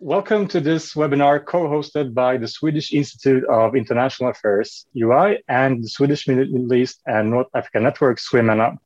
Welcome 0.00 0.46
to 0.48 0.60
this 0.60 0.94
webinar 0.94 1.44
co-hosted 1.44 2.12
by 2.12 2.36
the 2.36 2.46
Swedish 2.46 2.92
Institute 2.92 3.44
of 3.44 3.74
International 3.74 4.30
Affairs, 4.30 4.86
UI, 4.94 5.42
and 5.48 5.82
the 5.82 5.88
Swedish 5.88 6.28
Middle 6.28 6.74
East 6.74 7.00
and 7.06 7.30
North 7.30 7.48
Africa 7.54 7.80
Network, 7.80 8.18
SWIMENA. 8.18 8.78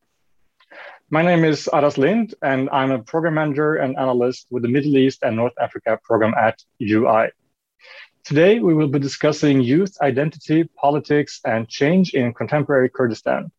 My 1.11 1.22
name 1.22 1.45
is 1.45 1.69
Aras 1.69 1.98
Lindh, 1.98 2.32
and 2.43 2.71
I'm 2.71 2.93
a 2.93 3.03
program 3.03 3.35
manager 3.35 3.74
and 3.74 3.98
analyst 3.98 4.47
with 4.51 4.62
the 4.62 4.69
Middle 4.69 4.97
East 4.97 5.24
and 5.24 5.35
North 5.35 5.54
Africa 5.60 5.99
program 6.03 6.33
at 6.35 6.62
UI. 6.81 7.33
Today, 8.22 8.60
we 8.60 8.74
will 8.74 8.88
be 8.88 9.01
discussing 9.01 9.60
youth 9.60 9.97
identity, 10.01 10.65
politics, 10.76 11.40
and 11.44 11.69
change 11.69 12.15
in 12.15 12.33
contemporary 12.33 12.88
Kurdistan. 12.88 13.51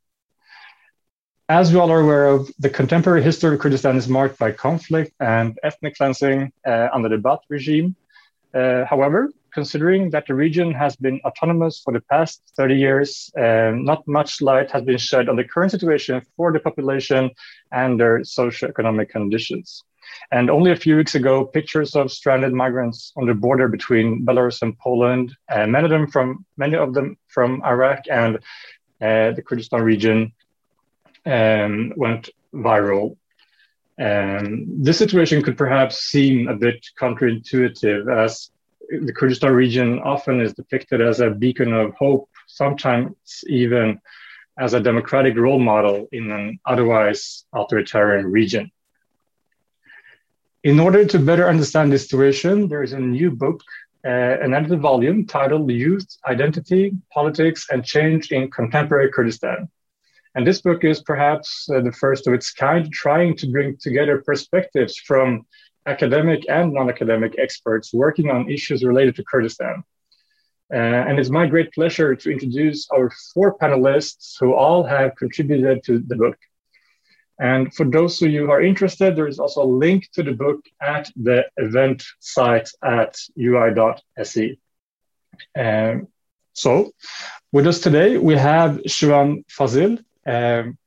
As 1.51 1.73
we 1.73 1.77
all 1.77 1.91
are 1.91 1.99
aware 1.99 2.27
of, 2.27 2.49
the 2.59 2.69
contemporary 2.69 3.21
history 3.21 3.53
of 3.53 3.59
Kurdistan 3.59 3.97
is 3.97 4.07
marked 4.07 4.39
by 4.39 4.53
conflict 4.53 5.11
and 5.19 5.59
ethnic 5.63 5.97
cleansing 5.97 6.53
uh, 6.65 6.87
under 6.93 7.09
the 7.09 7.17
Baath 7.17 7.41
regime. 7.49 7.93
Uh, 8.53 8.85
however, 8.85 9.29
considering 9.53 10.11
that 10.11 10.27
the 10.27 10.33
region 10.33 10.71
has 10.71 10.95
been 10.95 11.19
autonomous 11.25 11.81
for 11.83 11.91
the 11.91 11.99
past 12.09 12.41
30 12.55 12.75
years, 12.75 13.33
uh, 13.37 13.73
not 13.75 14.07
much 14.07 14.41
light 14.41 14.71
has 14.71 14.83
been 14.83 14.97
shed 14.97 15.27
on 15.27 15.35
the 15.35 15.43
current 15.43 15.71
situation 15.71 16.21
for 16.37 16.53
the 16.53 16.59
population 16.61 17.29
and 17.73 17.99
their 17.99 18.19
socioeconomic 18.19 19.09
conditions. 19.09 19.83
And 20.31 20.49
only 20.49 20.71
a 20.71 20.77
few 20.77 20.95
weeks 20.95 21.15
ago, 21.15 21.43
pictures 21.43 21.97
of 21.97 22.13
stranded 22.13 22.53
migrants 22.53 23.11
on 23.17 23.25
the 23.25 23.33
border 23.33 23.67
between 23.67 24.25
Belarus 24.25 24.61
and 24.61 24.79
Poland, 24.79 25.35
uh, 25.49 25.67
many 25.67 25.83
of 25.83 25.91
them 25.91 26.07
from 26.07 26.45
many 26.55 26.77
of 26.77 26.93
them 26.93 27.17
from 27.27 27.61
Iraq 27.65 28.05
and 28.09 28.37
uh, 29.01 29.31
the 29.31 29.43
Kurdistan 29.45 29.81
region, 29.81 30.31
um, 31.25 31.93
went 31.95 32.29
viral. 32.53 33.17
Um, 33.99 34.83
this 34.83 34.97
situation 34.97 35.43
could 35.43 35.57
perhaps 35.57 35.99
seem 35.99 36.47
a 36.47 36.55
bit 36.55 36.85
counterintuitive, 36.99 38.25
as 38.25 38.51
the 38.89 39.13
Kurdistan 39.13 39.53
region 39.53 39.99
often 39.99 40.41
is 40.41 40.53
depicted 40.53 41.01
as 41.01 41.19
a 41.19 41.29
beacon 41.29 41.73
of 41.73 41.93
hope, 41.93 42.29
sometimes 42.47 43.43
even 43.47 44.01
as 44.57 44.73
a 44.73 44.79
democratic 44.79 45.37
role 45.37 45.59
model 45.59 46.07
in 46.11 46.29
an 46.31 46.59
otherwise 46.65 47.45
authoritarian 47.53 48.27
region. 48.27 48.71
In 50.63 50.79
order 50.79 51.05
to 51.05 51.17
better 51.17 51.47
understand 51.47 51.91
this 51.91 52.07
situation, 52.07 52.67
there 52.67 52.83
is 52.83 52.93
a 52.93 52.99
new 52.99 53.31
book, 53.31 53.63
uh, 54.05 54.09
an 54.09 54.53
edited 54.53 54.79
volume 54.79 55.25
titled 55.25 55.71
Youth, 55.71 56.07
Identity, 56.27 56.91
Politics, 57.11 57.67
and 57.71 57.83
Change 57.83 58.31
in 58.31 58.51
Contemporary 58.51 59.11
Kurdistan. 59.11 59.69
And 60.35 60.47
this 60.47 60.61
book 60.61 60.83
is 60.83 61.01
perhaps 61.01 61.67
uh, 61.69 61.81
the 61.81 61.91
first 61.91 62.27
of 62.27 62.33
its 62.33 62.51
kind, 62.53 62.91
trying 62.91 63.35
to 63.37 63.47
bring 63.47 63.77
together 63.77 64.21
perspectives 64.25 64.97
from 64.97 65.45
academic 65.85 66.45
and 66.47 66.73
non-academic 66.73 67.35
experts 67.37 67.93
working 67.93 68.29
on 68.29 68.49
issues 68.49 68.83
related 68.83 69.15
to 69.15 69.23
Kurdistan. 69.23 69.83
Uh, 70.73 70.77
and 70.77 71.19
it's 71.19 71.29
my 71.29 71.45
great 71.45 71.73
pleasure 71.73 72.15
to 72.15 72.31
introduce 72.31 72.87
our 72.91 73.11
four 73.33 73.57
panelists 73.57 74.35
who 74.39 74.53
all 74.53 74.83
have 74.83 75.15
contributed 75.17 75.83
to 75.83 75.99
the 75.99 76.15
book. 76.15 76.37
And 77.39 77.73
for 77.73 77.85
those 77.85 78.21
of 78.21 78.31
you 78.31 78.45
who 78.45 78.51
are 78.51 78.61
interested, 78.61 79.15
there 79.15 79.27
is 79.27 79.39
also 79.39 79.63
a 79.63 79.75
link 79.85 80.07
to 80.13 80.23
the 80.23 80.31
book 80.31 80.63
at 80.81 81.11
the 81.15 81.43
event 81.57 82.03
site 82.19 82.69
at 82.83 83.17
ui.se. 83.37 84.57
Um, 85.57 86.07
so, 86.53 86.91
with 87.51 87.65
us 87.67 87.79
today, 87.79 88.17
we 88.17 88.35
have 88.35 88.77
Shivan 88.87 89.43
Fazil, 89.49 89.97
um, 90.25 90.77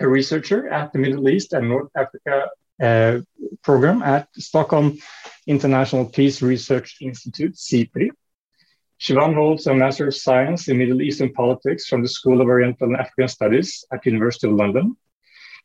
a 0.00 0.08
researcher 0.08 0.68
at 0.68 0.92
the 0.92 0.98
Middle 0.98 1.28
East 1.28 1.52
and 1.52 1.68
North 1.68 1.90
Africa 1.94 2.48
uh, 2.82 3.20
program 3.62 4.02
at 4.02 4.28
Stockholm 4.34 4.98
International 5.46 6.06
Peace 6.06 6.40
Research 6.42 6.98
Institute, 7.00 7.56
SIPRI. 7.56 8.10
Shivan 8.98 9.34
holds 9.34 9.66
a 9.66 9.74
Master 9.74 10.08
of 10.08 10.14
Science 10.14 10.68
in 10.68 10.78
Middle 10.78 11.00
Eastern 11.00 11.32
Politics 11.32 11.86
from 11.86 12.02
the 12.02 12.08
School 12.08 12.40
of 12.40 12.48
Oriental 12.48 12.88
and 12.88 12.96
African 12.96 13.28
Studies 13.28 13.84
at 13.92 14.02
the 14.02 14.10
University 14.10 14.46
of 14.46 14.54
London. 14.54 14.96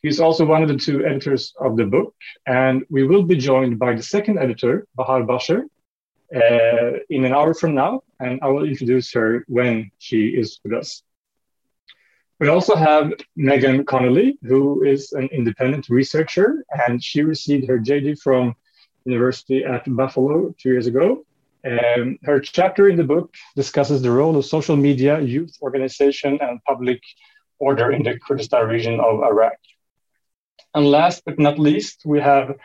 He's 0.01 0.19
also 0.19 0.45
one 0.45 0.61
of 0.61 0.69
the 0.69 0.77
two 0.77 1.05
editors 1.05 1.53
of 1.59 1.77
the 1.77 1.85
book, 1.85 2.15
and 2.45 2.85
we 2.89 3.05
will 3.05 3.23
be 3.23 3.35
joined 3.35 3.79
by 3.79 3.95
the 3.95 4.03
second 4.03 4.39
editor, 4.39 4.87
Bahar 4.95 5.23
Baser, 5.23 5.65
uh, 6.33 6.91
in 7.09 7.25
an 7.25 7.33
hour 7.33 7.53
from 7.53 7.75
now, 7.75 8.03
and 8.19 8.39
I 8.41 8.47
will 8.47 8.65
introduce 8.65 9.11
her 9.13 9.43
when 9.47 9.91
she 9.97 10.27
is 10.27 10.59
with 10.63 10.73
us. 10.73 11.03
We 12.39 12.49
also 12.49 12.75
have 12.75 13.13
Megan 13.37 13.85
Connolly, 13.85 14.37
who 14.43 14.83
is 14.83 15.13
an 15.13 15.29
independent 15.31 15.87
researcher, 15.87 16.65
and 16.85 17.01
she 17.01 17.21
received 17.21 17.65
her 17.69 17.79
JD 17.79 18.19
from 18.19 18.55
University 19.05 19.63
at 19.63 19.83
Buffalo 19.87 20.53
two 20.59 20.69
years 20.69 20.87
ago. 20.87 21.25
And 21.63 22.19
her 22.23 22.41
chapter 22.41 22.89
in 22.89 22.97
the 22.97 23.05
book 23.05 23.33
discusses 23.55 24.01
the 24.01 24.11
role 24.11 24.35
of 24.35 24.45
social 24.45 24.75
media, 24.75 25.19
youth 25.21 25.57
organization, 25.61 26.37
and 26.41 26.61
public 26.65 26.99
order 27.59 27.91
in 27.91 28.03
the 28.03 28.19
Kurdistan 28.19 28.67
region 28.67 28.99
of 28.99 29.23
Iraq. 29.23 29.57
And 30.73 30.91
last 30.91 31.23
but 31.25 31.39
not 31.39 31.57
least, 31.57 32.01
we 32.05 32.19
have 32.19 32.57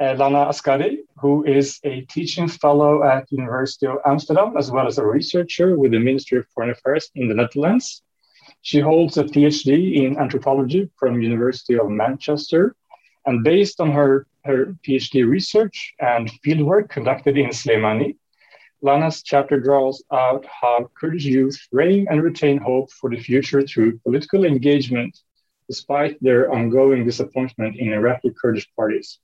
uh, 0.00 0.14
Lana 0.14 0.48
Askari, 0.48 1.02
who 1.16 1.44
is 1.44 1.80
a 1.82 2.02
teaching 2.02 2.46
fellow 2.46 3.02
at 3.02 3.30
University 3.32 3.88
of 3.88 3.98
Amsterdam, 4.06 4.56
as 4.56 4.70
well 4.70 4.86
as 4.86 4.98
a 4.98 5.04
researcher 5.04 5.76
with 5.76 5.90
the 5.90 5.98
Ministry 5.98 6.38
of 6.38 6.46
Foreign 6.54 6.70
Affairs 6.70 7.10
in 7.16 7.28
the 7.28 7.34
Netherlands. 7.34 8.02
She 8.62 8.80
holds 8.80 9.16
a 9.16 9.24
PhD 9.24 10.04
in 10.04 10.18
anthropology 10.18 10.90
from 10.96 11.22
University 11.22 11.78
of 11.78 11.88
Manchester. 11.88 12.76
And 13.26 13.42
based 13.42 13.80
on 13.80 13.90
her, 13.92 14.26
her 14.44 14.76
PhD 14.86 15.28
research 15.28 15.94
and 15.98 16.30
fieldwork 16.44 16.88
conducted 16.88 17.36
in 17.36 17.50
Slemani, 17.50 18.16
Lana's 18.82 19.22
chapter 19.22 19.60
draws 19.60 20.02
out 20.10 20.46
how 20.46 20.90
Kurdish 20.98 21.24
youth 21.24 21.58
reign 21.70 22.06
and 22.10 22.22
retain 22.22 22.56
hope 22.56 22.90
for 22.92 23.10
the 23.10 23.18
future 23.18 23.62
through 23.62 23.98
political 23.98 24.44
engagement, 24.44 25.18
despite 25.68 26.16
their 26.22 26.50
ongoing 26.50 27.04
disappointment 27.04 27.76
in 27.76 27.92
Iraqi 27.92 28.30
Kurdish 28.40 28.70
parties. 28.74 29.18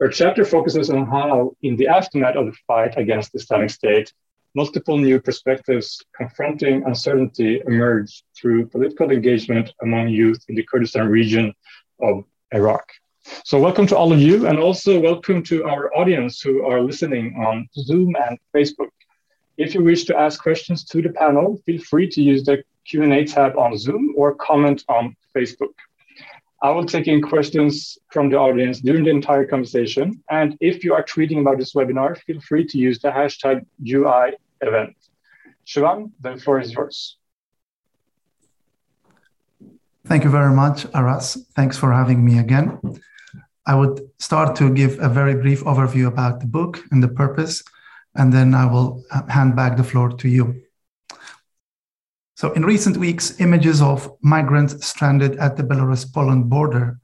Her 0.00 0.08
chapter 0.08 0.44
focuses 0.44 0.90
on 0.90 1.06
how, 1.06 1.56
in 1.62 1.76
the 1.76 1.88
aftermath 1.88 2.36
of 2.36 2.46
the 2.46 2.56
fight 2.66 2.98
against 2.98 3.32
the 3.32 3.38
Islamic 3.38 3.70
State, 3.70 4.12
multiple 4.54 4.98
new 4.98 5.20
perspectives 5.20 6.02
confronting 6.14 6.82
uncertainty 6.84 7.62
emerged 7.66 8.24
through 8.36 8.66
political 8.66 9.10
engagement 9.10 9.72
among 9.82 10.08
youth 10.08 10.44
in 10.48 10.54
the 10.54 10.62
Kurdistan 10.62 11.08
region 11.08 11.54
of 12.00 12.24
Iraq. 12.52 12.84
So, 13.44 13.58
welcome 13.58 13.86
to 13.86 13.96
all 13.96 14.12
of 14.12 14.20
you, 14.20 14.46
and 14.48 14.58
also 14.58 14.98
welcome 14.98 15.42
to 15.44 15.64
our 15.64 15.96
audience 15.96 16.40
who 16.40 16.66
are 16.66 16.80
listening 16.80 17.36
on 17.36 17.68
Zoom 17.74 18.16
and 18.16 18.36
Facebook. 18.54 18.90
If 19.56 19.74
you 19.74 19.84
wish 19.84 20.04
to 20.06 20.18
ask 20.18 20.42
questions 20.42 20.84
to 20.86 21.00
the 21.00 21.10
panel, 21.10 21.56
feel 21.64 21.80
free 21.80 22.08
to 22.08 22.20
use 22.20 22.42
the 22.42 22.64
Q&A 22.84 23.24
tab 23.24 23.56
on 23.56 23.78
Zoom 23.78 24.14
or 24.16 24.34
comment 24.34 24.84
on 24.88 25.14
Facebook. 25.36 25.74
I 26.62 26.70
will 26.70 26.84
take 26.84 27.08
in 27.08 27.20
questions 27.20 27.98
from 28.12 28.30
the 28.30 28.36
audience 28.36 28.80
during 28.80 29.02
the 29.02 29.10
entire 29.10 29.44
conversation. 29.44 30.22
And 30.30 30.56
if 30.60 30.84
you 30.84 30.94
are 30.94 31.02
tweeting 31.02 31.40
about 31.40 31.58
this 31.58 31.74
webinar, 31.74 32.16
feel 32.18 32.40
free 32.40 32.64
to 32.66 32.78
use 32.78 33.00
the 33.00 33.10
hashtag 33.10 33.66
UI 33.84 34.36
event. 34.60 34.94
Shivan, 35.66 36.12
the 36.20 36.36
floor 36.36 36.60
is 36.60 36.72
yours. 36.72 37.16
Thank 40.06 40.22
you 40.22 40.30
very 40.30 40.52
much, 40.52 40.86
Aras. 40.94 41.44
Thanks 41.56 41.76
for 41.76 41.92
having 41.92 42.24
me 42.24 42.38
again. 42.38 42.78
I 43.66 43.74
would 43.74 44.00
start 44.18 44.54
to 44.56 44.72
give 44.72 45.00
a 45.00 45.08
very 45.08 45.34
brief 45.34 45.64
overview 45.64 46.06
about 46.06 46.40
the 46.40 46.46
book 46.46 46.80
and 46.92 47.02
the 47.02 47.08
purpose, 47.08 47.62
and 48.14 48.32
then 48.32 48.54
I 48.54 48.66
will 48.66 49.04
uh, 49.10 49.22
hand 49.28 49.56
back 49.56 49.76
the 49.76 49.84
floor 49.84 50.10
to 50.10 50.28
you. 50.28 50.61
So, 52.34 52.52
in 52.52 52.64
recent 52.64 52.96
weeks, 52.96 53.40
images 53.40 53.82
of 53.82 54.10
migrants 54.22 54.86
stranded 54.86 55.36
at 55.36 55.56
the 55.56 55.62
Belarus 55.62 56.10
Poland 56.12 56.48
border 56.48 56.98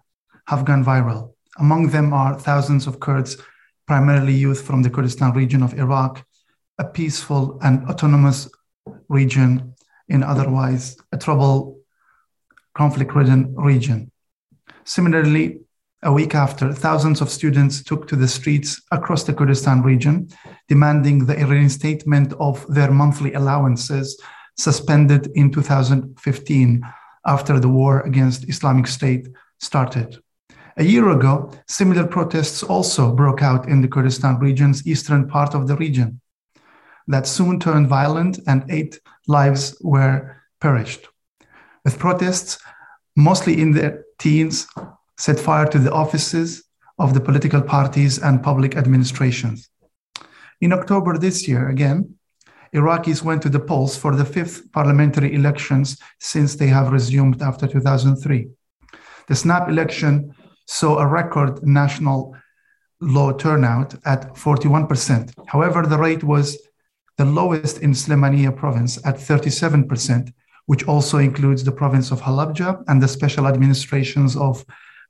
have 0.47 0.65
gone 0.65 0.85
viral. 0.85 1.35
Among 1.59 1.89
them 1.89 2.13
are 2.13 2.39
thousands 2.39 2.87
of 2.87 3.01
Kurds, 3.01 3.37
primarily 3.87 4.33
youth 4.33 4.63
from 4.63 4.83
the 4.83 4.91
Kurdistan 4.91 5.33
region 5.33 5.63
of 5.63 5.75
Iraq, 5.75 6.25
a 6.79 6.85
peaceful 6.85 7.59
and 7.63 7.89
autonomous 7.89 8.49
region 9.09 9.75
in 10.09 10.23
otherwise 10.23 10.97
a 11.13 11.19
troubled, 11.19 11.77
conflict 12.75 13.15
ridden 13.15 13.55
region. 13.57 14.11
Similarly, 14.85 15.61
a 16.03 16.13
week 16.13 16.35
after, 16.35 16.73
thousands 16.73 17.21
of 17.21 17.29
students 17.29 17.83
took 17.83 18.07
to 18.09 18.17
the 18.17 18.29
streets 18.29 18.81
across 18.93 19.25
the 19.25 19.35
Kurdistan 19.35 19.83
region, 19.83 20.29
demanding 20.69 21.27
the 21.27 21.35
reinstatement 21.45 22.33
of 22.35 22.65
their 22.73 22.91
monthly 22.91 23.35
allowances 23.35 24.19
suspended 24.59 25.31
in 25.35 25.51
2015 25.51 26.83
after 27.27 27.61
the 27.61 27.69
war 27.69 28.01
against 28.01 28.49
Islamic 28.49 28.87
State 28.87 29.29
started. 29.59 30.19
A 30.77 30.85
year 30.85 31.11
ago, 31.11 31.51
similar 31.67 32.07
protests 32.07 32.63
also 32.63 33.13
broke 33.15 33.43
out 33.43 33.69
in 33.69 33.81
the 33.81 33.89
Kurdistan 33.89 34.39
region's 34.39 34.87
eastern 34.87 35.29
part 35.29 35.55
of 35.55 35.67
the 35.67 35.77
region 35.77 36.21
that 37.09 37.27
soon 37.27 37.59
turned 37.59 37.89
violent 37.89 38.39
and 38.47 38.71
eight 38.71 39.01
lives 39.27 39.77
were 39.83 40.37
perished. 40.61 41.09
With 41.85 41.99
protests, 41.99 42.59
mostly 43.17 43.61
in 43.61 43.73
their 43.73 44.05
teens, 44.19 44.67
set 45.17 45.41
fire 45.41 45.67
to 45.67 45.79
the 45.79 45.93
offices 45.93 46.65
of 46.99 47.15
the 47.15 47.21
political 47.21 47.63
parties 47.63 48.19
and 48.19 48.43
public 48.43 48.77
administrations. 48.77 49.71
In 50.61 50.73
October 50.73 51.17
this 51.17 51.49
year, 51.49 51.69
again, 51.69 52.18
Iraqis 52.75 53.23
went 53.23 53.43
to 53.43 53.49
the 53.49 53.61
polls 53.61 53.97
for 53.97 54.15
the 54.15 54.25
fifth 54.25 54.71
parliamentary 54.73 55.35
elections 55.35 55.99
since 56.19 56.55
they 56.55 56.67
have 56.67 56.93
resumed 56.93 57.43
after 57.43 57.67
2003. 57.67 58.49
The 59.29 59.35
snap 59.35 59.69
election 59.69 60.35
saw 60.67 60.99
a 60.99 61.07
record 61.07 61.67
national 61.67 62.37
low 63.01 63.33
turnout 63.33 63.95
at 64.05 64.35
41%. 64.35 65.33
However, 65.47 65.87
the 65.87 65.99
rate 65.99 66.25
was 66.25 66.59
the 67.17 67.25
lowest 67.25 67.81
in 67.81 67.93
Slemania 67.93 68.55
province 68.55 68.99
at 69.05 69.17
37%, 69.17 70.33
which 70.67 70.87
also 70.87 71.19
includes 71.19 71.65
the 71.65 71.73
province 71.73 72.11
of 72.11 72.21
Halabja 72.21 72.85
and 72.89 73.03
the 73.03 73.09
special 73.09 73.47
administrations 73.47 74.37
of 74.37 74.65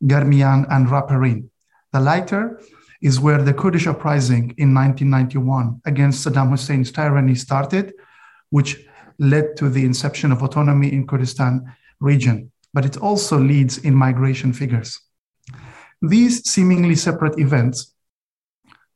Garmian 0.05 0.67
and 0.71 0.87
Raparin. 0.89 1.49
The 1.93 2.01
latter 2.01 2.61
is 3.01 3.21
where 3.21 3.43
the 3.43 3.55
Kurdish 3.55 3.87
uprising 3.87 4.55
in 4.59 4.75
1991 4.75 5.81
against 5.85 6.27
Saddam 6.27 6.51
Hussein's 6.51 6.91
tyranny 6.91 7.35
started, 7.35 7.95
which 8.51 8.85
led 9.19 9.57
to 9.57 9.69
the 9.69 9.85
inception 9.85 10.33
of 10.33 10.43
autonomy 10.43 10.93
in 10.93 11.07
Kurdistan 11.07 11.73
region, 12.01 12.51
but 12.75 12.85
it 12.85 12.97
also 12.97 13.39
leads 13.39 13.79
in 13.79 13.95
migration 13.95 14.53
figures. 14.53 14.99
These 16.03 16.49
seemingly 16.49 16.95
separate 16.95 17.39
events, 17.39 17.95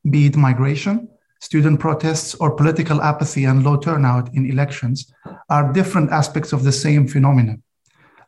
be 0.09 0.27
it 0.27 0.37
migration, 0.37 1.09
student 1.41 1.81
protests, 1.81 2.35
or 2.37 2.55
political 2.55 3.03
apathy 3.03 3.45
and 3.45 3.65
low 3.65 3.77
turnout 3.77 4.33
in 4.35 4.49
elections, 4.49 5.13
are 5.49 5.73
different 5.73 6.11
aspects 6.11 6.53
of 6.53 6.63
the 6.63 6.73
same 6.73 7.09
phenomenon. 7.09 7.63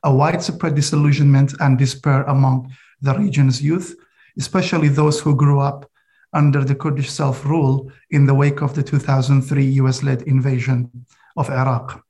A 0.03 0.13
widespread 0.13 0.75
disillusionment 0.75 1.55
and 1.61 1.79
despair 1.79 2.25
among 2.25 2.73
the 3.01 3.15
region's 3.15 3.63
youth 3.63 3.95
especially 4.39 4.89
those 4.89 5.21
who 5.21 5.35
grew 5.37 5.61
up 5.61 5.91
under 6.33 6.65
the 6.65 6.75
Kurdish 6.75 7.11
self 7.11 7.45
rule 7.45 7.91
in 8.11 8.27
the 8.27 8.35
wake 8.35 8.61
of 8.61 8.75
the 8.75 8.83
2003 8.83 9.65
US 9.83 10.03
led 10.03 10.23
invasion 10.23 10.91
of 11.37 11.51
Iraq. 11.51 12.05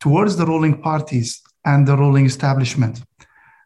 Towards 0.00 0.36
the 0.36 0.46
ruling 0.46 0.80
parties 0.80 1.42
and 1.64 1.86
the 1.86 1.96
ruling 1.96 2.24
establishment, 2.24 3.02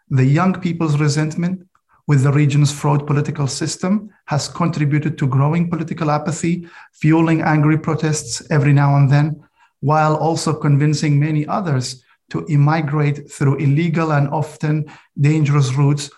the 0.09 0.25
young 0.25 0.55
people's 0.61 0.99
resentment 0.99 1.67
with 2.09 2.23
the 2.23 2.33
region's 2.33 2.73
fraud 2.73 3.07
political 3.07 3.47
system 3.47 4.11
has 4.27 4.49
contributed 4.49 5.17
to 5.19 5.27
growing 5.27 5.71
political 5.71 6.11
apathy, 6.11 6.67
fueling 6.93 7.43
angry 7.43 7.79
protests 7.79 8.43
every 8.51 8.73
now 8.73 8.97
and 8.97 9.11
then, 9.11 9.41
while 9.81 10.17
also 10.17 10.53
convincing 10.53 11.19
many 11.19 11.47
others 11.47 12.03
to 12.31 12.47
immigrate 12.49 13.31
through 13.31 13.57
illegal 13.57 14.13
and 14.13 14.29
often 14.29 14.87
dangerous 15.21 15.75
routes 15.75 16.11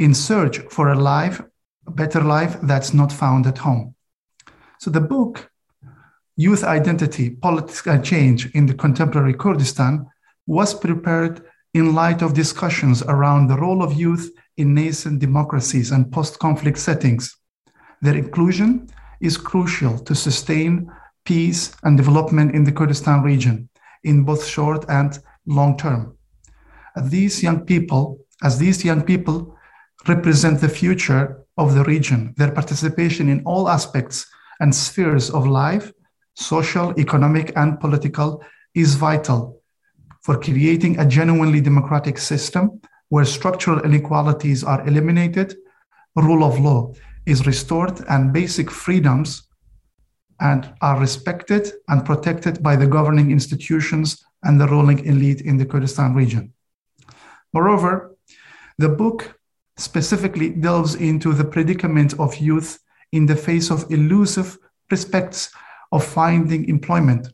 in 0.00 0.14
search 0.14 0.58
for 0.70 0.88
a 0.88 0.98
life, 0.98 1.42
a 1.86 1.90
better 1.90 2.22
life 2.22 2.56
that's 2.62 2.94
not 2.94 3.12
found 3.12 3.46
at 3.46 3.58
home. 3.58 3.94
So 4.78 4.90
the 4.90 5.00
book, 5.00 5.50
Youth 6.36 6.64
Identity, 6.64 7.30
Political 7.30 8.00
Change 8.00 8.50
in 8.54 8.64
the 8.64 8.74
Contemporary 8.74 9.34
Kurdistan, 9.34 10.06
was 10.46 10.72
prepared 10.72 11.42
in 11.74 11.94
light 11.94 12.22
of 12.22 12.32
discussions 12.32 13.02
around 13.02 13.46
the 13.46 13.58
role 13.58 13.82
of 13.82 13.92
youth 13.92 14.32
in 14.56 14.74
nascent 14.74 15.20
democracies 15.20 15.92
and 15.92 16.10
post 16.10 16.38
conflict 16.38 16.78
settings. 16.78 17.36
Their 18.00 18.16
inclusion 18.16 18.88
is 19.20 19.36
crucial 19.36 19.98
to 19.98 20.14
sustain 20.14 20.90
peace 21.26 21.76
and 21.82 21.96
development 21.96 22.54
in 22.54 22.64
the 22.64 22.72
Kurdistan 22.72 23.22
region 23.22 23.68
in 24.02 24.24
both 24.24 24.46
short 24.46 24.86
and 24.88 25.18
long 25.46 25.76
term. 25.76 26.16
These 26.96 27.42
young 27.42 27.60
people, 27.66 28.18
as 28.42 28.58
these 28.58 28.82
young 28.82 29.02
people 29.02 29.56
represent 30.08 30.60
the 30.60 30.68
future 30.68 31.44
of 31.56 31.74
the 31.74 31.84
region. 31.84 32.34
Their 32.36 32.52
participation 32.52 33.28
in 33.28 33.42
all 33.44 33.68
aspects 33.68 34.26
and 34.60 34.74
spheres 34.74 35.30
of 35.30 35.46
life, 35.46 35.92
social, 36.34 36.98
economic, 36.98 37.52
and 37.56 37.78
political, 37.80 38.42
is 38.74 38.94
vital 38.94 39.60
for 40.22 40.38
creating 40.38 40.98
a 40.98 41.06
genuinely 41.06 41.60
democratic 41.60 42.18
system 42.18 42.80
where 43.08 43.24
structural 43.24 43.80
inequalities 43.80 44.62
are 44.62 44.86
eliminated, 44.86 45.56
rule 46.16 46.44
of 46.44 46.58
law 46.60 46.92
is 47.26 47.46
restored, 47.46 48.00
and 48.08 48.32
basic 48.32 48.70
freedoms 48.70 49.48
and 50.40 50.72
are 50.80 50.98
respected 50.98 51.72
and 51.88 52.04
protected 52.04 52.62
by 52.62 52.76
the 52.76 52.86
governing 52.86 53.30
institutions 53.30 54.24
and 54.44 54.60
the 54.60 54.66
ruling 54.66 55.04
elite 55.04 55.42
in 55.42 55.56
the 55.56 55.66
Kurdistan 55.66 56.14
region. 56.14 56.52
Moreover, 57.52 58.16
the 58.78 58.88
book 58.88 59.39
specifically 59.80 60.50
delves 60.50 60.94
into 60.94 61.32
the 61.32 61.44
predicament 61.44 62.18
of 62.18 62.36
youth 62.36 62.78
in 63.12 63.26
the 63.26 63.36
face 63.36 63.70
of 63.70 63.90
elusive 63.90 64.58
prospects 64.88 65.50
of 65.92 66.04
finding 66.04 66.68
employment 66.68 67.32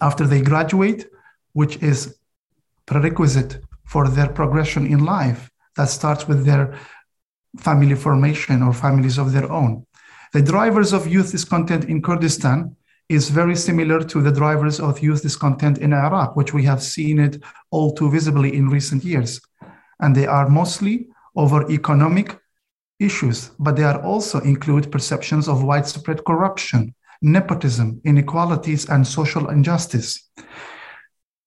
after 0.00 0.26
they 0.26 0.40
graduate, 0.40 1.06
which 1.52 1.76
is 1.82 2.18
prerequisite 2.86 3.62
for 3.84 4.08
their 4.08 4.28
progression 4.28 4.86
in 4.86 5.04
life 5.04 5.50
that 5.76 5.88
starts 5.88 6.26
with 6.28 6.44
their 6.44 6.78
family 7.58 7.94
formation 7.94 8.62
or 8.62 8.72
families 8.72 9.18
of 9.18 9.32
their 9.32 9.50
own. 9.50 9.84
The 10.32 10.42
drivers 10.42 10.92
of 10.92 11.08
youth 11.08 11.32
discontent 11.32 11.84
in 11.86 12.00
Kurdistan 12.00 12.76
is 13.08 13.28
very 13.28 13.56
similar 13.56 14.04
to 14.04 14.22
the 14.22 14.30
drivers 14.30 14.78
of 14.78 15.00
youth 15.00 15.22
discontent 15.22 15.78
in 15.78 15.92
Iraq, 15.92 16.36
which 16.36 16.54
we 16.54 16.62
have 16.62 16.80
seen 16.80 17.18
it 17.18 17.42
all 17.72 17.92
too 17.92 18.08
visibly 18.08 18.56
in 18.56 18.68
recent 18.68 19.02
years. 19.02 19.40
And 19.98 20.14
they 20.14 20.28
are 20.28 20.48
mostly 20.48 21.08
over 21.36 21.70
economic 21.70 22.38
issues, 22.98 23.50
but 23.58 23.76
they 23.76 23.84
are 23.84 24.02
also 24.02 24.40
include 24.40 24.92
perceptions 24.92 25.48
of 25.48 25.62
widespread 25.62 26.24
corruption, 26.24 26.94
nepotism, 27.22 28.00
inequalities, 28.04 28.88
and 28.88 29.06
social 29.06 29.48
injustice. 29.48 30.30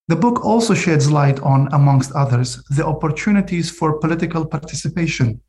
The 0.07 0.15
book 0.15 0.43
also 0.43 0.73
sheds 0.73 1.09
light 1.09 1.39
on, 1.39 1.69
amongst 1.71 2.11
others, 2.11 2.61
the 2.69 2.85
opportunities 2.85 3.71
for 3.71 3.99
political 3.99 4.45
participation 4.45 5.41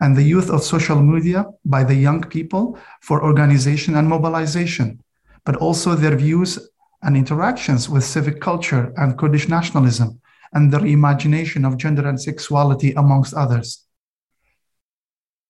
and 0.00 0.16
the 0.16 0.22
youth 0.22 0.50
of 0.50 0.62
social 0.62 1.00
media 1.00 1.44
by 1.64 1.84
the 1.84 1.94
young 1.94 2.22
people 2.22 2.78
for 3.02 3.22
organization 3.22 3.96
and 3.96 4.08
mobilization, 4.08 5.00
but 5.44 5.56
also 5.56 5.94
their 5.94 6.16
views 6.16 6.58
and 7.02 7.16
interactions 7.16 7.88
with 7.88 8.04
civic 8.04 8.40
culture 8.40 8.92
and 8.96 9.18
Kurdish 9.18 9.48
nationalism, 9.48 10.20
and 10.54 10.72
the 10.72 10.78
reimagination 10.78 11.66
of 11.66 11.76
gender 11.76 12.06
and 12.08 12.20
sexuality, 12.20 12.92
amongst 12.92 13.34
others. 13.34 13.84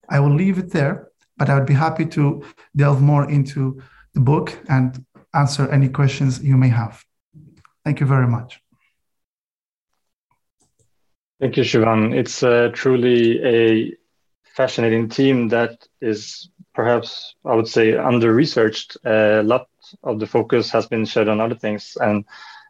I 0.09 0.21
will 0.21 0.35
leave 0.35 0.59
it 0.59 0.71
there, 0.71 1.09
but 1.37 1.49
I 1.49 1.55
would 1.55 1.67
be 1.67 1.75
happy 1.75 2.07
to 2.07 2.45
delve 2.77 3.03
more 3.03 3.31
into 3.31 3.81
the 4.15 4.21
book 4.21 4.59
and 4.69 5.05
answer 5.35 5.69
any 5.71 5.89
questions 5.89 6.43
you 6.43 6.57
may 6.57 6.69
have. 6.69 7.05
Thank 7.85 8.01
you 8.01 8.07
very 8.07 8.27
much. 8.27 8.61
Thank 11.41 11.57
you, 11.57 11.65
Shivan. 11.65 12.15
It's 12.15 12.43
uh, 12.43 12.71
truly 12.73 13.43
a 13.45 13.95
fascinating 14.55 15.09
team 15.09 15.49
that 15.49 15.87
is 16.01 16.49
perhaps, 16.75 17.35
I 17.45 17.55
would 17.55 17.69
say, 17.69 17.97
under 17.97 18.33
researched. 18.33 18.97
A 19.05 19.43
lot 19.43 19.69
of 20.03 20.21
the 20.21 20.27
focus 20.27 20.71
has 20.71 20.87
been 20.87 21.05
shed 21.05 21.29
on 21.29 21.41
other 21.41 21.57
things. 21.57 21.97
And 22.01 22.25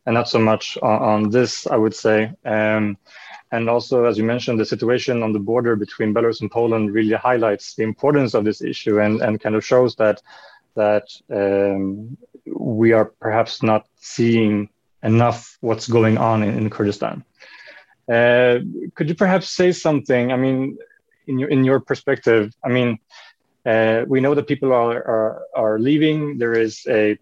and 0.06 0.14
not 0.14 0.28
so 0.28 0.38
much 0.38 0.78
on, 0.82 1.02
on 1.02 1.30
this, 1.30 1.66
I 1.66 1.76
would 1.76 1.94
say. 1.94 2.32
Um, 2.44 2.96
and 3.52 3.70
also, 3.70 4.04
as 4.04 4.18
you 4.18 4.24
mentioned, 4.24 4.58
the 4.58 4.64
situation 4.64 5.22
on 5.22 5.32
the 5.32 5.38
border 5.38 5.76
between 5.76 6.12
Belarus 6.12 6.40
and 6.40 6.50
Poland 6.50 6.92
really 6.92 7.14
highlights 7.14 7.74
the 7.74 7.84
importance 7.84 8.34
of 8.34 8.44
this 8.44 8.60
issue 8.62 9.00
and, 9.00 9.20
and 9.20 9.40
kind 9.40 9.54
of 9.54 9.64
shows 9.64 9.94
that 9.96 10.22
that 10.74 11.06
um, 11.30 12.16
we 12.46 12.92
are 12.92 13.04
perhaps 13.04 13.62
not 13.62 13.86
seeing 14.00 14.68
enough 15.04 15.56
what's 15.60 15.86
going 15.86 16.18
on 16.18 16.42
in, 16.42 16.58
in 16.58 16.68
Kurdistan. 16.68 17.24
Uh, 18.10 18.58
could 18.96 19.08
you 19.08 19.14
perhaps 19.14 19.50
say 19.50 19.70
something? 19.70 20.32
I 20.32 20.36
mean, 20.36 20.76
in 21.26 21.38
your 21.38 21.48
in 21.48 21.64
your 21.64 21.80
perspective, 21.80 22.52
I 22.64 22.68
mean, 22.68 22.98
uh, 23.64 24.04
we 24.08 24.20
know 24.20 24.34
that 24.34 24.48
people 24.48 24.72
are, 24.72 24.98
are 25.14 25.42
are 25.54 25.78
leaving. 25.78 26.38
There 26.38 26.52
is 26.54 26.84
a 26.88 27.18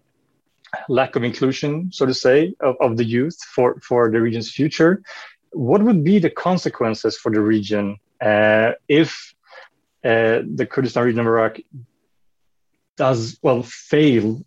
lack 0.89 1.15
of 1.15 1.23
inclusion, 1.23 1.91
so 1.91 2.05
to 2.05 2.13
say, 2.13 2.53
of, 2.59 2.75
of 2.79 2.97
the 2.97 3.03
youth 3.03 3.37
for, 3.43 3.79
for 3.81 4.11
the 4.11 4.21
region's 4.21 4.51
future. 4.51 5.01
What 5.51 5.83
would 5.83 6.03
be 6.03 6.19
the 6.19 6.29
consequences 6.29 7.17
for 7.17 7.31
the 7.31 7.41
region 7.41 7.97
uh, 8.21 8.71
if 8.87 9.33
uh, 10.03 10.41
the 10.55 10.67
Kurdistan 10.69 11.03
region 11.05 11.19
of 11.19 11.27
Iraq 11.27 11.57
does, 12.97 13.37
well, 13.41 13.63
fail 13.63 14.43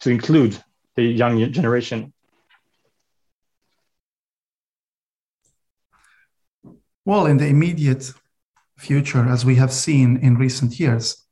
to 0.00 0.10
include 0.10 0.62
the 0.96 1.04
young 1.04 1.52
generation? 1.52 2.12
Well, 7.04 7.26
in 7.26 7.38
the 7.38 7.48
immediate 7.48 8.12
future, 8.78 9.28
as 9.28 9.44
we 9.44 9.56
have 9.56 9.72
seen 9.72 10.18
in 10.18 10.36
recent 10.36 10.78
years, 10.78 11.24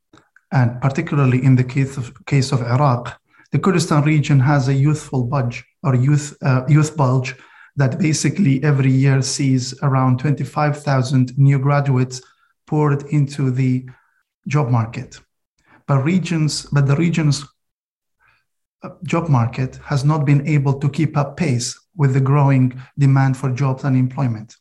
and 0.51 0.81
particularly 0.81 1.43
in 1.43 1.55
the 1.55 1.63
case 1.63 1.95
of, 1.95 2.25
case 2.25 2.51
of 2.51 2.61
Iraq, 2.61 3.20
the 3.51 3.59
Kurdistan 3.59 4.03
region 4.03 4.39
has 4.39 4.67
a 4.67 4.73
youthful 4.73 5.25
budge 5.25 5.63
or 5.83 5.95
youth 5.95 6.37
uh, 6.41 6.63
youth 6.67 6.95
bulge 6.95 7.35
that 7.75 7.99
basically 7.99 8.63
every 8.63 8.91
year 8.91 9.21
sees 9.21 9.73
around 9.81 10.19
25,000 10.19 11.37
new 11.37 11.57
graduates 11.57 12.21
poured 12.67 13.03
into 13.03 13.49
the 13.49 13.85
job 14.47 14.69
market. 14.69 15.19
But 15.87 16.03
regions, 16.03 16.65
but 16.71 16.87
the 16.87 16.95
region's 16.95 17.45
uh, 18.83 18.89
job 19.03 19.29
market 19.29 19.77
has 19.85 20.03
not 20.03 20.25
been 20.25 20.45
able 20.47 20.79
to 20.79 20.89
keep 20.89 21.15
up 21.15 21.37
pace 21.37 21.79
with 21.95 22.13
the 22.13 22.21
growing 22.21 22.81
demand 22.97 23.37
for 23.37 23.51
jobs 23.51 23.83
and 23.83 23.95
employment. 23.95 24.55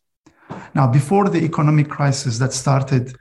Now, 0.75 0.87
before 0.87 1.29
the 1.29 1.43
economic 1.45 1.89
crisis 1.89 2.39
that 2.39 2.53
started 2.53 3.17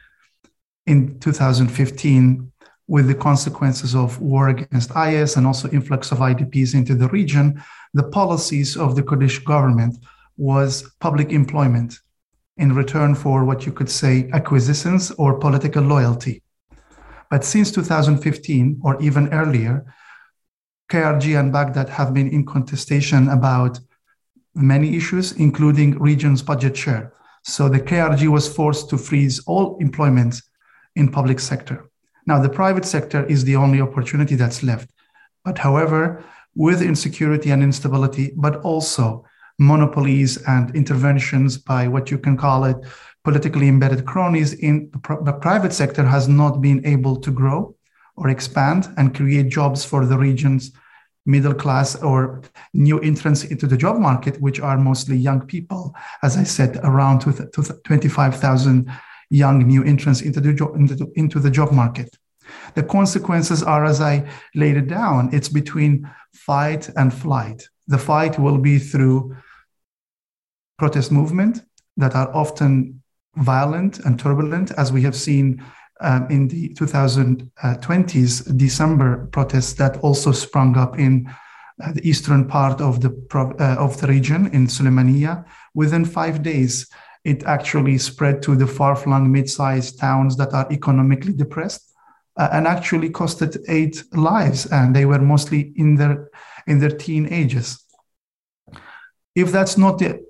in 0.85 1.19
2015 1.19 2.49
with 2.89 3.08
the 3.08 3.13
consequences 3.13 3.93
of 3.93 4.19
war 4.19 4.50
against 4.50 4.89
IS 4.96 5.38
and 5.38 5.46
also 5.46 5.69
influx 5.69 6.12
of 6.12 6.17
IDPs 6.17 6.74
into 6.74 6.96
the 6.96 7.08
region, 7.10 7.63
the 7.93 8.10
policies 8.10 8.75
of 8.75 8.96
the 8.96 9.03
Kurdish 9.03 9.38
government 9.46 9.96
was 10.38 10.91
public 11.00 11.31
employment 11.31 12.00
in 12.58 12.74
return 12.74 13.13
for 13.13 13.46
what 13.46 13.63
you 13.67 13.72
could 13.72 13.91
say 13.91 14.27
acquisitions 14.34 15.12
or 15.12 15.38
political 15.38 15.84
loyalty. 15.84 16.41
But 17.29 17.46
since 17.46 17.72
2015 17.72 18.81
or 18.84 19.00
even 19.00 19.31
earlier, 19.34 19.86
KRG 20.91 21.39
and 21.39 21.53
Baghdad 21.53 21.89
have 21.89 22.12
been 22.12 22.29
in 22.29 22.43
contestation 22.43 23.29
about 23.29 23.79
many 24.55 24.98
issues, 24.98 25.34
including 25.34 26.00
region's 26.00 26.41
budget 26.41 26.75
share. 26.75 27.13
So 27.43 27.69
the 27.69 27.79
KRG 27.79 28.27
was 28.29 28.51
forced 28.51 28.89
to 28.89 28.98
freeze 28.98 29.39
all 29.46 29.77
employment 29.79 30.41
in 30.96 31.12
public 31.12 31.39
sector. 31.39 31.88
Now 32.29 32.38
the 32.39 32.57
private 32.62 32.86
sector 32.86 33.25
is 33.25 33.43
the 33.43 33.55
only 33.55 33.81
opportunity 33.81 34.36
that's 34.36 34.62
left. 34.62 34.91
But 35.43 35.57
however, 35.57 36.24
with 36.53 36.79
insecurity 36.83 37.50
and 37.50 37.63
instability, 37.63 38.33
but 38.38 38.57
also 38.57 39.25
monopolies 39.57 40.38
and 40.43 40.75
interventions 40.75 41.57
by 41.57 41.88
what 41.88 42.12
you 42.12 42.19
can 42.19 42.38
call 42.38 42.65
it 42.65 42.77
politically 43.24 43.67
embedded 43.67 44.05
cronies 44.05 44.53
in 44.53 44.91
the 44.91 45.38
private 45.41 45.74
sector 45.74 46.03
has 46.03 46.27
not 46.27 46.62
been 46.62 46.86
able 46.86 47.15
to 47.15 47.31
grow 47.31 47.75
or 48.15 48.29
expand 48.29 48.88
and 48.98 49.15
create 49.15 49.50
jobs 49.50 49.83
for 49.83 50.05
the 50.05 50.17
region's 50.17 50.71
middle 51.25 51.55
class 51.55 51.95
or 51.95 52.43
new 52.75 53.00
entrants 53.00 53.43
into 53.43 53.65
the 53.65 53.77
job 53.77 53.98
market, 53.98 54.39
which 54.39 54.59
are 54.59 54.77
mostly 54.77 55.17
young 55.17 55.41
people. 55.48 55.95
As 56.21 56.38
I 56.38 56.43
said, 56.43 56.79
around 56.83 57.21
25,000 57.21 58.91
young 59.29 59.59
new 59.59 59.83
entrants 59.83 60.21
into 60.21 60.39
the, 60.39 60.53
jo- 60.53 60.75
into 61.15 61.39
the 61.39 61.51
job 61.51 61.71
market. 61.71 62.18
The 62.75 62.83
consequences 62.83 63.63
are, 63.63 63.85
as 63.85 64.01
I 64.01 64.27
laid 64.55 64.77
it 64.77 64.88
down, 64.88 65.29
it's 65.33 65.49
between 65.49 66.09
fight 66.33 66.89
and 66.95 67.13
flight. 67.13 67.67
The 67.88 67.97
fight 67.97 68.38
will 68.39 68.57
be 68.57 68.79
through 68.79 69.35
protest 70.77 71.11
movement 71.11 71.63
that 71.97 72.15
are 72.15 72.33
often 72.33 73.01
violent 73.35 73.99
and 73.99 74.19
turbulent, 74.19 74.71
as 74.71 74.91
we 74.91 75.01
have 75.03 75.15
seen 75.15 75.63
um, 76.01 76.27
in 76.29 76.47
the 76.47 76.69
2020s 76.75 78.57
December 78.57 79.27
protests 79.27 79.73
that 79.73 79.97
also 79.97 80.31
sprung 80.31 80.77
up 80.77 80.97
in 80.97 81.29
uh, 81.83 81.91
the 81.93 82.07
eastern 82.07 82.47
part 82.47 82.81
of 82.81 83.01
the 83.01 83.11
uh, 83.33 83.75
of 83.77 83.99
the 83.99 84.07
region 84.07 84.47
in 84.47 84.67
Suleimania. 84.67 85.45
Within 85.73 86.05
five 86.05 86.41
days, 86.41 86.88
it 87.23 87.43
actually 87.43 87.97
spread 87.97 88.41
to 88.43 88.55
the 88.55 88.67
far-flung 88.67 89.31
mid-sized 89.31 89.99
towns 89.99 90.35
that 90.38 90.53
are 90.53 90.67
economically 90.71 91.33
depressed, 91.33 91.88
uh, 92.39 92.50
and 92.51 92.65
actually 92.67 93.10
costed 93.10 93.58
eight 93.67 94.03
lives, 94.13 94.65
and 94.67 94.96
they 94.96 95.05
were 95.05 95.19
mostly 95.19 95.74
in 95.75 95.96
their 95.96 96.29
in 96.65 96.79
their 96.79 96.96
teen 96.98 97.31
ages. 97.31 97.86
If 99.36 99.51
that's 99.51 99.77
not 99.77 100.00
the, 100.00 100.25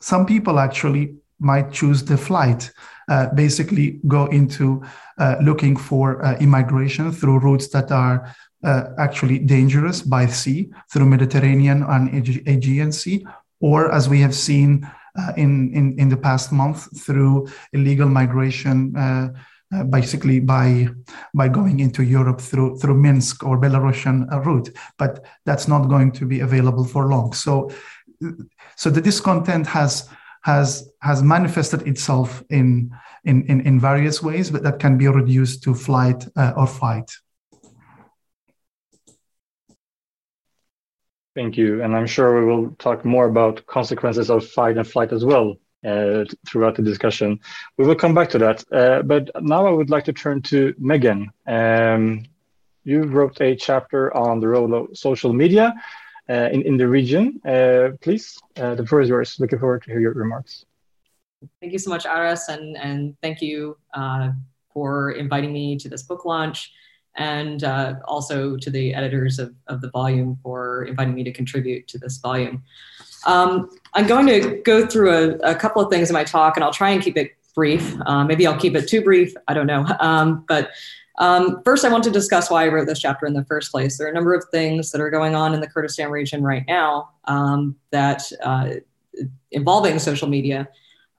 some 0.00 0.26
people 0.26 0.58
actually 0.58 1.16
might 1.38 1.72
choose 1.72 2.04
the 2.04 2.16
flight 2.16 2.70
uh, 3.08 3.26
basically 3.34 4.00
go 4.06 4.26
into 4.26 4.82
uh, 5.18 5.36
looking 5.42 5.76
for 5.76 6.24
uh, 6.24 6.36
immigration 6.38 7.12
through 7.12 7.38
routes 7.38 7.68
that 7.68 7.90
are 7.90 8.34
uh, 8.64 8.84
actually 8.98 9.38
dangerous 9.38 10.02
by 10.02 10.26
sea 10.26 10.70
through 10.92 11.06
Mediterranean 11.06 11.82
and 11.82 12.14
Aegean 12.46 12.92
Sea, 12.92 13.26
or 13.60 13.92
as 13.92 14.08
we 14.08 14.20
have 14.20 14.34
seen 14.34 14.88
uh, 15.18 15.32
in, 15.36 15.72
in, 15.74 15.98
in 15.98 16.08
the 16.08 16.16
past 16.16 16.52
month 16.52 16.88
through 17.04 17.48
illegal 17.72 18.08
migration. 18.08 18.96
Uh, 18.96 19.28
basically, 19.88 20.40
by 20.40 20.88
by 21.34 21.48
going 21.48 21.80
into 21.80 22.02
Europe 22.02 22.40
through 22.40 22.78
through 22.78 22.94
Minsk 22.94 23.42
or 23.44 23.58
Belarusian 23.58 24.28
route, 24.44 24.70
but 24.98 25.24
that's 25.46 25.68
not 25.68 25.88
going 25.88 26.12
to 26.12 26.26
be 26.26 26.40
available 26.40 26.84
for 26.84 27.06
long. 27.06 27.32
So, 27.32 27.70
so 28.76 28.90
the 28.90 29.00
discontent 29.00 29.66
has 29.66 30.08
has 30.42 30.90
has 31.00 31.22
manifested 31.22 31.86
itself 31.86 32.42
in 32.50 32.90
in 33.24 33.44
in, 33.46 33.60
in 33.62 33.80
various 33.80 34.22
ways, 34.22 34.50
but 34.50 34.62
that 34.62 34.78
can 34.78 34.98
be 34.98 35.08
reduced 35.08 35.62
to 35.62 35.74
flight 35.74 36.26
uh, 36.36 36.52
or 36.56 36.66
fight. 36.66 37.10
Thank 41.34 41.56
you, 41.56 41.82
and 41.82 41.96
I'm 41.96 42.06
sure 42.06 42.38
we 42.38 42.44
will 42.44 42.72
talk 42.78 43.06
more 43.06 43.24
about 43.24 43.64
consequences 43.66 44.28
of 44.28 44.46
fight 44.46 44.76
and 44.76 44.86
flight 44.86 45.12
as 45.12 45.24
well 45.24 45.56
uh, 45.86 46.24
throughout 46.48 46.76
the 46.76 46.82
discussion. 46.82 47.40
We 47.76 47.86
will 47.86 47.94
come 47.94 48.14
back 48.14 48.30
to 48.30 48.38
that, 48.38 48.64
uh, 48.72 49.02
but 49.02 49.30
now 49.42 49.66
I 49.66 49.70
would 49.70 49.90
like 49.90 50.04
to 50.04 50.12
turn 50.12 50.42
to 50.42 50.74
Megan. 50.78 51.30
Um, 51.46 52.24
you 52.84 53.02
wrote 53.02 53.40
a 53.40 53.56
chapter 53.56 54.14
on 54.16 54.40
the 54.40 54.48
role 54.48 54.74
of 54.74 54.96
social 54.96 55.32
media 55.32 55.74
uh, 56.28 56.48
in, 56.52 56.62
in 56.62 56.76
the 56.76 56.86
region. 56.86 57.40
Uh, 57.44 57.90
please, 58.00 58.38
uh, 58.56 58.74
the 58.74 58.86
floor 58.86 59.00
is 59.00 59.08
yours. 59.08 59.38
Looking 59.40 59.58
forward 59.58 59.82
to 59.82 59.90
hear 59.90 60.00
your 60.00 60.12
remarks. 60.12 60.64
Thank 61.60 61.72
you 61.72 61.78
so 61.78 61.90
much, 61.90 62.06
Aras, 62.06 62.48
and, 62.48 62.76
and 62.76 63.16
thank 63.20 63.42
you 63.42 63.76
for 64.72 65.10
inviting 65.12 65.52
me 65.52 65.76
to 65.78 65.88
this 65.88 66.04
book 66.04 66.24
launch 66.24 66.72
and 67.16 67.64
also 68.04 68.56
to 68.56 68.70
the 68.70 68.94
editors 68.94 69.38
of, 69.38 69.52
of 69.66 69.80
the 69.80 69.90
volume 69.90 70.38
for 70.42 70.84
inviting 70.84 71.14
me 71.14 71.24
to 71.24 71.32
contribute 71.32 71.88
to 71.88 71.98
this 71.98 72.18
volume. 72.18 72.62
Um, 73.26 73.70
I'm 73.94 74.06
going 74.06 74.26
to 74.26 74.60
go 74.64 74.86
through 74.86 75.12
a, 75.12 75.50
a, 75.50 75.54
couple 75.54 75.82
of 75.82 75.90
things 75.90 76.08
in 76.08 76.14
my 76.14 76.24
talk, 76.24 76.56
and 76.56 76.64
I'll 76.64 76.72
try 76.72 76.90
and 76.90 77.02
keep 77.02 77.16
it 77.16 77.32
brief. 77.54 77.94
Uh, 78.06 78.24
maybe 78.24 78.46
I'll 78.46 78.58
keep 78.58 78.74
it 78.74 78.88
too 78.88 79.02
brief. 79.02 79.34
I 79.48 79.54
don't 79.54 79.66
know. 79.66 79.86
Um, 80.00 80.44
but 80.48 80.70
um, 81.18 81.62
first, 81.64 81.84
I 81.84 81.90
want 81.90 82.04
to 82.04 82.10
discuss 82.10 82.50
why 82.50 82.64
I 82.64 82.68
wrote 82.68 82.86
this 82.86 82.98
chapter 82.98 83.26
in 83.26 83.34
the 83.34 83.44
first 83.44 83.70
place. 83.70 83.98
There 83.98 84.06
are 84.06 84.10
a 84.10 84.14
number 84.14 84.34
of 84.34 84.44
things 84.50 84.90
that 84.92 85.00
are 85.00 85.10
going 85.10 85.34
on 85.34 85.52
in 85.52 85.60
the 85.60 85.66
Kurdistan 85.66 86.10
region 86.10 86.42
right 86.42 86.64
now 86.66 87.10
um, 87.26 87.76
that 87.90 88.22
uh, 88.42 88.70
involving 89.50 89.98
social 89.98 90.28
media 90.28 90.68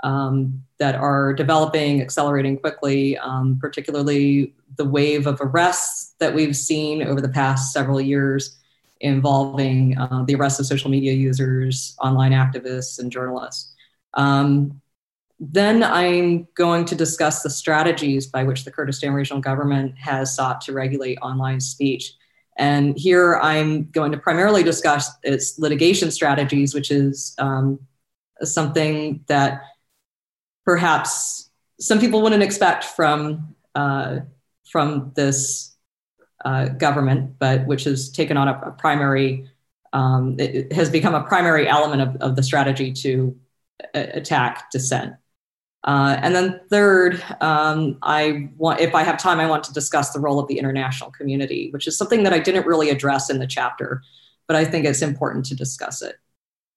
um, 0.04 0.64
that 0.80 0.96
are 0.96 1.34
developing, 1.34 2.02
accelerating 2.02 2.58
quickly, 2.58 3.18
um, 3.20 3.58
particularly 3.60 4.54
the 4.78 4.86
wave 4.86 5.28
of 5.28 5.40
arrests 5.40 6.16
that 6.20 6.34
we've 6.34 6.56
seen 6.56 7.04
over 7.04 7.22
the 7.22 7.30
past 7.30 7.72
several 7.72 8.02
years 8.02 8.58
involving 9.04 9.98
uh, 9.98 10.24
the 10.26 10.34
arrest 10.34 10.60
of 10.60 10.66
social 10.66 10.90
media 10.90 11.14
users, 11.14 11.96
online 12.02 12.32
activists, 12.32 13.00
and 13.00 13.12
journalists. 13.12 13.76
Um, 14.16 14.82
then 15.40 15.84
I'm 15.84 16.48
going 16.56 16.86
to 16.86 16.96
discuss 16.96 17.44
the 17.44 17.50
strategies 17.50 18.28
by 18.28 18.44
which 18.44 18.64
the 18.64 18.72
Kurdistan 18.72 19.12
regional 19.12 19.42
government 19.42 19.98
has 19.98 20.34
sought 20.34 20.62
to 20.62 20.72
regulate 20.72 21.18
online 21.18 21.60
speech. 21.60 22.14
And 22.58 22.98
here 22.98 23.36
I'm 23.42 23.90
going 23.92 24.14
to 24.14 24.18
primarily 24.18 24.64
discuss 24.64 25.10
its 25.24 25.60
litigation 25.60 26.10
strategies, 26.10 26.74
which 26.74 26.90
is 26.90 27.36
um, 27.40 27.80
something 28.42 29.26
that 29.28 29.64
perhaps 30.64 31.50
some 31.80 32.00
people 32.00 32.22
wouldn't 32.22 32.44
expect 32.44 32.86
from, 32.86 33.56
uh, 33.76 34.20
from 34.72 35.12
this 35.16 35.73
uh, 36.46 36.70
government, 36.70 37.38
but 37.40 37.66
which 37.66 37.84
has 37.86 38.10
taken 38.10 38.38
on 38.38 38.48
a, 38.48 38.62
a 38.66 38.72
primary, 38.72 39.50
um, 39.94 40.36
it 40.40 40.72
has 40.74 40.90
become 40.90 41.16
a 41.16 41.24
primary 41.24 41.68
element 41.68 42.02
of, 42.02 42.16
of 42.22 42.36
the 42.36 42.44
strategy 42.44 42.92
to 42.92 43.36
attack 43.94 44.72
dissent. 44.72 45.14
Uh, 45.84 46.18
and 46.22 46.34
then 46.34 46.62
third, 46.70 47.22
um, 47.42 47.98
I 48.02 48.50
want, 48.58 48.80
if 48.80 48.96
I 48.96 49.04
have 49.04 49.18
time, 49.18 49.40
I 49.40 49.46
want 49.46 49.66
to 49.66 49.74
discuss 49.74 50.12
the 50.12 50.20
role 50.20 50.40
of 50.40 50.48
the 50.48 50.58
international 50.58 51.12
community, 51.12 51.70
which 51.72 51.88
is 51.88 51.98
something 51.98 52.24
that 52.24 52.32
I 52.32 52.40
didn't 52.40 52.66
really 52.66 52.90
address 52.90 53.30
in 53.30 53.40
the 53.40 53.48
chapter, 53.48 54.02
but 54.48 54.56
I 54.56 54.64
think 54.64 54.86
it's 54.86 55.02
important 55.02 55.46
to 55.48 55.56
discuss 55.56 56.02
it. 56.02 56.16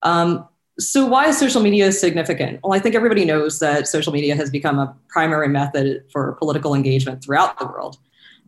Um, 0.03 0.49
so 0.79 1.07
why 1.07 1.27
is 1.29 1.39
social 1.39 1.63
media 1.63 1.91
significant? 1.93 2.61
Well, 2.63 2.75
I 2.75 2.81
think 2.81 2.95
everybody 2.95 3.25
knows 3.25 3.61
that 3.61 3.89
social 3.89 4.13
media 4.13 4.35
has 4.35 4.51
become 4.51 4.79
a 4.79 4.95
primary 5.09 5.49
method 5.49 6.05
for 6.13 6.33
political 6.35 6.75
engagement 6.75 7.25
throughout 7.25 7.59
the 7.59 7.67
world. 7.67 7.99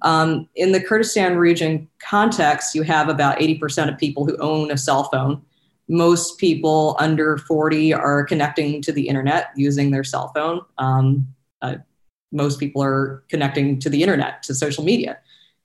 Um, 0.03 0.49
in 0.55 0.73
the 0.73 0.81
Kurdistan 0.81 1.37
region 1.37 1.89
context, 1.99 2.75
you 2.75 2.83
have 2.83 3.09
about 3.09 3.39
80% 3.39 3.93
of 3.93 3.99
people 3.99 4.25
who 4.25 4.37
own 4.39 4.71
a 4.71 4.77
cell 4.79 5.05
phone 5.05 5.43
most 5.89 6.39
people 6.39 6.97
under 6.99 7.39
40 7.39 7.95
are 7.95 8.25
connecting 8.25 8.83
to 8.83 8.93
the 8.93 9.09
internet 9.09 9.49
using 9.57 9.91
their 9.91 10.05
cell 10.05 10.31
phone. 10.35 10.61
Um, 10.77 11.27
uh, 11.63 11.77
most 12.31 12.61
people 12.61 12.83
are 12.83 13.25
connecting 13.29 13.79
to 13.81 13.89
the 13.89 14.03
internet, 14.03 14.43
to 14.45 14.55
social 14.55 14.85
media 14.85 15.19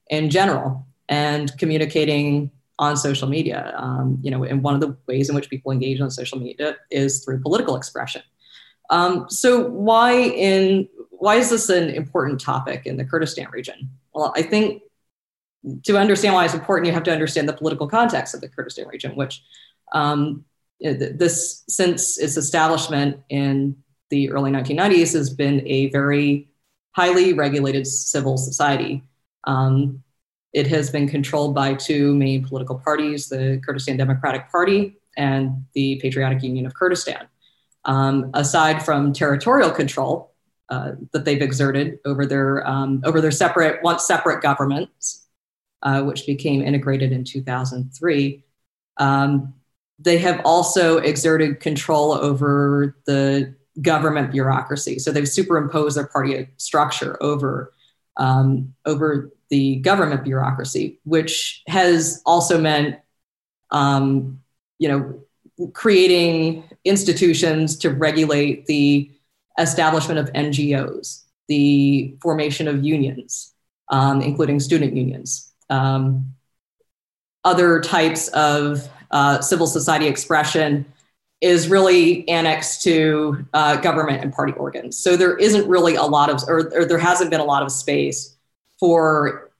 in 0.09 0.29
general, 0.29 0.85
and 1.09 1.55
communicating 1.57 2.51
on 2.79 2.95
social 2.95 3.27
media. 3.27 3.73
Um, 3.77 4.17
you 4.21 4.31
know, 4.31 4.43
and 4.45 4.63
one 4.63 4.75
of 4.75 4.81
the 4.81 4.95
ways 5.07 5.27
in 5.27 5.35
which 5.35 5.49
people 5.49 5.71
engage 5.71 5.99
on 5.99 6.09
social 6.09 6.39
media 6.39 6.77
is 6.89 7.23
through 7.23 7.41
political 7.41 7.75
expression. 7.75 8.21
Um, 8.89 9.29
so 9.29 9.67
why 9.67 10.13
in 10.13 10.87
why 11.11 11.35
is 11.35 11.49
this 11.49 11.69
an 11.69 11.89
important 11.89 12.39
topic 12.39 12.85
in 12.85 12.97
the 12.97 13.05
Kurdistan 13.05 13.47
region? 13.51 13.89
Well, 14.13 14.33
I 14.35 14.43
think 14.43 14.83
to 15.83 15.97
understand 15.97 16.33
why 16.33 16.45
it's 16.45 16.53
important, 16.53 16.87
you 16.87 16.93
have 16.93 17.03
to 17.03 17.11
understand 17.11 17.47
the 17.47 17.53
political 17.53 17.87
context 17.87 18.33
of 18.33 18.41
the 18.41 18.49
Kurdistan 18.49 18.87
region, 18.87 19.15
which 19.15 19.41
um, 19.93 20.45
this 20.79 21.63
since 21.69 22.17
its 22.17 22.37
establishment 22.37 23.19
in 23.29 23.77
the 24.09 24.29
early 24.31 24.51
1990s 24.51 25.13
has 25.13 25.29
been 25.29 25.65
a 25.65 25.89
very 25.89 26.49
highly 26.91 27.33
regulated 27.33 27.87
civil 27.87 28.37
society. 28.37 29.03
Um, 29.45 30.03
it 30.53 30.67
has 30.67 30.91
been 30.91 31.07
controlled 31.07 31.55
by 31.55 31.73
two 31.73 32.13
main 32.15 32.45
political 32.45 32.77
parties 32.77 33.29
the 33.29 33.59
Kurdistan 33.65 33.97
Democratic 33.97 34.51
Party 34.51 34.97
and 35.17 35.65
the 35.73 35.99
Patriotic 36.01 36.43
Union 36.43 36.65
of 36.65 36.75
Kurdistan. 36.75 37.27
Um, 37.85 38.29
aside 38.33 38.83
from 38.83 39.11
territorial 39.11 39.69
control 39.69 40.32
uh, 40.69 40.91
that 41.11 41.25
they've 41.25 41.41
exerted 41.41 41.99
over 42.05 42.25
their, 42.25 42.65
um, 42.67 43.01
over 43.05 43.21
their 43.21 43.31
separate, 43.31 43.83
once 43.83 44.05
separate 44.05 44.41
governments, 44.41 45.27
uh, 45.81 46.01
which 46.03 46.25
became 46.25 46.61
integrated 46.61 47.11
in 47.11 47.23
2003, 47.23 48.43
um, 48.97 49.53
they 49.99 50.17
have 50.17 50.41
also 50.43 50.97
exerted 50.97 51.59
control 51.59 52.13
over 52.13 52.95
the 53.05 53.53
government 53.81 54.31
bureaucracy. 54.31 54.99
So 54.99 55.11
they've 55.11 55.27
superimposed 55.27 55.97
their 55.97 56.07
party 56.07 56.47
structure 56.57 57.21
over 57.21 57.73
um, 58.17 58.73
over 58.85 59.31
the 59.49 59.77
government 59.77 60.23
bureaucracy, 60.23 60.99
which 61.03 61.63
has 61.67 62.21
also 62.25 62.59
meant, 62.59 62.99
um, 63.71 64.39
you 64.77 64.87
know, 64.87 65.69
creating 65.73 66.63
institutions 66.85 67.77
to 67.77 67.89
regulate 67.89 68.65
the 68.65 69.11
establishment 69.59 70.19
of 70.19 70.31
NGOs, 70.33 71.23
the 71.47 72.15
formation 72.21 72.67
of 72.67 72.83
unions, 72.83 73.53
um, 73.89 74.21
including 74.21 74.59
student 74.59 74.95
unions, 74.95 75.51
um, 75.69 76.33
other 77.43 77.81
types 77.81 78.29
of 78.29 78.87
uh, 79.11 79.41
civil 79.41 79.67
society 79.67 80.07
expression 80.07 80.85
is 81.41 81.67
really 81.67 82.27
annexed 82.29 82.81
to 82.83 83.45
uh, 83.53 83.75
government 83.77 84.23
and 84.23 84.31
party 84.33 84.53
organs. 84.53 84.97
So 84.97 85.17
there 85.17 85.35
isn't 85.37 85.67
really 85.67 85.95
a 85.95 86.03
lot 86.03 86.29
of, 86.29 86.41
or, 86.47 86.71
or, 86.73 86.85
there 86.85 86.97
hasn't 86.97 87.29
been 87.29 87.41
a 87.41 87.45
lot 87.45 87.61
of 87.61 87.71
space 87.71 88.37
for 88.79 89.51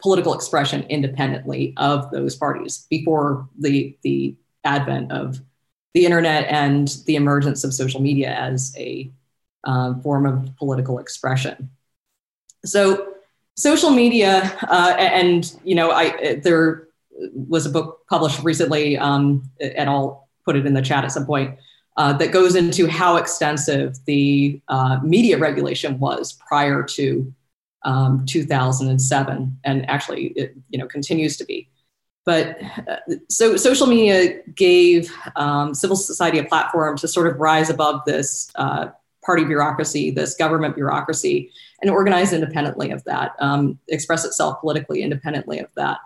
political 0.00 0.34
expression 0.34 0.82
independently 0.84 1.74
of 1.76 2.10
those 2.10 2.36
parties 2.36 2.86
before 2.90 3.48
the 3.58 3.96
the 4.02 4.36
advent 4.64 5.10
of 5.10 5.40
the 5.94 6.04
internet 6.04 6.46
and 6.50 6.98
the 7.06 7.16
emergence 7.16 7.64
of 7.64 7.72
social 7.72 8.00
media 8.00 8.34
as 8.34 8.74
a 8.76 9.10
uh, 9.64 9.94
form 10.00 10.26
of 10.26 10.56
political 10.56 10.98
expression. 10.98 11.70
So 12.64 13.14
social 13.56 13.90
media, 13.90 14.56
uh, 14.68 14.94
and 14.98 15.52
you 15.64 15.74
know, 15.74 15.90
I 15.90 16.36
there 16.36 16.88
was 17.34 17.66
a 17.66 17.70
book 17.70 18.06
published 18.08 18.42
recently, 18.42 18.96
um, 18.98 19.48
and 19.60 19.88
I'll 19.88 20.28
put 20.44 20.56
it 20.56 20.66
in 20.66 20.74
the 20.74 20.82
chat 20.82 21.04
at 21.04 21.12
some 21.12 21.26
point, 21.26 21.58
uh, 21.96 22.12
that 22.14 22.32
goes 22.32 22.56
into 22.56 22.86
how 22.86 23.16
extensive 23.16 23.96
the 24.04 24.60
uh, 24.68 24.98
media 25.02 25.38
regulation 25.38 25.98
was 25.98 26.32
prior 26.32 26.82
to 26.82 27.32
um, 27.84 28.24
2007, 28.26 29.58
and 29.64 29.88
actually, 29.88 30.26
it 30.28 30.54
you 30.70 30.78
know 30.78 30.86
continues 30.86 31.36
to 31.36 31.44
be. 31.44 31.68
But 32.24 32.58
uh, 32.88 32.96
so 33.28 33.56
social 33.56 33.86
media 33.86 34.40
gave 34.54 35.12
um, 35.36 35.74
civil 35.74 35.96
society 35.96 36.38
a 36.38 36.44
platform 36.44 36.96
to 36.98 37.06
sort 37.06 37.26
of 37.26 37.38
rise 37.38 37.68
above 37.68 38.00
this 38.06 38.50
uh, 38.54 38.88
party 39.24 39.44
bureaucracy, 39.44 40.10
this 40.10 40.34
government 40.34 40.74
bureaucracy, 40.74 41.50
and 41.80 41.90
organize 41.90 42.32
independently 42.32 42.90
of 42.90 43.02
that, 43.04 43.32
um, 43.38 43.78
express 43.88 44.24
itself 44.24 44.60
politically 44.60 45.02
independently 45.02 45.58
of 45.58 45.68
that. 45.76 45.98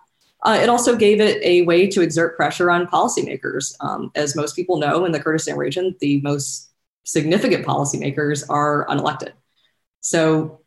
Uh, 0.42 0.58
it 0.60 0.68
also 0.68 0.97
gave 0.97 1.21
it 1.21 1.43
a 1.43 1.62
way 1.62 1.86
to 1.88 2.00
exert 2.00 2.36
pressure 2.36 2.71
on 2.71 2.86
policymakers. 2.86 3.75
Um, 3.80 4.12
as 4.14 4.36
most 4.36 4.54
people 4.54 4.78
know, 4.78 5.04
in 5.04 5.12
the 5.12 5.21
Kurdistan 5.21 5.56
region, 5.56 5.97
the 6.00 6.21
most 6.21 6.71
significant 7.04 7.66
policymakers 7.66 8.45
are 8.49 8.86
unelected. 8.86 9.32
So 10.00 10.60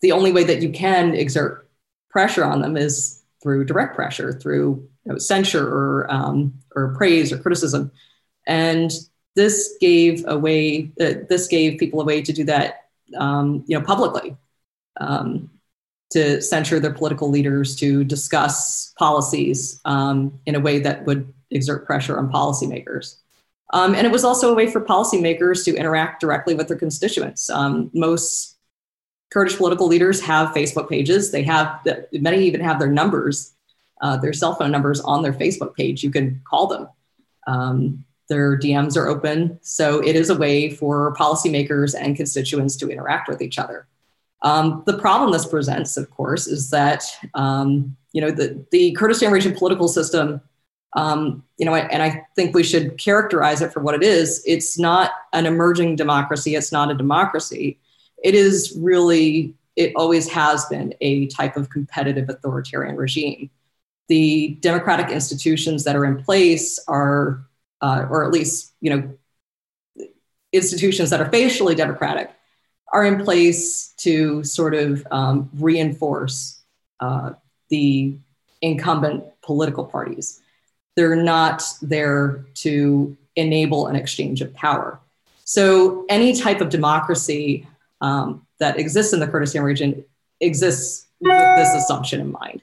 the 0.00 0.12
only 0.12 0.32
way 0.32 0.44
that 0.44 0.62
you 0.62 0.70
can 0.70 1.14
exert 1.14 1.68
pressure 2.08 2.44
on 2.44 2.62
them 2.62 2.76
is 2.76 3.22
through 3.42 3.64
direct 3.66 3.94
pressure, 3.94 4.32
through 4.32 4.88
you 5.04 5.12
know, 5.12 5.18
censure 5.18 5.66
or, 5.66 6.06
um, 6.10 6.54
or 6.74 6.94
praise 6.96 7.32
or 7.32 7.38
criticism. 7.38 7.92
And 8.46 8.90
this 9.38 9.76
gave 9.80 10.24
a 10.26 10.36
way, 10.36 10.90
uh, 11.00 11.22
this 11.28 11.46
gave 11.46 11.78
people 11.78 12.00
a 12.00 12.04
way 12.04 12.20
to 12.20 12.32
do 12.32 12.44
that 12.44 12.88
um, 13.16 13.64
you 13.68 13.78
know, 13.78 13.84
publicly. 13.84 14.36
Um, 15.00 15.50
to 16.10 16.40
censure 16.40 16.80
their 16.80 16.92
political 16.92 17.28
leaders, 17.28 17.76
to 17.76 18.02
discuss 18.02 18.94
policies 18.98 19.78
um, 19.84 20.40
in 20.46 20.54
a 20.54 20.60
way 20.60 20.78
that 20.78 21.04
would 21.04 21.30
exert 21.50 21.84
pressure 21.86 22.18
on 22.18 22.32
policymakers. 22.32 23.16
Um, 23.74 23.94
and 23.94 24.06
it 24.06 24.10
was 24.10 24.24
also 24.24 24.50
a 24.50 24.54
way 24.54 24.70
for 24.70 24.80
policymakers 24.80 25.64
to 25.66 25.76
interact 25.76 26.22
directly 26.22 26.54
with 26.54 26.68
their 26.68 26.78
constituents. 26.78 27.50
Um, 27.50 27.90
most 27.92 28.56
Kurdish 29.30 29.58
political 29.58 29.86
leaders 29.86 30.22
have 30.22 30.54
Facebook 30.54 30.88
pages. 30.88 31.30
They 31.30 31.42
have 31.42 31.86
many 32.12 32.42
even 32.44 32.62
have 32.62 32.78
their 32.78 32.90
numbers, 32.90 33.52
uh, 34.00 34.16
their 34.16 34.32
cell 34.32 34.54
phone 34.54 34.70
numbers 34.70 35.00
on 35.00 35.22
their 35.22 35.34
Facebook 35.34 35.74
page. 35.74 36.02
You 36.02 36.10
can 36.10 36.40
call 36.48 36.66
them. 36.68 36.88
Their 38.28 38.58
DMs 38.58 38.96
are 38.96 39.08
open, 39.08 39.58
so 39.62 40.00
it 40.00 40.14
is 40.14 40.28
a 40.28 40.36
way 40.36 40.70
for 40.70 41.14
policymakers 41.14 41.94
and 41.98 42.14
constituents 42.14 42.76
to 42.76 42.90
interact 42.90 43.28
with 43.28 43.40
each 43.40 43.58
other. 43.58 43.86
Um, 44.42 44.82
the 44.86 44.98
problem 44.98 45.32
this 45.32 45.46
presents, 45.46 45.96
of 45.96 46.10
course, 46.10 46.46
is 46.46 46.70
that 46.70 47.04
um, 47.34 47.96
you 48.12 48.20
know 48.20 48.30
the, 48.30 48.64
the 48.70 48.92
Kurdistan 48.92 49.32
region 49.32 49.54
political 49.54 49.88
system. 49.88 50.40
Um, 50.94 51.44
you 51.58 51.66
know, 51.66 51.74
and 51.74 52.02
I 52.02 52.24
think 52.34 52.54
we 52.54 52.62
should 52.62 52.96
characterize 52.98 53.60
it 53.60 53.72
for 53.72 53.80
what 53.80 53.94
it 53.94 54.02
is. 54.02 54.42
It's 54.46 54.78
not 54.78 55.10
an 55.34 55.44
emerging 55.44 55.96
democracy. 55.96 56.54
It's 56.54 56.72
not 56.72 56.90
a 56.90 56.94
democracy. 56.94 57.78
It 58.22 58.34
is 58.34 58.74
really. 58.78 59.54
It 59.76 59.92
always 59.94 60.28
has 60.30 60.64
been 60.66 60.92
a 61.00 61.28
type 61.28 61.56
of 61.56 61.70
competitive 61.70 62.28
authoritarian 62.28 62.96
regime. 62.96 63.48
The 64.08 64.56
democratic 64.60 65.10
institutions 65.10 65.84
that 65.84 65.94
are 65.94 66.04
in 66.04 66.20
place 66.20 66.80
are, 66.88 67.44
uh, 67.80 68.06
or 68.10 68.24
at 68.24 68.30
least 68.30 68.72
you 68.80 68.90
know, 68.90 70.06
institutions 70.52 71.10
that 71.10 71.20
are 71.20 71.30
facially 71.30 71.74
democratic 71.74 72.30
are 72.92 73.04
in 73.04 73.22
place 73.22 73.88
to 73.98 74.42
sort 74.44 74.74
of 74.74 75.06
um, 75.10 75.50
reinforce 75.58 76.62
uh, 77.00 77.32
the 77.68 78.16
incumbent 78.62 79.24
political 79.42 79.84
parties. 79.84 80.40
They're 80.96 81.16
not 81.16 81.62
there 81.82 82.46
to 82.54 83.16
enable 83.36 83.86
an 83.86 83.96
exchange 83.96 84.40
of 84.40 84.52
power. 84.54 84.98
So, 85.44 86.04
any 86.08 86.34
type 86.34 86.60
of 86.60 86.68
democracy 86.70 87.66
um, 88.00 88.46
that 88.58 88.78
exists 88.78 89.12
in 89.12 89.20
the 89.20 89.26
Kurdistan 89.26 89.62
region 89.62 90.04
exists 90.40 91.06
with 91.20 91.56
this 91.56 91.74
assumption 91.74 92.20
in 92.20 92.32
mind. 92.32 92.62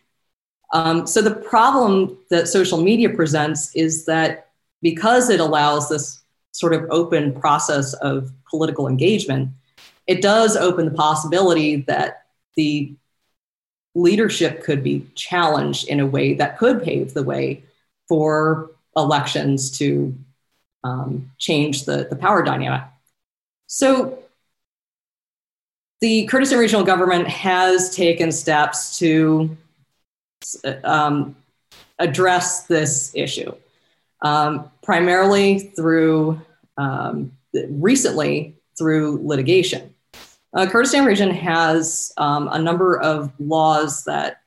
Um, 0.74 1.08
so, 1.08 1.22
the 1.22 1.34
problem 1.34 2.18
that 2.30 2.48
social 2.48 2.82
media 2.82 3.10
presents 3.10 3.76
is 3.76 4.06
that 4.06 4.50
because 4.82 5.30
it 5.30 5.40
allows 5.40 5.90
this 5.90 6.22
sort 6.52 6.74
of 6.74 6.86
open 6.90 7.34
process 7.40 7.94
of 7.96 8.32
political 8.50 8.88
engagement, 8.88 9.50
it 10.08 10.22
does 10.22 10.56
open 10.56 10.86
the 10.86 10.92
possibility 10.92 11.78
that 11.78 12.26
the 12.56 12.94
leadership 13.96 14.64
could 14.64 14.84
be 14.84 15.06
challenged 15.16 15.88
in 15.88 16.00
a 16.00 16.06
way 16.06 16.34
that 16.34 16.58
could 16.58 16.84
pave 16.84 17.14
the 17.14 17.24
way 17.24 17.64
for 18.08 18.72
elections 18.96 19.78
to 19.78 20.16
um, 20.84 21.32
change 21.38 21.86
the, 21.86 22.08
the 22.10 22.16
power 22.16 22.44
dynamic. 22.44 22.84
So, 23.68 24.20
the 26.02 26.26
Kurdistan 26.28 26.60
regional 26.60 26.84
government 26.84 27.28
has 27.28 27.96
taken 27.96 28.32
steps 28.32 29.00
to 29.00 29.58
um, 30.84 31.36
address 31.98 32.68
this 32.68 33.12
issue, 33.16 33.54
um, 34.26 34.72
primarily 34.82 35.60
through 35.60 36.42
um, 36.78 37.32
recently 37.70 38.58
through 38.78 39.22
litigation. 39.24 39.94
Uh, 40.54 40.66
Kurdistan 40.66 41.06
region 41.06 41.30
has 41.30 42.12
um, 42.18 42.50
a 42.52 42.58
number 42.58 43.00
of 43.00 43.32
laws 43.40 44.04
that 44.06 44.42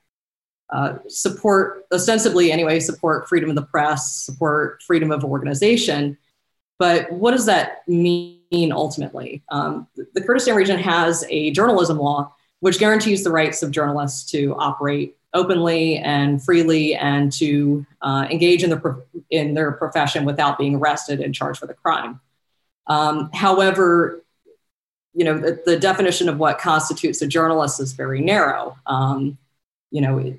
uh, 0.71 0.99
support, 1.07 1.87
ostensibly 1.93 2.51
anyway, 2.51 2.81
support 2.81 3.29
freedom 3.29 3.49
of 3.51 3.57
the 3.57 3.62
press, 3.62 4.25
support 4.25 4.83
freedom 4.83 5.12
of 5.12 5.25
organization. 5.25 6.19
But 6.79 7.11
what 7.12 7.31
does 7.31 7.47
that 7.47 7.88
mean 7.88 8.73
ultimately? 8.73 9.43
Um, 9.49 9.87
the 9.97 10.21
Kurdistan 10.21 10.57
region 10.57 10.79
has 10.79 11.25
a 11.31 11.53
journalism 11.53 11.99
law 11.99 12.35
which 12.61 12.81
guarantees 12.81 13.23
the 13.23 13.31
rights 13.31 13.62
of 13.62 13.71
journalists 13.71 14.29
to 14.33 14.57
operate 14.57 15.17
openly 15.38 15.96
and 15.98 16.42
freely 16.42 16.94
and 16.94 17.33
to 17.33 17.87
uh, 18.03 18.27
engage 18.31 18.64
in, 18.64 18.70
the, 18.70 19.03
in 19.31 19.55
their 19.55 19.72
profession 19.72 20.24
without 20.24 20.59
being 20.59 20.74
arrested 20.74 21.20
and 21.20 21.35
charged 21.35 21.61
with 21.61 21.70
a 21.70 21.74
crime. 21.74 22.20
Um, 22.88 23.31
however, 23.33 24.22
you 25.14 25.24
know, 25.24 25.38
the, 25.38 25.61
the, 25.64 25.79
definition 25.79 26.29
of 26.29 26.38
what 26.38 26.59
constitutes 26.59 27.22
a 27.22 27.27
journalist 27.27 27.81
is 27.81 27.92
very 27.92 28.20
narrow. 28.20 28.77
Um, 28.87 29.38
you 29.90 30.01
know, 30.01 30.35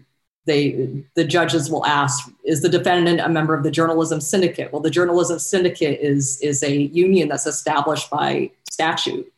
they 0.45 1.03
the 1.15 1.25
judges 1.25 1.69
will 1.69 1.85
ask, 1.85 2.29
is 2.43 2.61
the 2.61 2.69
defendant 2.69 3.19
a 3.19 3.29
member 3.29 3.53
of 3.53 3.63
the 3.63 3.71
journalism 3.71 4.19
syndicate? 4.19 4.71
Well, 4.71 4.81
the 4.81 4.89
journalism 4.89 5.37
syndicate 5.37 5.99
is 6.01 6.39
is 6.41 6.63
a 6.63 6.75
union 6.75 7.29
that's 7.29 7.45
established 7.45 8.09
by 8.09 8.51
statute. 8.69 9.31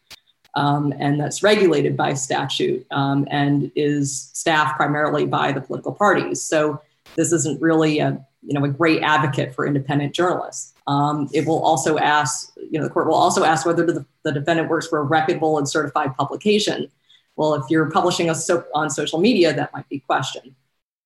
Um, 0.56 0.94
and 1.00 1.20
that's 1.20 1.44
regulated 1.44 1.96
by 1.96 2.14
statute 2.14 2.86
um, 2.92 3.26
and 3.32 3.72
is 3.76 4.30
staffed 4.34 4.76
primarily 4.76 5.26
by 5.26 5.52
the 5.52 5.62
political 5.62 5.94
parties. 5.94 6.42
So 6.42 6.82
this 7.16 7.32
isn't 7.32 7.62
really 7.62 8.00
a 8.00 8.26
you 8.44 8.58
know 8.58 8.66
a 8.66 8.70
great 8.70 9.02
advocate 9.02 9.54
for 9.54 9.66
independent 9.66 10.14
journalists. 10.14 10.74
Um, 10.88 11.30
it 11.34 11.46
will 11.46 11.64
also 11.64 11.98
ask, 11.98 12.52
you 12.58 12.80
know, 12.80 12.84
the 12.84 12.90
court 12.90 13.08
will 13.08 13.16
also 13.16 13.44
ask 13.44 13.66
whether 13.66 13.86
the, 13.86 14.06
the 14.24 14.32
defendant 14.32 14.68
works 14.68 14.88
for 14.88 15.00
a 15.00 15.04
reputable 15.04 15.58
and 15.58 15.70
certified 15.70 16.16
publication. 16.18 16.90
Well, 17.36 17.54
if 17.54 17.64
you're 17.70 17.90
publishing 17.92 18.30
a 18.30 18.36
so- 18.36 18.66
on 18.74 18.90
social 18.90 19.20
media, 19.20 19.54
that 19.54 19.72
might 19.74 19.88
be 19.90 20.00
questioned. 20.00 20.56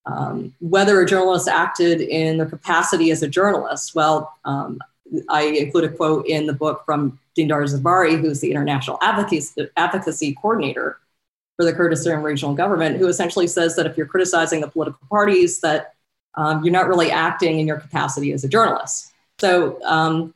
Um, 0.06 0.54
whether 0.60 1.02
a 1.02 1.06
journalist 1.06 1.48
acted 1.48 2.00
in 2.00 2.38
their 2.38 2.46
capacity 2.46 3.12
as 3.12 3.22
a 3.22 3.28
journalist, 3.28 3.96
well, 3.96 4.34
um, 4.46 4.80
I 5.30 5.44
include 5.44 5.84
a 5.86 5.90
quote 5.90 6.28
in 6.28 6.48
the 6.48 6.54
book 6.54 6.84
from 6.86 7.20
Dindar 7.38 7.64
Zebari, 7.64 8.20
who's 8.20 8.40
the 8.40 8.52
international 8.52 8.98
advocacy, 9.02 9.68
advocacy 9.78 10.36
coordinator 10.36 11.00
for 11.58 11.66
the 11.66 11.74
Kurdistan 11.74 12.22
regional 12.24 12.54
government, 12.54 12.98
who 12.98 13.08
essentially 13.08 13.48
says 13.48 13.76
that 13.76 13.86
if 13.86 13.98
you're 13.98 14.08
criticizing 14.08 14.62
the 14.62 14.68
political 14.68 15.00
parties, 15.10 15.62
that 15.62 15.94
um, 16.36 16.64
you're 16.64 16.74
not 16.74 16.88
really 16.88 17.12
acting 17.12 17.60
in 17.60 17.68
your 17.68 17.80
capacity 17.80 18.34
as 18.34 18.44
a 18.44 18.48
journalist. 18.48 19.14
So 19.40 19.82
um, 19.84 20.34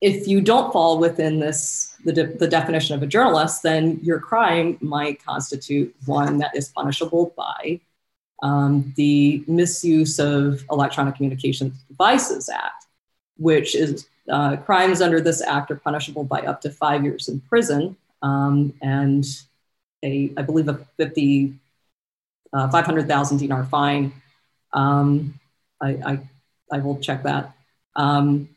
if 0.00 0.28
you 0.28 0.40
don't 0.40 0.72
fall 0.72 0.98
within 0.98 1.40
this 1.40 1.96
the, 2.04 2.12
de- 2.12 2.36
the 2.36 2.48
definition 2.48 2.94
of 2.94 3.02
a 3.02 3.06
journalist, 3.06 3.62
then 3.62 3.98
your 4.02 4.20
crime 4.20 4.76
might 4.80 5.24
constitute 5.24 5.94
one 6.04 6.38
that 6.38 6.54
is 6.54 6.68
punishable 6.68 7.32
by 7.36 7.80
um, 8.42 8.92
the 8.96 9.42
Misuse 9.46 10.18
of 10.18 10.62
Electronic 10.70 11.16
Communications 11.16 11.72
Devices 11.88 12.50
Act, 12.50 12.83
which 13.36 13.74
is 13.74 14.06
uh, 14.30 14.56
crimes 14.56 15.00
under 15.02 15.20
this 15.20 15.42
act 15.42 15.70
are 15.70 15.76
punishable 15.76 16.24
by 16.24 16.40
up 16.40 16.60
to 16.62 16.70
five 16.70 17.04
years 17.04 17.28
in 17.28 17.40
prison 17.40 17.96
um, 18.22 18.72
and 18.80 19.24
a, 20.02 20.32
I 20.36 20.42
believe, 20.42 20.68
a 20.68 20.74
50, 20.96 21.54
uh, 22.52 22.70
500,000 22.70 23.38
dinar 23.38 23.64
fine. 23.64 24.12
Um, 24.72 25.38
I, 25.80 25.88
I, 25.88 26.18
I, 26.72 26.78
will 26.78 26.98
check 26.98 27.22
that. 27.24 27.54
Um, 27.96 28.48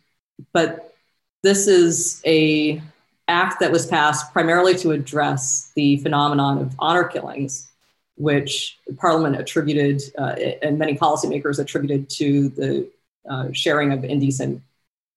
but 0.53 0.95
this 1.43 1.67
is 1.67 2.21
a 2.25 2.81
act 3.27 3.59
that 3.59 3.71
was 3.71 3.85
passed 3.85 4.31
primarily 4.33 4.75
to 4.75 4.91
address 4.91 5.71
the 5.75 5.97
phenomenon 5.97 6.57
of 6.59 6.75
honor 6.79 7.03
killings, 7.03 7.69
which 8.15 8.77
Parliament 8.97 9.39
attributed 9.39 10.01
uh, 10.17 10.35
and 10.61 10.79
many 10.79 10.95
policymakers 10.95 11.59
attributed 11.59 12.09
to 12.09 12.49
the 12.49 12.89
uh, 13.29 13.49
sharing 13.51 13.91
of 13.91 14.03
indecent 14.03 14.61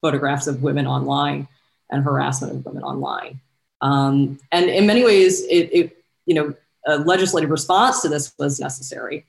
photographs 0.00 0.46
of 0.46 0.62
women 0.62 0.86
online 0.86 1.48
and 1.90 2.04
harassment 2.04 2.54
of 2.54 2.64
women 2.64 2.82
online. 2.82 3.40
Um, 3.80 4.38
and 4.52 4.68
in 4.68 4.86
many 4.86 5.04
ways, 5.04 5.42
it, 5.42 5.70
it, 5.72 6.04
you 6.26 6.34
know, 6.34 6.54
a 6.86 6.98
legislative 6.98 7.50
response 7.50 8.02
to 8.02 8.08
this 8.08 8.32
was 8.38 8.60
necessary, 8.60 9.26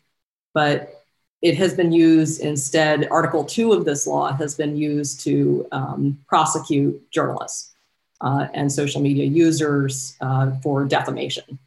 but 0.53 1.03
it 1.41 1.57
has 1.57 1.73
been 1.73 1.91
used 1.91 2.41
instead. 2.41 3.07
Article 3.09 3.43
two 3.43 3.73
of 3.73 3.85
this 3.85 4.05
law 4.05 4.31
has 4.31 4.55
been 4.55 4.77
used 4.77 5.21
to 5.21 5.67
um, 5.71 6.19
prosecute 6.27 7.09
journalists 7.11 7.73
uh, 8.21 8.47
and 8.53 8.71
social 8.71 9.01
media 9.01 9.25
users 9.25 10.15
uh, 10.21 10.51
for 10.61 10.85
defamation. 10.85 11.57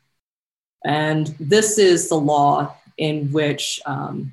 And 0.85 1.35
this 1.41 1.79
is 1.79 2.09
the 2.09 2.17
law 2.17 2.77
in 2.99 3.33
which, 3.33 3.81
um, 3.87 4.33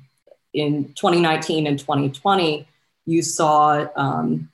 in 0.54 0.92
2019 0.94 1.66
and 1.66 1.78
2020, 1.78 2.68
you 3.06 3.22
saw 3.22 3.86
um, 3.96 4.51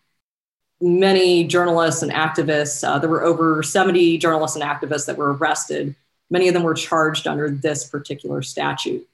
many 0.80 1.44
journalists 1.44 2.02
and 2.02 2.12
activists. 2.12 2.86
Uh, 2.86 2.98
there 2.98 3.10
were 3.10 3.24
over 3.24 3.62
70 3.62 4.18
journalists 4.18 4.56
and 4.56 4.64
activists 4.64 5.06
that 5.06 5.16
were 5.16 5.34
arrested. 5.34 5.94
Many 6.30 6.48
of 6.48 6.54
them 6.54 6.62
were 6.62 6.74
charged 6.74 7.26
under 7.26 7.50
this 7.50 7.84
particular 7.84 8.42
statute, 8.42 9.06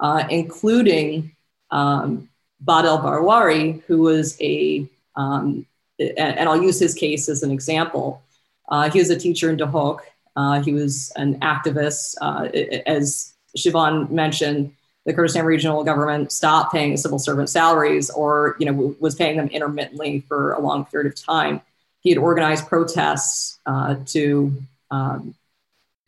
uh, 0.00 0.24
including 0.30 1.34
um, 1.70 2.28
Badel 2.64 3.02
Barwari, 3.02 3.82
who 3.86 3.98
was 4.02 4.36
a, 4.40 4.86
um, 5.16 5.66
and 5.98 6.48
I'll 6.48 6.62
use 6.62 6.78
his 6.78 6.94
case 6.94 7.28
as 7.28 7.42
an 7.42 7.50
example. 7.50 8.22
Uh, 8.68 8.90
he 8.90 8.98
was 8.98 9.10
a 9.10 9.18
teacher 9.18 9.50
in 9.50 9.56
Duhok. 9.56 10.00
Uh, 10.36 10.62
he 10.62 10.72
was 10.72 11.12
an 11.16 11.40
activist. 11.40 12.14
Uh, 12.20 12.44
as 12.86 13.32
Shivan 13.56 14.10
mentioned, 14.10 14.72
the 15.08 15.14
Kurdistan 15.14 15.46
regional 15.46 15.84
government 15.84 16.30
stopped 16.30 16.70
paying 16.70 16.94
civil 16.98 17.18
servant 17.18 17.48
salaries 17.48 18.10
or 18.10 18.56
you 18.58 18.66
know 18.66 18.94
was 19.00 19.14
paying 19.14 19.38
them 19.38 19.48
intermittently 19.48 20.22
for 20.28 20.52
a 20.52 20.60
long 20.60 20.84
period 20.84 21.10
of 21.10 21.18
time. 21.18 21.62
He 22.00 22.10
had 22.10 22.18
organized 22.18 22.68
protests 22.68 23.58
uh, 23.64 23.96
to, 24.08 24.52
um, 24.90 25.34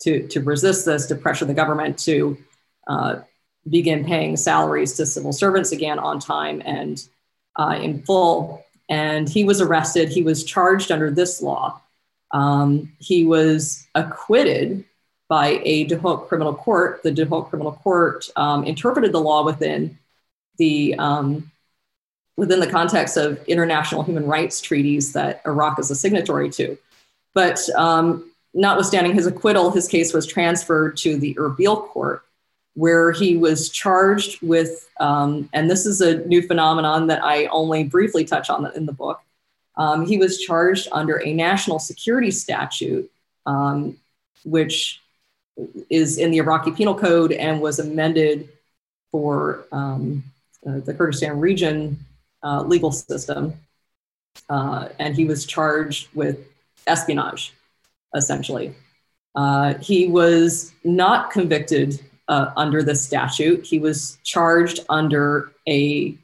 to, 0.03 0.29
to 0.29 0.41
resist 0.41 0.85
this, 0.85 1.07
to 1.07 1.15
pressure 1.15 1.47
the 1.47 1.55
government 1.55 1.99
to 2.01 2.37
uh, 2.87 3.21
begin 3.71 4.05
paying 4.05 4.37
salaries 4.37 4.93
to 4.95 5.07
civil 5.07 5.33
servants 5.33 5.73
again 5.73 5.99
on 5.99 6.21
time 6.21 6.61
and 6.67 7.03
uh, 7.59 7.79
in 7.81 8.03
full. 8.03 8.63
And 8.91 9.31
he 9.31 9.45
was 9.45 9.63
arrested. 9.63 10.11
He 10.11 10.23
was 10.23 10.45
charged 10.45 10.93
under 10.93 11.11
this 11.11 11.41
law. 11.41 11.81
Um, 12.33 12.93
he 12.99 13.25
was 13.25 13.87
acquitted 13.95 14.85
by 15.31 15.61
a 15.65 15.87
Duhok 15.87 16.27
criminal 16.27 16.53
court. 16.53 17.05
The 17.05 17.13
Duhok 17.13 17.51
criminal 17.51 17.73
court 17.73 18.29
um, 18.35 18.65
interpreted 18.65 19.13
the 19.13 19.21
law 19.21 19.45
within 19.45 19.97
the 20.59 20.97
um, 20.99 21.51
within 22.37 22.59
the 22.59 22.67
context 22.67 23.17
of 23.17 23.43
international 23.47 24.03
human 24.03 24.27
rights 24.27 24.61
treaties 24.61 25.13
that 25.13 25.41
Iraq 25.47 25.79
is 25.79 25.91
a 25.91 25.95
signatory 25.95 26.51
to. 26.51 26.77
But 27.33 27.61
um, 27.77 28.33
notwithstanding 28.55 29.15
his 29.15 29.27
acquittal, 29.27 29.71
his 29.71 29.87
case 29.87 30.13
was 30.13 30.27
transferred 30.27 30.97
to 30.99 31.17
the 31.17 31.35
Erbil 31.35 31.87
court, 31.89 32.25
where 32.75 33.13
he 33.13 33.37
was 33.37 33.69
charged 33.69 34.43
with, 34.43 34.89
um, 34.99 35.49
and 35.53 35.71
this 35.71 35.87
is 35.87 36.01
a 36.01 36.27
new 36.27 36.43
phenomenon 36.43 37.07
that 37.07 37.23
I 37.23 37.47
only 37.47 37.85
briefly 37.85 38.25
touch 38.25 38.51
on 38.51 38.69
in 38.75 38.87
the 38.87 38.93
book. 38.93 39.21
Um, 39.77 40.07
he 40.07 40.19
was 40.19 40.41
charged 40.41 40.89
under 40.91 41.23
a 41.23 41.33
national 41.33 41.79
security 41.79 42.33
statute, 42.33 43.09
um, 43.47 43.97
which 44.45 45.00
is 45.89 46.19
in 46.19 46.31
the 46.31 46.39
Iraqi 46.39 46.73
Penal 46.73 46.95
Code 46.95 47.33
and 47.33 47.61
was 47.61 47.79
amended 47.79 48.49
for 49.11 49.67
um, 49.73 50.23
uh, 50.67 50.81
the 50.81 50.95
Kurdistan 50.95 51.41
region 51.41 51.99
uh, 52.43 52.63
legal 52.63 52.93
system. 52.93 53.55
Uh, 54.49 54.89
and 54.99 55.17
he 55.17 55.25
was 55.25 55.45
charged 55.45 56.09
with 56.15 56.39
espionage, 56.87 57.53
essentially. 58.15 58.75
Uh, 59.35 59.75
he 59.75 60.07
was 60.07 60.73
not 60.85 61.31
convicted 61.31 62.01
uh, 62.29 62.53
under 62.57 62.83
the 62.83 62.95
statute. 62.95 63.65
He 63.65 63.79
was 63.79 64.19
charged 64.25 64.81
under 64.89 65.53
a 65.69 66.17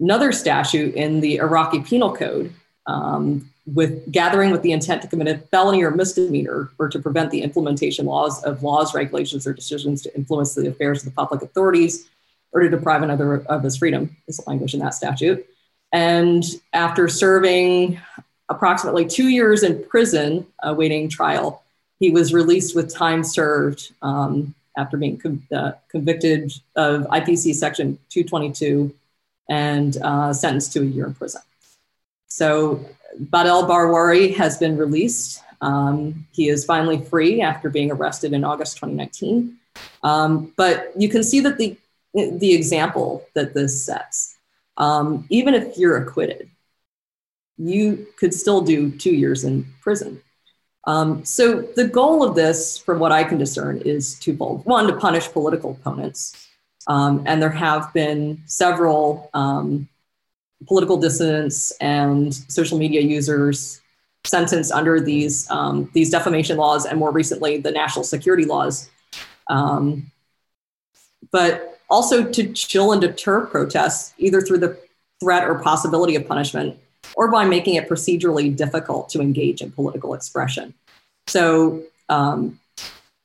another 0.00 0.30
statute 0.30 0.94
in 0.94 1.20
the 1.20 1.36
Iraqi 1.36 1.80
Penal 1.80 2.14
Code, 2.14 2.52
um, 2.86 3.50
with 3.74 4.10
gathering 4.10 4.50
with 4.50 4.62
the 4.62 4.72
intent 4.72 5.02
to 5.02 5.08
commit 5.08 5.28
a 5.28 5.38
felony 5.38 5.82
or 5.82 5.90
misdemeanor 5.90 6.70
or 6.78 6.88
to 6.88 6.98
prevent 6.98 7.30
the 7.30 7.42
implementation 7.42 8.06
laws 8.06 8.42
of 8.44 8.62
laws, 8.62 8.94
regulations, 8.94 9.46
or 9.46 9.52
decisions 9.52 10.02
to 10.02 10.14
influence 10.16 10.54
the 10.54 10.68
affairs 10.68 11.00
of 11.00 11.06
the 11.06 11.10
public 11.10 11.42
authorities 11.42 12.08
or 12.52 12.62
to 12.62 12.68
deprive 12.70 13.02
another 13.02 13.42
of 13.46 13.62
his 13.62 13.76
freedom, 13.76 14.16
is 14.26 14.40
language 14.46 14.74
in 14.74 14.80
that 14.80 14.94
statute. 14.94 15.46
And 15.92 16.44
after 16.72 17.08
serving 17.08 18.00
approximately 18.48 19.06
two 19.06 19.28
years 19.28 19.62
in 19.62 19.84
prison 19.84 20.46
awaiting 20.62 21.08
trial, 21.08 21.62
he 22.00 22.10
was 22.10 22.32
released 22.32 22.74
with 22.74 22.94
time 22.94 23.22
served 23.22 23.92
um, 24.00 24.54
after 24.76 24.96
being 24.96 25.18
com- 25.18 25.42
uh, 25.52 25.72
convicted 25.90 26.52
of 26.76 27.02
IPC 27.02 27.54
Section 27.54 27.98
222 28.10 28.94
and 29.50 29.96
uh, 29.98 30.32
sentenced 30.32 30.72
to 30.72 30.80
a 30.80 30.84
year 30.84 31.06
in 31.06 31.14
prison. 31.14 31.42
So 32.28 32.84
Badel 33.16 33.68
Barwari 33.68 34.34
has 34.36 34.58
been 34.58 34.76
released. 34.76 35.42
Um, 35.60 36.26
he 36.32 36.48
is 36.48 36.64
finally 36.64 37.04
free 37.04 37.40
after 37.40 37.70
being 37.70 37.90
arrested 37.90 38.32
in 38.32 38.44
August 38.44 38.76
2019. 38.76 39.56
Um, 40.02 40.52
but 40.56 40.92
you 40.96 41.08
can 41.08 41.22
see 41.22 41.40
that 41.40 41.58
the, 41.58 41.76
the 42.14 42.54
example 42.54 43.26
that 43.34 43.54
this 43.54 43.82
sets, 43.84 44.36
um, 44.76 45.26
even 45.30 45.54
if 45.54 45.76
you're 45.76 45.96
acquitted, 45.96 46.48
you 47.56 48.06
could 48.18 48.32
still 48.32 48.60
do 48.60 48.90
two 48.90 49.14
years 49.14 49.44
in 49.44 49.66
prison. 49.80 50.20
Um, 50.84 51.24
so 51.24 51.60
the 51.60 51.88
goal 51.88 52.22
of 52.22 52.34
this, 52.34 52.78
from 52.78 52.98
what 52.98 53.12
I 53.12 53.24
can 53.24 53.36
discern, 53.36 53.78
is 53.78 54.18
twofold. 54.18 54.64
One, 54.64 54.86
to 54.86 54.94
punish 54.94 55.28
political 55.28 55.72
opponents. 55.72 56.48
Um, 56.86 57.24
and 57.26 57.42
there 57.42 57.50
have 57.50 57.92
been 57.92 58.42
several 58.46 59.28
um, 59.34 59.88
political 60.66 60.96
dissidents 60.96 61.70
and 61.80 62.34
social 62.34 62.78
media 62.78 63.00
users 63.00 63.80
sentenced 64.24 64.72
under 64.72 65.00
these 65.00 65.48
um, 65.50 65.90
these 65.94 66.10
defamation 66.10 66.56
laws 66.56 66.84
and 66.84 66.98
more 66.98 67.12
recently 67.12 67.58
the 67.58 67.70
national 67.70 68.04
security 68.04 68.44
laws. 68.44 68.90
Um, 69.48 70.10
but 71.30 71.80
also 71.90 72.24
to 72.30 72.52
chill 72.52 72.92
and 72.92 73.00
deter 73.00 73.46
protests 73.46 74.14
either 74.18 74.40
through 74.40 74.58
the 74.58 74.78
threat 75.20 75.44
or 75.44 75.58
possibility 75.58 76.14
of 76.14 76.26
punishment 76.26 76.78
or 77.16 77.30
by 77.30 77.44
making 77.44 77.74
it 77.74 77.88
procedurally 77.88 78.54
difficult 78.54 79.08
to 79.08 79.20
engage 79.20 79.62
in 79.62 79.70
political 79.70 80.14
expression. 80.14 80.74
So 81.26 81.82
um, 82.08 82.60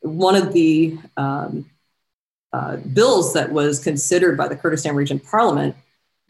one 0.02 0.36
of 0.36 0.54
the 0.54 0.98
um, 1.18 1.70
uh, 2.52 2.78
bills 2.78 3.34
that 3.34 3.52
was 3.52 3.80
considered 3.80 4.38
by 4.38 4.48
the 4.48 4.56
Kurdistan 4.56 4.96
Region 4.96 5.20
Parliament 5.20 5.76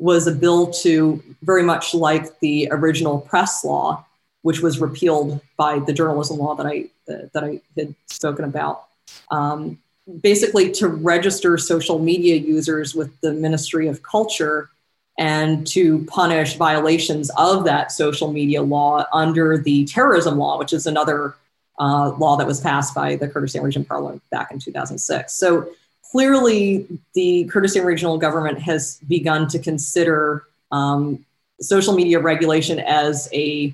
was 0.03 0.27
a 0.27 0.33
bill 0.33 0.69
to 0.69 1.23
very 1.43 1.63
much 1.63 1.93
like 1.93 2.37
the 2.41 2.67
original 2.71 3.21
press 3.21 3.63
law, 3.63 4.05
which 4.41 4.59
was 4.59 4.81
repealed 4.81 5.39
by 5.55 5.79
the 5.79 5.93
journalism 5.93 6.37
law 6.37 6.53
that 6.55 6.65
I 6.65 6.89
that 7.07 7.41
I 7.41 7.61
had 7.77 7.95
spoken 8.07 8.43
about. 8.43 8.83
Um, 9.31 9.79
basically, 10.19 10.73
to 10.73 10.89
register 10.89 11.57
social 11.57 11.99
media 11.99 12.35
users 12.35 12.93
with 12.93 13.17
the 13.21 13.31
Ministry 13.31 13.87
of 13.87 14.03
Culture 14.03 14.69
and 15.17 15.65
to 15.67 16.03
punish 16.05 16.55
violations 16.55 17.31
of 17.37 17.63
that 17.63 17.93
social 17.93 18.29
media 18.29 18.61
law 18.61 19.05
under 19.13 19.57
the 19.57 19.85
terrorism 19.85 20.37
law, 20.37 20.59
which 20.59 20.73
is 20.73 20.85
another 20.85 21.35
uh, 21.79 22.09
law 22.17 22.35
that 22.35 22.45
was 22.45 22.59
passed 22.59 22.93
by 22.93 23.15
the 23.15 23.29
Kurdistan 23.29 23.63
Region 23.63 23.85
Parliament 23.85 24.21
back 24.31 24.51
in 24.51 24.59
2006. 24.59 25.31
So 25.33 25.69
clearly, 26.13 26.87
the 27.15 27.45
Kurdistan 27.45 27.85
Regional 27.85 28.19
Government 28.19 28.59
has 28.59 28.99
begun 29.07 29.47
to 29.47 29.57
consider 29.57 30.43
um, 30.71 31.25
social 31.59 31.95
media 31.95 32.19
regulation 32.19 32.79
as 32.79 33.27
a 33.33 33.73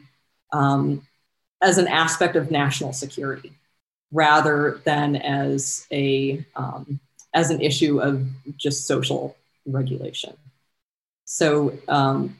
um, 0.54 1.06
as 1.62 1.78
an 1.78 1.88
aspect 1.90 2.38
of 2.38 2.50
national 2.50 2.94
security 2.94 3.52
rather 4.14 4.80
than 4.86 5.18
as 5.18 5.86
a 5.92 6.44
um, 6.56 7.02
as 7.34 7.50
an 7.52 7.60
issue 7.62 8.00
of 8.00 8.26
just 8.56 8.88
social 8.88 9.36
regulation. 9.66 10.34
So 11.26 11.78
um, 11.90 12.38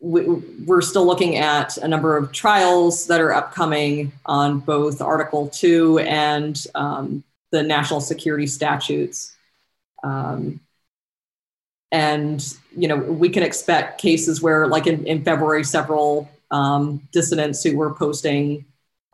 we, 0.00 0.26
are 0.68 0.82
still 0.82 1.06
looking 1.06 1.36
at 1.36 1.76
a 1.78 1.86
number 1.86 2.16
of 2.16 2.32
trials 2.32 3.06
that 3.06 3.20
are 3.20 3.32
upcoming 3.32 4.12
on 4.26 4.58
both 4.58 5.00
Article 5.00 5.48
2 5.48 6.00
and 6.00 6.66
um, 6.74 7.22
the 7.50 7.62
national 7.62 8.00
security 8.00 8.46
statutes. 8.46 9.34
Um, 10.02 10.60
and, 11.92 12.44
you 12.76 12.88
know, 12.88 12.96
we 12.96 13.28
can 13.28 13.42
expect 13.42 14.00
cases 14.00 14.42
where, 14.42 14.66
like 14.66 14.86
in, 14.86 15.06
in 15.06 15.22
February, 15.22 15.64
several 15.64 16.28
um, 16.50 17.08
dissidents 17.12 17.62
who 17.62 17.76
were 17.76 17.94
posting 17.94 18.64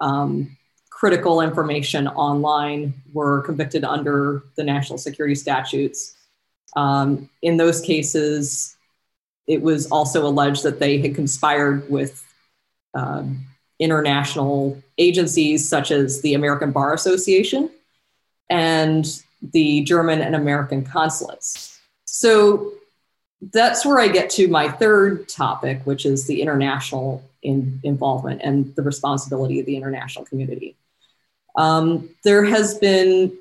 um, 0.01 0.57
critical 0.91 1.41
information 1.41 2.09
online 2.09 2.95
were 3.13 3.43
convicted 3.43 3.85
under 3.85 4.43
the 4.57 4.65
national 4.65 4.99
security 4.99 5.35
statutes. 5.35 6.15
Um, 6.77 7.29
in 7.43 7.57
those 7.57 7.81
cases, 7.81 8.77
it 9.47 9.61
was 9.61 9.87
also 9.87 10.27
alleged 10.27 10.63
that 10.63 10.79
they 10.79 10.99
had 10.99 11.15
conspired 11.15 11.91
with 11.91 12.25
um, 12.95 13.45
international 13.79 14.81
agencies 14.97 15.69
such 15.69 15.91
as 15.91 16.23
the 16.23 16.35
American 16.35 16.73
Bar 16.73 16.95
Association 16.95 17.69
and 18.53 19.23
the 19.53 19.83
German 19.83 20.21
and 20.21 20.37
American 20.37 20.85
consulates. 20.85 21.81
So 22.05 22.73
that's 23.51 23.85
where 23.85 23.99
I 23.99 24.09
get 24.09 24.29
to 24.31 24.47
my 24.47 24.69
third 24.69 25.29
topic, 25.29 25.81
which 25.85 26.05
is 26.05 26.27
the 26.27 26.43
international 26.43 27.25
in, 27.43 27.81
involvement 27.83 28.43
and 28.45 28.75
the 28.77 28.83
responsibility 28.83 29.59
of 29.59 29.67
the 29.67 29.77
international 29.77 30.27
community. 30.27 30.77
Um, 31.57 32.11
there 32.25 32.45
has 32.45 32.75
been, 32.79 33.33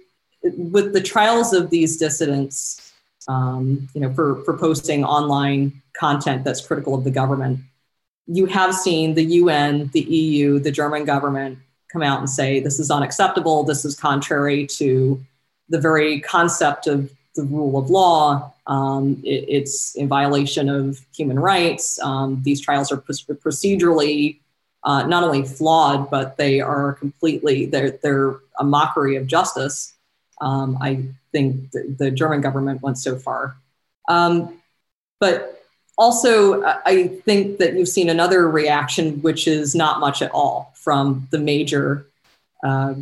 with 0.44 0.94
the 0.94 1.02
trials 1.02 1.54
of 1.54 1.70
these 1.70 1.98
dissidents, 1.98 2.94
um, 3.28 3.90
you 3.94 4.02
know, 4.02 4.14
for, 4.14 4.44
for 4.44 4.58
posting 4.58 5.04
online 5.04 5.82
content 5.94 6.44
that's 6.44 6.66
critical 6.66 6.96
of 6.96 7.04
the 7.04 7.12
government. 7.12 7.60
You 8.28 8.46
have 8.46 8.74
seen 8.74 9.14
the 9.14 9.24
UN, 9.24 9.90
the 9.94 10.02
EU, 10.02 10.60
the 10.60 10.72
German 10.72 11.06
government 11.06 11.60
come 11.92 12.04
out 12.04 12.20
and 12.20 12.30
say 12.30 12.60
this 12.60 12.80
is 12.80 12.92
unacceptable, 12.92 13.64
this 13.64 13.86
is 13.86 13.96
contrary 13.96 14.66
to 14.68 15.24
the 15.70 15.80
very 15.80 16.20
concept 16.22 16.88
of 16.88 17.12
the 17.36 17.44
rule 17.44 17.78
of 17.78 17.90
law. 17.90 18.54
Um, 18.68 19.22
it, 19.24 19.46
it's 19.48 19.96
in 19.96 20.08
violation 20.08 20.70
of 20.70 21.00
human 21.16 21.40
rights. 21.40 22.00
Um, 22.02 22.42
these 22.44 22.62
trials 22.62 22.92
are 22.92 22.98
procedurally 22.98 24.40
uh, 24.84 25.06
not 25.06 25.24
only 25.24 25.44
flawed, 25.44 26.10
but 26.10 26.38
they 26.38 26.60
are 26.60 26.94
completely 26.94 27.66
they're 27.68 27.92
they're 28.04 28.36
a 28.60 28.64
mockery 28.64 29.16
of 29.16 29.28
justice. 29.28 29.94
Um, 30.40 30.78
I 30.82 31.04
think 31.32 31.72
the, 31.72 31.96
the, 32.00 32.12
German 32.12 32.42
government 32.42 32.82
went 32.82 32.98
so 32.98 33.16
far. 33.16 33.56
Um, 34.10 34.60
but 35.20 35.61
also, 35.98 36.64
I 36.64 37.08
think 37.26 37.58
that 37.60 37.74
you've 37.74 37.90
seen 37.90 38.10
another 38.10 38.50
reaction, 38.50 39.22
which 39.22 39.48
is 39.48 39.76
not 39.76 40.00
much 40.00 40.22
at 40.22 40.32
all 40.32 40.74
from 40.76 41.28
the 41.32 41.40
major 41.40 42.08
uh, 42.64 42.96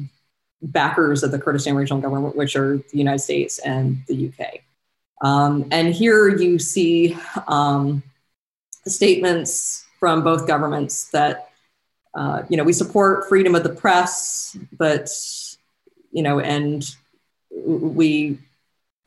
backers 0.62 1.24
of 1.24 1.32
the 1.32 1.40
Kurdistan 1.40 1.76
regional 1.76 2.02
government, 2.02 2.36
which 2.36 2.56
are 2.56 2.78
the 2.78 2.98
United 2.98 3.20
States 3.20 3.60
and 3.60 4.04
the 4.08 4.30
UK. 4.30 4.62
Um, 5.22 5.68
and 5.72 5.94
here 5.94 6.30
you 6.30 6.60
see 6.60 7.18
um, 7.48 8.04
statements 8.88 9.86
from 10.00 10.24
both 10.24 10.48
governments 10.48 11.10
that, 11.12 11.52
uh, 12.14 12.44
you 12.50 12.58
know, 12.58 12.64
we 12.64 12.74
support 12.74 13.28
freedom 13.30 13.56
of 13.56 13.64
the 13.64 13.70
press, 13.70 14.58
but, 14.78 15.10
you 16.12 16.24
know, 16.24 16.40
and 16.40 16.86
we 17.52 18.40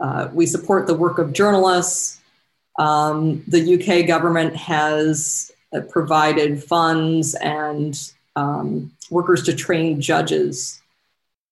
uh, 0.01 0.29
we 0.33 0.47
support 0.47 0.87
the 0.87 0.95
work 0.95 1.19
of 1.19 1.33
journalists. 1.33 2.21
Um, 2.79 3.45
the 3.49 3.75
UK 3.75 4.07
government 4.07 4.57
has 4.57 5.53
uh, 5.73 5.81
provided 5.81 6.63
funds 6.63 7.35
and 7.35 7.99
um, 8.37 8.93
workers 9.11 9.43
to 9.45 9.55
train 9.55 10.01
judges, 10.01 10.81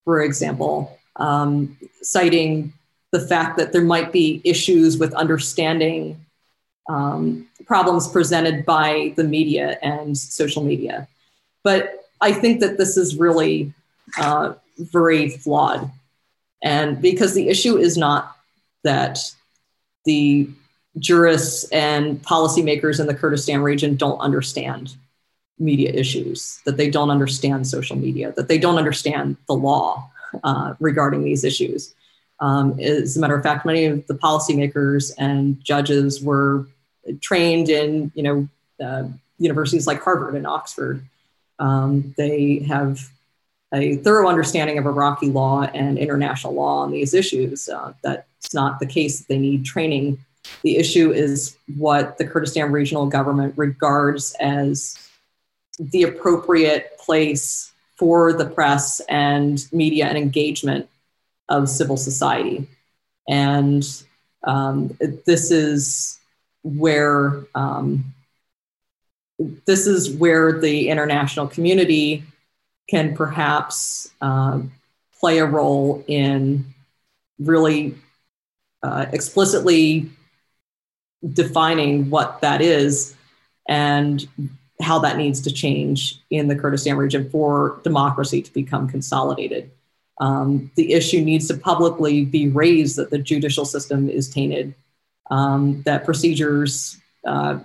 for 0.03 0.21
example, 0.21 0.97
um, 1.17 1.77
citing 2.01 2.73
the 3.11 3.19
fact 3.19 3.57
that 3.57 3.71
there 3.71 3.83
might 3.83 4.11
be 4.11 4.41
issues 4.43 4.97
with 4.97 5.13
understanding 5.13 6.25
um, 6.89 7.47
problems 7.65 8.07
presented 8.07 8.65
by 8.65 9.13
the 9.15 9.23
media 9.23 9.77
and 9.81 10.17
social 10.17 10.63
media. 10.63 11.07
But 11.63 12.05
I 12.19 12.31
think 12.31 12.59
that 12.61 12.77
this 12.77 12.97
is 12.97 13.15
really 13.15 13.73
uh, 14.17 14.53
very 14.77 15.29
flawed. 15.29 15.91
And 16.63 17.01
because 17.01 17.33
the 17.33 17.49
issue 17.49 17.77
is 17.77 17.97
not 17.97 18.35
that 18.83 19.19
the 20.05 20.49
jurists 20.99 21.63
and 21.71 22.21
policymakers 22.21 22.99
in 22.99 23.07
the 23.07 23.13
Kurdistan 23.13 23.61
region 23.61 23.95
don't 23.95 24.19
understand 24.19 24.95
media 25.57 25.91
issues, 25.91 26.59
that 26.65 26.77
they 26.77 26.89
don't 26.89 27.09
understand 27.09 27.67
social 27.67 27.95
media, 27.95 28.33
that 28.35 28.47
they 28.47 28.57
don't 28.57 28.77
understand 28.77 29.37
the 29.47 29.53
law 29.53 30.09
uh, 30.43 30.73
regarding 30.79 31.23
these 31.23 31.43
issues. 31.43 31.93
Um, 32.39 32.79
as 32.79 33.15
a 33.15 33.19
matter 33.19 33.35
of 33.35 33.43
fact, 33.43 33.65
many 33.65 33.85
of 33.85 34.05
the 34.07 34.15
policymakers 34.15 35.11
and 35.17 35.63
judges 35.63 36.21
were 36.21 36.67
trained 37.21 37.69
in, 37.69 38.11
you 38.15 38.23
know, 38.23 38.47
uh, 38.83 39.03
universities 39.37 39.87
like 39.87 40.01
Harvard 40.01 40.35
and 40.35 40.47
Oxford. 40.47 41.05
Um, 41.59 42.13
they 42.17 42.59
have 42.67 42.99
a 43.73 43.95
thorough 43.97 44.27
understanding 44.27 44.77
of 44.77 44.85
Iraqi 44.85 45.27
law 45.27 45.63
and 45.63 45.97
international 45.97 46.53
law 46.53 46.79
on 46.79 46.91
these 46.91 47.13
issues. 47.13 47.69
Uh, 47.69 47.93
that's 48.01 48.53
not 48.53 48.79
the 48.79 48.85
case. 48.85 49.25
They 49.25 49.37
need 49.37 49.63
training. 49.63 50.17
The 50.63 50.77
issue 50.77 51.11
is 51.11 51.57
what 51.77 52.17
the 52.17 52.25
Kurdistan 52.25 52.71
regional 52.71 53.07
government 53.07 53.53
regards 53.57 54.35
as 54.39 54.97
the 55.79 56.03
appropriate 56.03 56.97
place 56.99 57.71
for 57.95 58.33
the 58.33 58.45
press 58.45 58.99
and 59.09 59.65
media 59.71 60.05
and 60.05 60.17
engagement 60.17 60.89
of 61.49 61.69
civil 61.69 61.97
society. 61.97 62.67
And 63.27 63.83
um, 64.43 64.97
this 65.25 65.51
is 65.51 66.19
where 66.63 67.43
um, 67.55 68.13
this 69.65 69.87
is 69.87 70.11
where 70.15 70.59
the 70.59 70.89
international 70.89 71.47
community 71.47 72.23
can 72.89 73.15
perhaps 73.15 74.11
uh, 74.21 74.61
play 75.19 75.39
a 75.39 75.45
role 75.45 76.03
in 76.07 76.65
really 77.39 77.95
uh, 78.83 79.05
explicitly 79.11 80.09
defining 81.33 82.09
what 82.09 82.41
that 82.41 82.61
is 82.61 83.15
and 83.67 84.27
how 84.81 84.99
that 84.99 85.17
needs 85.17 85.41
to 85.41 85.51
change 85.51 86.19
in 86.29 86.47
the 86.47 86.55
Kurdistan 86.55 86.97
region 86.97 87.29
for 87.29 87.79
democracy 87.83 88.41
to 88.41 88.53
become 88.53 88.87
consolidated. 88.87 89.69
Um, 90.19 90.71
the 90.75 90.93
issue 90.93 91.21
needs 91.21 91.47
to 91.47 91.57
publicly 91.57 92.25
be 92.25 92.47
raised 92.47 92.95
that 92.97 93.09
the 93.09 93.17
judicial 93.17 93.65
system 93.65 94.09
is 94.09 94.29
tainted, 94.29 94.73
um, 95.29 95.81
that 95.83 96.05
procedures 96.05 96.97
uh, 97.25 97.59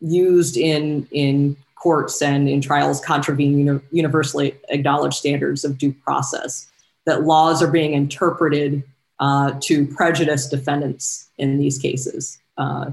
used 0.00 0.56
in, 0.56 1.06
in 1.10 1.56
courts 1.74 2.22
and 2.22 2.48
in 2.48 2.60
trials 2.60 3.00
contravene 3.00 3.58
uni- 3.58 3.80
universally 3.90 4.56
acknowledged 4.68 5.16
standards 5.16 5.64
of 5.64 5.78
due 5.78 5.92
process, 5.92 6.70
that 7.06 7.22
laws 7.22 7.62
are 7.62 7.70
being 7.70 7.94
interpreted 7.94 8.82
uh, 9.20 9.52
to 9.60 9.86
prejudice 9.86 10.48
defendants 10.48 11.28
in 11.38 11.58
these 11.58 11.78
cases. 11.78 12.38
Uh, 12.56 12.90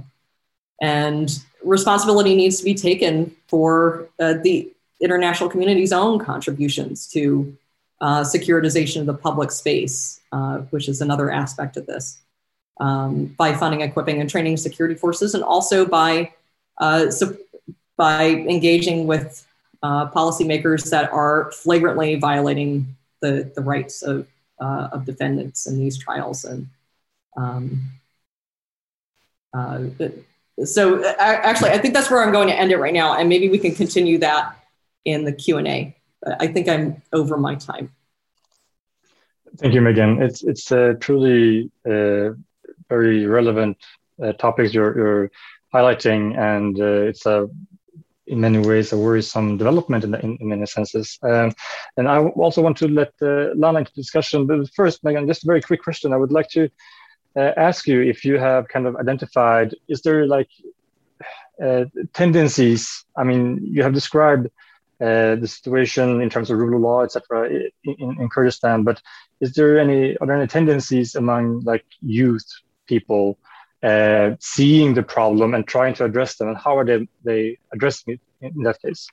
and 0.82 1.40
responsibility 1.64 2.36
needs 2.36 2.58
to 2.58 2.64
be 2.64 2.74
taken 2.74 3.36
for 3.48 4.10
uh, 4.20 4.34
the 4.34 4.72
international 5.02 5.50
community's 5.50 5.92
own 5.92 6.20
contributions 6.20 7.08
to 7.08 7.56
uh, 8.02 8.22
securitization 8.22 9.02
of 9.02 9.06
the 9.06 9.14
public 9.14 9.52
space, 9.52 10.22
uh, 10.32 10.60
which 10.70 10.88
is 10.88 11.02
another 11.02 11.30
aspect 11.32 11.76
of 11.76 11.86
this, 11.86 12.20
um, 12.80 13.26
by 13.38 13.54
funding, 13.54 13.82
equipping, 13.82 14.22
and 14.22 14.30
training 14.30 14.56
security 14.56 14.96
forces, 14.96 15.36
and 15.36 15.44
also 15.44 15.86
by 15.86 16.32
uh, 16.78 17.06
by 17.98 18.28
engaging 18.28 19.06
with 19.06 19.46
policymakers 19.84 20.90
that 20.90 21.12
are 21.12 21.52
flagrantly 21.52 22.16
violating 22.16 22.96
the, 23.22 23.52
the 23.54 23.62
rights 23.62 24.02
of, 24.02 24.26
of 24.60 25.04
defendants 25.04 25.68
in 25.68 25.78
these 25.78 25.98
trials. 25.98 26.46
And 26.46 26.68
um, 27.36 27.82
uh, 29.54 29.86
so 30.66 31.04
actually, 31.20 31.72
I 31.72 31.78
think 31.78 31.94
that's 31.94 32.12
where 32.12 32.22
I'm 32.22 32.32
going 32.32 32.48
to 32.48 32.54
end 32.54 32.72
it 32.72 32.78
right 32.78 32.94
now, 32.94 33.18
and 33.18 33.30
maybe 33.30 33.50
we 33.50 33.58
can 33.58 33.74
continue 33.74 34.18
that 34.20 34.56
in 35.06 35.24
the 35.24 35.32
Q&A. 35.32 35.96
I 36.40 36.48
think 36.48 36.68
I'm 36.68 37.02
over 37.14 37.38
my 37.38 37.56
time. 37.56 37.94
Thank 39.58 39.74
you, 39.74 39.82
Megan. 39.82 40.22
It's 40.22 40.44
it's 40.44 40.72
uh, 40.72 40.94
truly 41.00 41.72
uh, 41.86 42.32
very 42.90 43.26
relevant 43.26 43.78
uh, 44.22 44.34
topics 44.34 44.74
you're, 44.74 44.96
you're 44.98 45.32
highlighting, 45.74 46.38
and 46.38 46.80
uh, 46.80 47.10
it's 47.10 47.26
a 47.26 47.50
in 48.28 48.40
many 48.40 48.60
ways 48.60 48.94
a 48.94 48.98
worrisome 48.98 49.58
development 49.58 50.04
in, 50.04 50.14
in, 50.16 50.38
in 50.40 50.50
many 50.50 50.66
senses. 50.66 51.18
Um, 51.24 51.52
and 51.98 52.08
I 52.08 52.20
also 52.20 52.62
want 52.62 52.78
to 52.78 52.88
let 52.88 53.12
uh, 53.22 53.56
Lana 53.56 53.80
into 53.80 53.92
discussion. 53.94 54.46
But 54.46 54.70
first, 54.76 55.04
Megan, 55.04 55.28
just 55.28 55.44
a 55.44 55.48
very 55.48 55.62
quick 55.62 55.82
question. 55.82 56.14
I 56.14 56.18
would 56.18 56.32
like 56.32 56.48
to 56.50 56.70
uh, 57.40 57.54
ask 57.58 57.88
you 57.88 58.02
if 58.02 58.26
you 58.26 58.38
have 58.38 58.68
kind 58.68 58.86
of 58.88 58.96
identified, 58.98 59.76
is 59.88 60.02
there 60.02 60.26
like 60.26 60.50
uh, 61.64 61.86
tendencies? 62.14 63.06
I 63.16 63.24
mean, 63.24 63.42
you 63.76 63.84
have 63.84 63.94
described 63.94 64.48
uh, 65.02 65.36
the 65.36 65.48
situation 65.48 66.22
in 66.22 66.30
terms 66.30 66.50
of 66.50 66.58
rule 66.58 66.76
of 66.76 66.82
law, 66.82 67.04
etc., 67.04 67.50
in, 67.84 68.22
in, 68.22 68.30
Kurdistan, 68.30 68.84
but 68.84 69.02
is 69.40 69.54
there 69.54 69.80
any 69.80 70.18
are 70.18 70.28
there 70.28 70.36
any 70.36 70.48
tendencies 70.48 71.16
among 71.16 71.62
like 71.62 71.86
youth 72.02 72.48
people 72.86 73.38
uh, 73.82 74.32
seeing 74.40 74.94
the 74.94 75.04
problem 75.04 75.54
and 75.54 75.66
trying 75.66 75.94
to 75.96 76.06
address 76.06 76.36
them, 76.36 76.50
and 76.50 76.58
how 76.58 76.78
are 76.78 76.86
they 76.86 77.08
they 77.24 77.58
addressing 77.74 78.16
it 78.16 78.22
in 78.42 78.64
that 78.64 78.82
case? 78.82 79.08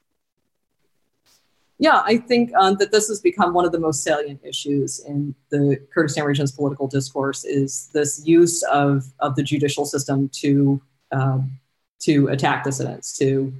Yeah, 1.78 2.02
I 2.04 2.16
think 2.16 2.54
um, 2.54 2.76
that 2.78 2.90
this 2.90 3.08
has 3.08 3.20
become 3.20 3.52
one 3.52 3.66
of 3.66 3.72
the 3.72 3.78
most 3.78 4.02
salient 4.02 4.40
issues 4.42 5.00
in 5.00 5.34
the 5.50 5.78
Kurdistan 5.92 6.24
region's 6.24 6.52
political 6.52 6.88
discourse 6.88 7.44
is 7.44 7.88
this 7.92 8.26
use 8.26 8.62
of, 8.62 9.04
of 9.20 9.36
the 9.36 9.42
judicial 9.42 9.84
system 9.84 10.30
to 10.40 10.80
um, 11.12 11.58
to 12.00 12.28
attack 12.28 12.64
dissidents, 12.64 13.16
to 13.18 13.52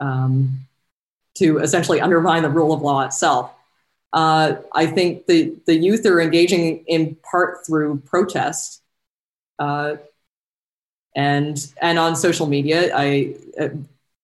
um, 0.00 0.66
to 1.34 1.58
essentially 1.58 2.00
undermine 2.00 2.42
the 2.42 2.50
rule 2.50 2.72
of 2.72 2.82
law 2.82 3.02
itself. 3.02 3.52
Uh, 4.12 4.56
I 4.74 4.86
think 4.86 5.26
the, 5.26 5.54
the 5.66 5.74
youth 5.74 6.04
are 6.04 6.20
engaging 6.20 6.84
in 6.86 7.16
part 7.16 7.64
through 7.66 8.00
protest 8.00 8.82
uh, 9.58 9.96
and 11.16 11.72
and 11.80 11.98
on 11.98 12.16
social 12.16 12.46
media. 12.46 12.94
I 12.94 13.34
uh, 13.60 13.68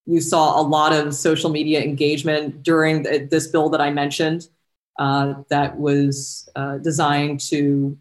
you 0.08 0.22
saw 0.22 0.58
a 0.58 0.62
lot 0.62 0.92
of 0.92 1.14
social 1.14 1.50
media 1.50 1.82
engagement 1.82 2.62
during 2.62 3.02
the, 3.02 3.28
this 3.30 3.46
bill 3.46 3.68
that 3.68 3.80
I 3.80 3.90
mentioned 3.90 4.48
uh, 4.98 5.34
that 5.50 5.78
was 5.78 6.48
uh, 6.56 6.78
designed 6.78 7.40
to 7.40 7.96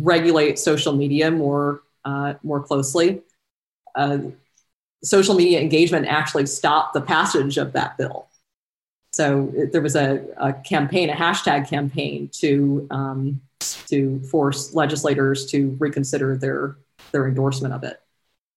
regulate 0.00 0.58
social 0.58 0.94
media 0.94 1.30
more 1.30 1.82
uh, 2.04 2.34
more 2.42 2.60
closely. 2.60 3.22
Uh, 3.94 4.18
social 5.02 5.34
media 5.34 5.60
engagement 5.60 6.06
actually 6.06 6.46
stopped 6.46 6.92
the 6.92 7.00
passage 7.00 7.56
of 7.56 7.72
that 7.72 7.96
bill. 7.96 8.28
So 9.12 9.52
there 9.72 9.80
was 9.80 9.94
a, 9.94 10.26
a 10.36 10.52
campaign, 10.52 11.08
a 11.08 11.14
hashtag 11.14 11.68
campaign 11.68 12.28
to 12.40 12.88
um, 12.90 13.40
to 13.86 14.20
force 14.24 14.74
legislators 14.74 15.46
to 15.52 15.76
reconsider 15.78 16.36
their 16.36 16.78
their 17.12 17.28
endorsement 17.28 17.74
of 17.74 17.84
it. 17.84 18.00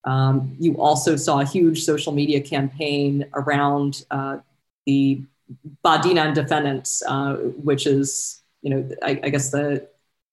Um, 0.08 0.56
you 0.58 0.76
also 0.76 1.18
saw 1.18 1.42
a 1.42 1.46
huge 1.46 1.84
social 1.84 2.14
media 2.14 2.40
campaign 2.40 3.26
around 3.34 4.06
uh, 4.10 4.38
the 4.86 5.22
Badinan 5.84 6.34
defendants, 6.34 7.04
uh, 7.06 7.36
which 7.36 7.86
is, 7.86 8.42
you 8.62 8.70
know, 8.70 8.90
I, 9.04 9.20
I, 9.22 9.30
guess 9.30 9.52
the 9.52 9.86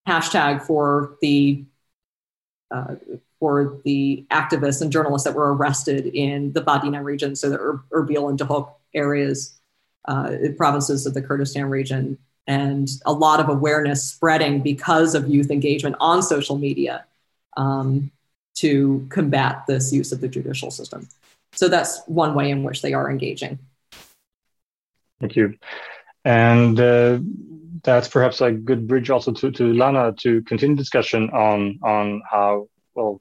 hashtag 0.06 0.62
for 0.62 1.16
the 1.20 1.64
uh, 2.70 2.94
for 3.40 3.80
the 3.84 4.24
activists 4.30 4.80
and 4.80 4.92
journalists 4.92 5.26
that 5.26 5.34
were 5.34 5.52
arrested 5.52 6.06
in 6.06 6.52
the 6.52 6.62
Badinan 6.62 7.02
region, 7.02 7.34
so 7.34 7.50
the 7.50 7.58
Erbil 7.92 8.30
and 8.30 8.38
Duhok 8.38 8.74
areas, 8.94 9.58
uh, 10.04 10.36
provinces 10.56 11.04
of 11.04 11.14
the 11.14 11.22
Kurdistan 11.22 11.68
region, 11.68 12.16
and 12.46 12.88
a 13.06 13.12
lot 13.12 13.40
of 13.40 13.48
awareness 13.48 14.04
spreading 14.04 14.60
because 14.60 15.16
of 15.16 15.28
youth 15.28 15.50
engagement 15.50 15.96
on 15.98 16.22
social 16.22 16.56
media. 16.56 17.04
Um, 17.56 18.12
to 18.54 19.06
combat 19.10 19.64
this 19.66 19.92
use 19.92 20.12
of 20.12 20.20
the 20.20 20.28
judicial 20.28 20.70
system. 20.70 21.08
So 21.52 21.68
that's 21.68 22.02
one 22.06 22.34
way 22.34 22.50
in 22.50 22.62
which 22.62 22.82
they 22.82 22.94
are 22.94 23.10
engaging. 23.10 23.58
Thank 25.20 25.36
you. 25.36 25.56
And 26.24 26.78
uh, 26.80 27.18
that's 27.82 28.08
perhaps 28.08 28.40
a 28.40 28.50
good 28.50 28.88
bridge 28.88 29.10
also 29.10 29.32
to, 29.32 29.50
to 29.52 29.72
Lana 29.72 30.12
to 30.20 30.42
continue 30.42 30.76
discussion 30.76 31.30
on, 31.30 31.78
on 31.82 32.22
how, 32.30 32.68
well, 32.94 33.20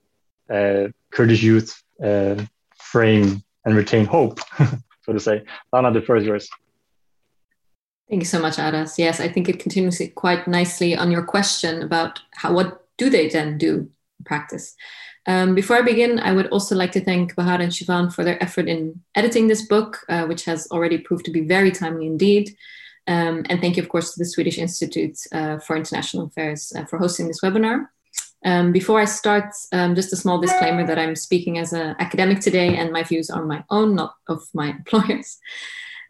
uh, 0.49 0.87
Kurdish 1.11 1.43
youth 1.43 1.81
uh, 2.03 2.41
frame 2.77 3.43
and 3.65 3.75
retain 3.75 4.05
hope, 4.05 4.39
so 5.05 5.13
to 5.13 5.19
say. 5.19 5.43
Lana, 5.71 5.91
the 5.91 6.01
first 6.01 6.21
is 6.21 6.27
yours. 6.27 6.49
Thank 8.09 8.21
you 8.21 8.27
so 8.27 8.39
much, 8.39 8.59
Aras. 8.59 8.99
Yes, 8.99 9.19
I 9.19 9.27
think 9.27 9.49
it 9.49 9.59
continues 9.59 10.01
quite 10.15 10.47
nicely 10.47 10.95
on 10.95 11.11
your 11.11 11.23
question 11.23 11.81
about 11.81 12.21
how 12.33 12.53
what 12.53 12.85
do 12.97 13.09
they 13.09 13.29
then 13.29 13.57
do 13.57 13.89
in 14.19 14.25
practice. 14.25 14.75
Um, 15.25 15.55
before 15.55 15.77
I 15.77 15.81
begin, 15.81 16.19
I 16.19 16.33
would 16.33 16.47
also 16.47 16.75
like 16.75 16.91
to 16.93 17.01
thank 17.01 17.35
Bahar 17.35 17.61
and 17.61 17.71
Shivan 17.71 18.13
for 18.13 18.23
their 18.23 18.41
effort 18.43 18.67
in 18.67 19.01
editing 19.15 19.47
this 19.47 19.65
book, 19.67 19.99
uh, 20.09 20.25
which 20.25 20.43
has 20.45 20.67
already 20.71 20.97
proved 20.97 21.25
to 21.25 21.31
be 21.31 21.41
very 21.41 21.71
timely 21.71 22.07
indeed. 22.07 22.55
Um, 23.07 23.45
and 23.49 23.59
thank 23.61 23.77
you, 23.77 23.83
of 23.83 23.89
course, 23.89 24.13
to 24.13 24.19
the 24.19 24.25
Swedish 24.25 24.57
Institute 24.57 25.17
uh, 25.31 25.59
for 25.59 25.75
International 25.75 26.25
Affairs 26.25 26.73
uh, 26.75 26.85
for 26.85 26.97
hosting 26.99 27.27
this 27.27 27.41
webinar. 27.41 27.87
Um, 28.45 28.73
before 28.73 28.99
I 28.99 29.05
start, 29.05 29.53
um, 29.71 29.95
just 29.95 30.11
a 30.11 30.17
small 30.17 30.39
disclaimer 30.39 30.85
that 30.85 30.99
I'm 30.99 31.15
speaking 31.15 31.57
as 31.57 31.71
an 31.71 31.95
academic 31.99 32.41
today 32.41 32.75
and 32.75 32.91
my 32.91 33.03
views 33.03 33.29
are 33.29 33.45
my 33.45 33.63
own, 33.69 33.95
not 33.95 34.15
of 34.27 34.43
my 34.53 34.69
employers. 34.77 35.37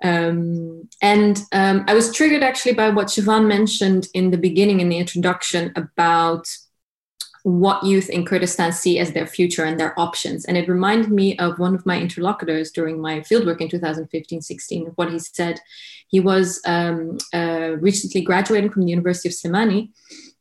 Um, 0.03 0.89
and 1.01 1.41
um, 1.51 1.85
I 1.87 1.93
was 1.93 2.13
triggered 2.13 2.43
actually 2.43 2.73
by 2.73 2.89
what 2.89 3.07
Shivan 3.07 3.47
mentioned 3.47 4.07
in 4.13 4.31
the 4.31 4.37
beginning 4.37 4.79
in 4.81 4.89
the 4.89 4.97
introduction 4.97 5.71
about 5.75 6.47
what 7.43 7.83
youth 7.83 8.09
in 8.09 8.25
Kurdistan 8.25 8.71
see 8.71 8.99
as 8.99 9.11
their 9.11 9.27
future 9.27 9.65
and 9.65 9.77
their 9.77 9.97
options. 9.99 10.45
And 10.45 10.57
it 10.57 10.69
reminded 10.69 11.11
me 11.11 11.37
of 11.37 11.59
one 11.59 11.75
of 11.75 11.85
my 11.85 11.99
interlocutors 11.99 12.71
during 12.71 13.01
my 13.01 13.19
fieldwork 13.19 13.59
in 13.59 13.69
2015 13.69 14.41
16, 14.41 14.85
what 14.95 15.11
he 15.11 15.19
said. 15.19 15.59
He 16.07 16.19
was 16.19 16.61
um, 16.65 17.17
uh, 17.33 17.75
recently 17.79 18.21
graduating 18.21 18.69
from 18.69 18.83
the 18.83 18.91
University 18.91 19.29
of 19.29 19.35
Slimani. 19.35 19.89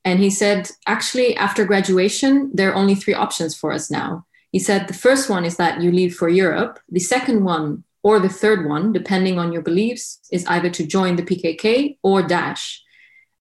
And 0.04 0.20
he 0.20 0.30
said, 0.30 0.70
actually, 0.86 1.36
after 1.36 1.64
graduation, 1.64 2.50
there 2.54 2.70
are 2.70 2.76
only 2.76 2.94
three 2.94 3.14
options 3.14 3.54
for 3.56 3.72
us 3.72 3.90
now. 3.90 4.24
He 4.50 4.58
said, 4.58 4.86
the 4.86 4.94
first 4.94 5.30
one 5.30 5.44
is 5.44 5.56
that 5.56 5.80
you 5.80 5.90
leave 5.90 6.14
for 6.14 6.28
Europe. 6.28 6.78
The 6.88 7.00
second 7.00 7.44
one, 7.44 7.84
or 8.02 8.20
the 8.20 8.28
third 8.28 8.68
one, 8.68 8.92
depending 8.92 9.38
on 9.38 9.52
your 9.52 9.62
beliefs, 9.62 10.20
is 10.30 10.46
either 10.46 10.70
to 10.70 10.86
join 10.86 11.16
the 11.16 11.22
PKK 11.22 11.96
or 12.02 12.22
Daesh. 12.22 12.78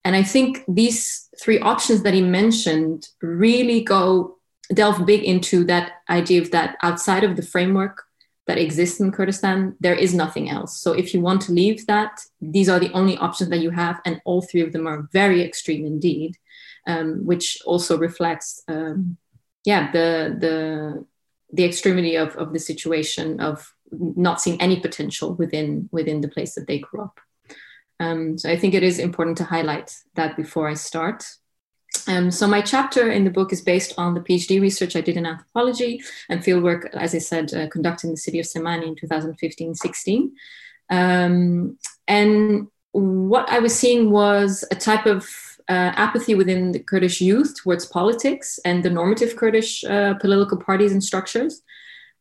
And 0.04 0.16
I 0.16 0.24
think 0.24 0.64
these 0.68 1.30
three 1.41 1.60
options 1.60 2.04
that 2.04 2.14
he 2.14 2.22
mentioned 2.22 3.08
really 3.22 3.82
go 3.82 4.38
delve 4.74 5.06
big 5.06 5.24
into 5.24 5.64
that 5.66 5.91
idea 6.10 6.41
of 6.41 6.52
that 6.52 6.78
outside 6.82 7.24
of 7.24 7.36
the 7.36 7.43
framework 7.43 8.04
that 8.47 8.58
exists 8.58 8.99
in 8.99 9.12
Kurdistan, 9.12 9.76
there 9.80 9.95
is 9.95 10.14
nothing 10.14 10.49
else. 10.49 10.82
So 10.82 10.93
if 10.93 11.14
you 11.14 11.22
want 11.22 11.41
to 11.43 11.52
leave 11.52 11.86
that, 11.88 12.22
these 12.41 12.70
are 12.70 12.80
the 12.80 12.91
only 12.93 13.18
options 13.18 13.49
that 13.49 13.60
you 13.62 13.70
have, 13.70 14.02
and 14.06 14.22
all 14.26 14.41
three 14.41 14.62
of 14.62 14.74
them 14.74 14.88
are 14.88 15.08
very 15.14 15.43
extreme 15.43 15.86
indeed, 15.86 16.38
um, 16.88 17.26
which 17.26 17.60
also 17.66 17.97
reflects, 17.97 18.64
um, 18.68 19.18
yeah, 19.64 19.91
the 19.91 20.36
the 20.39 21.06
the 21.54 21.66
extremity 21.66 22.16
of, 22.16 22.36
of 22.38 22.54
the 22.54 22.60
situation 22.60 23.39
of 23.39 23.74
not 23.91 24.41
seeing 24.41 24.60
any 24.62 24.80
potential 24.80 25.34
within 25.36 25.89
within 25.91 26.22
the 26.22 26.28
place 26.28 26.56
that 26.56 26.66
they 26.68 26.80
grew 26.80 27.04
up. 27.04 27.20
Um, 28.02 28.38
so 28.38 28.49
I 28.49 28.58
think 28.58 28.74
it 28.74 28.82
is 28.82 28.97
important 28.97 29.38
to 29.38 29.43
highlight 29.43 29.95
that 30.16 30.36
before 30.36 30.68
I 30.68 30.74
start. 30.74 31.24
Um, 32.08 32.32
so 32.32 32.47
my 32.47 32.62
chapter 32.62 33.12
in 33.12 33.26
the 33.26 33.30
book 33.30 33.54
is 33.54 33.62
based 33.62 33.93
on 33.97 34.16
the 34.16 34.22
PhD 34.22 34.60
research 34.60 34.95
I 34.95 35.02
did 35.02 35.18
in 35.18 35.26
anthropology 35.28 36.02
and 36.28 36.41
fieldwork, 36.41 36.89
as 36.95 37.14
I 37.14 37.20
said, 37.20 37.54
uh, 37.54 37.68
the 37.72 38.18
city 38.18 38.39
of 38.39 38.47
Slimani 38.47 38.88
in 38.88 38.95
2015-16. 38.95 40.32
Um, 40.89 41.78
and 42.08 42.68
what 42.91 43.47
I 43.49 43.60
was 43.60 43.76
seeing 43.76 44.10
was 44.10 44.66
a 44.72 44.76
type 44.76 45.06
of 45.06 45.30
uh, 45.70 45.93
apathy 45.95 46.34
within 46.34 46.72
the 46.72 46.80
Kurdish 46.80 47.22
youth 47.22 47.54
towards 47.62 47.86
politics 47.86 48.60
and 48.66 48.84
the 48.84 48.89
normative 48.89 49.36
Kurdish 49.36 49.84
uh, 49.84 50.16
political 50.16 50.58
parties 50.58 50.91
and 50.91 51.04
structures. 51.04 51.62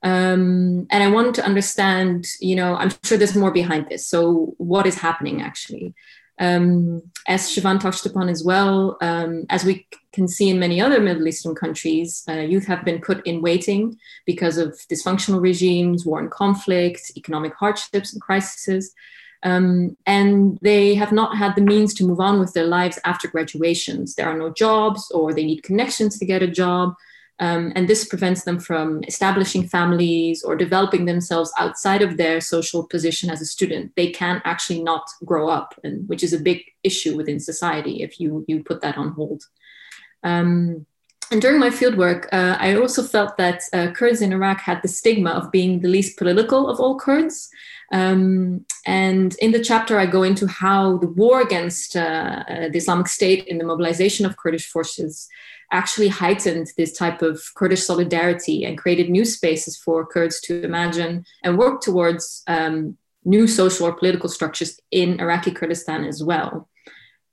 Um, 0.03 0.87
and 0.91 1.03
I 1.03 1.11
wanted 1.11 1.35
to 1.35 1.45
understand, 1.45 2.27
you 2.41 2.57
know, 2.57 2.75
I'm 2.75 2.91
sure 3.03 3.19
there's 3.19 3.37
more 3.37 3.51
behind 3.51 3.89
this. 3.89 4.07
So, 4.07 4.55
what 4.57 4.87
is 4.87 4.97
happening 4.97 5.43
actually? 5.43 5.95
Um, 6.41 7.03
as 7.29 7.51
Shivan 7.51 7.79
touched 7.79 8.07
upon 8.07 8.31
as 8.31 8.43
well, 8.43 8.97
um, 9.03 9.45
as 9.51 9.63
we 9.63 9.87
can 10.15 10.27
see 10.27 10.49
in 10.49 10.59
many 10.59 10.81
other 10.81 10.99
Middle 10.99 11.29
Eastern 11.29 11.55
countries, 11.55 12.25
uh, 12.29 12.33
youth 12.33 12.65
have 12.65 12.83
been 12.83 13.03
put 13.03 13.25
in 13.27 13.43
waiting 13.43 13.99
because 14.25 14.57
of 14.57 14.71
dysfunctional 14.91 15.43
regimes, 15.43 16.07
war 16.07 16.19
and 16.19 16.31
conflict, 16.31 17.13
economic 17.15 17.55
hardships 17.55 18.15
and 18.15 18.23
crises. 18.23 18.95
Um, 19.43 19.99
and 20.07 20.59
they 20.63 20.95
have 20.95 21.13
not 21.13 21.37
had 21.37 21.57
the 21.57 21.63
means 21.63 21.93
to 21.95 22.07
move 22.07 22.21
on 22.21 22.41
with 22.41 22.55
their 22.55 22.67
lives 22.67 22.99
after 23.05 23.29
graduations. 23.29 24.15
There 24.15 24.29
are 24.29 24.37
no 24.37 24.51
jobs, 24.51 25.11
or 25.11 25.35
they 25.35 25.45
need 25.45 25.63
connections 25.63 26.19
to 26.19 26.25
get 26.25 26.43
a 26.43 26.49
job. 26.49 26.95
Um, 27.41 27.73
and 27.75 27.89
this 27.89 28.05
prevents 28.05 28.45
them 28.45 28.61
from 28.61 29.03
establishing 29.05 29.67
families 29.67 30.43
or 30.43 30.55
developing 30.55 31.07
themselves 31.07 31.51
outside 31.59 32.03
of 32.03 32.19
their 32.19 32.39
social 32.41 32.87
position 32.87 33.31
as 33.31 33.41
a 33.41 33.47
student. 33.47 33.97
They 33.97 34.11
can 34.11 34.43
actually 34.45 34.83
not 34.83 35.09
grow 35.25 35.49
up, 35.49 35.75
and 35.83 36.07
which 36.07 36.23
is 36.23 36.35
a 36.35 36.39
big 36.39 36.63
issue 36.85 37.17
within 37.17 37.41
society 37.41 38.03
if 38.03 38.21
you 38.21 38.45
you 38.47 38.63
put 38.63 38.83
that 38.83 38.99
on 38.99 39.13
hold. 39.13 39.45
Um, 40.23 40.87
and 41.33 41.41
during 41.41 41.61
my 41.61 41.71
fieldwork, 41.71 42.27
uh, 42.33 42.57
I 42.59 42.75
also 42.75 43.03
felt 43.03 43.37
that 43.39 43.63
uh, 43.73 43.93
Kurds 43.93 44.21
in 44.21 44.33
Iraq 44.33 44.61
had 44.61 44.83
the 44.83 44.89
stigma 44.89 45.31
of 45.31 45.53
being 45.53 45.81
the 45.81 45.89
least 45.89 46.19
political 46.19 46.69
of 46.69 46.81
all 46.81 46.99
Kurds. 46.99 47.49
Um, 47.93 48.67
and 48.85 49.35
in 49.37 49.53
the 49.53 49.63
chapter, 49.63 49.99
I 49.99 50.07
go 50.07 50.25
into 50.25 50.47
how 50.47 50.99
the 50.99 51.07
war 51.07 51.41
against 51.41 51.97
uh, 51.97 52.45
uh 52.49 52.69
the 52.69 52.79
Islamic 52.79 53.09
State 53.09 53.47
and 53.49 53.59
the 53.59 53.65
mobilization 53.65 54.27
of 54.27 54.37
Kurdish 54.37 54.69
forces 54.69 55.29
actually 55.73 56.09
heightened 56.09 56.69
this 56.77 56.97
type 56.97 57.23
of 57.23 57.43
Kurdish 57.55 57.85
solidarity 57.85 58.65
and 58.65 58.79
created 58.79 59.09
new 59.09 59.25
spaces 59.25 59.77
for 59.77 60.05
Kurds 60.07 60.41
to 60.43 60.63
imagine 60.63 61.25
and 61.45 61.59
work 61.59 61.81
towards 61.81 62.43
um, 62.47 62.97
new 63.25 63.47
social 63.47 63.87
or 63.87 63.93
political 63.93 64.29
structures 64.29 64.81
in 64.91 65.21
Iraqi 65.21 65.51
Kurdistan 65.51 66.05
as 66.05 66.23
well. 66.23 66.69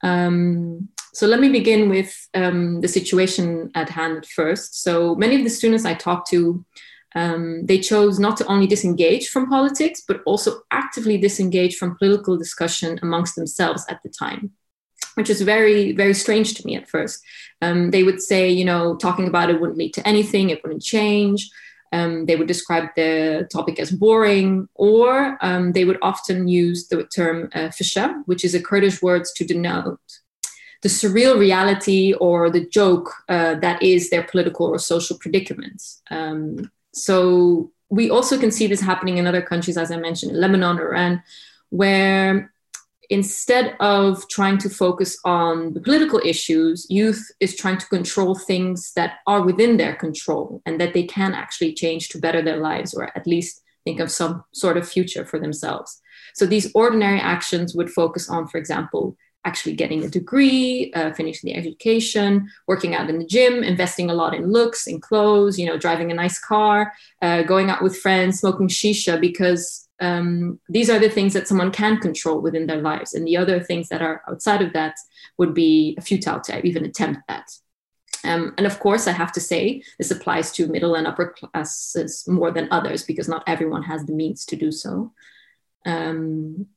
Um, 0.03 0.89
so 1.13 1.25
let 1.25 1.39
me 1.39 1.49
begin 1.49 1.89
with 1.89 2.13
um, 2.35 2.81
the 2.81 2.87
situation 2.87 3.71
at 3.73 3.89
hand 3.89 4.25
first. 4.27 4.83
So 4.83 5.15
many 5.15 5.35
of 5.37 5.43
the 5.43 5.49
students 5.49 5.85
I 5.85 5.95
talked 5.95 6.29
to, 6.29 6.63
um, 7.15 7.65
they 7.65 7.79
chose 7.79 8.19
not 8.19 8.37
to 8.37 8.45
only 8.45 8.67
disengage 8.67 9.29
from 9.29 9.49
politics, 9.49 10.03
but 10.07 10.21
also 10.25 10.61
actively 10.69 11.17
disengage 11.17 11.77
from 11.77 11.97
political 11.97 12.37
discussion 12.37 12.99
amongst 13.01 13.35
themselves 13.35 13.83
at 13.89 14.03
the 14.03 14.09
time 14.09 14.51
which 15.17 15.31
is 15.31 15.41
very 15.41 15.93
very 15.93 16.13
strange 16.13 16.53
to 16.53 16.65
me 16.65 16.75
at 16.75 16.87
first. 16.87 17.23
Um, 17.61 17.89
they 17.89 18.03
would 18.03 18.21
say 18.21 18.49
you 18.49 18.65
know 18.65 18.95
talking 18.95 19.27
about 19.27 19.49
it 19.49 19.59
wouldn't 19.59 19.79
lead 19.79 19.95
to 19.95 20.07
anything 20.07 20.49
it 20.49 20.63
wouldn't 20.63 20.83
change. 20.83 21.49
Um, 21.93 22.25
they 22.25 22.35
would 22.35 22.49
describe 22.49 22.89
the 22.97 23.47
topic 23.49 23.79
as 23.79 23.91
boring 23.91 24.67
or 24.75 25.37
um, 25.41 25.71
they 25.71 25.85
would 25.85 25.97
often 26.01 26.47
use 26.47 26.89
the 26.89 27.05
term 27.05 27.49
uh, 27.53 27.71
which 28.25 28.43
is 28.43 28.53
a 28.53 28.61
kurdish 28.61 29.01
word 29.01 29.23
to 29.35 29.45
denote 29.45 29.99
the 30.81 30.89
surreal 30.89 31.39
reality 31.39 32.13
or 32.19 32.49
the 32.49 32.65
joke 32.67 33.09
uh, 33.29 33.55
that 33.55 33.81
is 33.81 34.09
their 34.09 34.23
political 34.23 34.65
or 34.67 34.77
social 34.77 35.17
predicament 35.17 35.81
um, 36.11 36.69
so 36.93 37.71
we 37.89 38.09
also 38.09 38.37
can 38.37 38.51
see 38.51 38.67
this 38.67 38.81
happening 38.81 39.17
in 39.17 39.25
other 39.25 39.41
countries 39.41 39.77
as 39.77 39.91
i 39.91 39.97
mentioned 39.97 40.35
lebanon 40.35 40.77
iran 40.77 41.23
where 41.69 42.51
instead 43.09 43.75
of 43.79 44.27
trying 44.29 44.57
to 44.59 44.69
focus 44.69 45.17
on 45.23 45.73
the 45.73 45.79
political 45.79 46.19
issues, 46.23 46.85
youth 46.89 47.23
is 47.39 47.55
trying 47.55 47.77
to 47.77 47.87
control 47.87 48.35
things 48.35 48.93
that 48.95 49.19
are 49.25 49.41
within 49.41 49.77
their 49.77 49.95
control 49.95 50.61
and 50.65 50.79
that 50.79 50.93
they 50.93 51.03
can 51.03 51.33
actually 51.33 51.73
change 51.73 52.09
to 52.09 52.19
better 52.19 52.41
their 52.41 52.57
lives 52.57 52.93
or 52.93 53.05
at 53.17 53.27
least 53.27 53.61
think 53.83 53.99
of 53.99 54.11
some 54.11 54.43
sort 54.53 54.77
of 54.77 54.87
future 54.87 55.25
for 55.25 55.39
themselves. 55.39 56.01
So 56.35 56.45
these 56.45 56.71
ordinary 56.75 57.19
actions 57.19 57.73
would 57.73 57.89
focus 57.89 58.29
on, 58.29 58.47
for 58.47 58.57
example, 58.57 59.15
actually 59.45 59.75
getting 59.75 60.03
a 60.03 60.09
degree, 60.09 60.91
uh, 60.93 61.13
finishing 61.13 61.49
the 61.49 61.57
education, 61.57 62.49
working 62.67 62.93
out 62.93 63.09
in 63.09 63.17
the 63.17 63.25
gym, 63.25 63.63
investing 63.63 64.09
a 64.09 64.13
lot 64.13 64.33
in 64.33 64.51
looks, 64.51 64.87
in 64.87 64.99
clothes, 64.99 65.57
you 65.57 65.65
know, 65.65 65.77
driving 65.77 66.11
a 66.11 66.13
nice 66.13 66.37
car, 66.37 66.91
uh, 67.21 67.43
going 67.43 67.69
out 67.69 67.81
with 67.81 67.97
friends, 67.97 68.39
smoking 68.39 68.67
shisha 68.67 69.19
because 69.21 69.86
um, 69.99 70.59
these 70.69 70.89
are 70.89 70.99
the 70.99 71.09
things 71.09 71.33
that 71.33 71.47
someone 71.47 71.71
can 71.71 71.99
control 71.99 72.39
within 72.39 72.67
their 72.67 72.81
lives. 72.81 73.13
And 73.13 73.27
the 73.27 73.37
other 73.37 73.59
things 73.59 73.89
that 73.89 74.01
are 74.01 74.21
outside 74.29 74.61
of 74.61 74.73
that 74.73 74.95
would 75.37 75.53
be 75.53 75.97
futile 76.01 76.39
to 76.41 76.65
even 76.65 76.85
attempt 76.85 77.21
that. 77.27 77.49
Um, 78.23 78.53
and 78.57 78.65
of 78.65 78.79
course, 78.79 79.07
I 79.07 79.11
have 79.11 79.31
to 79.33 79.39
say 79.39 79.83
this 79.97 80.11
applies 80.11 80.51
to 80.53 80.67
middle 80.67 80.95
and 80.95 81.07
upper 81.07 81.29
classes 81.29 82.27
more 82.27 82.51
than 82.51 82.67
others 82.71 83.03
because 83.03 83.27
not 83.27 83.43
everyone 83.47 83.83
has 83.83 84.05
the 84.05 84.13
means 84.13 84.45
to 84.47 84.55
do 84.55 84.71
so. 84.71 85.13
Um, 85.85 86.67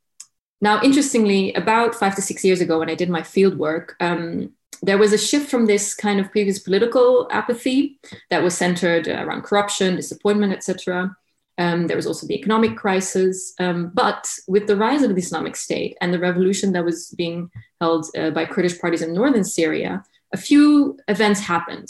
now, 0.61 0.81
interestingly, 0.81 1.53
about 1.53 1.95
five 1.95 2.15
to 2.15 2.21
six 2.21 2.45
years 2.45 2.61
ago, 2.61 2.79
when 2.79 2.89
I 2.89 2.95
did 2.95 3.09
my 3.09 3.23
field 3.23 3.57
work, 3.57 3.95
um, 3.99 4.51
there 4.83 4.97
was 4.97 5.13
a 5.13 5.17
shift 5.17 5.49
from 5.49 5.65
this 5.65 5.93
kind 5.93 6.19
of 6.19 6.31
previous 6.31 6.59
political 6.59 7.27
apathy 7.31 7.99
that 8.29 8.43
was 8.43 8.55
centered 8.55 9.07
around 9.07 9.43
corruption, 9.43 9.95
disappointment, 9.95 10.53
etc., 10.53 11.15
um, 11.61 11.87
there 11.87 11.95
was 11.95 12.07
also 12.07 12.25
the 12.25 12.39
economic 12.41 12.75
crisis. 12.75 13.53
Um, 13.59 13.91
but 13.93 14.27
with 14.47 14.65
the 14.67 14.75
rise 14.75 15.03
of 15.03 15.13
the 15.13 15.21
Islamic 15.21 15.55
State 15.55 15.95
and 16.01 16.11
the 16.11 16.19
revolution 16.27 16.73
that 16.73 16.85
was 16.85 17.13
being 17.23 17.51
held 17.79 18.05
uh, 18.17 18.31
by 18.31 18.45
Kurdish 18.45 18.79
parties 18.79 19.03
in 19.03 19.13
northern 19.13 19.43
Syria, 19.43 20.03
a 20.33 20.37
few 20.37 20.97
events 21.07 21.41
happened. 21.41 21.89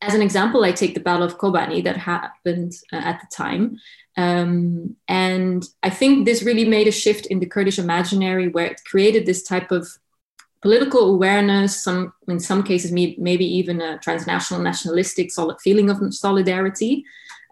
As 0.00 0.14
an 0.14 0.22
example, 0.22 0.64
I 0.64 0.72
take 0.72 0.94
the 0.94 1.06
Battle 1.08 1.26
of 1.26 1.38
Kobani 1.38 1.84
that 1.84 1.96
happened 1.96 2.72
uh, 2.92 3.02
at 3.10 3.20
the 3.20 3.28
time. 3.34 3.78
Um, 4.16 4.96
and 5.08 5.64
I 5.82 5.90
think 5.90 6.12
this 6.24 6.42
really 6.42 6.64
made 6.64 6.88
a 6.88 7.00
shift 7.02 7.26
in 7.26 7.38
the 7.40 7.46
Kurdish 7.54 7.78
imaginary 7.78 8.48
where 8.48 8.66
it 8.66 8.84
created 8.84 9.24
this 9.24 9.42
type 9.44 9.70
of 9.70 9.86
political 10.62 11.14
awareness, 11.14 11.82
some 11.84 12.12
in 12.26 12.40
some 12.40 12.62
cases 12.62 12.90
maybe 12.90 13.44
even 13.44 13.80
a 13.80 13.98
transnational 13.98 14.62
nationalistic 14.62 15.30
solid 15.30 15.58
feeling 15.60 15.90
of 15.90 15.98
solidarity 16.12 17.04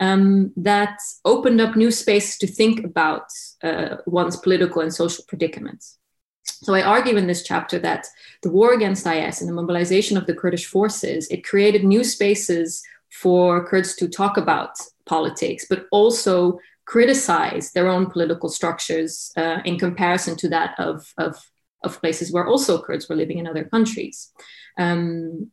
um, 0.02 0.52
that 0.56 0.98
opened 1.24 1.60
up 1.60 1.76
new 1.76 1.92
space 1.92 2.36
to 2.38 2.46
think 2.48 2.84
about 2.84 3.26
uh, 3.62 3.96
one's 4.04 4.36
political 4.36 4.82
and 4.82 4.92
social 4.92 5.24
predicaments. 5.28 5.98
So 6.42 6.74
I 6.74 6.82
argue 6.82 7.16
in 7.16 7.28
this 7.28 7.44
chapter 7.44 7.78
that 7.78 8.06
the 8.42 8.50
war 8.50 8.74
against 8.74 9.06
IS 9.06 9.40
and 9.40 9.48
the 9.48 9.54
mobilization 9.54 10.16
of 10.16 10.26
the 10.26 10.34
Kurdish 10.34 10.66
forces, 10.66 11.28
it 11.30 11.44
created 11.44 11.84
new 11.84 12.02
spaces 12.02 12.82
for 13.12 13.64
Kurds 13.64 13.94
to 13.96 14.08
talk 14.08 14.36
about 14.36 14.70
politics, 15.06 15.66
but 15.70 15.86
also 15.92 16.58
criticize 16.84 17.70
their 17.70 17.88
own 17.88 18.10
political 18.10 18.48
structures 18.48 19.30
uh, 19.36 19.58
in 19.64 19.78
comparison 19.78 20.36
to 20.38 20.48
that 20.48 20.74
of, 20.80 21.14
of, 21.16 21.36
of, 21.84 22.00
places 22.00 22.32
where 22.32 22.48
also 22.48 22.82
Kurds 22.82 23.08
were 23.08 23.14
living 23.14 23.38
in 23.38 23.46
other 23.46 23.64
countries. 23.64 24.32
Um, 24.76 25.52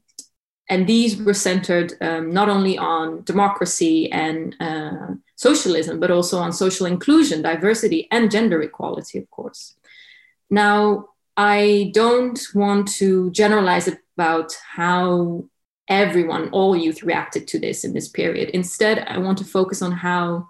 and 0.70 0.86
these 0.86 1.18
were 1.18 1.34
centered 1.34 1.94
um, 2.00 2.32
not 2.32 2.48
only 2.48 2.78
on 2.78 3.24
democracy 3.24 4.12
and 4.12 4.56
uh, 4.60 5.08
socialism, 5.36 6.00
but 6.00 6.12
also 6.12 6.38
on 6.38 6.54
social 6.54 6.86
inclusion, 6.86 7.42
diversity, 7.42 8.08
and 8.12 8.30
gender 8.30 8.62
equality, 8.62 9.18
of 9.18 9.30
course. 9.32 9.76
Now, 10.50 11.10
I 11.36 11.92
don't 11.94 12.40
want 12.54 12.88
to 13.00 13.32
generalize 13.32 13.90
about 14.18 14.56
how 14.70 15.46
everyone, 15.88 16.50
all 16.50 16.76
youth 16.76 17.02
reacted 17.02 17.48
to 17.48 17.60
this 17.60 17.84
in 17.84 17.94
this 17.94 18.08
period. 18.08 18.50
Instead, 18.50 19.00
I 19.08 19.18
want 19.18 19.40
to 19.40 19.46
focus 19.46 19.82
on 19.82 19.92
how 19.92 20.50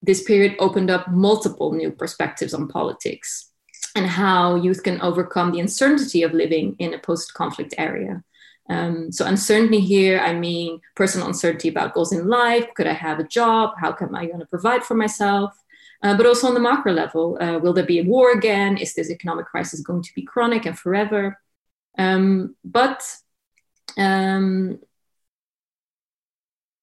this 0.00 0.22
period 0.22 0.54
opened 0.60 0.90
up 0.90 1.10
multiple 1.10 1.72
new 1.72 1.90
perspectives 1.90 2.54
on 2.54 2.68
politics 2.68 3.50
and 3.96 4.06
how 4.06 4.54
youth 4.54 4.82
can 4.82 5.00
overcome 5.00 5.50
the 5.50 5.60
uncertainty 5.60 6.22
of 6.22 6.32
living 6.32 6.76
in 6.78 6.94
a 6.94 6.98
post 6.98 7.34
conflict 7.34 7.74
area. 7.76 8.22
Um, 8.70 9.10
so 9.10 9.26
uncertainty 9.26 9.80
here, 9.80 10.20
I 10.20 10.32
mean 10.32 10.80
personal 10.94 11.26
uncertainty 11.26 11.68
about 11.68 11.92
goals 11.92 12.12
in 12.12 12.28
life. 12.28 12.72
Could 12.74 12.86
I 12.86 12.92
have 12.92 13.18
a 13.18 13.24
job? 13.24 13.74
How 13.78 13.94
am 14.00 14.14
I 14.14 14.26
going 14.26 14.38
to 14.38 14.46
provide 14.46 14.84
for 14.84 14.94
myself? 14.94 15.52
Uh, 16.02 16.16
but 16.16 16.24
also 16.24 16.46
on 16.46 16.54
the 16.54 16.60
macro 16.60 16.92
level, 16.92 17.36
uh, 17.40 17.58
will 17.58 17.74
there 17.74 17.84
be 17.84 17.98
a 17.98 18.04
war 18.04 18.32
again? 18.32 18.78
Is 18.78 18.94
this 18.94 19.10
economic 19.10 19.46
crisis 19.46 19.80
going 19.80 20.02
to 20.02 20.14
be 20.14 20.22
chronic 20.22 20.64
and 20.64 20.78
forever? 20.78 21.38
Um, 21.98 22.54
but 22.64 23.02
um, 23.98 24.78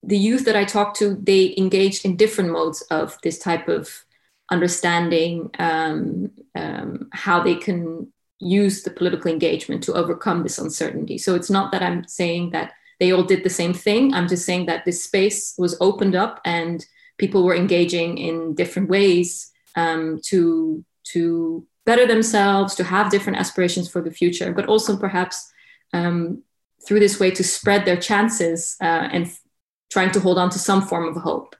the 0.03 0.17
youth 0.17 0.45
that 0.45 0.55
I 0.55 0.65
talked 0.65 0.97
to, 0.97 1.15
they 1.15 1.55
engaged 1.57 2.05
in 2.05 2.17
different 2.17 2.51
modes 2.51 2.81
of 2.83 3.17
this 3.23 3.39
type 3.39 3.69
of 3.69 3.89
understanding 4.51 5.49
um, 5.57 6.31
um, 6.53 7.09
how 7.11 7.41
they 7.41 7.55
can 7.55 8.11
use 8.39 8.83
the 8.83 8.91
political 8.91 9.31
engagement 9.31 9.83
to 9.83 9.93
overcome 9.93 10.43
this 10.43 10.59
uncertainty. 10.59 11.17
So 11.17 11.35
it's 11.35 11.49
not 11.49 11.71
that 11.71 11.83
I'm 11.83 12.07
saying 12.07 12.51
that 12.51 12.73
they 12.99 13.11
all 13.11 13.23
did 13.23 13.43
the 13.43 13.49
same 13.49 13.73
thing. 13.73 14.13
I'm 14.13 14.27
just 14.27 14.45
saying 14.45 14.65
that 14.67 14.85
this 14.85 15.03
space 15.03 15.55
was 15.57 15.77
opened 15.81 16.15
up 16.15 16.41
and 16.45 16.85
people 17.17 17.43
were 17.43 17.55
engaging 17.55 18.17
in 18.17 18.55
different 18.55 18.89
ways 18.89 19.51
um, 19.75 20.19
to 20.25 20.83
to 21.13 21.65
better 21.85 22.05
themselves, 22.05 22.75
to 22.75 22.83
have 22.83 23.09
different 23.09 23.39
aspirations 23.39 23.89
for 23.89 24.01
the 24.01 24.11
future, 24.11 24.51
but 24.51 24.65
also 24.65 24.97
perhaps 24.97 25.51
um, 25.93 26.43
through 26.85 26.99
this 26.99 27.19
way 27.19 27.31
to 27.31 27.43
spread 27.43 27.85
their 27.85 27.95
chances 27.95 28.75
uh, 28.81 29.07
and 29.13 29.27
f- 29.27 29.39
trying 29.89 30.11
to 30.11 30.19
hold 30.19 30.37
on 30.37 30.49
to 30.49 30.59
some 30.59 30.81
form 30.81 31.07
of 31.07 31.15
hope. 31.15 31.55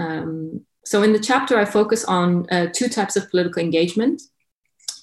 Um, 0.00 0.64
so 0.84 1.02
in 1.02 1.12
the 1.12 1.18
chapter, 1.18 1.58
I 1.58 1.66
focus 1.66 2.04
on 2.04 2.46
uh, 2.50 2.68
two 2.72 2.88
types 2.88 3.16
of 3.16 3.28
political 3.30 3.62
engagement. 3.62 4.22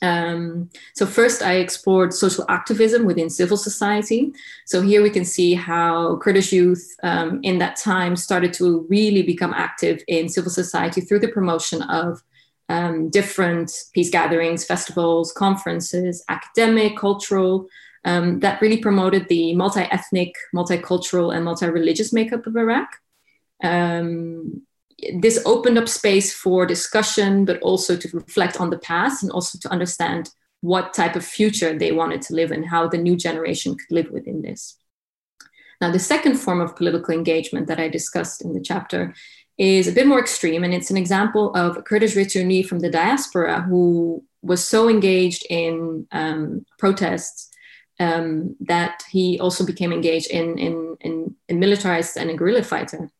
Um, 0.03 0.69
so 0.93 1.05
first, 1.05 1.41
I 1.41 1.53
explored 1.53 2.13
social 2.13 2.45
activism 2.49 3.05
within 3.05 3.29
civil 3.29 3.55
society. 3.55 4.33
So 4.65 4.81
here 4.81 5.01
we 5.01 5.09
can 5.09 5.23
see 5.23 5.53
how 5.53 6.17
Kurdish 6.17 6.51
youth 6.51 6.85
um, 7.03 7.39
in 7.41 7.57
that 7.59 7.77
time 7.77 8.17
started 8.17 8.51
to 8.55 8.85
really 8.89 9.23
become 9.23 9.53
active 9.53 10.03
in 10.09 10.27
civil 10.27 10.51
society 10.51 10.99
through 11.01 11.19
the 11.19 11.29
promotion 11.29 11.81
of 11.83 12.21
um, 12.67 13.09
different 13.09 13.71
peace 13.93 14.09
gatherings, 14.09 14.65
festivals, 14.65 15.31
conferences, 15.31 16.23
academic, 16.27 16.97
cultural, 16.97 17.67
um, 18.03 18.41
that 18.41 18.61
really 18.61 18.77
promoted 18.77 19.29
the 19.29 19.55
multi-ethnic, 19.55 20.35
multicultural, 20.53 21.33
and 21.33 21.45
multi-religious 21.45 22.11
makeup 22.11 22.45
of 22.45 22.57
Iraq. 22.57 22.89
Um, 23.63 24.63
this 25.19 25.41
opened 25.45 25.77
up 25.77 25.87
space 25.87 26.33
for 26.33 26.65
discussion, 26.65 27.45
but 27.45 27.61
also 27.61 27.95
to 27.95 28.09
reflect 28.13 28.59
on 28.59 28.69
the 28.69 28.77
past 28.79 29.23
and 29.23 29.31
also 29.31 29.57
to 29.59 29.69
understand 29.69 30.29
what 30.61 30.93
type 30.93 31.15
of 31.15 31.25
future 31.25 31.77
they 31.77 31.91
wanted 31.91 32.21
to 32.23 32.33
live 32.33 32.51
in, 32.51 32.63
how 32.63 32.87
the 32.87 32.97
new 32.97 33.15
generation 33.15 33.75
could 33.75 33.91
live 33.91 34.09
within 34.11 34.41
this. 34.41 34.77
Now, 35.81 35.91
the 35.91 35.99
second 35.99 36.35
form 36.35 36.61
of 36.61 36.75
political 36.75 37.13
engagement 37.13 37.67
that 37.67 37.79
I 37.79 37.89
discussed 37.89 38.41
in 38.41 38.53
the 38.53 38.61
chapter 38.61 39.13
is 39.57 39.87
a 39.87 39.91
bit 39.91 40.07
more 40.07 40.19
extreme, 40.19 40.63
and 40.63 40.73
it's 40.73 40.89
an 40.89 40.97
example 40.97 41.53
of 41.55 41.83
Kurdish 41.83 42.15
returnee 42.15 42.65
from 42.65 42.79
the 42.79 42.89
diaspora 42.89 43.61
who 43.61 44.23
was 44.41 44.65
so 44.65 44.89
engaged 44.89 45.45
in 45.49 46.07
um, 46.11 46.65
protests 46.79 47.49
um, 47.99 48.55
that 48.61 49.03
he 49.09 49.39
also 49.39 49.65
became 49.65 49.91
engaged 49.91 50.31
in, 50.31 50.57
in, 50.57 50.97
in, 51.01 51.35
in 51.49 51.59
militarized 51.59 52.17
and 52.17 52.29
a 52.29 52.33
guerrilla 52.35 52.63
fighter. 52.63 53.11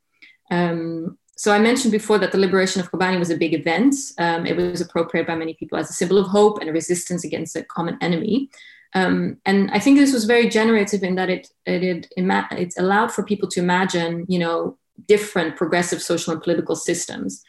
Um, 0.50 1.18
so 1.36 1.52
I 1.52 1.60
mentioned 1.60 1.92
before 1.92 2.20
that 2.20 2.32
the 2.32 2.38
liberation 2.38 2.80
of 2.80 2.92
Kobani 2.92 3.18
was 3.18 3.32
a 3.32 3.38
big 3.38 3.54
event. 3.54 3.96
Um, 4.20 4.46
it 4.46 4.56
was 4.56 4.82
appropriated 4.82 5.28
by 5.28 5.36
many 5.36 5.56
people 5.56 5.78
as 5.78 5.90
a 5.90 5.94
symbol 5.94 6.18
of 6.18 6.28
hope 6.28 6.60
and 6.60 6.70
a 6.70 6.74
resistance 6.74 7.24
against 7.24 7.56
a 7.56 7.64
common 7.64 7.98
enemy. 8.02 8.50
Um, 8.96 9.38
and 9.46 9.72
I 9.72 9.80
think 9.80 9.98
this 9.98 10.14
was 10.14 10.26
very 10.26 10.48
generative 10.48 11.04
in 11.04 11.16
that 11.16 11.30
it 11.30 11.50
it, 11.66 11.84
it 11.84 12.08
it 12.16 12.74
allowed 12.78 13.12
for 13.12 13.24
people 13.24 13.50
to 13.50 13.60
imagine, 13.60 14.26
you 14.30 14.38
know, 14.38 14.78
different 15.08 15.56
progressive 15.56 16.02
social 16.02 16.34
and 16.34 16.44
political 16.44 16.76
systems, 16.76 17.44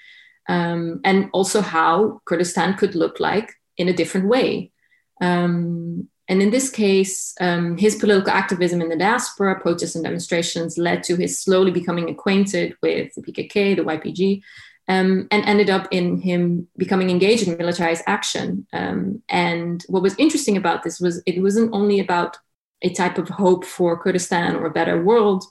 um, 0.48 1.00
and 1.04 1.28
also 1.34 1.60
how 1.60 2.22
Kurdistan 2.24 2.78
could 2.78 2.94
look 2.94 3.20
like 3.20 3.52
in 3.76 3.88
a 3.88 3.92
different 3.92 4.28
way. 4.28 4.72
Um, 5.20 6.08
and 6.28 6.40
in 6.40 6.50
this 6.50 6.70
case, 6.70 7.34
um, 7.40 7.76
his 7.76 7.96
political 7.96 8.32
activism 8.32 8.80
in 8.80 8.88
the 8.88 8.96
diaspora, 8.96 9.60
protests 9.60 9.94
and 9.94 10.04
demonstrations 10.04 10.78
led 10.78 11.02
to 11.04 11.16
his 11.16 11.38
slowly 11.38 11.70
becoming 11.70 12.08
acquainted 12.08 12.76
with 12.82 13.14
the 13.14 13.22
PKK, 13.22 13.76
the 13.76 13.82
YPG, 13.82 14.42
um, 14.88 15.28
and 15.30 15.44
ended 15.44 15.68
up 15.68 15.86
in 15.90 16.20
him 16.20 16.68
becoming 16.78 17.10
engaged 17.10 17.46
in 17.46 17.58
militarized 17.58 18.04
action. 18.06 18.66
Um, 18.72 19.22
and 19.28 19.84
what 19.88 20.02
was 20.02 20.14
interesting 20.18 20.56
about 20.56 20.82
this 20.82 20.98
was 20.98 21.22
it 21.26 21.42
wasn't 21.42 21.74
only 21.74 22.00
about 22.00 22.38
a 22.80 22.90
type 22.90 23.18
of 23.18 23.28
hope 23.28 23.64
for 23.64 23.98
Kurdistan 23.98 24.56
or 24.56 24.66
a 24.66 24.72
better 24.72 25.02
world, 25.02 25.44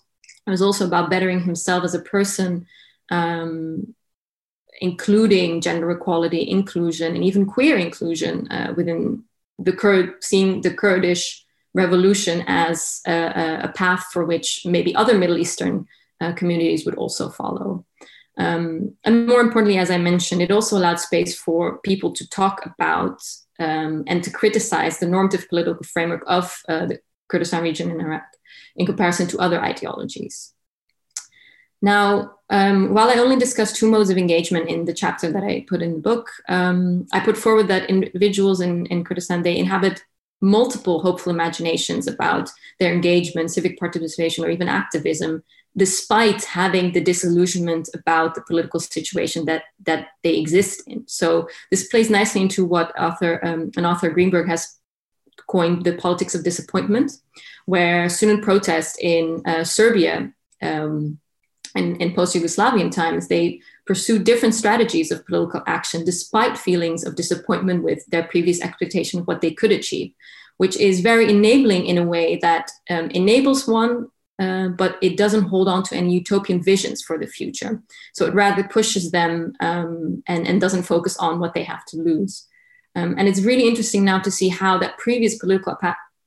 it 0.45 0.49
was 0.49 0.61
also 0.61 0.85
about 0.85 1.09
bettering 1.09 1.41
himself 1.41 1.83
as 1.83 1.93
a 1.93 1.99
person, 1.99 2.65
um, 3.09 3.95
including 4.81 5.61
gender 5.61 5.89
equality, 5.91 6.49
inclusion, 6.49 7.15
and 7.15 7.23
even 7.23 7.45
queer 7.45 7.77
inclusion 7.77 8.51
uh, 8.51 8.73
within 8.75 9.23
the 9.59 9.73
Kurd, 9.73 10.23
seeing 10.23 10.61
the 10.61 10.73
Kurdish 10.73 11.45
revolution 11.73 12.43
as 12.47 13.01
a, 13.07 13.61
a 13.63 13.73
path 13.75 14.05
for 14.11 14.25
which 14.25 14.61
maybe 14.65 14.95
other 14.95 15.17
Middle 15.17 15.37
Eastern 15.37 15.87
uh, 16.21 16.33
communities 16.33 16.85
would 16.85 16.95
also 16.95 17.29
follow. 17.29 17.85
Um, 18.37 18.95
and 19.03 19.27
more 19.27 19.41
importantly, 19.41 19.77
as 19.77 19.91
I 19.91 19.97
mentioned, 19.97 20.41
it 20.41 20.51
also 20.51 20.77
allowed 20.77 20.99
space 20.99 21.37
for 21.37 21.77
people 21.79 22.11
to 22.13 22.29
talk 22.29 22.65
about 22.65 23.21
um, 23.59 24.03
and 24.07 24.23
to 24.23 24.31
criticize 24.31 24.99
the 24.99 25.07
normative 25.07 25.47
political 25.49 25.83
framework 25.83 26.23
of 26.27 26.61
uh, 26.67 26.85
the 26.87 26.99
Kurdistan 27.27 27.63
region 27.63 27.91
in 27.91 28.01
Iraq 28.01 28.23
in 28.75 28.85
comparison 28.85 29.27
to 29.27 29.39
other 29.39 29.61
ideologies. 29.61 30.52
Now, 31.83 32.35
um, 32.49 32.93
while 32.93 33.09
I 33.09 33.15
only 33.15 33.35
discuss 33.35 33.73
two 33.73 33.91
modes 33.91 34.09
of 34.09 34.17
engagement 34.17 34.69
in 34.69 34.85
the 34.85 34.93
chapter 34.93 35.29
that 35.33 35.43
I 35.43 35.65
put 35.67 35.81
in 35.81 35.95
the 35.95 35.99
book, 35.99 36.31
um, 36.47 37.05
I 37.11 37.19
put 37.19 37.37
forward 37.37 37.67
that 37.67 37.89
individuals 37.89 38.61
in, 38.61 38.85
in 38.85 39.03
Kurdistan, 39.03 39.43
they 39.43 39.57
inhabit 39.57 40.01
multiple 40.39 41.01
hopeful 41.01 41.33
imaginations 41.33 42.07
about 42.07 42.49
their 42.79 42.93
engagement, 42.93 43.51
civic 43.51 43.77
participation, 43.77 44.45
or 44.45 44.49
even 44.49 44.69
activism, 44.69 45.43
despite 45.75 46.45
having 46.45 46.93
the 46.93 47.01
disillusionment 47.01 47.89
about 47.93 48.33
the 48.33 48.41
political 48.43 48.79
situation 48.79 49.43
that, 49.45 49.63
that 49.85 50.07
they 50.23 50.37
exist 50.37 50.83
in. 50.87 51.03
So 51.07 51.49
this 51.69 51.89
plays 51.89 52.09
nicely 52.09 52.41
into 52.41 52.63
what 52.63 52.97
author, 52.97 53.45
um, 53.45 53.71
an 53.75 53.85
author 53.85 54.09
Greenberg 54.09 54.47
has 54.47 54.79
coined 55.47 55.83
the 55.83 55.97
politics 55.97 56.33
of 56.33 56.45
disappointment, 56.45 57.11
where 57.65 58.07
student 58.07 58.41
protest 58.41 59.01
in 59.01 59.41
uh, 59.45 59.65
Serbia 59.65 60.31
um, 60.61 61.19
in, 61.75 61.95
in 61.97 62.13
post 62.13 62.35
Yugoslavian 62.35 62.91
times, 62.91 63.27
they 63.27 63.61
pursued 63.85 64.23
different 64.23 64.55
strategies 64.55 65.11
of 65.11 65.25
political 65.25 65.61
action 65.67 66.05
despite 66.05 66.57
feelings 66.57 67.03
of 67.03 67.15
disappointment 67.15 67.83
with 67.83 68.05
their 68.07 68.23
previous 68.23 68.61
expectation 68.61 69.19
of 69.19 69.27
what 69.27 69.41
they 69.41 69.51
could 69.51 69.71
achieve, 69.71 70.13
which 70.57 70.77
is 70.77 71.01
very 71.01 71.29
enabling 71.29 71.85
in 71.85 71.97
a 71.97 72.05
way 72.05 72.37
that 72.37 72.69
um, 72.89 73.09
enables 73.11 73.67
one, 73.67 74.07
uh, 74.39 74.69
but 74.69 74.97
it 75.01 75.17
doesn't 75.17 75.43
hold 75.43 75.67
on 75.67 75.83
to 75.83 75.95
any 75.95 76.13
utopian 76.13 76.61
visions 76.61 77.01
for 77.01 77.17
the 77.17 77.27
future. 77.27 77.81
So 78.13 78.25
it 78.25 78.33
rather 78.33 78.63
pushes 78.63 79.11
them 79.11 79.53
um, 79.59 80.23
and, 80.27 80.47
and 80.47 80.61
doesn't 80.61 80.83
focus 80.83 81.17
on 81.17 81.39
what 81.39 81.53
they 81.53 81.63
have 81.63 81.85
to 81.87 81.97
lose. 81.97 82.47
Um, 82.95 83.15
and 83.17 83.27
it's 83.27 83.41
really 83.41 83.67
interesting 83.67 84.05
now 84.05 84.19
to 84.19 84.31
see 84.31 84.49
how 84.49 84.77
that 84.77 84.97
previous 84.99 85.37
political 85.37 85.73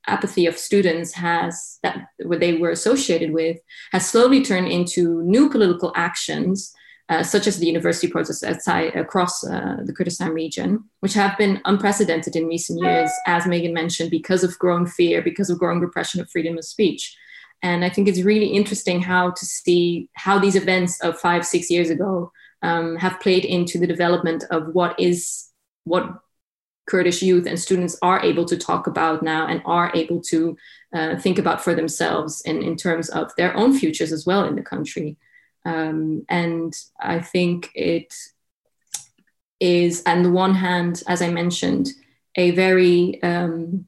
apathy 0.07 0.45
of 0.45 0.57
students 0.57 1.13
has 1.13 1.79
that 1.83 2.07
what 2.23 2.39
they 2.39 2.53
were 2.53 2.71
associated 2.71 3.31
with 3.31 3.57
has 3.91 4.09
slowly 4.09 4.43
turned 4.43 4.67
into 4.67 5.21
new 5.23 5.49
political 5.49 5.91
actions 5.95 6.73
uh, 7.09 7.23
such 7.23 7.47
as 7.47 7.57
the 7.57 7.65
university 7.65 8.07
protests 8.09 8.43
outside, 8.43 8.93
across 8.95 9.41
uh, 9.45 9.77
the 9.85 9.93
Kurdistan 9.93 10.33
region, 10.33 10.83
which 10.99 11.13
have 11.13 11.37
been 11.37 11.61
unprecedented 11.63 12.35
in 12.35 12.47
recent 12.47 12.81
years, 12.83 13.09
as 13.25 13.47
Megan 13.47 13.73
mentioned, 13.73 14.11
because 14.11 14.43
of 14.43 14.59
growing 14.59 14.85
fear, 14.85 15.21
because 15.21 15.49
of 15.49 15.57
growing 15.57 15.79
repression 15.79 16.19
of 16.19 16.29
freedom 16.29 16.57
of 16.57 16.65
speech. 16.65 17.15
And 17.63 17.85
I 17.85 17.89
think 17.89 18.07
it's 18.07 18.21
really 18.21 18.47
interesting 18.47 19.01
how 19.01 19.31
to 19.31 19.45
see 19.45 20.09
how 20.13 20.37
these 20.37 20.55
events 20.55 21.01
of 21.01 21.17
five, 21.17 21.45
six 21.45 21.71
years 21.71 21.89
ago 21.89 22.31
um, 22.61 22.97
have 22.97 23.19
played 23.21 23.45
into 23.45 23.79
the 23.79 23.87
development 23.87 24.43
of 24.51 24.73
what 24.73 24.99
is 24.99 25.45
what 25.85 26.09
Kurdish 26.87 27.21
youth 27.21 27.45
and 27.45 27.59
students 27.59 27.97
are 28.01 28.23
able 28.23 28.45
to 28.45 28.57
talk 28.57 28.87
about 28.87 29.21
now 29.21 29.45
and 29.47 29.61
are 29.65 29.91
able 29.93 30.21
to 30.21 30.57
uh, 30.93 31.17
think 31.17 31.37
about 31.37 31.63
for 31.63 31.75
themselves 31.75 32.41
in, 32.41 32.63
in 32.63 32.75
terms 32.75 33.09
of 33.09 33.31
their 33.35 33.55
own 33.55 33.77
futures 33.77 34.11
as 34.11 34.25
well 34.25 34.45
in 34.45 34.55
the 34.55 34.63
country. 34.63 35.17
Um, 35.65 36.25
and 36.29 36.73
I 36.99 37.19
think 37.19 37.69
it 37.75 38.13
is, 39.59 40.01
on 40.05 40.23
the 40.23 40.31
one 40.31 40.55
hand, 40.55 41.03
as 41.07 41.21
I 41.21 41.29
mentioned, 41.29 41.89
a 42.35 42.51
very 42.51 43.21
um, 43.21 43.87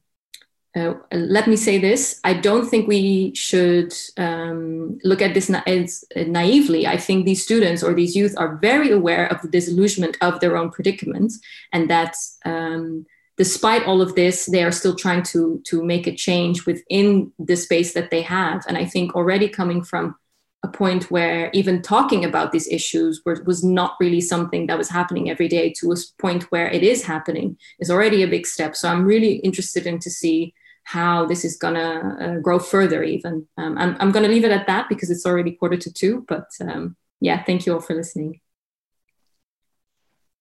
uh, 0.76 0.94
let 1.12 1.48
me 1.48 1.56
say 1.56 1.78
this 1.78 2.20
I 2.22 2.34
don't 2.34 2.68
think 2.68 2.86
we 2.86 3.34
should 3.34 3.92
um, 4.16 4.98
look 5.02 5.20
at 5.20 5.34
this 5.34 5.48
na- 5.48 5.62
as 5.66 6.04
uh, 6.14 6.22
naively. 6.22 6.86
I 6.86 6.96
think 6.96 7.24
these 7.24 7.42
students 7.42 7.82
or 7.82 7.92
these 7.92 8.14
youth 8.14 8.34
are 8.38 8.56
very 8.56 8.90
aware 8.90 9.26
of 9.26 9.42
the 9.42 9.48
disillusionment 9.48 10.16
of 10.20 10.38
their 10.40 10.56
own 10.56 10.70
predicaments, 10.70 11.40
and 11.72 11.90
that 11.90 12.14
um, 12.44 13.04
despite 13.36 13.86
all 13.86 14.02
of 14.02 14.14
this, 14.14 14.46
they 14.46 14.62
are 14.62 14.70
still 14.70 14.94
trying 14.94 15.22
to, 15.22 15.62
to 15.64 15.82
make 15.82 16.06
a 16.06 16.14
change 16.14 16.66
within 16.66 17.32
the 17.38 17.56
space 17.56 17.94
that 17.94 18.10
they 18.10 18.20
have. 18.20 18.62
And 18.68 18.76
I 18.76 18.84
think 18.84 19.14
already 19.14 19.48
coming 19.48 19.82
from 19.82 20.14
a 20.62 20.68
point 20.68 21.10
where 21.10 21.50
even 21.54 21.80
talking 21.80 22.22
about 22.24 22.52
these 22.52 22.68
issues 22.68 23.22
were, 23.24 23.42
was 23.46 23.64
not 23.64 23.96
really 23.98 24.20
something 24.20 24.66
that 24.66 24.76
was 24.76 24.90
happening 24.90 25.30
every 25.30 25.48
day 25.48 25.72
to 25.78 25.90
a 25.90 25.96
point 26.18 26.42
where 26.52 26.68
it 26.68 26.82
is 26.82 27.02
happening 27.02 27.56
is 27.78 27.90
already 27.90 28.22
a 28.22 28.28
big 28.28 28.46
step. 28.46 28.76
So 28.76 28.90
I'm 28.90 29.04
really 29.04 29.36
interested 29.36 29.86
in 29.86 29.98
to 30.00 30.10
see 30.10 30.52
how 30.84 31.26
this 31.26 31.44
is 31.44 31.56
going 31.56 31.74
to 31.74 32.16
uh, 32.20 32.38
grow 32.40 32.58
further 32.58 33.02
even. 33.02 33.46
Um, 33.56 33.78
i'm, 33.78 33.96
I'm 34.00 34.12
going 34.12 34.24
to 34.24 34.28
leave 34.30 34.44
it 34.44 34.52
at 34.52 34.66
that 34.66 34.88
because 34.88 35.10
it's 35.10 35.26
already 35.26 35.52
quarter 35.52 35.76
to 35.76 35.92
two 35.92 36.24
but 36.28 36.48
um, 36.60 36.96
yeah 37.20 37.42
thank 37.44 37.66
you 37.66 37.74
all 37.74 37.80
for 37.80 37.94
listening. 37.94 38.40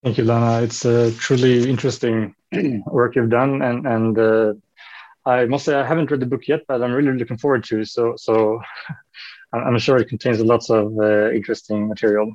Thank 0.04 0.18
you 0.18 0.24
lana. 0.24 0.64
It's 0.64 0.86
a 0.86 1.12
truly 1.12 1.70
interesting 1.70 2.34
work 2.88 3.16
you've 3.16 3.30
done 3.30 3.62
and 3.62 3.86
and 3.86 4.18
uh, 4.18 4.54
i 5.26 5.46
must 5.46 5.66
say 5.66 5.76
i 5.76 5.86
haven't 5.86 6.10
read 6.10 6.20
the 6.20 6.26
book 6.26 6.48
yet 6.48 6.62
but 6.68 6.82
i'm 6.82 6.94
really 6.94 7.18
looking 7.18 7.38
forward 7.38 7.64
to 7.66 7.84
so 7.84 8.14
so 8.18 8.60
i'm 9.54 9.78
sure 9.78 9.98
it 9.98 10.08
contains 10.08 10.40
lots 10.40 10.70
of 10.70 10.98
uh, 11.00 11.30
interesting 11.32 11.88
material 11.88 12.32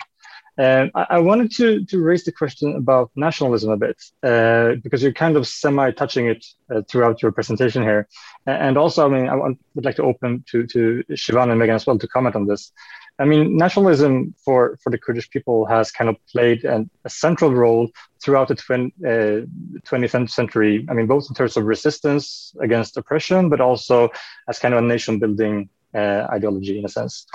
And 0.57 0.91
I, 0.95 1.07
I 1.11 1.19
wanted 1.19 1.51
to, 1.53 1.85
to 1.87 2.01
raise 2.01 2.25
the 2.25 2.33
question 2.33 2.77
about 2.77 3.11
nationalism 3.17 3.73
a 3.73 3.77
bit, 3.77 4.03
uh, 4.23 4.75
because 4.83 5.03
you're 5.03 5.13
kind 5.13 5.37
of 5.37 5.47
semi 5.47 5.91
touching 5.91 6.27
it 6.27 6.45
uh, 6.73 6.83
throughout 6.89 7.23
your 7.23 7.33
presentation 7.33 7.83
here. 7.83 8.09
And 8.47 8.79
also, 8.79 9.05
I 9.05 9.09
mean, 9.09 9.29
I 9.29 9.35
would 9.35 9.85
like 9.85 9.97
to 9.97 10.05
open 10.05 10.45
to, 10.51 10.67
to 10.67 11.03
Shivan 11.11 11.51
and 11.51 11.59
Megan 11.59 11.75
as 11.75 11.87
well 11.87 11.99
to 11.99 12.09
comment 12.09 12.37
on 12.37 12.47
this. 12.47 12.73
I 13.19 13.25
mean, 13.25 13.57
nationalism 13.57 14.35
for, 14.45 14.77
for 14.83 14.91
the 14.91 14.99
Kurdish 14.99 15.31
people 15.31 15.67
has 15.67 15.93
kind 15.93 16.11
of 16.11 16.17
played 16.27 16.65
an, 16.65 16.91
a 17.05 17.11
central 17.11 17.53
role 17.55 17.89
throughout 18.23 18.49
the 18.49 18.57
20, 18.57 18.95
uh, 19.05 19.47
20th 19.87 20.31
century. 20.31 20.85
I 20.89 20.95
mean, 20.95 21.07
both 21.07 21.27
in 21.29 21.35
terms 21.35 21.57
of 21.57 21.65
resistance 21.65 22.55
against 22.61 22.97
oppression, 22.97 23.49
but 23.51 23.61
also 23.61 24.11
as 24.49 24.59
kind 24.59 24.75
of 24.75 24.83
a 24.83 24.87
nation 24.87 25.21
building 25.21 25.69
uh, 25.95 26.27
ideology 26.31 26.79
in 26.79 26.85
a 26.85 26.89
sense. 26.89 27.27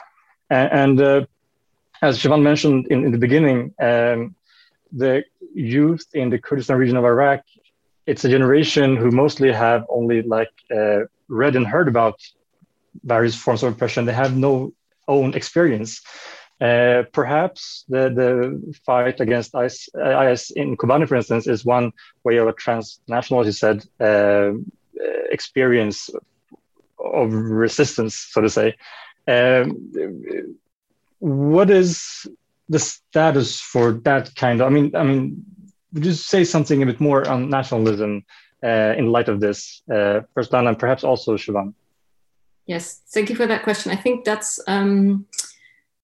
And, 0.49 0.71
and 0.71 1.01
uh, 1.01 1.25
as 2.01 2.19
Shivan 2.19 2.41
mentioned 2.41 2.87
in, 2.89 3.05
in 3.05 3.11
the 3.11 3.17
beginning, 3.17 3.73
um, 3.81 4.35
the 4.91 5.23
youth 5.53 6.05
in 6.13 6.29
the 6.29 6.39
Kurdistan 6.39 6.77
region 6.77 6.97
of 6.97 7.05
Iraq, 7.05 7.41
it's 8.05 8.25
a 8.25 8.29
generation 8.29 8.95
who 8.95 9.11
mostly 9.11 9.51
have 9.51 9.85
only 9.89 10.21
like 10.21 10.51
uh, 10.75 11.01
read 11.27 11.55
and 11.55 11.67
heard 11.67 11.87
about 11.87 12.19
various 13.03 13.35
forms 13.35 13.63
of 13.63 13.73
oppression. 13.73 14.05
They 14.05 14.13
have 14.13 14.35
no 14.35 14.73
own 15.07 15.33
experience. 15.33 16.01
Uh, 16.59 17.03
perhaps 17.13 17.85
the, 17.87 18.09
the 18.09 18.75
fight 18.85 19.19
against 19.21 19.55
IS, 19.55 19.89
IS 19.95 20.51
in 20.51 20.75
Kobani, 20.75 21.07
for 21.07 21.15
instance, 21.15 21.47
is 21.47 21.63
one 21.63 21.91
way 22.23 22.37
of 22.37 22.47
a 22.47 22.53
transnational, 22.53 23.41
as 23.41 23.45
you 23.45 23.53
said, 23.53 23.85
uh, 24.01 24.51
experience 25.31 26.09
of 26.99 27.31
resistance, 27.31 28.15
so 28.15 28.41
to 28.41 28.49
say. 28.49 28.75
Um, 29.27 29.91
what 31.19 31.69
is 31.69 32.27
the 32.67 32.79
status 32.79 33.59
for 33.59 33.93
that 34.03 34.35
kind 34.35 34.61
of? 34.61 34.67
I 34.67 34.69
mean, 34.69 34.95
I 34.95 35.03
mean, 35.03 35.45
would 35.93 36.05
you 36.05 36.13
say 36.13 36.43
something 36.43 36.81
a 36.81 36.85
bit 36.85 36.99
more 36.99 37.27
on 37.27 37.49
nationalism 37.49 38.23
uh, 38.63 38.93
in 38.97 39.11
light 39.11 39.29
of 39.29 39.39
this? 39.39 39.81
Uh, 39.91 40.21
first, 40.33 40.51
Dan, 40.51 40.67
and 40.67 40.77
perhaps 40.77 41.03
also 41.03 41.37
Shivan. 41.37 41.73
Yes, 42.65 43.01
thank 43.09 43.29
you 43.29 43.35
for 43.35 43.47
that 43.47 43.63
question. 43.63 43.91
I 43.91 43.95
think 43.95 44.25
that's. 44.25 44.59
Um, 44.67 45.25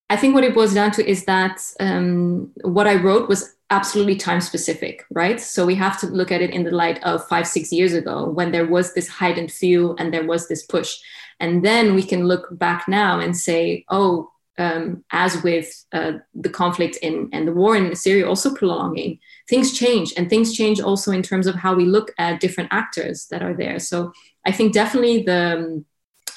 I 0.10 0.18
think 0.18 0.36
what 0.36 0.44
it 0.44 0.54
boils 0.54 0.74
down 0.74 0.92
to 0.92 1.10
is 1.10 1.26
that 1.26 1.62
um, 1.80 2.52
what 2.62 2.86
I 2.86 2.96
wrote 2.96 3.28
was 3.28 3.56
absolutely 3.72 4.16
time 4.16 4.40
specific, 4.40 5.04
right? 5.10 5.40
So 5.40 5.66
we 5.66 5.76
have 5.76 6.00
to 6.02 6.08
look 6.08 6.32
at 6.32 6.42
it 6.42 6.52
in 6.52 6.64
the 6.64 6.72
light 6.72 7.04
of 7.04 7.28
five, 7.28 7.48
six 7.48 7.72
years 7.72 7.94
ago 7.94 8.30
when 8.30 8.52
there 8.52 8.68
was 8.68 8.94
this 8.94 9.08
heightened 9.08 9.52
feel 9.52 9.96
and 9.98 10.14
there 10.14 10.26
was 10.26 10.48
this 10.48 10.64
push. 10.64 10.98
And 11.40 11.66
then 11.66 11.96
we 11.96 12.04
can 12.04 12.28
look 12.28 12.48
back 12.52 12.88
now 12.88 13.20
and 13.20 13.36
say, 13.36 13.84
oh, 13.90 14.32
um, 14.58 15.04
as 15.12 15.42
with 15.44 15.86
uh, 15.92 16.14
the 16.34 16.50
conflict 16.50 16.98
in 17.02 17.30
and 17.34 17.48
the 17.48 17.54
war 17.54 17.76
in 17.76 17.96
Syria 17.96 18.28
also 18.28 18.54
prolonging, 18.54 19.20
things 19.50 19.78
change, 19.78 20.14
and 20.16 20.30
things 20.30 20.56
change 20.56 20.80
also 20.80 21.12
in 21.12 21.24
terms 21.24 21.48
of 21.48 21.56
how 21.56 21.74
we 21.74 21.86
look 21.86 22.14
at 22.18 22.40
different 22.40 22.70
actors 22.72 23.28
that 23.32 23.44
are 23.44 23.54
there. 23.54 23.80
So 23.80 24.14
I 24.46 24.52
think 24.52 24.74
definitely 24.74 25.24
the 25.24 25.84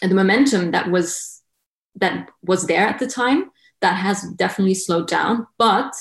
the 0.03 0.15
momentum 0.15 0.71
that 0.73 0.91
was 0.91 1.43
that 1.97 2.29
was 2.43 2.67
there 2.67 2.87
at 2.87 2.99
the 2.99 3.07
time 3.07 3.51
that 3.81 3.95
has 3.95 4.23
definitely 4.37 4.75
slowed 4.75 5.09
down, 5.09 5.47
but 5.57 5.93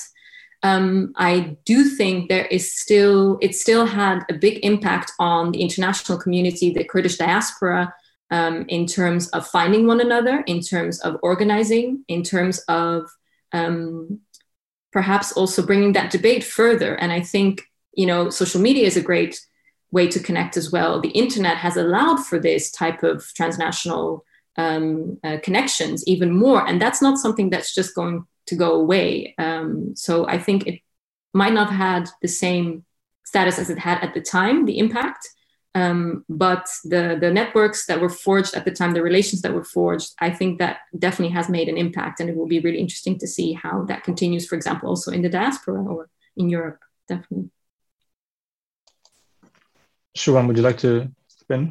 um, 0.64 1.12
I 1.16 1.56
do 1.64 1.84
think 1.84 2.28
there 2.28 2.46
is 2.46 2.74
still 2.74 3.38
it 3.40 3.54
still 3.54 3.86
had 3.86 4.24
a 4.28 4.34
big 4.34 4.64
impact 4.64 5.12
on 5.20 5.52
the 5.52 5.60
international 5.60 6.18
community, 6.18 6.72
the 6.72 6.84
Kurdish 6.84 7.16
diaspora, 7.16 7.94
um, 8.30 8.66
in 8.68 8.86
terms 8.86 9.28
of 9.30 9.46
finding 9.46 9.86
one 9.86 10.00
another, 10.00 10.42
in 10.46 10.60
terms 10.60 11.00
of 11.00 11.16
organizing, 11.22 12.04
in 12.08 12.22
terms 12.22 12.58
of 12.68 13.10
um, 13.52 14.20
perhaps 14.92 15.32
also 15.32 15.64
bringing 15.64 15.92
that 15.92 16.10
debate 16.10 16.44
further. 16.44 16.94
And 16.94 17.12
I 17.12 17.20
think, 17.20 17.62
you 17.94 18.06
know, 18.06 18.30
social 18.30 18.60
media 18.60 18.86
is 18.86 18.96
a 18.96 19.02
great 19.02 19.40
way 19.90 20.06
to 20.08 20.20
connect 20.20 20.56
as 20.56 20.70
well. 20.70 21.00
The 21.00 21.08
internet 21.10 21.56
has 21.56 21.76
allowed 21.76 22.24
for 22.24 22.38
this 22.38 22.70
type 22.70 23.02
of 23.02 23.24
transnational 23.34 24.24
um, 24.56 25.18
uh, 25.24 25.38
connections 25.42 26.06
even 26.06 26.30
more. 26.36 26.66
And 26.66 26.80
that's 26.80 27.00
not 27.00 27.18
something 27.18 27.48
that's 27.48 27.74
just 27.74 27.94
going 27.94 28.26
to 28.46 28.56
go 28.56 28.74
away. 28.74 29.34
Um, 29.38 29.94
so 29.96 30.26
I 30.26 30.38
think 30.38 30.66
it 30.66 30.80
might 31.32 31.52
not 31.52 31.70
have 31.70 31.78
had 31.78 32.10
the 32.22 32.28
same 32.28 32.84
status 33.24 33.58
as 33.58 33.70
it 33.70 33.78
had 33.78 34.02
at 34.02 34.14
the 34.14 34.20
time, 34.20 34.64
the 34.64 34.78
impact. 34.78 35.28
Um, 35.78 36.24
but 36.28 36.64
the 36.92 37.04
the 37.24 37.30
networks 37.40 37.86
that 37.86 38.00
were 38.00 38.14
forged 38.26 38.54
at 38.54 38.64
the 38.64 38.74
time, 38.78 38.92
the 38.92 39.08
relations 39.10 39.40
that 39.42 39.54
were 39.54 39.68
forged, 39.78 40.10
I 40.28 40.30
think 40.38 40.58
that 40.58 40.76
definitely 40.98 41.34
has 41.38 41.48
made 41.48 41.68
an 41.68 41.78
impact, 41.84 42.20
and 42.20 42.28
it 42.30 42.36
will 42.36 42.50
be 42.54 42.60
really 42.66 42.80
interesting 42.84 43.16
to 43.18 43.28
see 43.36 43.52
how 43.64 43.74
that 43.90 44.02
continues. 44.08 44.44
For 44.48 44.56
example, 44.56 44.88
also 44.88 45.10
in 45.16 45.22
the 45.22 45.28
diaspora 45.38 45.80
or 45.94 46.08
in 46.36 46.46
Europe, 46.50 46.80
definitely. 47.06 47.50
Shivan, 50.16 50.46
would 50.46 50.56
you 50.56 50.66
like 50.70 50.78
to 50.78 50.92
spin? 51.28 51.62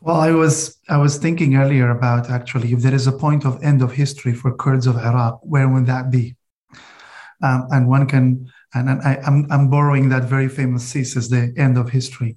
Well, 0.00 0.20
I 0.28 0.30
was 0.30 0.78
I 0.88 0.96
was 1.04 1.18
thinking 1.18 1.56
earlier 1.56 1.90
about 1.90 2.30
actually 2.30 2.72
if 2.72 2.80
there 2.84 2.94
is 2.94 3.06
a 3.06 3.18
point 3.24 3.44
of 3.44 3.62
end 3.62 3.82
of 3.82 3.90
history 3.92 4.34
for 4.40 4.50
Kurds 4.62 4.86
of 4.86 4.96
Iraq, 4.96 5.40
where 5.42 5.68
would 5.68 5.86
that 5.86 6.10
be? 6.10 6.36
Um, 7.42 7.60
and 7.74 7.82
one 7.88 8.06
can 8.06 8.24
and 8.74 9.02
I, 9.10 9.12
I'm 9.26 9.46
I'm 9.50 9.68
borrowing 9.68 10.08
that 10.08 10.24
very 10.24 10.48
famous 10.48 10.92
thesis, 10.92 11.28
the 11.28 11.52
end 11.56 11.76
of 11.78 11.90
history. 11.90 12.36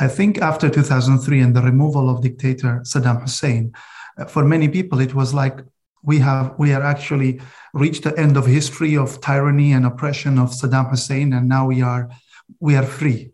I 0.00 0.06
think 0.06 0.38
after 0.38 0.70
2003 0.70 1.40
and 1.40 1.56
the 1.56 1.62
removal 1.62 2.08
of 2.08 2.22
dictator 2.22 2.80
Saddam 2.84 3.22
Hussein, 3.22 3.72
uh, 4.16 4.26
for 4.26 4.44
many 4.44 4.68
people, 4.68 5.00
it 5.00 5.12
was 5.12 5.34
like 5.34 5.58
we 6.04 6.20
have 6.20 6.54
we 6.56 6.72
are 6.72 6.82
actually 6.82 7.40
reached 7.74 8.04
the 8.04 8.16
end 8.16 8.36
of 8.36 8.46
history 8.46 8.96
of 8.96 9.20
tyranny 9.20 9.72
and 9.72 9.84
oppression 9.84 10.38
of 10.38 10.50
Saddam 10.50 10.90
Hussein, 10.90 11.32
and 11.32 11.48
now 11.48 11.66
we 11.66 11.82
are 11.82 12.08
we 12.60 12.76
are 12.76 12.84
free. 12.84 13.32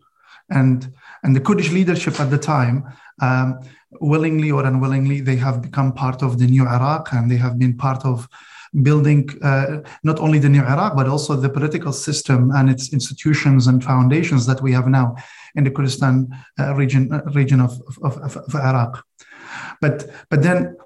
And 0.49 0.91
and 1.23 1.35
the 1.35 1.39
Kurdish 1.39 1.71
leadership 1.71 2.19
at 2.19 2.31
the 2.31 2.39
time, 2.39 2.83
um, 3.21 3.59
willingly 4.01 4.49
or 4.49 4.65
unwillingly, 4.65 5.21
they 5.21 5.35
have 5.35 5.61
become 5.61 5.93
part 5.93 6.23
of 6.23 6.39
the 6.39 6.47
new 6.47 6.67
Iraq, 6.67 7.13
and 7.13 7.29
they 7.29 7.37
have 7.37 7.59
been 7.59 7.77
part 7.77 8.03
of 8.05 8.27
building 8.81 9.29
uh, 9.41 9.77
not 10.03 10.19
only 10.19 10.39
the 10.39 10.49
new 10.49 10.61
Iraq, 10.61 10.95
but 10.95 11.07
also 11.07 11.35
the 11.35 11.49
political 11.49 11.93
system 11.93 12.51
and 12.51 12.69
its 12.69 12.91
institutions 12.91 13.67
and 13.67 13.83
foundations 13.83 14.45
that 14.47 14.61
we 14.61 14.71
have 14.71 14.87
now 14.87 15.15
in 15.55 15.63
the 15.63 15.71
Kurdistan 15.71 16.27
uh, 16.59 16.73
region 16.75 17.11
uh, 17.11 17.21
region 17.33 17.59
of, 17.61 17.71
of, 18.03 18.17
of, 18.17 18.37
of, 18.37 18.55
Iraq. 18.55 19.03
But 19.81 20.09
but 20.29 20.43
then 20.43 20.77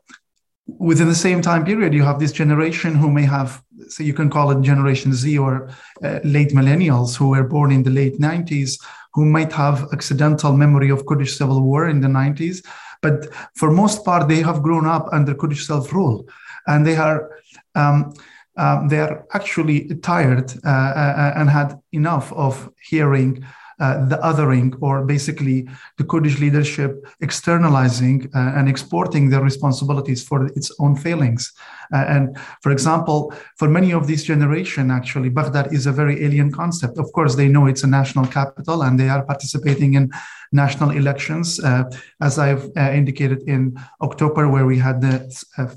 within 0.78 1.08
the 1.08 1.16
same 1.16 1.42
time 1.42 1.66
period, 1.66 1.94
you 1.94 2.04
have 2.04 2.20
this 2.20 2.32
generation 2.32 2.96
who 2.96 3.12
may 3.12 3.24
have, 3.24 3.62
so 3.88 4.04
you 4.04 4.14
can 4.14 4.30
call 4.30 4.52
it 4.52 4.62
Generation 4.62 5.14
Z 5.14 5.38
or 5.38 5.70
uh, 6.04 6.20
late 6.24 6.52
millennials 6.52 7.18
who 7.18 7.30
were 7.30 7.44
born 7.44 7.72
in 7.72 7.84
the 7.84 7.90
late 7.90 8.20
90s, 8.20 8.80
who 9.14 9.26
might 9.26 9.52
have 9.52 9.88
accidental 9.92 10.54
memory 10.54 10.90
of 10.90 11.06
Kurdish 11.06 11.38
civil 11.38 11.62
war 11.62 11.90
in 11.90 12.02
the 12.02 12.08
90s. 12.08 12.64
But 13.02 13.34
for 13.56 13.72
most 13.72 14.06
part, 14.06 14.28
they 14.28 14.42
have 14.42 14.62
grown 14.62 14.86
up 14.86 15.08
under 15.12 15.34
Kurdish 15.34 15.66
self-rule, 15.66 16.28
and 16.68 16.86
they 16.86 16.98
are 16.98 17.32
um, 17.76 18.14
um, 18.58 18.90
they 18.90 19.00
are 19.00 19.26
actually 19.34 19.96
tired 20.02 20.52
uh, 20.66 20.70
uh, 20.70 21.34
and 21.38 21.50
had 21.50 21.80
enough 21.94 22.34
of 22.34 22.70
hearing 22.90 23.46
uh, 23.80 24.06
the 24.06 24.18
othering 24.18 24.76
or 24.82 25.06
basically 25.06 25.68
the 25.98 26.04
Kurdish 26.04 26.40
leadership 26.40 27.06
externalizing 27.22 28.30
uh, 28.36 28.54
and 28.56 28.68
exporting 28.68 29.30
their 29.30 29.42
responsibilities 29.42 30.22
for 30.22 30.48
its 30.48 30.72
own 30.80 30.96
failings. 30.96 31.54
Uh, 31.94 32.06
and 32.08 32.38
for 32.62 32.72
example, 32.72 33.34
for 33.58 33.70
many 33.70 33.92
of 33.92 34.08
this 34.08 34.24
generation, 34.24 34.92
actually, 34.92 35.30
Baghdad 35.30 35.74
is 35.74 35.86
a 35.86 35.92
very 35.92 36.24
alien 36.26 36.52
concept. 36.52 36.98
Of 36.98 37.12
course, 37.14 37.36
they 37.36 37.48
know 37.48 37.68
it's 37.68 37.84
a 37.84 37.88
national 37.88 38.28
capital 38.28 38.84
and 38.84 39.00
they 39.00 39.10
are 39.10 39.24
participating 39.24 39.94
in 39.94 40.12
national 40.52 40.92
elections, 40.92 41.60
uh, 41.60 41.84
as 42.22 42.38
I've 42.38 42.70
uh, 42.76 42.92
indicated 42.92 43.44
in 43.48 43.80
October, 44.02 44.50
where 44.50 44.66
we 44.66 44.78
had 44.78 45.02
the 45.02 45.14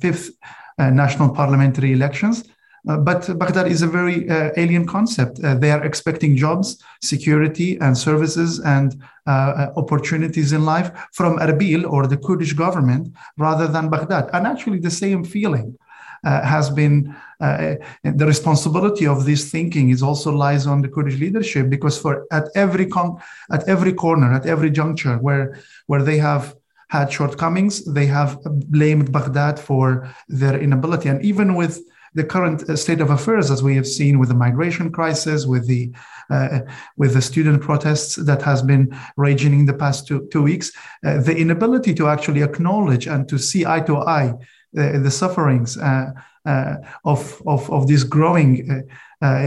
fifth 0.00 0.30
national 0.78 1.30
parliamentary 1.30 1.92
elections. 1.92 2.42
Uh, 2.88 2.96
but 2.96 3.38
Baghdad 3.38 3.68
is 3.68 3.82
a 3.82 3.86
very 3.86 4.28
uh, 4.28 4.50
alien 4.56 4.86
concept. 4.86 5.38
Uh, 5.38 5.54
they 5.54 5.70
are 5.70 5.84
expecting 5.84 6.36
jobs, 6.36 6.82
security, 7.00 7.78
and 7.78 7.96
services 7.96 8.58
and 8.60 9.00
uh, 9.26 9.30
uh, 9.30 9.72
opportunities 9.76 10.52
in 10.52 10.64
life 10.64 10.90
from 11.12 11.38
Erbil 11.38 11.88
or 11.88 12.08
the 12.08 12.16
Kurdish 12.16 12.54
government 12.54 13.14
rather 13.38 13.68
than 13.68 13.88
Baghdad. 13.88 14.30
And 14.32 14.46
actually, 14.46 14.80
the 14.80 14.90
same 14.90 15.24
feeling 15.24 15.78
has 16.24 16.70
been 16.70 17.12
the 17.40 18.26
responsibility 18.26 19.08
of 19.08 19.24
this 19.24 19.50
thinking 19.50 19.90
is 19.90 20.04
also 20.04 20.30
lies 20.30 20.68
on 20.68 20.80
the 20.80 20.88
Kurdish 20.88 21.18
leadership 21.18 21.68
because 21.68 21.98
for 21.98 22.26
at 22.30 22.44
every 22.54 22.86
con- 22.86 23.16
at 23.50 23.68
every 23.68 23.92
corner, 23.92 24.32
at 24.32 24.46
every 24.46 24.70
juncture 24.70 25.16
where 25.18 25.58
where 25.88 26.02
they 26.04 26.18
have 26.18 26.54
had 26.90 27.10
shortcomings, 27.10 27.84
they 27.84 28.06
have 28.06 28.38
blamed 28.44 29.10
Baghdad 29.10 29.58
for 29.58 30.08
their 30.28 30.60
inability. 30.60 31.08
And 31.08 31.24
even 31.24 31.56
with 31.56 31.80
the 32.14 32.24
current 32.24 32.68
uh, 32.68 32.76
state 32.76 33.00
of 33.00 33.10
affairs, 33.10 33.50
as 33.50 33.62
we 33.62 33.74
have 33.76 33.86
seen 33.86 34.18
with 34.18 34.28
the 34.28 34.34
migration 34.34 34.90
crisis, 34.90 35.46
with 35.46 35.66
the 35.66 35.92
uh, 36.30 36.60
with 36.96 37.12
the 37.14 37.22
student 37.22 37.60
protests 37.60 38.16
that 38.16 38.42
has 38.42 38.62
been 38.62 38.96
raging 39.16 39.52
in 39.52 39.66
the 39.66 39.74
past 39.74 40.06
two, 40.06 40.26
two 40.32 40.42
weeks, 40.42 40.72
uh, 41.04 41.20
the 41.20 41.36
inability 41.36 41.92
to 41.94 42.08
actually 42.08 42.42
acknowledge 42.42 43.06
and 43.06 43.28
to 43.28 43.38
see 43.38 43.66
eye 43.66 43.80
to 43.80 43.98
eye 43.98 44.32
uh, 44.78 44.98
the 45.00 45.10
sufferings 45.10 45.76
uh, 45.76 46.10
uh, 46.46 46.76
of, 47.04 47.42
of, 47.46 47.70
of 47.70 47.86
this 47.86 48.04
growing 48.04 48.82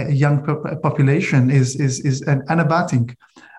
young 0.09 0.45
population 0.83 1.49
is, 1.49 1.75
is, 1.77 1.99
is 2.05 2.21
an 2.21 2.43
unabating. 2.47 3.17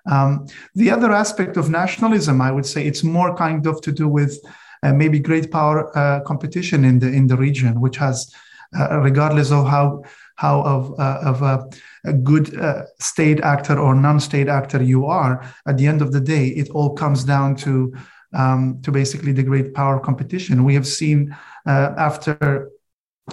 Um, 0.08 0.46
the 0.76 0.90
other 0.92 1.10
aspect 1.10 1.56
of 1.56 1.68
nationalism, 1.68 2.40
I 2.40 2.52
would 2.52 2.64
say, 2.64 2.86
it's 2.86 3.02
more 3.02 3.34
kind 3.34 3.66
of 3.66 3.80
to 3.82 3.92
do 3.92 4.06
with 4.06 4.38
maybe 4.82 5.18
great 5.18 5.50
power 5.50 6.22
competition 6.24 6.84
in 6.84 7.00
the 7.00 7.08
in 7.08 7.26
the 7.26 7.36
region, 7.36 7.80
which 7.80 7.96
has, 7.96 8.32
regardless 8.72 9.50
of 9.50 9.66
how 9.66 10.02
how 10.36 10.60
of, 10.62 10.98
uh, 11.00 11.20
of 11.22 11.42
a, 11.42 11.66
a 12.04 12.12
good 12.12 12.58
uh, 12.58 12.82
state 13.00 13.40
actor 13.40 13.78
or 13.78 13.94
non-state 13.94 14.48
actor 14.48 14.82
you 14.82 15.06
are 15.06 15.42
at 15.66 15.78
the 15.78 15.86
end 15.86 16.02
of 16.02 16.12
the 16.12 16.20
day 16.20 16.48
it 16.48 16.68
all 16.70 16.94
comes 16.94 17.24
down 17.24 17.56
to 17.56 17.94
um, 18.36 18.80
to 18.82 18.92
basically 18.92 19.32
the 19.32 19.42
great 19.42 19.74
power 19.74 19.98
competition. 19.98 20.64
We 20.64 20.74
have 20.74 20.86
seen 20.86 21.34
uh, 21.66 21.94
after 21.96 22.70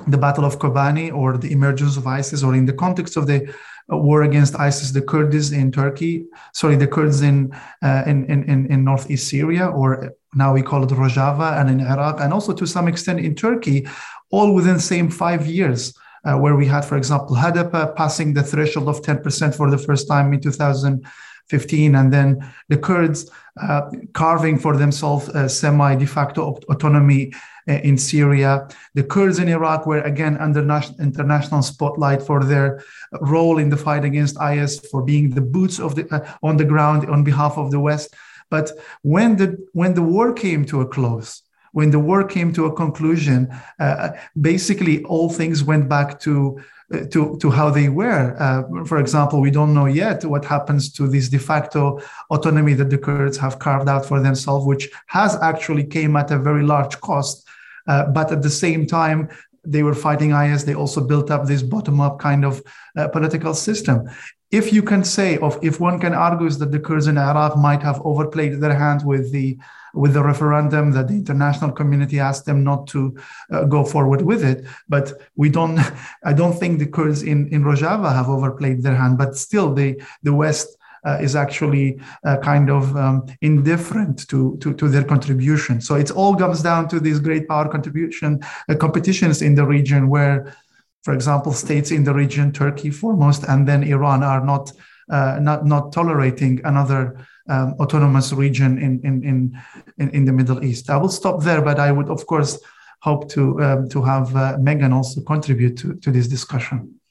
the 0.08 0.18
battle 0.18 0.46
of 0.46 0.60
kobani 0.60 1.14
or 1.14 1.38
the 1.38 1.52
emergence 1.52 1.98
of 1.98 2.08
isis 2.08 2.42
or 2.44 2.56
in 2.56 2.66
the 2.66 2.74
context 2.74 3.16
of 3.16 3.28
the 3.28 3.54
war 3.90 4.24
against 4.24 4.60
isis 4.60 4.92
the 4.92 5.02
kurds 5.02 5.52
in 5.52 5.72
turkey 5.72 6.26
sorry 6.54 6.76
the 6.76 6.88
kurds 6.88 7.22
in 7.22 7.54
uh, 7.84 8.02
in, 8.08 8.26
in 8.26 8.66
in 8.72 8.84
northeast 8.84 9.28
syria 9.28 9.68
or 9.68 10.14
now 10.34 10.54
we 10.54 10.62
call 10.64 10.84
it 10.84 10.90
rojava 10.90 11.60
and 11.60 11.70
in 11.70 11.86
iraq 11.86 12.20
and 12.22 12.34
also 12.34 12.54
to 12.54 12.66
some 12.66 12.88
extent 12.88 13.20
in 13.20 13.36
turkey 13.36 13.86
all 14.34 14.52
within 14.58 14.76
the 14.82 14.88
same 14.94 15.10
five 15.12 15.46
years 15.46 15.94
uh, 16.26 16.36
where 16.36 16.56
we 16.56 16.66
had, 16.66 16.84
for 16.84 16.98
example, 16.98 17.36
HDP 17.36 17.96
passing 17.96 18.34
the 18.34 18.42
threshold 18.42 18.88
of 18.90 19.02
10% 19.02 19.56
for 19.56 19.70
the 19.70 19.78
first 19.78 20.08
time 20.08 20.34
in 20.34 20.40
2015, 20.42 21.96
and 21.96 22.12
then 22.12 22.30
the 22.70 22.78
Kurds 22.78 23.30
uh, 23.62 23.82
carving 24.14 24.58
for 24.58 24.76
themselves 24.76 25.26
semi 25.54 25.96
de 25.96 26.08
facto 26.08 26.42
autonomy 26.74 27.32
uh, 27.70 27.74
in 27.90 27.96
Syria. 27.96 28.68
The 28.96 29.04
Kurds 29.04 29.38
in 29.38 29.50
Iraq 29.50 29.86
were 29.86 30.02
again 30.02 30.36
under 30.38 30.62
international 31.00 31.62
spotlight 31.62 32.22
for 32.24 32.44
their 32.44 32.84
role 33.22 33.60
in 33.60 33.70
the 33.70 33.78
fight 33.78 34.04
against 34.04 34.42
IS, 34.42 34.80
for 34.92 35.04
being 35.04 35.30
the 35.30 35.46
boots 35.56 35.80
of 35.80 35.94
the, 35.96 36.04
uh, 36.12 36.22
on 36.42 36.58
the 36.58 36.66
ground 36.66 37.08
on 37.08 37.24
behalf 37.24 37.58
of 37.58 37.70
the 37.70 37.80
West. 37.80 38.16
But 38.50 38.72
when 39.04 39.36
the 39.36 39.50
when 39.74 39.94
the 39.94 40.08
war 40.16 40.34
came 40.34 40.66
to 40.66 40.82
a 40.82 40.88
close, 40.88 41.43
when 41.74 41.92
the 41.92 42.00
war 42.00 42.24
came 42.24 42.54
to 42.54 42.66
a 42.66 42.74
conclusion, 42.74 43.50
uh, 43.80 44.10
basically 44.40 45.04
all 45.04 45.30
things 45.30 45.64
went 45.64 45.90
back 45.90 46.20
to 46.22 46.60
uh, 46.94 47.06
to, 47.12 47.38
to 47.40 47.50
how 47.50 47.70
they 47.70 47.90
were. 47.90 48.36
Uh, 48.40 48.86
for 48.86 49.00
example, 49.00 49.42
we 49.42 49.50
don't 49.50 49.74
know 49.74 49.86
yet 49.86 50.24
what 50.26 50.46
happens 50.46 50.92
to 50.94 51.08
this 51.08 51.30
de 51.30 51.40
facto 51.40 52.00
autonomy 52.30 52.74
that 52.74 52.90
the 52.90 52.98
Kurds 52.98 53.38
have 53.38 53.58
carved 53.58 53.90
out 53.90 54.06
for 54.06 54.20
themselves, 54.20 54.66
which 54.66 54.90
has 55.08 55.36
actually 55.42 55.84
came 55.84 56.16
at 56.16 56.30
a 56.30 56.38
very 56.38 56.64
large 56.64 57.00
cost. 57.02 57.48
Uh, 57.88 58.06
but 58.12 58.32
at 58.32 58.42
the 58.42 58.50
same 58.50 58.86
time, 58.86 59.30
they 59.66 59.84
were 59.84 59.96
fighting 59.96 60.32
IS. 60.32 60.66
They 60.66 60.76
also 60.76 61.02
built 61.02 61.32
up 61.32 61.46
this 61.46 61.64
bottom-up 61.64 62.20
kind 62.20 62.46
of 62.46 62.62
uh, 62.98 63.08
political 63.08 63.54
system. 63.54 64.10
If 64.52 64.72
you 64.72 64.84
can 64.84 65.04
say, 65.04 65.38
of 65.40 65.58
if 65.64 65.80
one 65.80 66.00
can 66.00 66.14
argue, 66.14 66.48
is 66.48 66.60
that 66.60 66.72
the 66.72 66.80
Kurds 66.80 67.08
in 67.08 67.18
Iraq 67.18 67.58
might 67.58 67.82
have 67.82 68.02
overplayed 68.06 68.62
their 68.62 68.76
hand 68.76 69.06
with 69.06 69.32
the 69.32 69.58
with 69.94 70.14
the 70.14 70.24
referendum 70.24 70.92
that 70.92 71.08
the 71.08 71.14
international 71.14 71.72
community 71.72 72.20
asked 72.20 72.46
them 72.46 72.64
not 72.64 72.88
to 72.88 73.16
uh, 73.52 73.64
go 73.66 73.86
forward 73.86 74.24
with 74.24 74.44
it. 74.44 74.66
But 74.90 75.22
we 75.36 75.50
don't, 75.50 75.80
I 76.24 76.34
don't 76.34 76.54
think 76.54 76.80
the 76.80 76.88
Kurds 76.88 77.22
in, 77.22 77.48
in 77.50 77.64
Rojava 77.64 78.14
have 78.14 78.28
overplayed 78.28 78.82
their 78.82 78.96
hand, 78.96 79.18
but 79.18 79.38
still 79.38 79.74
the, 79.74 80.02
the 80.24 80.34
West 80.34 80.78
uh, 81.06 81.18
is 81.22 81.36
actually 81.36 82.00
uh, 82.24 82.38
kind 82.38 82.70
of 82.70 82.96
um, 82.96 83.26
indifferent 83.42 84.28
to, 84.30 84.58
to, 84.62 84.74
to, 84.74 84.88
their 84.88 85.04
contribution. 85.04 85.82
So 85.82 85.96
it 85.96 86.12
all 86.12 86.36
comes 86.36 86.62
down 86.62 86.88
to 86.90 87.00
these 87.00 87.20
great 87.20 87.48
power 87.48 87.68
contribution 87.70 88.42
uh, 88.70 88.76
competitions 88.76 89.42
in 89.42 89.56
the 89.56 89.66
region 89.66 90.10
where, 90.10 90.56
for 91.04 91.14
example, 91.14 91.52
states 91.54 91.92
in 91.92 92.04
the 92.04 92.14
region, 92.14 92.52
Turkey 92.52 92.90
foremost, 92.90 93.44
and 93.44 93.68
then 93.68 93.84
Iran 93.84 94.24
are 94.24 94.44
not, 94.44 94.72
uh, 95.10 95.40
not, 95.42 95.66
not 95.66 95.92
tolerating 95.92 96.62
another 96.64 97.18
um, 97.50 97.76
autonomous 97.80 98.32
region 98.32 98.78
in, 98.78 99.02
in, 99.04 99.62
in, 99.98 100.10
in, 100.10 100.26
the 100.26 100.32
Middle 100.32 100.64
East. 100.64 100.90
I 100.90 100.96
will 100.96 101.10
stop 101.10 101.44
there, 101.44 101.62
but 101.62 101.78
I 101.80 101.92
would, 101.92 102.10
of 102.10 102.26
course, 102.26 102.58
hope 103.02 103.30
to, 103.32 103.62
um, 103.62 103.90
to 103.90 104.02
have 104.02 104.34
uh, 104.34 104.58
Megan 104.60 104.94
also 104.94 105.22
contribute 105.22 105.78
to, 105.80 105.96
to 105.96 106.10
this 106.12 106.30
discussion. 106.30 107.02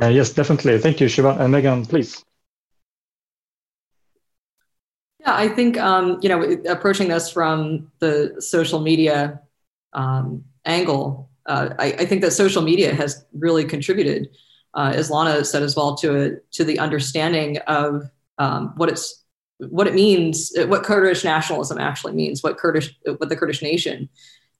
Uh, 0.00 0.08
yes, 0.08 0.30
definitely. 0.30 0.78
Thank 0.78 1.00
you, 1.00 1.08
Shiva. 1.08 1.36
And 1.38 1.52
Megan, 1.52 1.86
please. 1.86 2.24
Yeah, 5.20 5.34
I 5.34 5.48
think, 5.48 5.78
um, 5.78 6.18
you 6.20 6.28
know, 6.28 6.42
approaching 6.68 7.08
this 7.08 7.30
from 7.30 7.90
the 8.00 8.36
social 8.40 8.80
media 8.80 9.40
um, 9.92 10.44
angle, 10.64 11.30
uh, 11.46 11.70
I, 11.78 11.92
I, 11.92 12.06
think 12.06 12.20
that 12.22 12.32
social 12.32 12.62
media 12.62 12.94
has 12.94 13.24
really 13.32 13.64
contributed, 13.64 14.28
uh, 14.74 14.92
as 14.94 15.10
Lana 15.10 15.44
said 15.44 15.62
as 15.62 15.76
well, 15.76 15.94
to, 15.96 16.20
a, 16.20 16.30
to 16.52 16.64
the 16.64 16.78
understanding 16.78 17.58
of 17.66 18.10
um, 18.38 18.72
what 18.76 18.88
it's 18.88 19.24
what 19.70 19.86
it 19.86 19.94
means, 19.94 20.52
what 20.66 20.82
Kurdish 20.82 21.22
nationalism 21.22 21.78
actually 21.78 22.12
means, 22.12 22.42
what 22.42 22.58
Kurdish, 22.58 22.92
what 23.04 23.28
the 23.28 23.36
Kurdish 23.36 23.62
nation 23.62 24.08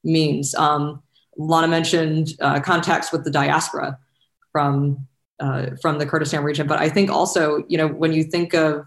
means. 0.04 0.54
Um, 0.54 1.02
Lana 1.36 1.66
mentioned 1.66 2.28
uh, 2.40 2.60
contacts 2.60 3.10
with 3.10 3.24
the 3.24 3.30
diaspora 3.30 3.98
from 4.52 5.06
uh, 5.40 5.70
from 5.82 5.98
the 5.98 6.06
Kurdistan 6.06 6.44
region, 6.44 6.66
but 6.66 6.78
I 6.78 6.88
think 6.88 7.10
also, 7.10 7.64
you 7.68 7.78
know, 7.78 7.88
when 7.88 8.12
you 8.12 8.24
think 8.24 8.54
of 8.54 8.86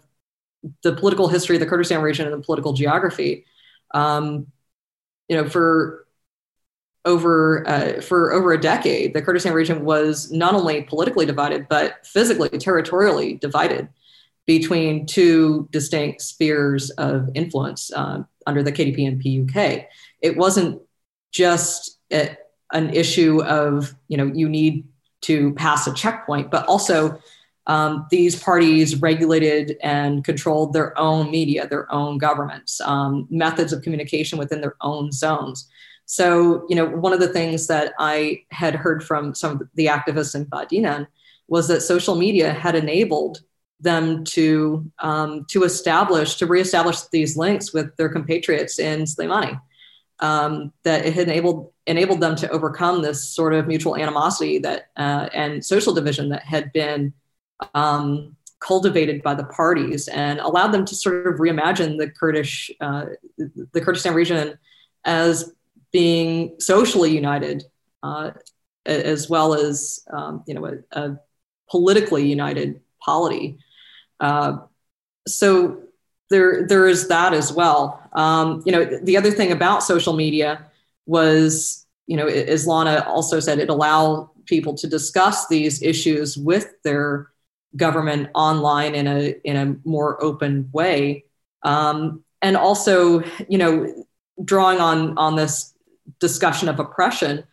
the 0.83 0.93
political 0.93 1.27
history 1.27 1.55
of 1.55 1.59
the 1.59 1.65
Kurdistan 1.65 2.01
region 2.01 2.25
and 2.25 2.35
the 2.41 2.45
political 2.45 2.73
geography, 2.73 3.45
um, 3.93 4.47
you 5.27 5.35
know, 5.35 5.49
for 5.49 6.05
over 7.05 7.67
uh, 7.67 8.01
for 8.01 8.33
over 8.33 8.51
a 8.51 8.59
decade, 8.59 9.13
the 9.13 9.21
Kurdistan 9.21 9.53
region 9.53 9.85
was 9.85 10.31
not 10.31 10.53
only 10.53 10.83
politically 10.83 11.25
divided 11.25 11.67
but 11.69 12.05
physically, 12.05 12.49
territorially 12.49 13.35
divided 13.35 13.87
between 14.45 15.05
two 15.05 15.67
distinct 15.71 16.21
spheres 16.21 16.89
of 16.91 17.29
influence 17.35 17.91
uh, 17.93 18.23
under 18.45 18.63
the 18.63 18.71
KDP 18.71 19.07
and 19.07 19.21
PUK. 19.21 19.87
It 20.21 20.37
wasn't 20.37 20.81
just 21.31 21.99
a, 22.11 22.35
an 22.71 22.93
issue 22.93 23.43
of, 23.43 23.93
you 24.07 24.17
know, 24.17 24.31
you 24.33 24.47
need 24.47 24.87
to 25.21 25.53
pass 25.53 25.87
a 25.87 25.93
checkpoint, 25.93 26.51
but 26.51 26.65
also 26.67 27.19
um, 27.67 28.07
these 28.09 28.41
parties 28.41 28.95
regulated 29.01 29.77
and 29.83 30.23
controlled 30.23 30.73
their 30.73 30.97
own 30.97 31.29
media, 31.29 31.67
their 31.67 31.91
own 31.91 32.17
governments, 32.17 32.79
um, 32.81 33.27
methods 33.29 33.73
of 33.73 33.81
communication 33.81 34.39
within 34.39 34.61
their 34.61 34.75
own 34.81 35.11
zones. 35.11 35.67
So, 36.05 36.65
you 36.69 36.75
know, 36.75 36.85
one 36.85 37.11
of 37.11 37.19
the 37.19 37.27
things 37.27 37.67
that 37.67 37.93
I 37.99 38.43
had 38.51 38.73
heard 38.73 39.03
from 39.03 39.35
some 39.35 39.61
of 39.61 39.67
the 39.75 39.87
activists 39.87 40.35
in 40.35 40.45
Badinan 40.45 41.07
was 41.49 41.67
that 41.67 41.81
social 41.81 42.15
media 42.15 42.53
had 42.53 42.75
enabled 42.75 43.41
them 43.79 44.23
to 44.23 44.89
um, 44.99 45.45
to 45.49 45.63
establish 45.63 46.35
to 46.37 46.47
reestablish 46.47 47.01
these 47.11 47.37
links 47.37 47.73
with 47.73 47.95
their 47.97 48.09
compatriots 48.09 48.79
in 48.79 49.01
Slimani. 49.01 49.59
Um, 50.19 50.73
that 50.83 51.05
it 51.05 51.13
had 51.13 51.27
enabled 51.27 51.71
enabled 51.85 52.21
them 52.21 52.35
to 52.37 52.49
overcome 52.49 53.03
this 53.03 53.29
sort 53.29 53.53
of 53.53 53.67
mutual 53.67 53.95
animosity 53.95 54.57
that 54.59 54.89
uh, 54.97 55.29
and 55.33 55.63
social 55.63 55.93
division 55.93 56.29
that 56.29 56.43
had 56.43 56.73
been 56.73 57.13
um, 57.75 58.35
cultivated 58.59 59.21
by 59.21 59.35
the 59.35 59.43
parties 59.43 60.07
and 60.07 60.39
allowed 60.39 60.69
them 60.69 60.85
to 60.85 60.95
sort 60.95 61.27
of 61.27 61.35
reimagine 61.35 61.99
the 61.99 62.09
Kurdish 62.09 62.71
uh, 62.81 63.05
the 63.37 63.81
Kurdistan 63.81 64.15
region 64.15 64.57
as 65.05 65.53
being 65.91 66.59
socially 66.59 67.11
united 67.11 67.63
uh, 68.01 68.31
as 68.87 69.29
well 69.29 69.53
as 69.53 70.03
um, 70.11 70.43
you 70.47 70.55
know 70.55 70.65
a, 70.65 70.99
a 70.99 71.19
politically 71.69 72.27
united 72.27 72.81
polity 72.99 73.59
uh, 74.19 74.57
so 75.27 75.83
there, 76.29 76.67
there 76.67 76.87
is 76.87 77.07
that 77.07 77.33
as 77.33 77.51
well. 77.51 78.01
Um, 78.17 78.63
you 78.65 78.71
know, 78.71 78.83
the 78.83 79.15
other 79.15 79.31
thing 79.31 79.51
about 79.51 79.83
social 79.83 80.13
media 80.13 80.65
was, 81.05 81.85
you 82.07 82.17
know, 82.17 82.27
as 82.27 82.65
Lana 82.65 83.05
also 83.07 83.39
said, 83.39 83.59
it 83.59 83.69
allowed 83.69 84.29
people 84.45 84.73
to 84.73 84.87
discuss 84.87 85.47
these 85.47 85.81
issues 85.83 86.35
with 86.35 86.73
their 86.83 87.29
government 87.75 88.29
online 88.33 88.95
in 88.95 89.07
a 89.07 89.35
in 89.43 89.55
a 89.55 89.75
more 89.87 90.21
open 90.21 90.69
way, 90.73 91.25
um, 91.63 92.23
and 92.41 92.57
also, 92.57 93.21
you 93.47 93.57
know, 93.57 94.05
drawing 94.43 94.79
on 94.79 95.17
on 95.17 95.35
this 95.35 95.73
discussion 96.19 96.69
of 96.69 96.79
oppression. 96.79 97.43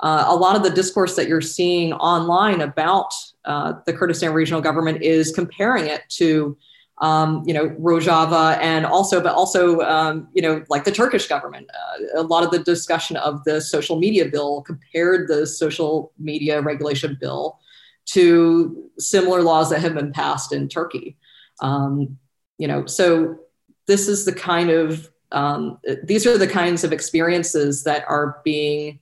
Uh, 0.00 0.24
a 0.26 0.34
lot 0.34 0.56
of 0.56 0.62
the 0.62 0.70
discourse 0.70 1.16
that 1.16 1.28
you're 1.28 1.40
seeing 1.40 1.92
online 1.94 2.60
about 2.60 3.12
uh, 3.44 3.74
the 3.86 3.92
Kurdistan 3.92 4.32
regional 4.32 4.60
government 4.60 5.02
is 5.02 5.32
comparing 5.32 5.86
it 5.86 6.02
to, 6.08 6.56
um, 7.04 7.42
you 7.44 7.52
know, 7.52 7.68
Rojava 7.68 8.56
and 8.62 8.86
also, 8.86 9.20
but 9.20 9.34
also, 9.34 9.80
um, 9.80 10.26
you 10.32 10.40
know, 10.40 10.64
like 10.70 10.84
the 10.84 10.90
Turkish 10.90 11.28
government. 11.28 11.68
Uh, 11.74 12.20
a 12.20 12.22
lot 12.22 12.44
of 12.44 12.50
the 12.50 12.60
discussion 12.60 13.18
of 13.18 13.44
the 13.44 13.60
social 13.60 13.98
media 13.98 14.24
bill 14.24 14.62
compared 14.62 15.28
the 15.28 15.46
social 15.46 16.12
media 16.18 16.62
regulation 16.62 17.18
bill 17.20 17.60
to 18.06 18.90
similar 18.98 19.42
laws 19.42 19.68
that 19.68 19.80
have 19.80 19.92
been 19.92 20.12
passed 20.12 20.50
in 20.50 20.66
Turkey. 20.66 21.18
Um, 21.60 22.16
you 22.56 22.66
know, 22.66 22.86
so 22.86 23.38
this 23.86 24.08
is 24.08 24.24
the 24.24 24.32
kind 24.32 24.70
of 24.70 25.10
um, 25.30 25.78
these 26.04 26.26
are 26.26 26.38
the 26.38 26.46
kinds 26.46 26.84
of 26.84 26.92
experiences 26.92 27.84
that 27.84 28.04
are 28.08 28.40
being 28.44 28.98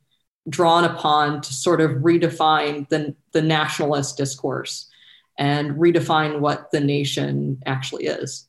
drawn 0.48 0.84
upon 0.84 1.40
to 1.40 1.54
sort 1.54 1.80
of 1.80 1.90
redefine 1.98 2.88
the, 2.88 3.14
the 3.30 3.42
nationalist 3.42 4.16
discourse 4.16 4.88
and 5.38 5.76
redefine 5.76 6.40
what 6.40 6.70
the 6.70 6.80
nation 6.80 7.60
actually 7.66 8.06
is. 8.06 8.48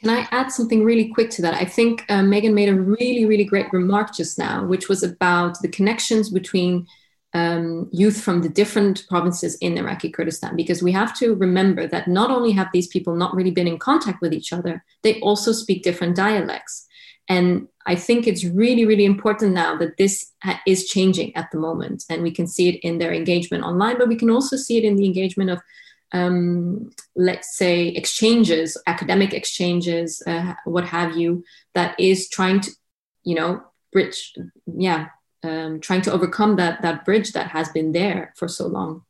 Can 0.00 0.10
I 0.10 0.26
add 0.32 0.50
something 0.50 0.82
really 0.82 1.08
quick 1.08 1.30
to 1.30 1.42
that? 1.42 1.54
I 1.54 1.64
think 1.64 2.04
uh, 2.08 2.22
Megan 2.22 2.54
made 2.54 2.68
a 2.68 2.74
really, 2.74 3.24
really 3.24 3.44
great 3.44 3.72
remark 3.72 4.12
just 4.12 4.36
now, 4.36 4.64
which 4.64 4.88
was 4.88 5.02
about 5.04 5.60
the 5.62 5.68
connections 5.68 6.28
between 6.28 6.88
um, 7.34 7.88
youth 7.92 8.20
from 8.20 8.42
the 8.42 8.48
different 8.48 9.06
provinces 9.08 9.54
in 9.56 9.78
Iraqi 9.78 10.10
Kurdistan, 10.10 10.56
because 10.56 10.82
we 10.82 10.92
have 10.92 11.16
to 11.18 11.34
remember 11.34 11.86
that 11.86 12.08
not 12.08 12.30
only 12.30 12.52
have 12.52 12.68
these 12.72 12.88
people 12.88 13.14
not 13.14 13.34
really 13.34 13.52
been 13.52 13.68
in 13.68 13.78
contact 13.78 14.20
with 14.20 14.34
each 14.34 14.52
other, 14.52 14.84
they 15.02 15.20
also 15.20 15.52
speak 15.52 15.82
different 15.82 16.16
dialects. 16.16 16.86
And 17.28 17.68
I 17.86 17.96
think 17.96 18.26
it's 18.26 18.44
really, 18.44 18.86
really 18.86 19.04
important 19.04 19.54
now 19.54 19.76
that 19.76 19.96
this 19.96 20.32
is 20.66 20.86
changing 20.86 21.34
at 21.36 21.50
the 21.50 21.58
moment. 21.58 22.04
And 22.08 22.22
we 22.22 22.30
can 22.30 22.46
see 22.46 22.68
it 22.68 22.80
in 22.82 22.98
their 22.98 23.12
engagement 23.12 23.64
online, 23.64 23.98
but 23.98 24.08
we 24.08 24.16
can 24.16 24.30
also 24.30 24.56
see 24.56 24.78
it 24.78 24.84
in 24.84 24.96
the 24.96 25.06
engagement 25.06 25.50
of 25.50 25.60
um, 26.12 26.90
let's 27.16 27.56
say 27.56 27.88
exchanges 27.88 28.76
academic 28.86 29.32
exchanges 29.32 30.22
uh, 30.26 30.54
what 30.64 30.84
have 30.84 31.16
you 31.16 31.42
that 31.74 31.98
is 31.98 32.28
trying 32.28 32.60
to 32.60 32.70
you 33.24 33.34
know 33.34 33.62
bridge 33.92 34.34
yeah 34.66 35.08
um, 35.42 35.80
trying 35.80 36.02
to 36.02 36.12
overcome 36.12 36.56
that 36.56 36.82
that 36.82 37.04
bridge 37.04 37.32
that 37.32 37.48
has 37.48 37.68
been 37.70 37.92
there 37.92 38.32
for 38.36 38.48
so 38.48 38.66
long. 38.66 39.04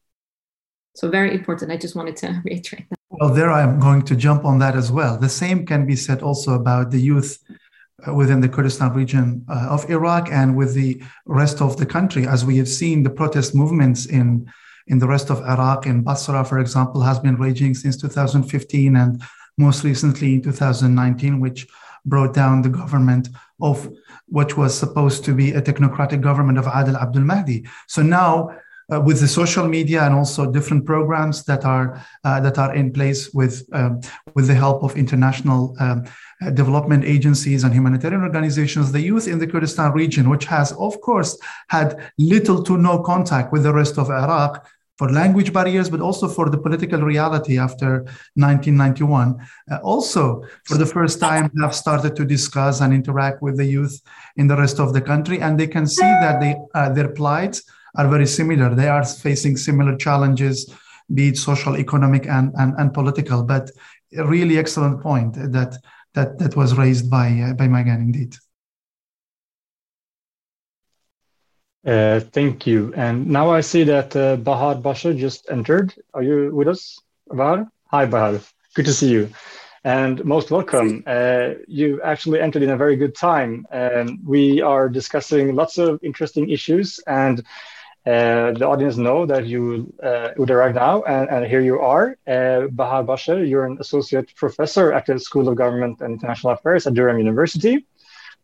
So 0.94 1.10
very 1.10 1.34
important. 1.34 1.72
I 1.72 1.76
just 1.76 1.94
wanted 1.94 2.16
to 2.18 2.42
reiterate 2.44 2.88
that. 2.90 2.98
Well 3.10 3.34
there 3.34 3.50
i'm 3.50 3.78
going 3.78 4.02
to 4.02 4.16
jump 4.16 4.44
on 4.44 4.58
that 4.60 4.74
as 4.74 4.90
well. 4.90 5.18
The 5.18 5.28
same 5.28 5.66
can 5.66 5.86
be 5.86 5.96
said 5.96 6.22
also 6.22 6.54
about 6.54 6.90
the 6.90 7.00
youth 7.00 7.38
uh, 7.50 7.54
within 8.14 8.40
the 8.40 8.48
Kurdistan 8.48 8.92
region 8.94 9.44
uh, 9.48 9.68
of 9.70 9.88
Iraq 9.90 10.30
and 10.30 10.56
with 10.56 10.74
the 10.74 11.02
rest 11.26 11.60
of 11.60 11.76
the 11.76 11.86
country, 11.86 12.26
as 12.26 12.44
we 12.44 12.56
have 12.58 12.68
seen 12.68 13.02
the 13.02 13.10
protest 13.10 13.54
movements 13.54 14.06
in 14.06 14.50
in 14.88 14.98
the 14.98 15.06
rest 15.06 15.30
of 15.30 15.40
Iraq. 15.42 15.86
In 15.86 16.02
Basra, 16.02 16.44
for 16.44 16.58
example, 16.58 17.02
has 17.02 17.18
been 17.20 17.36
raging 17.36 17.74
since 17.74 17.96
2015 17.96 18.96
and 18.96 19.22
most 19.56 19.84
recently 19.84 20.34
in 20.34 20.42
2019, 20.42 21.40
which 21.40 21.66
brought 22.04 22.34
down 22.34 22.62
the 22.62 22.68
government 22.68 23.28
of 23.60 23.88
what 24.26 24.56
was 24.56 24.76
supposed 24.76 25.24
to 25.24 25.34
be 25.34 25.52
a 25.52 25.62
technocratic 25.62 26.20
government 26.20 26.58
of 26.58 26.66
Adel 26.66 26.96
Abdul 26.96 27.22
Mahdi. 27.22 27.66
So 27.86 28.02
now, 28.02 28.50
uh, 28.92 29.00
with 29.00 29.20
the 29.20 29.28
social 29.28 29.66
media 29.66 30.02
and 30.04 30.14
also 30.14 30.50
different 30.50 30.84
programs 30.84 31.44
that 31.44 31.64
are 31.64 32.04
uh, 32.24 32.40
that 32.40 32.58
are 32.58 32.74
in 32.74 32.92
place 32.92 33.32
with 33.32 33.66
um, 33.72 34.00
with 34.34 34.46
the 34.46 34.54
help 34.54 34.82
of 34.82 34.96
international 34.96 35.74
um, 35.80 36.04
uh, 36.42 36.50
development 36.50 37.04
agencies 37.04 37.64
and 37.64 37.72
humanitarian 37.72 38.22
organizations, 38.22 38.92
the 38.92 39.00
youth 39.00 39.26
in 39.28 39.38
the 39.38 39.46
Kurdistan 39.46 39.92
region, 39.92 40.28
which 40.28 40.44
has 40.46 40.72
of 40.72 41.00
course 41.00 41.38
had 41.68 42.12
little 42.18 42.62
to 42.64 42.76
no 42.76 43.02
contact 43.02 43.52
with 43.52 43.62
the 43.62 43.72
rest 43.72 43.98
of 43.98 44.10
Iraq, 44.10 44.66
for 44.98 45.10
language 45.10 45.52
barriers, 45.52 45.88
but 45.88 46.00
also 46.00 46.28
for 46.28 46.50
the 46.50 46.58
political 46.58 47.00
reality 47.00 47.58
after 47.58 48.02
1991. 48.34 49.36
Uh, 49.70 49.78
also, 49.82 50.44
for 50.64 50.76
the 50.76 50.86
first 50.86 51.18
time, 51.18 51.50
have 51.60 51.74
started 51.74 52.14
to 52.14 52.24
discuss 52.24 52.80
and 52.80 52.92
interact 52.92 53.42
with 53.42 53.56
the 53.56 53.64
youth 53.64 54.00
in 54.36 54.46
the 54.46 54.56
rest 54.56 54.78
of 54.78 54.92
the 54.92 55.00
country, 55.00 55.40
and 55.40 55.58
they 55.58 55.66
can 55.66 55.86
see 55.86 56.12
that 56.24 56.40
they, 56.40 56.54
uh, 56.74 56.88
their 56.90 57.08
plights 57.08 57.62
are 57.94 58.08
very 58.08 58.26
similar. 58.26 58.74
They 58.74 58.88
are 58.88 59.04
facing 59.04 59.56
similar 59.56 59.96
challenges, 59.96 60.72
be 61.12 61.28
it 61.28 61.36
social, 61.36 61.76
economic, 61.76 62.26
and, 62.26 62.52
and, 62.58 62.74
and 62.78 62.92
political. 62.92 63.42
But 63.42 63.70
a 64.16 64.26
really 64.26 64.58
excellent 64.58 65.02
point 65.02 65.34
that 65.34 65.76
that, 66.14 66.38
that 66.38 66.56
was 66.56 66.76
raised 66.76 67.10
by 67.10 67.28
uh, 67.40 67.54
by 67.54 67.68
Megan 67.68 68.00
indeed. 68.00 68.34
Uh, 71.84 72.20
thank 72.20 72.66
you. 72.66 72.92
And 72.94 73.26
now 73.26 73.50
I 73.50 73.60
see 73.60 73.82
that 73.84 74.14
uh, 74.14 74.36
Bahar 74.36 74.76
Baser 74.76 75.14
just 75.14 75.50
entered. 75.50 75.92
Are 76.14 76.22
you 76.22 76.54
with 76.54 76.68
us, 76.68 77.00
Bahar? 77.28 77.66
Hi, 77.86 78.06
Bahar. 78.06 78.40
Good 78.74 78.86
to 78.86 78.92
see 78.92 79.10
you. 79.10 79.30
And 79.84 80.24
most 80.24 80.52
welcome. 80.52 81.02
Uh, 81.04 81.54
you 81.66 82.00
actually 82.02 82.40
entered 82.40 82.62
in 82.62 82.70
a 82.70 82.76
very 82.76 82.94
good 82.94 83.16
time. 83.16 83.66
Um, 83.72 84.20
we 84.24 84.60
are 84.62 84.88
discussing 84.88 85.56
lots 85.56 85.76
of 85.76 85.98
interesting 86.04 86.50
issues, 86.50 87.00
and 87.08 87.44
uh, 88.04 88.52
the 88.52 88.66
audience 88.66 88.96
know 88.96 89.26
that 89.26 89.46
you 89.46 89.92
uh, 90.02 90.30
would 90.36 90.50
arrive 90.50 90.74
now, 90.74 91.02
and, 91.02 91.28
and, 91.30 91.46
here 91.46 91.60
you 91.60 91.78
are. 91.78 92.16
Uh, 92.26 92.66
Bahar 92.66 93.04
Baser, 93.04 93.44
you're 93.44 93.64
an 93.64 93.76
associate 93.78 94.34
professor 94.34 94.92
at 94.92 95.06
the 95.06 95.18
School 95.20 95.48
of 95.48 95.56
Government 95.56 96.00
and 96.00 96.14
International 96.14 96.52
Affairs 96.52 96.86
at 96.86 96.94
Durham 96.94 97.18
University 97.18 97.86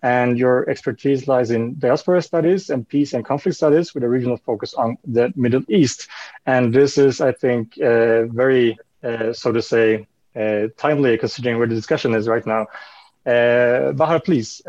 and 0.02 0.38
your 0.38 0.68
expertise 0.70 1.26
lies 1.26 1.50
in 1.50 1.78
diaspora 1.78 2.22
studies 2.22 2.70
and 2.70 2.88
peace 2.88 3.14
and 3.14 3.24
conflict 3.24 3.56
studies 3.56 3.94
with 3.94 4.04
a 4.04 4.08
regional 4.08 4.36
focus 4.36 4.74
on 4.74 4.96
the 5.04 5.32
Middle 5.34 5.62
East. 5.68 6.08
And 6.46 6.72
this 6.72 6.98
is, 6.98 7.20
I 7.20 7.32
think, 7.32 7.78
uh, 7.80 8.26
very, 8.26 8.78
uh, 9.02 9.32
so 9.32 9.52
to 9.52 9.60
say, 9.60 10.06
uh, 10.36 10.68
timely 10.76 11.18
considering 11.18 11.58
where 11.58 11.66
the 11.66 11.74
discussion 11.74 12.14
is 12.14 12.28
right 12.28 12.46
now. 12.46 12.66
Uh, 13.26 13.92
Bahar, 13.92 14.20
please, 14.20 14.62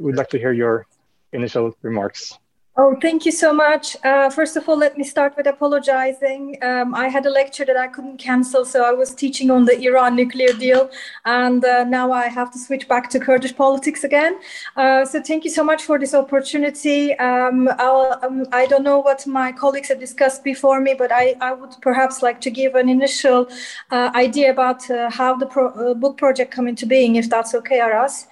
we'd 0.00 0.16
like 0.16 0.30
to 0.30 0.38
hear 0.38 0.52
your 0.52 0.86
initial 1.32 1.76
remarks. 1.82 2.36
Oh, 2.76 2.96
thank 3.00 3.24
you 3.24 3.30
so 3.30 3.52
much. 3.52 3.96
Uh, 4.02 4.28
first 4.30 4.56
of 4.56 4.68
all, 4.68 4.76
let 4.76 4.98
me 4.98 5.04
start 5.04 5.36
with 5.36 5.46
apologizing. 5.46 6.58
Um, 6.60 6.92
I 6.92 7.06
had 7.06 7.24
a 7.24 7.30
lecture 7.30 7.64
that 7.64 7.76
I 7.76 7.86
couldn't 7.86 8.16
cancel, 8.18 8.64
so 8.64 8.84
I 8.84 8.90
was 8.90 9.14
teaching 9.14 9.48
on 9.48 9.64
the 9.64 9.80
Iran 9.80 10.16
nuclear 10.16 10.52
deal, 10.52 10.90
and 11.24 11.64
uh, 11.64 11.84
now 11.84 12.10
I 12.10 12.26
have 12.26 12.50
to 12.50 12.58
switch 12.58 12.88
back 12.88 13.08
to 13.10 13.20
Kurdish 13.20 13.54
politics 13.54 14.02
again. 14.02 14.40
Uh, 14.76 15.04
so 15.04 15.22
thank 15.22 15.44
you 15.44 15.50
so 15.50 15.62
much 15.62 15.84
for 15.84 16.00
this 16.00 16.14
opportunity. 16.14 17.16
Um, 17.18 17.68
um, 17.68 18.44
I 18.50 18.66
don't 18.66 18.82
know 18.82 18.98
what 18.98 19.24
my 19.24 19.52
colleagues 19.52 19.90
have 19.90 20.00
discussed 20.00 20.42
before 20.42 20.80
me, 20.80 20.94
but 20.98 21.12
I, 21.12 21.36
I 21.40 21.52
would 21.52 21.76
perhaps 21.80 22.22
like 22.24 22.40
to 22.40 22.50
give 22.50 22.74
an 22.74 22.88
initial 22.88 23.46
uh, 23.92 24.10
idea 24.16 24.50
about 24.50 24.90
uh, 24.90 25.10
how 25.10 25.36
the 25.36 25.46
pro 25.46 25.68
uh, 25.68 25.94
book 25.94 26.16
project 26.16 26.50
come 26.50 26.66
into 26.66 26.86
being, 26.86 27.14
if 27.14 27.30
that's 27.30 27.54
okay, 27.54 27.78
Aras. 27.78 28.26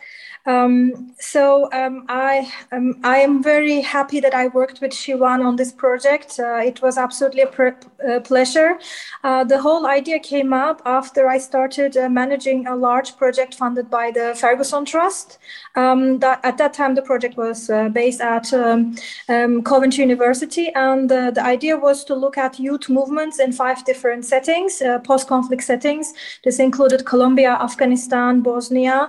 Um, 0.45 1.15
so 1.19 1.71
um, 1.73 2.05
I, 2.09 2.51
um, 2.73 2.99
I 3.05 3.19
am 3.19 3.43
very 3.43 3.81
happy 3.81 4.19
that 4.21 4.35
I 4.35 4.49
worked 4.49 4.81
with 4.81 4.91
Shivan 4.93 5.45
on 5.45 5.57
this 5.57 5.73
project. 5.73 6.41
Uh, 6.41 6.57
it 6.57 6.83
was 6.83 6.99
absolutely 6.99 7.43
a 7.43 7.49
uh, 7.49 8.21
pleasure. 8.21 8.79
Uh, 9.23 9.45
the 9.45 9.61
whole 9.61 9.87
idea 9.87 10.19
came 10.19 10.53
up 10.53 10.83
after 10.85 11.29
I 11.29 11.39
started 11.39 11.97
uh, 11.97 12.09
managing 12.09 12.67
a 12.67 12.75
large 12.75 13.17
project 13.17 13.55
funded 13.55 13.89
by 13.89 14.11
the 14.11 14.35
Ferguson 14.37 14.85
Trust. 14.85 15.39
Um, 15.77 16.19
that, 16.19 16.41
at 16.45 16.59
that 16.59 16.75
time, 16.75 16.97
the 16.97 17.03
project 17.03 17.37
was 17.37 17.71
uh, 17.71 17.89
based 17.89 18.21
at 18.21 18.53
um, 18.53 18.97
um, 19.29 19.63
Coventry 19.63 20.03
University, 20.03 20.73
and 20.75 21.11
uh, 21.11 21.31
the 21.31 21.45
idea 21.45 21.77
was 21.77 22.05
to 22.05 22.15
look 22.15 22.37
at 22.37 22.59
youth 22.59 22.89
movements 22.89 23.39
in 23.39 23.53
five 23.53 23.85
different 23.85 24.25
settings, 24.25 24.83
post-conflict 25.05 25.63
settings. 25.63 26.13
This 26.45 26.59
included 26.59 27.07
Colombia, 27.07 27.53
Afghanistan, 27.61 28.41
Bosnia, 28.41 29.09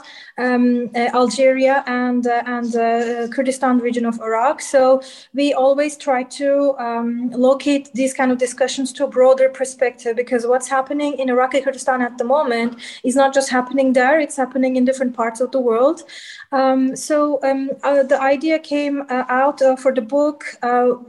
Algeria 1.24 1.84
and 1.88 2.24
uh, 2.28 2.56
and 2.56 2.72
uh, 2.76 3.28
Kurdistan 3.36 3.76
region 3.88 4.06
of 4.06 4.16
Iraq. 4.30 4.62
So 4.62 5.02
we 5.34 5.54
always 5.54 5.94
try 6.08 6.22
to 6.40 6.50
um, 6.88 7.30
locate 7.50 7.86
these 7.94 8.14
kind 8.20 8.32
of 8.34 8.38
discussions 8.38 8.92
to 8.94 9.02
a 9.06 9.10
broader 9.18 9.48
perspective 9.50 10.14
because 10.16 10.42
what's 10.52 10.70
happening 10.78 11.12
in 11.22 11.30
Iraqi 11.30 11.62
Kurdistan 11.62 12.02
at 12.02 12.18
the 12.18 12.28
moment 12.36 12.72
is 13.04 13.16
not 13.16 13.34
just 13.34 13.50
happening 13.58 13.94
there; 13.94 14.20
it's 14.26 14.38
happening 14.44 14.76
in 14.76 14.86
different 14.90 15.14
parts 15.22 15.40
of 15.42 15.50
the 15.52 15.62
world. 15.70 16.04
Um, 16.52 16.96
so 16.96 17.40
um, 17.44 17.72
uh, 17.84 18.04
the 18.04 18.20
idea 18.22 18.60
came 18.60 19.02
uh, 19.10 19.24
out 19.42 19.62
uh, 19.62 19.76
for 19.76 19.92
the 19.94 20.06
book 20.16 20.40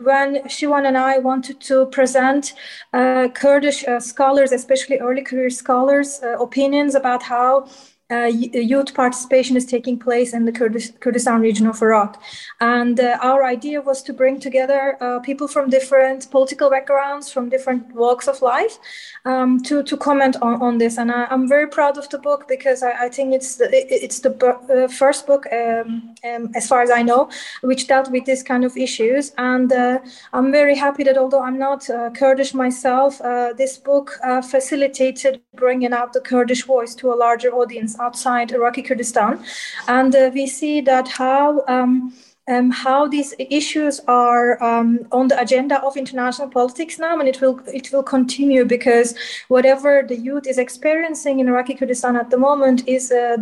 when 0.09 0.29
Shivan 0.55 0.85
and 0.87 0.97
I 0.97 1.19
wanted 1.19 1.61
to 1.69 1.87
present 1.87 2.55
Kurdish 2.93 3.85
scholars, 3.99 4.53
especially 4.53 4.99
early 4.99 5.23
career 5.23 5.51
scholars, 5.51 6.21
opinions 6.49 6.95
about 6.95 7.23
how 7.23 7.67
uh, 8.11 8.27
youth 8.27 8.93
participation 8.93 9.57
is 9.57 9.65
taking 9.65 9.99
place 9.99 10.35
in 10.35 10.45
the 10.45 10.53
Kurdistan 10.53 11.41
region 11.41 11.67
of 11.67 11.81
Iraq. 11.81 12.23
And 12.61 13.01
uh, 13.01 13.19
our 13.23 13.45
idea 13.45 13.81
was 13.81 14.03
to 14.03 14.13
bring 14.13 14.39
together 14.41 14.99
uh, 15.01 15.21
people 15.21 15.49
from 15.49 15.71
different 15.71 16.31
political 16.31 16.69
backgrounds, 16.69 17.33
from 17.33 17.49
different 17.49 17.95
walks 17.95 18.29
of 18.29 18.43
life, 18.43 18.79
um, 19.25 19.63
to, 19.63 19.83
to 19.85 19.97
comment 19.97 20.37
on, 20.43 20.61
on 20.61 20.77
this. 20.77 20.99
And 20.99 21.11
I, 21.11 21.27
am 21.31 21.49
very 21.49 21.67
proud 21.67 21.97
of 21.97 22.09
the 22.11 22.19
book 22.19 22.47
because 22.47 22.83
I, 22.83 23.07
I 23.07 23.09
think 23.09 23.33
it's 23.33 23.57
the, 23.57 23.69
it's 23.73 24.21
the 24.21 24.33
uh, 24.45 24.89
first 24.89 25.27
book, 25.27 25.47
um, 25.51 26.15
um, 26.25 26.51
as 26.55 26.69
far 26.69 26.83
as 26.83 26.91
I 26.91 27.03
know, 27.03 27.31
which 27.63 27.87
dealt 27.87 28.11
with 28.11 28.27
this 28.27 28.43
kind 28.43 28.67
of 28.67 28.77
issues. 28.77 29.33
And 29.39 29.73
uh, 29.73 30.01
I'm 30.35 30.53
very 30.53 30.77
happy 30.77 31.05
that 31.05 31.17
although 31.17 31.43
I'm 31.43 31.59
not 31.59 31.89
uh, 31.89 32.11
Kurdish 32.11 32.53
myself, 32.53 33.19
this 33.57 33.79
book 33.79 34.19
facilitated 34.51 35.41
bringing 35.55 35.93
out 35.93 36.13
the 36.13 36.21
Kurdish 36.21 36.65
voice 36.65 36.95
to 36.97 37.13
a 37.13 37.15
larger 37.15 37.51
audience 37.51 37.94
outside 38.01 38.53
Iraqi 38.53 38.83
Kurdistan. 38.83 39.45
And 39.89 40.15
uh, 40.15 40.31
we 40.33 40.47
see 40.47 40.81
that 40.83 41.09
how 41.09 41.65
um, 41.69 42.13
um, 42.47 42.71
how 42.71 43.07
these 43.09 43.35
issues 43.39 44.01
are 44.07 44.63
um, 44.63 45.07
on 45.13 45.29
the 45.29 45.41
agenda 45.41 45.83
of 45.83 45.97
international 45.97 46.49
politics 46.49 46.99
now, 46.99 47.19
and 47.19 47.29
it 47.29 47.41
will 47.41 47.61
it 47.67 47.91
will 47.93 48.03
continue 48.03 48.65
because 48.65 49.15
whatever 49.49 50.05
the 50.07 50.17
youth 50.17 50.47
is 50.47 50.59
experiencing 50.59 51.41
in 51.41 51.49
Iraqi 51.49 51.75
Kurdistan 51.75 52.17
at 52.17 52.31
the 52.31 52.37
moment 52.37 52.87
is 52.87 53.11
uh, 53.11 53.39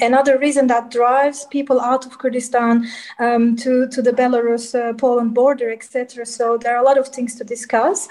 another 0.00 0.38
reason 0.38 0.68
that 0.68 0.90
drives 0.90 1.46
people 1.46 1.80
out 1.80 2.06
of 2.06 2.18
Kurdistan 2.18 2.86
um, 3.18 3.56
to 3.56 3.88
to 3.88 4.00
the 4.00 4.12
Belarus 4.12 4.74
uh, 4.74 4.92
Poland 4.94 5.34
border, 5.34 5.70
etc. 5.72 6.24
So 6.24 6.56
there 6.56 6.76
are 6.76 6.82
a 6.82 6.84
lot 6.84 6.98
of 6.98 7.08
things 7.08 7.34
to 7.36 7.44
discuss. 7.44 8.08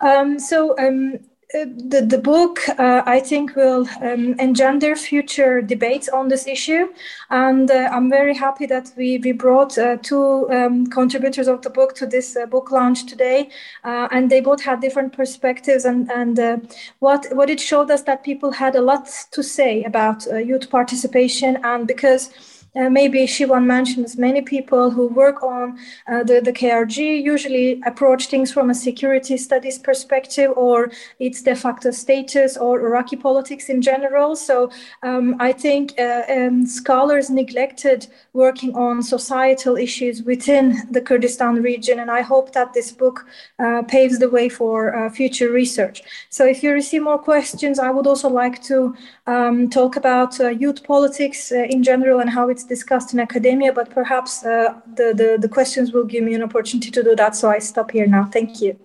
Um, 0.00 0.38
so 0.38 0.76
um, 0.78 1.20
the, 1.64 2.02
the 2.02 2.18
book, 2.18 2.60
uh, 2.78 3.02
I 3.06 3.20
think, 3.20 3.56
will 3.56 3.88
um, 4.02 4.34
engender 4.38 4.94
future 4.96 5.62
debates 5.62 6.08
on 6.08 6.28
this 6.28 6.46
issue. 6.46 6.88
And 7.30 7.70
uh, 7.70 7.88
I'm 7.92 8.10
very 8.10 8.34
happy 8.34 8.66
that 8.66 8.92
we, 8.96 9.18
we 9.18 9.32
brought 9.32 9.78
uh, 9.78 9.96
two 10.02 10.50
um, 10.50 10.86
contributors 10.86 11.48
of 11.48 11.62
the 11.62 11.70
book 11.70 11.94
to 11.96 12.06
this 12.06 12.36
uh, 12.36 12.46
book 12.46 12.70
launch 12.70 13.06
today. 13.06 13.50
Uh, 13.84 14.08
and 14.10 14.30
they 14.30 14.40
both 14.40 14.62
had 14.62 14.80
different 14.80 15.12
perspectives. 15.12 15.84
And, 15.84 16.10
and 16.10 16.68
what, 16.98 17.26
what 17.32 17.48
it 17.48 17.60
showed 17.60 17.90
us 17.90 18.02
that 18.02 18.24
people 18.24 18.52
had 18.52 18.76
a 18.76 18.82
lot 18.82 19.08
to 19.30 19.42
say 19.42 19.84
about 19.84 20.26
youth 20.26 20.70
participation. 20.70 21.58
And 21.64 21.86
because 21.86 22.30
uh, 22.76 22.90
maybe 22.90 23.20
Shivan 23.26 23.64
mentions 23.64 24.16
many 24.18 24.42
people 24.42 24.90
who 24.90 25.08
work 25.08 25.42
on 25.42 25.78
uh, 26.06 26.22
the, 26.22 26.40
the 26.40 26.52
KRG 26.52 27.22
usually 27.22 27.80
approach 27.86 28.26
things 28.26 28.52
from 28.52 28.70
a 28.70 28.74
security 28.74 29.36
studies 29.36 29.78
perspective 29.78 30.52
or 30.56 30.90
its 31.18 31.42
de 31.42 31.56
facto 31.56 31.90
status 31.90 32.56
or 32.56 32.80
Iraqi 32.80 33.16
politics 33.16 33.68
in 33.68 33.80
general. 33.80 34.36
So 34.36 34.70
um, 35.02 35.36
I 35.40 35.52
think 35.52 35.98
uh, 35.98 36.22
um, 36.28 36.66
scholars 36.66 37.30
neglected 37.30 38.06
working 38.32 38.76
on 38.76 39.02
societal 39.02 39.76
issues 39.76 40.22
within 40.22 40.86
the 40.90 41.00
Kurdistan 41.00 41.62
region. 41.62 41.98
And 42.00 42.10
I 42.10 42.20
hope 42.20 42.52
that 42.52 42.74
this 42.74 42.92
book 42.92 43.26
uh, 43.58 43.82
paves 43.88 44.18
the 44.18 44.28
way 44.28 44.48
for 44.48 44.94
uh, 44.94 45.08
future 45.10 45.50
research. 45.50 46.02
So 46.28 46.44
if 46.44 46.62
you 46.62 46.72
receive 46.72 47.02
more 47.02 47.18
questions, 47.18 47.78
I 47.78 47.90
would 47.90 48.06
also 48.06 48.28
like 48.28 48.62
to 48.64 48.94
um, 49.26 49.70
talk 49.70 49.96
about 49.96 50.38
uh, 50.40 50.48
youth 50.48 50.84
politics 50.84 51.52
in 51.52 51.82
general 51.82 52.20
and 52.20 52.28
how 52.28 52.48
it's 52.50 52.65
discussed 52.66 53.12
in 53.14 53.20
academia, 53.20 53.72
but 53.72 53.90
perhaps 53.90 54.44
uh, 54.44 54.80
the, 54.94 55.12
the, 55.14 55.38
the 55.40 55.48
questions 55.48 55.92
will 55.92 56.04
give 56.04 56.24
me 56.24 56.34
an 56.34 56.42
opportunity 56.42 56.90
to 56.90 57.02
do 57.02 57.16
that. 57.16 57.36
So 57.36 57.50
I 57.50 57.58
stop 57.58 57.90
here 57.90 58.06
now. 58.06 58.24
Thank 58.24 58.60
you. 58.60 58.78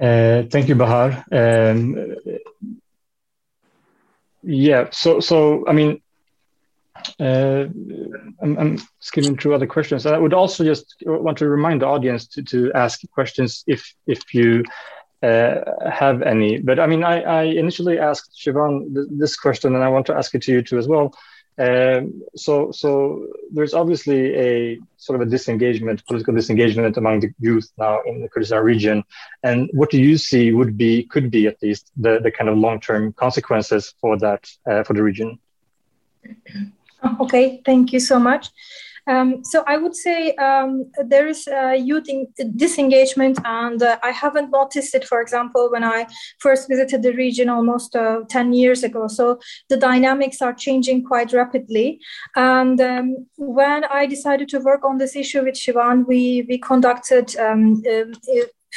Uh, 0.00 0.44
thank 0.50 0.68
you, 0.68 0.76
Bahar. 0.76 1.24
Um, 1.32 2.14
yeah, 4.42 4.88
so 4.92 5.18
so 5.18 5.66
I 5.66 5.72
mean, 5.72 6.00
uh, 7.18 7.66
I'm, 8.40 8.56
I'm, 8.58 8.78
skimming 9.00 9.36
through 9.36 9.54
other 9.54 9.66
questions. 9.66 10.06
I 10.06 10.18
would 10.18 10.34
also 10.34 10.64
just 10.64 10.94
want 11.04 11.38
to 11.38 11.48
remind 11.48 11.82
the 11.82 11.86
audience 11.86 12.28
to, 12.28 12.42
to 12.44 12.72
ask 12.74 13.00
questions 13.10 13.64
if 13.66 13.92
if 14.06 14.32
you 14.32 14.62
uh, 15.22 15.90
have 15.90 16.22
any. 16.22 16.58
But 16.58 16.78
I 16.78 16.86
mean, 16.86 17.04
I, 17.04 17.22
I 17.22 17.42
initially 17.42 17.98
asked 17.98 18.38
Shivan 18.38 18.94
th- 18.94 19.06
this 19.10 19.36
question, 19.36 19.74
and 19.74 19.84
I 19.84 19.88
want 19.88 20.06
to 20.06 20.14
ask 20.14 20.34
it 20.34 20.42
to 20.42 20.52
you 20.52 20.62
too 20.62 20.78
as 20.78 20.88
well. 20.88 21.14
Um, 21.58 22.22
so, 22.36 22.70
so 22.70 23.26
there's 23.52 23.74
obviously 23.74 24.32
a 24.36 24.78
sort 24.96 25.20
of 25.20 25.26
a 25.26 25.30
disengagement, 25.30 26.06
political 26.06 26.32
disengagement 26.32 26.96
among 26.96 27.18
the 27.20 27.30
youth 27.40 27.68
now 27.76 28.00
in 28.06 28.22
the 28.22 28.28
Kurdistan 28.28 28.62
region. 28.62 29.02
And 29.42 29.68
what 29.72 29.90
do 29.90 30.00
you 30.00 30.18
see 30.18 30.52
would 30.52 30.76
be, 30.76 31.02
could 31.02 31.32
be 31.32 31.48
at 31.48 31.60
least, 31.60 31.90
the, 31.96 32.20
the 32.22 32.30
kind 32.30 32.48
of 32.48 32.56
long-term 32.56 33.14
consequences 33.14 33.92
for 34.00 34.16
that 34.18 34.48
uh, 34.70 34.84
for 34.84 34.94
the 34.94 35.02
region? 35.02 35.40
Okay, 37.20 37.60
thank 37.64 37.92
you 37.92 37.98
so 37.98 38.20
much. 38.20 38.50
Um, 39.08 39.42
so 39.44 39.64
I 39.66 39.76
would 39.76 39.96
say 39.96 40.34
um, 40.34 40.90
there 41.06 41.26
is 41.26 41.48
youth 41.76 42.08
disengagement, 42.56 43.38
and 43.44 43.82
uh, 43.82 43.98
I 44.02 44.10
haven't 44.10 44.50
noticed 44.50 44.94
it, 44.94 45.04
for 45.04 45.20
example, 45.20 45.68
when 45.70 45.84
I 45.84 46.06
first 46.38 46.68
visited 46.68 47.02
the 47.02 47.12
region 47.12 47.48
almost 47.48 47.96
uh, 47.96 48.20
10 48.28 48.52
years 48.52 48.82
ago. 48.82 49.08
So 49.08 49.40
the 49.68 49.76
dynamics 49.76 50.42
are 50.42 50.52
changing 50.52 51.04
quite 51.04 51.32
rapidly. 51.32 52.00
And 52.36 52.80
um, 52.80 53.26
when 53.36 53.84
I 53.84 54.06
decided 54.06 54.48
to 54.50 54.60
work 54.60 54.84
on 54.84 54.98
this 54.98 55.16
issue 55.16 55.44
with 55.44 55.54
Shivan, 55.54 56.06
we, 56.06 56.46
we 56.48 56.58
conducted 56.58 57.36
um, 57.38 57.82
uh, 57.90 58.04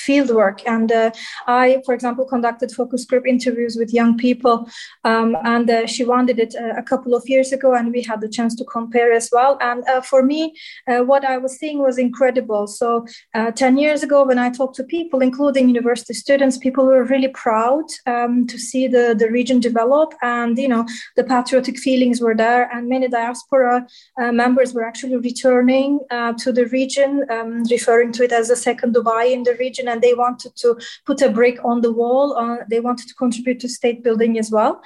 fieldwork. 0.08 0.62
And 0.66 0.92
uh, 0.92 1.12
I, 1.48 1.82
for 1.86 1.94
example, 1.94 2.26
conducted 2.26 2.72
focus 2.72 3.06
group 3.06 3.26
interviews 3.28 3.76
with 3.78 3.94
young 3.94 4.18
people. 4.18 4.70
Um, 5.04 5.38
and 5.44 5.70
uh, 5.70 5.88
she 5.88 6.04
wanted 6.04 6.40
it 6.40 6.56
uh, 6.56 6.74
a 6.78 6.84
couple 6.84 7.14
of 7.14 7.28
years 7.28 7.52
ago, 7.52 7.74
and 7.74 7.92
we 7.92 8.02
had 8.02 8.22
the 8.22 8.30
chance 8.30 8.56
to 8.56 8.66
compare 8.66 9.12
as 9.12 9.30
well. 9.32 9.58
And 9.62 9.88
uh, 9.88 10.02
for 10.02 10.24
me, 10.24 10.56
uh, 10.88 11.00
what 11.00 11.24
I 11.26 11.38
was 11.38 11.58
seeing 11.58 11.80
was 11.80 11.98
incredible. 11.98 12.68
So, 12.68 13.06
uh, 13.34 13.52
10 13.52 13.78
years 13.78 14.04
ago, 14.04 14.26
when 14.26 14.40
I 14.40 14.50
talked 14.50 14.76
to 14.78 14.84
people, 14.84 15.22
including 15.22 15.68
university 15.68 16.14
students, 16.14 16.58
people 16.58 16.86
were 16.86 17.04
really 17.04 17.30
proud 17.30 17.86
um, 18.08 18.48
to 18.48 18.58
see 18.58 18.88
the, 18.88 19.16
the 19.18 19.30
region 19.30 19.60
develop. 19.60 20.14
And, 20.22 20.58
you 20.58 20.68
know, 20.68 20.86
the 21.16 21.24
patriotic 21.24 21.78
feelings 21.78 22.22
were 22.22 22.36
there. 22.36 22.70
And 22.74 22.88
many 22.88 23.08
diaspora 23.08 23.88
members 24.18 24.74
were 24.74 24.86
actually 24.86 25.18
returning 25.18 26.00
to 26.10 26.52
the 26.52 26.66
region, 26.68 27.26
um, 27.30 27.64
referring 27.70 28.12
to 28.14 28.24
it 28.24 28.32
as 28.32 28.50
a 28.50 28.56
second 28.56 28.96
Dubai 28.96 29.32
in 29.32 29.44
the 29.44 29.56
region 29.56 29.88
and 29.92 30.02
they 30.02 30.14
wanted 30.14 30.56
to 30.58 30.78
put 31.06 31.22
a 31.22 31.30
brick 31.30 31.58
on 31.64 31.82
the 31.82 31.92
wall. 31.92 32.38
Uh, 32.38 32.58
they 32.70 32.80
wanted 32.80 33.08
to 33.08 33.16
contribute 33.16 33.60
to 33.60 33.70
state 33.70 34.04
building 34.04 34.40
as 34.40 34.50
well. 34.52 34.82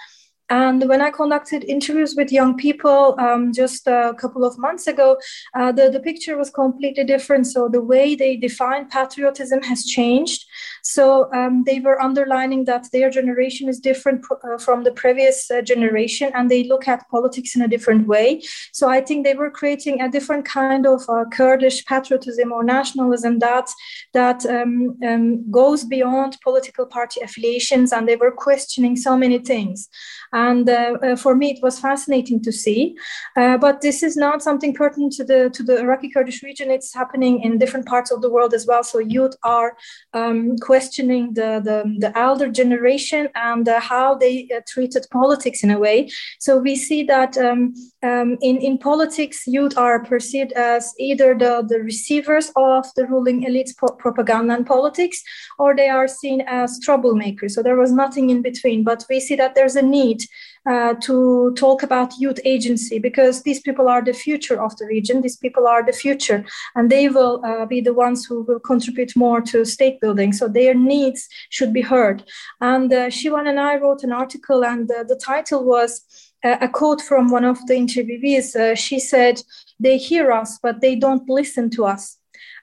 And 0.49 0.87
when 0.87 1.01
I 1.01 1.09
conducted 1.09 1.63
interviews 1.63 2.13
with 2.15 2.31
young 2.31 2.55
people 2.55 3.15
um, 3.19 3.51
just 3.51 3.87
a 3.87 4.13
couple 4.19 4.45
of 4.45 4.59
months 4.59 4.85
ago, 4.85 5.17
uh, 5.55 5.71
the, 5.71 5.89
the 5.89 5.99
picture 5.99 6.37
was 6.37 6.51
completely 6.51 7.03
different. 7.03 7.47
So 7.47 7.67
the 7.67 7.81
way 7.81 8.15
they 8.15 8.37
define 8.37 8.87
patriotism 8.87 9.63
has 9.63 9.85
changed. 9.85 10.45
So 10.85 11.33
um, 11.33 11.63
they 11.65 11.79
were 11.79 11.99
underlining 11.99 12.65
that 12.65 12.91
their 12.91 13.09
generation 13.09 13.67
is 13.67 13.79
different 13.79 14.23
uh, 14.31 14.59
from 14.59 14.83
the 14.83 14.91
previous 14.91 15.49
uh, 15.49 15.63
generation 15.63 16.31
and 16.35 16.49
they 16.49 16.63
look 16.63 16.87
at 16.87 17.09
politics 17.09 17.55
in 17.55 17.63
a 17.63 17.67
different 17.67 18.07
way. 18.07 18.43
So 18.71 18.87
I 18.87 19.01
think 19.01 19.25
they 19.25 19.33
were 19.33 19.49
creating 19.49 20.01
a 20.01 20.11
different 20.11 20.45
kind 20.45 20.85
of 20.85 21.01
uh, 21.09 21.25
Kurdish 21.31 21.83
patriotism 21.85 22.51
or 22.51 22.63
nationalism 22.63 23.39
that, 23.39 23.67
that 24.13 24.45
um, 24.45 24.95
um 25.03 25.51
goes 25.51 25.83
beyond 25.83 26.37
political 26.43 26.85
party 26.85 27.19
affiliations 27.21 27.91
and 27.91 28.07
they 28.07 28.15
were 28.15 28.31
questioning 28.31 28.95
so 28.95 29.17
many 29.17 29.39
things. 29.39 29.89
And 30.33 30.69
uh, 30.69 30.97
uh, 31.01 31.15
for 31.15 31.33
me, 31.35 31.51
it 31.53 31.63
was 31.63 31.79
fascinating 31.79 32.43
to 32.43 32.51
see. 32.51 32.95
Uh, 33.35 33.57
but 33.57 33.81
this 33.81 34.03
is 34.03 34.15
not 34.15 34.43
something 34.43 34.73
pertinent 34.73 35.13
to 35.13 35.23
the 35.23 35.49
to 35.49 35.63
the 35.63 35.79
Iraqi 35.79 36.09
Kurdish 36.09 36.43
region. 36.43 36.69
It's 36.69 36.93
happening 36.93 37.41
in 37.41 37.57
different 37.57 37.87
parts 37.87 38.11
of 38.11 38.21
the 38.21 38.29
world 38.29 38.53
as 38.53 38.67
well. 38.67 38.83
So 38.83 38.99
youth 38.99 39.35
are 39.43 39.77
um, 40.13 40.57
questioning 40.57 40.74
the, 40.79 41.61
the, 41.63 41.95
the 41.99 42.17
elder 42.17 42.49
generation 42.49 43.29
and 43.35 43.67
how 43.67 44.15
they 44.15 44.49
treated 44.67 45.05
politics 45.11 45.63
in 45.63 45.71
a 45.71 45.79
way. 45.79 46.09
So 46.39 46.57
we 46.57 46.75
see 46.75 47.03
that 47.03 47.37
um, 47.37 47.73
um, 48.03 48.37
in, 48.41 48.57
in 48.57 48.77
politics, 48.77 49.47
youth 49.47 49.77
are 49.77 50.03
perceived 50.03 50.51
as 50.53 50.93
either 50.99 51.35
the, 51.37 51.65
the 51.67 51.79
receivers 51.79 52.51
of 52.55 52.85
the 52.95 53.05
ruling 53.05 53.43
elite's 53.43 53.73
po- 53.73 53.95
propaganda 53.97 54.53
and 54.53 54.65
politics, 54.65 55.21
or 55.57 55.75
they 55.75 55.89
are 55.89 56.07
seen 56.07 56.41
as 56.41 56.79
troublemakers. 56.79 57.51
So 57.51 57.63
there 57.63 57.77
was 57.77 57.91
nothing 57.91 58.29
in 58.29 58.41
between. 58.41 58.83
But 58.83 59.05
we 59.09 59.19
see 59.19 59.35
that 59.35 59.55
there's 59.55 59.75
a 59.75 59.81
need 59.81 60.25
uh, 60.65 60.95
to 60.95 61.53
talk 61.55 61.83
about 61.83 62.17
youth 62.17 62.39
agency 62.43 62.99
because 62.99 63.43
these 63.43 63.59
people 63.59 63.87
are 63.87 64.01
the 64.01 64.13
future 64.13 64.61
of 64.61 64.75
the 64.77 64.85
region. 64.85 65.21
These 65.21 65.37
people 65.37 65.67
are 65.67 65.83
the 65.85 65.93
future, 65.93 66.43
and 66.75 66.89
they 66.89 67.09
will 67.09 67.43
uh, 67.45 67.65
be 67.65 67.81
the 67.81 67.93
ones 67.93 68.25
who 68.25 68.41
will 68.43 68.59
contribute 68.59 69.15
more 69.15 69.41
to 69.41 69.65
state 69.65 69.99
building. 70.01 70.33
So 70.33 70.47
their 70.47 70.73
needs 70.73 71.27
should 71.49 71.73
be 71.73 71.81
heard. 71.81 72.23
And 72.61 72.91
uh, 72.91 73.07
Shivan 73.07 73.47
and 73.47 73.59
I 73.59 73.77
wrote 73.77 74.03
an 74.03 74.11
article, 74.11 74.65
and 74.65 74.89
uh, 74.89 75.03
the 75.03 75.15
title 75.15 75.63
was 75.63 76.01
uh, 76.43 76.57
a 76.61 76.67
quote 76.67 77.01
from 77.01 77.29
one 77.29 77.45
of 77.45 77.65
the 77.67 77.75
interviewees. 77.75 78.55
Uh, 78.55 78.75
she 78.75 78.99
said, 78.99 79.41
"They 79.79 79.97
hear 79.97 80.31
us, 80.31 80.59
but 80.61 80.81
they 80.81 80.95
don't 80.95 81.29
listen 81.29 81.69
to 81.71 81.85
us." 81.85 82.17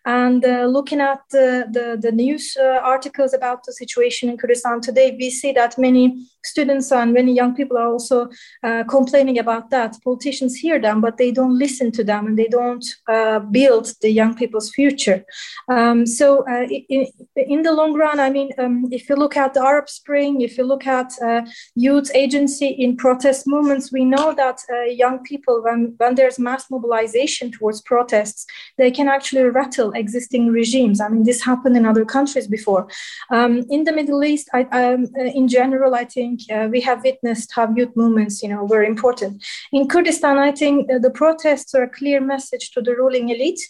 And 0.05 0.45
uh, 0.45 0.65
looking 0.65 1.01
at 1.01 1.21
the, 1.31 1.69
the, 1.71 1.97
the 2.01 2.11
news 2.11 2.57
uh, 2.61 2.81
articles 2.83 3.33
about 3.33 3.65
the 3.65 3.73
situation 3.73 4.29
in 4.29 4.37
Kurdistan 4.37 4.81
today, 4.81 5.17
we 5.17 5.31
see 5.31 5.53
that 5.53 5.79
many 5.79 6.27
students 6.45 6.93
and 6.93 7.13
many 7.13 7.33
young 7.33 7.55
people 7.55 7.77
are 7.77 7.89
also 7.89 8.29
uh, 8.63 8.85
complaining 8.85 9.39
about 9.39 9.71
that. 9.71 9.97
Politicians 10.03 10.57
hear 10.57 10.81
them, 10.81 11.01
but 11.01 11.17
they 11.17 11.33
don't 11.33 11.59
listen 11.59 11.91
to 11.93 12.05
them 12.05 12.27
and 12.27 12.39
they 12.39 12.49
don't 12.49 12.85
uh, 13.09 13.39
build 13.39 13.93
the 14.01 14.11
young 14.11 14.35
people's 14.35 14.71
future. 14.71 15.25
Um, 15.69 16.07
so, 16.07 16.45
uh, 16.49 16.67
in, 16.89 17.07
in, 17.37 17.63
the 17.63 17.73
long 17.73 17.95
run, 17.95 18.19
I 18.21 18.31
mean, 18.31 18.51
um, 18.59 18.89
if 18.91 19.09
you 19.09 19.17
look 19.17 19.37
at 19.37 19.55
the 19.55 19.61
Arab 19.61 19.89
Spring, 19.89 20.41
if 20.41 20.59
you 20.59 20.65
look 20.65 20.87
at 20.87 21.13
uh, 21.23 21.43
youth 21.75 22.11
agency 22.15 22.69
in 22.69 22.97
protest 22.97 23.47
movements, 23.47 23.93
we 23.93 24.05
know 24.05 24.35
that 24.35 24.59
young 24.89 25.23
people, 25.23 25.63
when, 25.63 25.95
when 25.99 26.15
there's 26.15 26.39
mass 26.39 26.71
mobilization 26.71 27.51
towards 27.51 27.81
protests, 27.83 28.47
they 28.79 28.91
can 28.91 29.09
actually 29.09 29.43
rattle 29.45 29.93
existing 29.93 30.49
regimes. 30.49 31.01
I 31.01 31.09
mean, 31.09 31.25
this 31.25 31.43
happened 31.43 31.77
in 31.77 31.87
other 31.87 32.05
countries 32.05 32.47
before. 32.47 32.89
Um, 33.31 33.65
in 33.71 33.85
the 33.85 33.93
Middle 33.93 34.23
East, 34.25 34.49
I, 34.53 34.63
um, 34.65 35.07
uh, 35.19 35.25
in 35.25 35.49
general, 35.49 35.95
I 35.95 36.05
think 36.05 36.32
think 36.37 36.53
uh, 36.53 36.69
we 36.69 36.81
have 36.81 37.03
witnessed 37.05 37.53
how 37.55 37.73
youth 37.75 37.95
movements, 37.97 38.43
you 38.43 38.49
know, 38.49 38.65
were 38.65 38.83
important. 38.83 39.43
In 39.73 39.89
Kurdistan, 39.89 40.39
I 40.39 40.53
think 40.53 40.91
uh, 40.91 40.99
the 40.99 41.11
protests 41.11 41.75
are 41.75 41.83
a 41.83 41.89
clear 41.89 42.21
message 42.21 42.71
to 42.73 42.83
the 42.83 42.95
ruling 42.95 43.31
elite. 43.31 43.61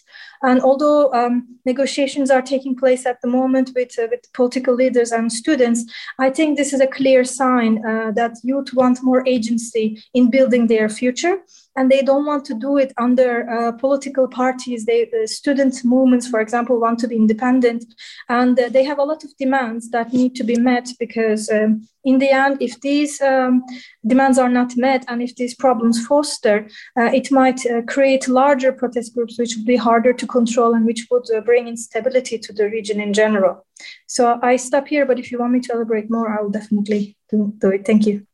And 0.41 0.61
although 0.61 1.11
um, 1.13 1.59
negotiations 1.65 2.29
are 2.29 2.41
taking 2.41 2.75
place 2.75 3.05
at 3.05 3.21
the 3.21 3.27
moment 3.27 3.71
with, 3.75 3.97
uh, 3.97 4.07
with 4.11 4.31
political 4.33 4.75
leaders 4.75 5.11
and 5.11 5.31
students, 5.31 5.83
I 6.19 6.29
think 6.29 6.57
this 6.57 6.73
is 6.73 6.81
a 6.81 6.87
clear 6.87 7.23
sign 7.23 7.85
uh, 7.85 8.11
that 8.11 8.33
youth 8.43 8.73
want 8.73 9.03
more 9.03 9.27
agency 9.27 10.03
in 10.13 10.29
building 10.29 10.67
their 10.67 10.89
future 10.89 11.37
and 11.75 11.91
they 11.91 12.01
don't 12.01 12.25
want 12.25 12.45
to 12.45 12.53
do 12.53 12.77
it 12.77 12.93
under 12.97 13.49
uh, 13.49 13.71
political 13.73 14.27
parties. 14.27 14.85
They, 14.85 15.09
uh, 15.11 15.27
student 15.27 15.83
movements, 15.83 16.27
for 16.27 16.39
example, 16.39 16.79
want 16.79 16.99
to 16.99 17.07
be 17.07 17.15
independent, 17.15 17.85
and 18.29 18.59
uh, 18.59 18.69
they 18.69 18.83
have 18.83 18.99
a 18.99 19.03
lot 19.03 19.23
of 19.23 19.35
demands 19.37 19.89
that 19.91 20.13
need 20.13 20.35
to 20.35 20.43
be 20.43 20.55
met 20.55 20.89
because, 20.99 21.49
um, 21.49 21.87
in 22.03 22.19
the 22.19 22.29
end, 22.29 22.57
if 22.61 22.79
these 22.81 23.21
um, 23.21 23.63
demands 24.05 24.37
are 24.37 24.49
not 24.49 24.75
met 24.75 25.05
and 25.07 25.21
if 25.21 25.35
these 25.35 25.55
problems 25.55 26.05
foster, 26.05 26.67
uh, 26.99 27.09
it 27.13 27.31
might 27.31 27.65
uh, 27.65 27.81
create 27.83 28.27
larger 28.27 28.71
protest 28.71 29.15
groups, 29.15 29.39
which 29.39 29.55
would 29.55 29.65
be 29.65 29.77
harder 29.77 30.13
to 30.13 30.27
control 30.27 30.73
and 30.73 30.85
which 30.85 31.07
would 31.09 31.29
uh, 31.31 31.41
bring 31.41 31.67
instability 31.67 32.37
to 32.37 32.53
the 32.53 32.69
region 32.69 32.99
in 32.99 33.13
general. 33.13 33.65
So 34.07 34.39
I 34.41 34.57
stop 34.57 34.87
here, 34.87 35.05
but 35.05 35.19
if 35.19 35.31
you 35.31 35.39
want 35.39 35.53
me 35.53 35.59
to 35.61 35.73
elaborate 35.73 36.09
more, 36.09 36.37
I 36.37 36.41
will 36.41 36.51
definitely 36.51 37.17
do, 37.29 37.53
do 37.57 37.69
it. 37.69 37.85
Thank 37.85 38.05
you. 38.05 38.27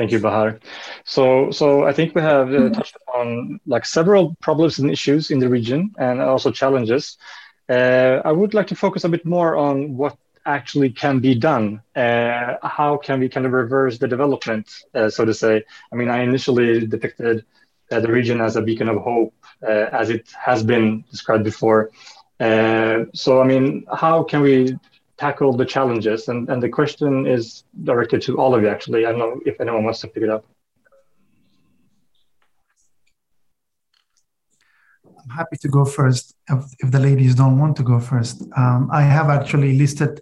Thank 0.00 0.12
you, 0.12 0.18
Bahar. 0.18 0.58
So, 1.04 1.50
so 1.50 1.84
I 1.84 1.92
think 1.92 2.14
we 2.14 2.22
have 2.22 2.48
uh, 2.48 2.52
mm-hmm. 2.52 2.72
touched 2.72 2.96
on 3.14 3.60
like 3.66 3.84
several 3.84 4.34
problems 4.40 4.78
and 4.78 4.90
issues 4.90 5.30
in 5.30 5.40
the 5.40 5.48
region, 5.50 5.94
and 5.98 6.22
also 6.22 6.50
challenges. 6.50 7.18
Uh, 7.68 8.22
I 8.24 8.32
would 8.32 8.54
like 8.54 8.68
to 8.68 8.74
focus 8.74 9.04
a 9.04 9.10
bit 9.10 9.26
more 9.26 9.58
on 9.58 9.98
what 9.98 10.16
actually 10.46 10.88
can 10.88 11.18
be 11.18 11.34
done. 11.34 11.82
Uh, 11.94 12.54
how 12.62 12.96
can 12.96 13.20
we 13.20 13.28
kind 13.28 13.44
of 13.44 13.52
reverse 13.52 13.98
the 13.98 14.08
development, 14.08 14.70
uh, 14.94 15.10
so 15.10 15.26
to 15.26 15.34
say? 15.34 15.64
I 15.92 15.96
mean, 15.96 16.08
I 16.08 16.22
initially 16.22 16.86
depicted 16.86 17.44
uh, 17.92 18.00
the 18.00 18.10
region 18.10 18.40
as 18.40 18.56
a 18.56 18.62
beacon 18.62 18.88
of 18.88 19.02
hope, 19.02 19.34
uh, 19.62 19.88
as 20.00 20.08
it 20.08 20.30
has 20.32 20.62
been 20.62 21.04
described 21.10 21.44
before. 21.44 21.90
so, 22.40 23.42
I 23.42 23.44
mean, 23.44 23.84
how 23.92 24.22
can 24.22 24.40
we 24.40 24.78
tackle 25.20 25.52
the 25.62 25.68
challenges? 25.74 26.20
And, 26.30 26.40
and 26.50 26.58
the 26.62 26.72
question 26.78 27.12
is 27.36 27.64
directed 27.90 28.20
to 28.26 28.38
all 28.40 28.52
of 28.54 28.60
you, 28.62 28.68
actually. 28.76 29.00
I 29.06 29.10
don't 29.12 29.22
know 29.24 29.40
if 29.50 29.60
anyone 29.60 29.84
wants 29.84 30.00
to 30.00 30.08
pick 30.08 30.22
it 30.22 30.30
up. 30.36 30.44
I'm 35.04 35.32
happy 35.42 35.58
to 35.64 35.68
go 35.68 35.84
first 35.84 36.34
if, 36.48 36.64
if 36.82 36.88
the 36.90 37.02
ladies 37.08 37.34
don't 37.34 37.58
want 37.62 37.76
to 37.76 37.84
go 37.92 38.00
first. 38.00 38.36
Um, 38.56 38.88
I 39.00 39.02
have 39.02 39.28
actually 39.38 39.72
listed 39.84 40.12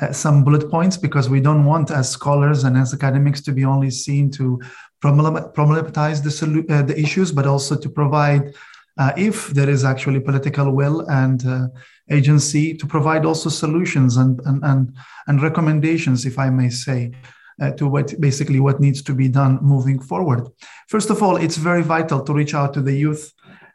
uh, 0.00 0.12
some 0.12 0.44
bullet 0.44 0.70
points 0.70 0.96
because 0.96 1.26
we 1.34 1.40
don't 1.40 1.64
want, 1.64 1.90
as 1.90 2.06
scholars 2.10 2.64
and 2.64 2.76
as 2.76 2.88
academics, 2.98 3.40
to 3.42 3.52
be 3.52 3.64
only 3.64 3.90
seen 3.90 4.30
to 4.38 4.60
problematize 5.02 6.18
the, 6.26 6.74
uh, 6.74 6.82
the 6.90 6.98
issues, 7.04 7.32
but 7.32 7.46
also 7.46 7.72
to 7.84 7.88
provide, 7.88 8.54
uh, 8.98 9.12
if 9.16 9.48
there 9.48 9.70
is 9.70 9.84
actually 9.84 10.20
political 10.20 10.72
will 10.72 11.00
and 11.08 11.46
uh, 11.46 11.68
agency 12.10 12.74
to 12.74 12.86
provide 12.86 13.24
also 13.24 13.48
solutions 13.48 14.16
and, 14.16 14.40
and, 14.44 14.62
and, 14.64 14.96
and 15.26 15.42
recommendations, 15.42 16.26
if 16.26 16.38
I 16.38 16.50
may 16.50 16.68
say, 16.68 17.12
uh, 17.60 17.70
to 17.72 17.86
what 17.86 18.18
basically 18.20 18.60
what 18.60 18.80
needs 18.80 19.02
to 19.02 19.14
be 19.14 19.28
done 19.28 19.58
moving 19.62 20.00
forward. 20.00 20.48
First 20.88 21.10
of 21.10 21.22
all, 21.22 21.36
it's 21.36 21.56
very 21.56 21.82
vital 21.82 22.22
to 22.22 22.32
reach 22.32 22.54
out 22.54 22.74
to 22.74 22.82
the 22.82 22.94
youth 22.94 23.32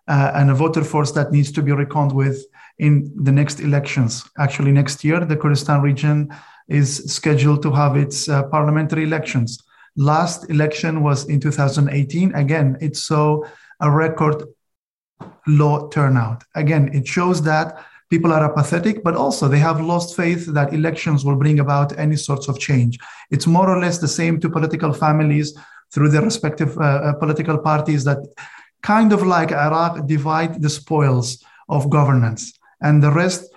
uh, 0.07 0.31
and 0.35 0.49
a 0.49 0.53
voter 0.53 0.83
force 0.83 1.11
that 1.13 1.31
needs 1.31 1.51
to 1.51 1.61
be 1.61 1.71
reckoned 1.71 2.11
with 2.11 2.43
in 2.79 3.11
the 3.23 3.31
next 3.31 3.59
elections. 3.59 4.23
Actually, 4.37 4.71
next 4.71 5.03
year, 5.03 5.25
the 5.25 5.35
Kurdistan 5.35 5.81
region 5.81 6.29
is 6.67 7.11
scheduled 7.11 7.63
to 7.63 7.71
have 7.71 7.95
its 7.95 8.29
uh, 8.29 8.43
parliamentary 8.43 9.03
elections. 9.03 9.63
Last 9.95 10.49
election 10.49 11.01
was 11.01 11.27
in 11.27 11.39
2018. 11.39 12.35
Again, 12.35 12.77
it 12.81 12.95
saw 12.95 13.41
a 13.79 13.89
record 13.89 14.43
low 15.47 15.87
turnout. 15.89 16.43
Again, 16.55 16.89
it 16.93 17.07
shows 17.07 17.41
that 17.43 17.83
people 18.09 18.31
are 18.31 18.45
apathetic, 18.45 19.03
but 19.03 19.15
also 19.15 19.47
they 19.47 19.59
have 19.59 19.81
lost 19.81 20.15
faith 20.15 20.45
that 20.47 20.73
elections 20.73 21.25
will 21.25 21.35
bring 21.35 21.59
about 21.59 21.97
any 21.97 22.15
sorts 22.15 22.47
of 22.47 22.59
change. 22.59 22.97
It's 23.31 23.47
more 23.47 23.69
or 23.69 23.79
less 23.79 23.97
the 23.97 24.07
same 24.07 24.39
to 24.39 24.49
political 24.49 24.93
families 24.93 25.57
through 25.91 26.09
their 26.09 26.21
respective 26.21 26.77
uh, 26.77 26.81
uh, 26.81 27.13
political 27.13 27.57
parties 27.57 28.03
that 28.03 28.19
kind 28.81 29.11
of 29.13 29.23
like 29.23 29.51
Iraq 29.51 30.05
divide 30.07 30.61
the 30.61 30.69
spoils 30.69 31.43
of 31.69 31.89
governance 31.89 32.53
and 32.81 33.03
the 33.03 33.11
rest 33.11 33.51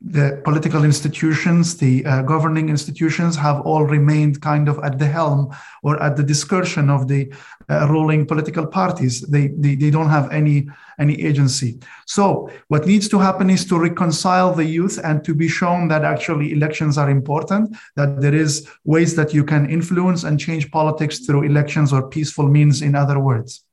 the 0.00 0.40
political 0.44 0.84
institutions, 0.84 1.76
the 1.76 2.04
uh, 2.06 2.22
governing 2.22 2.68
institutions 2.68 3.34
have 3.36 3.60
all 3.62 3.84
remained 3.84 4.40
kind 4.40 4.68
of 4.68 4.78
at 4.84 4.98
the 4.98 5.06
helm 5.06 5.52
or 5.82 6.00
at 6.00 6.16
the 6.16 6.22
discretion 6.22 6.88
of 6.88 7.08
the 7.08 7.32
uh, 7.68 7.88
ruling 7.88 8.24
political 8.24 8.64
parties. 8.64 9.22
They, 9.22 9.48
they, 9.48 9.74
they 9.74 9.90
don't 9.90 10.08
have 10.08 10.30
any, 10.30 10.68
any 11.00 11.20
agency. 11.20 11.80
So 12.06 12.48
what 12.68 12.86
needs 12.86 13.08
to 13.08 13.18
happen 13.18 13.50
is 13.50 13.64
to 13.66 13.78
reconcile 13.78 14.54
the 14.54 14.64
youth 14.64 15.00
and 15.02 15.24
to 15.24 15.34
be 15.34 15.48
shown 15.48 15.88
that 15.88 16.04
actually 16.04 16.52
elections 16.52 16.96
are 16.96 17.10
important, 17.10 17.76
that 17.96 18.20
there 18.20 18.34
is 18.34 18.68
ways 18.84 19.16
that 19.16 19.34
you 19.34 19.42
can 19.42 19.68
influence 19.68 20.22
and 20.22 20.38
change 20.38 20.70
politics 20.70 21.26
through 21.26 21.42
elections 21.42 21.92
or 21.92 22.08
peaceful 22.08 22.46
means, 22.46 22.82
in 22.82 22.94
other 22.94 23.18
words. 23.18 23.64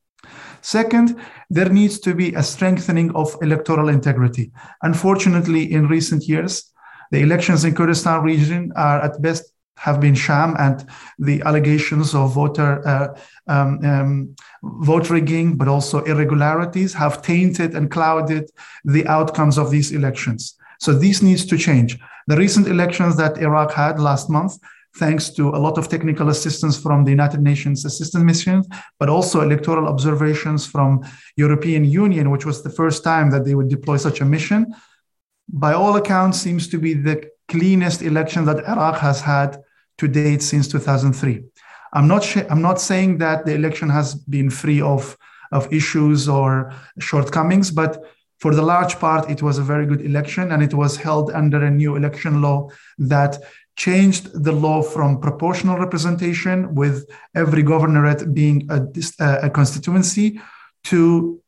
Second, 0.65 1.21
there 1.51 1.69
needs 1.69 1.99
to 1.99 2.15
be 2.15 2.33
a 2.33 2.41
strengthening 2.41 3.11
of 3.15 3.37
electoral 3.43 3.87
integrity. 3.89 4.51
Unfortunately, 4.81 5.71
in 5.71 5.87
recent 5.87 6.27
years, 6.27 6.71
the 7.11 7.21
elections 7.21 7.65
in 7.65 7.75
Kurdistan 7.75 8.23
region 8.23 8.73
are 8.75 8.99
at 8.99 9.21
best 9.21 9.53
have 9.77 9.99
been 10.01 10.15
sham 10.15 10.55
and 10.57 10.87
the 11.19 11.39
allegations 11.43 12.15
of 12.15 12.33
voter 12.33 12.81
uh, 12.87 13.07
um, 13.47 13.85
um, 13.85 14.35
vote 14.63 15.11
rigging, 15.11 15.55
but 15.55 15.67
also 15.67 16.03
irregularities 16.05 16.95
have 16.95 17.21
tainted 17.21 17.75
and 17.75 17.91
clouded 17.91 18.49
the 18.85 19.05
outcomes 19.05 19.59
of 19.59 19.69
these 19.69 19.91
elections. 19.91 20.55
So 20.79 20.93
this 20.93 21.21
needs 21.21 21.45
to 21.45 21.59
change. 21.59 21.99
The 22.25 22.37
recent 22.37 22.67
elections 22.67 23.17
that 23.17 23.37
Iraq 23.37 23.71
had 23.71 23.99
last 23.99 24.31
month 24.31 24.57
thanks 24.97 25.29
to 25.29 25.49
a 25.49 25.59
lot 25.59 25.77
of 25.77 25.89
technical 25.89 26.29
assistance 26.29 26.77
from 26.77 27.03
the 27.03 27.11
United 27.11 27.41
Nations 27.41 27.85
Assistance 27.85 28.23
Mission, 28.23 28.63
but 28.99 29.09
also 29.09 29.41
electoral 29.41 29.87
observations 29.87 30.65
from 30.65 31.01
European 31.35 31.83
Union, 31.83 32.31
which 32.31 32.45
was 32.45 32.63
the 32.63 32.69
first 32.69 33.03
time 33.03 33.29
that 33.31 33.45
they 33.45 33.55
would 33.55 33.69
deploy 33.69 33.97
such 33.97 34.21
a 34.21 34.25
mission. 34.25 34.73
By 35.49 35.73
all 35.73 35.95
accounts, 35.97 36.39
seems 36.39 36.67
to 36.69 36.77
be 36.77 36.93
the 36.93 37.29
cleanest 37.47 38.01
election 38.01 38.45
that 38.45 38.65
Iraq 38.65 38.97
has 38.99 39.21
had 39.21 39.61
to 39.97 40.07
date 40.07 40.41
since 40.41 40.67
2003. 40.67 41.43
I'm 41.93 42.07
not, 42.07 42.23
sh- 42.23 42.47
I'm 42.49 42.61
not 42.61 42.81
saying 42.81 43.19
that 43.19 43.45
the 43.45 43.53
election 43.53 43.89
has 43.89 44.15
been 44.15 44.49
free 44.49 44.81
of, 44.81 45.17
of 45.51 45.71
issues 45.71 46.27
or 46.27 46.73
shortcomings, 46.99 47.71
but 47.71 48.03
for 48.39 48.53
the 48.53 48.61
large 48.61 48.99
part, 48.99 49.29
it 49.29 49.41
was 49.41 49.57
a 49.57 49.63
very 49.63 49.85
good 49.85 50.01
election 50.01 50.51
and 50.51 50.61
it 50.61 50.73
was 50.73 50.97
held 50.97 51.31
under 51.31 51.63
a 51.63 51.71
new 51.71 51.95
election 51.95 52.41
law 52.41 52.69
that 52.97 53.37
changed 53.75 54.43
the 54.43 54.51
law 54.51 54.81
from 54.81 55.19
proportional 55.19 55.77
representation 55.77 56.73
with 56.75 57.05
every 57.35 57.63
governorate 57.63 58.33
being 58.33 58.67
a, 58.69 58.81
a 59.43 59.49
constituency 59.49 60.39
to 60.85 61.41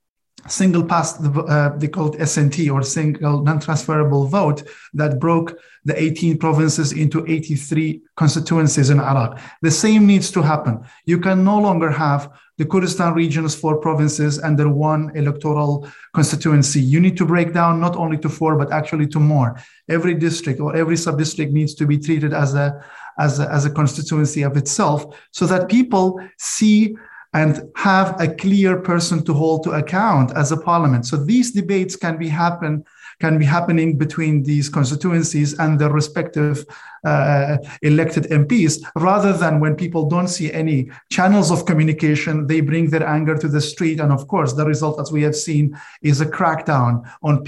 single 0.48 0.84
pass 0.84 1.20
uh, 1.24 1.74
they 1.78 1.88
called 1.88 2.18
SNT 2.18 2.74
or 2.74 2.82
single 2.84 3.44
non-transferable 3.44 4.28
vote 4.28 4.64
that 4.94 5.20
broke 5.20 5.58
the 5.86 6.02
18 6.02 6.38
provinces 6.38 6.92
into 6.92 7.26
83 7.28 8.02
constituencies 8.16 8.90
in 8.90 9.00
Iraq. 9.00 9.40
The 9.62 9.72
same 9.72 10.06
needs 10.06 10.32
to 10.32 10.42
happen. 10.42 10.84
You 11.06 11.20
can 11.20 11.44
no 11.44 11.60
longer 11.60 11.90
have 11.90 12.30
the 12.58 12.66
Kurdistan 12.66 13.14
region's 13.14 13.56
four 13.56 13.78
provinces 13.78 14.40
under 14.40 14.68
one 14.68 15.16
electoral 15.16 15.88
constituency. 16.14 16.82
You 16.82 17.00
need 17.00 17.16
to 17.18 17.26
break 17.26 17.54
down 17.54 17.80
not 17.80 17.96
only 17.96 18.18
to 18.18 18.30
four, 18.30 18.58
but 18.58 18.72
actually 18.72 19.08
to 19.08 19.20
more. 19.20 19.58
Every 19.88 20.16
district 20.16 20.60
or 20.60 20.76
every 20.76 20.98
sub-district 20.98 21.54
needs 21.54 21.74
to 21.76 21.86
be 21.86 21.98
treated 21.98 22.34
as 22.34 22.56
a, 22.56 22.84
as 23.20 23.40
a, 23.40 23.50
as 23.52 23.66
a 23.66 23.70
constituency 23.70 24.42
of 24.42 24.58
itself 24.58 25.06
so 25.32 25.46
that 25.46 25.70
people 25.70 26.20
see 26.38 26.98
and 27.34 27.62
have 27.76 28.20
a 28.20 28.28
clear 28.28 28.80
person 28.82 29.24
to 29.26 29.34
hold 29.34 29.64
to 29.64 29.72
account 29.72 30.32
as 30.36 30.52
a 30.52 30.58
parliament. 30.58 31.06
So 31.06 31.18
these 31.18 31.52
debates 31.52 31.96
can 31.96 32.18
be 32.18 32.28
happen 32.28 32.86
can 33.20 33.40
be 33.40 33.46
happening 33.46 33.98
between 33.98 34.44
these 34.44 34.70
constituencies 34.70 35.58
and 35.58 35.80
their 35.80 35.90
respective 35.90 36.66
uh, 37.04 37.58
elected 37.82 38.26
MPs, 38.26 38.84
rather 38.96 39.34
than 39.34 39.60
when 39.60 39.76
people 39.76 40.08
don't 40.08 40.28
see 40.28 40.52
any 40.54 40.90
channels 41.12 41.52
of 41.52 41.66
communication, 41.66 42.46
they 42.48 42.62
bring 42.62 42.90
their 42.90 43.08
anger 43.08 43.36
to 43.36 43.48
the 43.48 43.62
street. 43.62 44.00
And 44.00 44.12
of 44.12 44.28
course, 44.28 44.54
the 44.54 44.66
result, 44.66 45.00
as 45.00 45.12
we 45.12 45.24
have 45.24 45.36
seen, 45.36 45.78
is 46.02 46.22
a 46.22 46.26
crackdown 46.26 47.10
on 47.24 47.44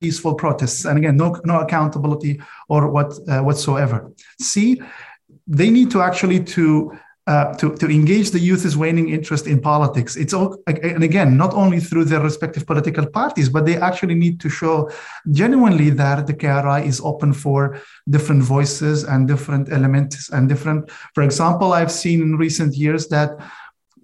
peaceful 0.00 0.34
protests. 0.34 0.84
And 0.84 0.98
again, 0.98 1.16
no, 1.16 1.40
no 1.44 1.60
accountability 1.60 2.40
or 2.68 2.90
what 2.90 3.18
uh, 3.28 3.40
whatsoever. 3.40 4.12
See, 4.40 4.82
they 5.46 5.70
need 5.70 5.90
to 5.92 6.02
actually 6.02 6.42
to 6.44 6.98
uh, 7.26 7.54
to, 7.54 7.74
to 7.76 7.86
engage 7.88 8.30
the 8.30 8.38
youth's 8.38 8.76
waning 8.76 9.08
interest 9.08 9.46
in 9.46 9.60
politics. 9.60 10.14
It's 10.14 10.34
all, 10.34 10.58
and 10.66 11.02
again, 11.02 11.36
not 11.36 11.54
only 11.54 11.80
through 11.80 12.04
their 12.04 12.20
respective 12.20 12.66
political 12.66 13.06
parties, 13.06 13.48
but 13.48 13.64
they 13.64 13.76
actually 13.76 14.14
need 14.14 14.40
to 14.40 14.50
show 14.50 14.90
genuinely 15.30 15.88
that 15.90 16.26
the 16.26 16.34
KRI 16.34 16.84
is 16.84 17.00
open 17.00 17.32
for 17.32 17.80
different 18.10 18.42
voices 18.42 19.04
and 19.04 19.26
different 19.26 19.72
elements 19.72 20.28
and 20.30 20.48
different. 20.48 20.90
For 21.14 21.22
example, 21.22 21.72
I've 21.72 21.92
seen 21.92 22.20
in 22.20 22.36
recent 22.36 22.74
years 22.74 23.08
that 23.08 23.30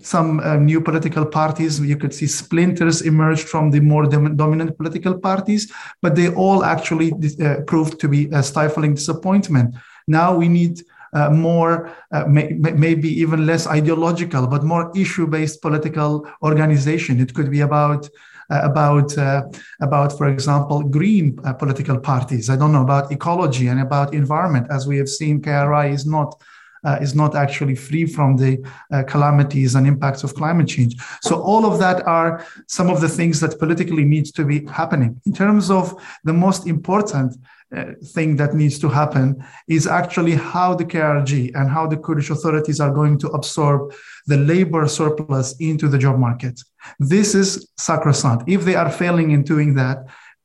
some 0.03 0.41
uh, 0.41 0.57
new 0.57 0.81
political 0.81 1.27
parties, 1.27 1.79
you 1.79 1.99
could 1.99 2.15
see 2.15 2.27
splinters 2.27 3.03
emerge 3.03 3.43
from 3.43 3.71
the 3.71 3.81
more 3.81 4.07
dom- 4.07 4.35
dominant 4.35 4.79
political 4.79 5.19
parties, 5.19 5.71
but 6.01 6.15
they 6.17 6.33
all 6.33 6.65
actually 6.65 7.13
uh, 7.45 7.57
proved 7.67 8.01
to 8.01 8.09
be 8.09 8.31
a 8.33 8.43
stifling 8.43 8.95
disappointment. 8.95 9.75
Now 10.09 10.35
we 10.35 10.49
need 10.49 10.83
uh, 11.13 11.31
more, 11.31 11.95
uh, 12.13 12.25
may, 12.27 12.53
maybe 12.53 13.09
even 13.21 13.47
less 13.47 13.67
ideological, 13.67 14.47
but 14.47 14.63
more 14.63 14.93
issue-based 14.97 15.61
political 15.61 16.29
organization. 16.43 17.21
It 17.21 17.35
could 17.35 17.51
be 17.51 17.61
about 17.61 18.09
uh, 18.51 18.61
about 18.65 19.17
uh, 19.17 19.45
about, 19.81 20.17
for 20.19 20.29
example, 20.29 20.83
green 20.83 21.39
uh, 21.45 21.53
political 21.53 21.99
parties. 21.99 22.51
I 22.51 22.57
don't 22.57 22.73
know 22.73 22.83
about 22.83 23.13
ecology 23.13 23.69
and 23.69 23.81
about 23.81 24.13
environment, 24.13 24.67
as 24.71 24.89
we 24.89 24.97
have 24.99 25.09
seen. 25.09 25.41
KRI 25.41 25.93
is 25.93 26.07
not. 26.07 26.41
Uh, 26.83 26.97
is 27.03 27.15
not 27.15 27.37
actually 27.37 27.75
free 27.75 28.07
from 28.07 28.39
the 28.39 28.57
uh, 28.91 29.03
calamities 29.03 29.75
and 29.75 29.87
impacts 29.87 30.25
of 30.25 30.35
climate 30.35 30.67
change. 30.67 30.97
So 31.21 31.39
all 31.43 31.67
of 31.67 31.79
that 31.79 32.07
are 32.07 32.43
some 32.69 32.89
of 32.89 33.03
the 33.03 33.09
things 33.09 33.39
that 33.41 33.59
politically 33.59 34.03
needs 34.03 34.33
to 34.33 34.47
be 34.47 34.65
happening. 34.65 35.21
In 35.27 35.35
terms 35.35 35.71
of 35.71 35.95
the 36.25 36.33
most 36.33 36.67
important 36.67 37.37
uh, 37.77 37.93
thing 38.15 38.37
that 38.37 38.55
needs 38.55 38.79
to 38.81 38.89
happen 38.89 39.45
is 39.69 39.87
actually 39.87 40.35
how 40.35 40.75
the 40.75 40.85
KRG 40.85 41.53
and 41.55 41.71
how 41.71 41.87
the 41.87 41.97
Kurdish 41.97 42.31
authorities 42.31 42.81
are 42.81 42.91
going 42.91 43.19
to 43.19 43.29
absorb 43.29 43.93
the 44.27 44.37
labor 44.37 44.89
surplus 44.89 45.55
into 45.61 45.87
the 45.89 45.99
job 45.99 46.19
market. 46.19 46.61
This 46.99 47.35
is 47.35 47.69
sacrosanct. 47.79 48.49
If 48.49 48.65
they 48.65 48.75
are 48.75 48.91
failing 48.91 49.31
in 49.31 49.45
doing 49.45 49.75
that, 49.75 49.99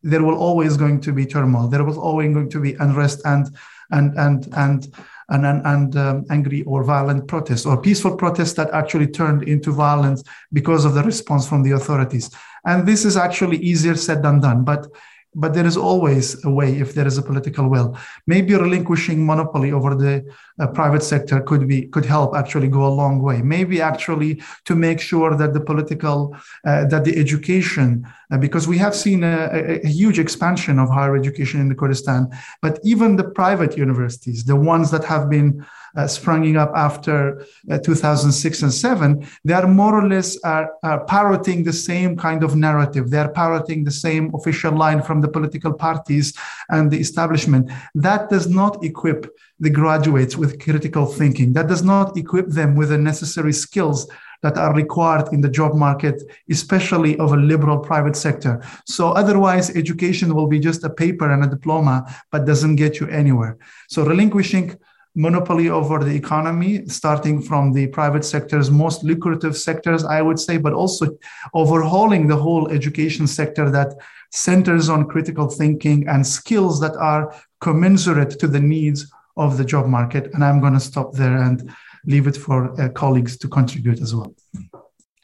there 0.04 0.24
will 0.24 0.38
always 0.38 0.78
going 0.78 1.02
to 1.02 1.14
be 1.14 1.26
turmoil. 1.26 1.68
There 1.68 1.84
will 1.84 2.00
always 2.00 2.32
going 2.32 2.50
to 2.52 2.60
be 2.60 2.74
unrest 2.76 3.22
and 3.26 3.50
and 3.92 4.16
and 4.18 4.48
and 4.56 4.96
and, 5.30 5.46
and, 5.46 5.66
and 5.66 5.98
um, 5.98 6.26
angry 6.30 6.62
or 6.64 6.84
violent 6.84 7.28
protests 7.28 7.66
or 7.66 7.82
peaceful 7.82 8.16
protests 8.16 8.54
that 8.54 8.70
actually 8.72 9.08
turned 9.08 9.42
into 9.44 9.72
violence 9.72 10.24
because 10.54 10.86
of 10.86 10.94
the 10.94 11.02
response 11.02 11.50
from 11.50 11.64
the 11.64 11.72
authorities. 11.72 12.30
And 12.66 12.88
this 12.88 13.06
is 13.06 13.18
actually 13.18 13.58
easier 13.58 13.96
said 13.96 14.22
than 14.22 14.40
done. 14.40 14.64
But 14.64 14.86
but 15.36 15.54
there 15.54 15.66
is 15.66 15.78
always 15.78 16.44
a 16.46 16.50
way 16.50 16.80
if 16.80 16.94
there 16.94 17.06
is 17.06 17.18
a 17.18 17.22
political 17.22 17.70
will. 17.70 17.98
Maybe 18.26 18.56
relinquishing 18.56 19.26
monopoly 19.26 19.72
over 19.72 19.94
the 19.94 20.26
uh, 20.60 20.68
private 20.68 21.04
sector 21.04 21.42
could 21.42 21.68
be 21.68 21.88
could 21.88 22.06
help 22.06 22.36
actually 22.36 22.70
go 22.70 22.88
a 22.88 22.96
long 23.02 23.22
way. 23.22 23.42
Maybe 23.42 23.82
actually 23.82 24.42
to 24.64 24.76
make 24.76 25.00
sure 25.02 25.36
that 25.36 25.54
the 25.54 25.60
political 25.60 26.36
uh, 26.66 26.86
that 26.86 27.04
the 27.04 27.18
education, 27.18 28.08
uh, 28.32 28.38
because 28.38 28.68
we 28.68 28.78
have 28.78 28.96
seen 28.96 29.24
a, 29.24 29.50
a, 29.52 29.82
a, 29.84 29.88
huge 29.88 30.20
expansion 30.20 30.80
of 30.80 30.90
higher 30.90 31.16
education 31.16 31.60
in 31.60 31.68
the 31.70 31.76
Kurdistan, 31.76 32.30
but 32.62 32.80
even 32.84 33.18
the 33.18 33.30
private 33.42 33.78
universities, 33.78 34.46
the 34.46 34.56
ones 34.56 34.90
that 34.92 35.04
have 35.04 35.30
been 35.30 35.66
uh, 35.96 36.08
springing 36.08 36.58
up 36.58 36.72
after 36.76 37.46
uh, 37.72 37.78
2006 37.80 38.62
and 38.62 38.74
7, 38.74 39.28
they 39.44 39.54
are 39.54 39.68
more 39.68 39.98
or 39.98 40.08
less 40.08 40.38
are, 40.44 40.72
are 40.84 41.06
parroting 41.06 41.64
the 41.64 41.74
same 41.74 42.18
kind 42.18 42.44
of 42.44 42.56
narrative. 42.56 43.10
They 43.10 43.20
are 43.20 43.32
parroting 43.32 43.84
the 43.84 43.92
same 43.92 44.34
official 44.34 44.74
line 44.74 45.02
from 45.02 45.22
the 45.22 45.28
political 45.28 45.74
parties 45.74 46.34
and 46.70 46.92
the 46.92 47.00
establishment. 47.00 47.72
That 47.94 48.30
does 48.30 48.48
not 48.48 48.84
equip 48.84 49.36
the 49.60 49.70
graduates 49.70 50.36
with 50.36 50.60
critical 50.60 51.06
thinking. 51.06 51.54
That 51.54 51.68
does 51.68 51.84
not 51.84 52.18
equip 52.18 52.48
them 52.48 52.76
with 52.76 52.90
the 52.90 52.98
necessary 52.98 53.54
skills 53.54 54.08
that 54.44 54.58
are 54.58 54.74
required 54.74 55.32
in 55.34 55.42
the 55.42 55.50
job 55.50 55.74
market, 55.76 56.22
especially 56.50 57.18
of 57.18 57.32
a 57.32 57.38
liberal 57.38 57.80
private 57.80 58.16
sector. 58.16 58.62
So 58.86 59.10
otherwise, 59.10 59.76
education 59.76 60.36
will 60.36 60.48
be 60.48 60.60
just 60.60 60.84
a 60.84 60.90
paper 60.90 61.32
and 61.32 61.44
a 61.44 61.48
diploma, 61.48 62.06
but 62.32 62.46
doesn't 62.46 62.76
get 62.76 63.00
you 63.00 63.08
anywhere. 63.08 63.58
So 63.88 64.06
relinquishing 64.06 64.78
monopoly 65.16 65.70
over 65.70 66.04
the 66.04 66.16
economy, 66.16 66.86
starting 66.88 67.42
from 67.42 67.74
the 67.74 67.88
private 67.88 68.26
sector's 68.26 68.70
most 68.70 69.04
lucrative 69.04 69.58
sectors, 69.58 70.04
I 70.04 70.22
would 70.22 70.40
say, 70.40 70.58
but 70.58 70.74
also 70.74 71.18
overhauling 71.54 72.28
the 72.28 72.36
whole 72.36 72.70
education 72.70 73.26
sector 73.26 73.70
that 73.72 73.96
centers 74.32 74.90
on 74.90 75.08
critical 75.08 75.48
thinking 75.48 76.08
and 76.08 76.28
skills 76.28 76.80
that 76.82 76.96
are 76.98 77.34
commensurate 77.62 78.38
to 78.40 78.48
the 78.48 78.60
needs 78.60 79.12
of 79.38 79.58
the 79.58 79.66
job 79.66 79.88
market. 79.88 80.34
And 80.34 80.44
I'm 80.44 80.60
going 80.60 80.74
to 80.74 80.80
stop 80.80 81.14
there 81.14 81.38
and 81.38 81.74
leave 82.06 82.28
it 82.28 82.38
for 82.38 82.80
uh, 82.80 82.90
colleagues 82.90 83.38
to 83.38 83.48
contribute 83.48 84.02
as 84.02 84.14
well. 84.14 84.34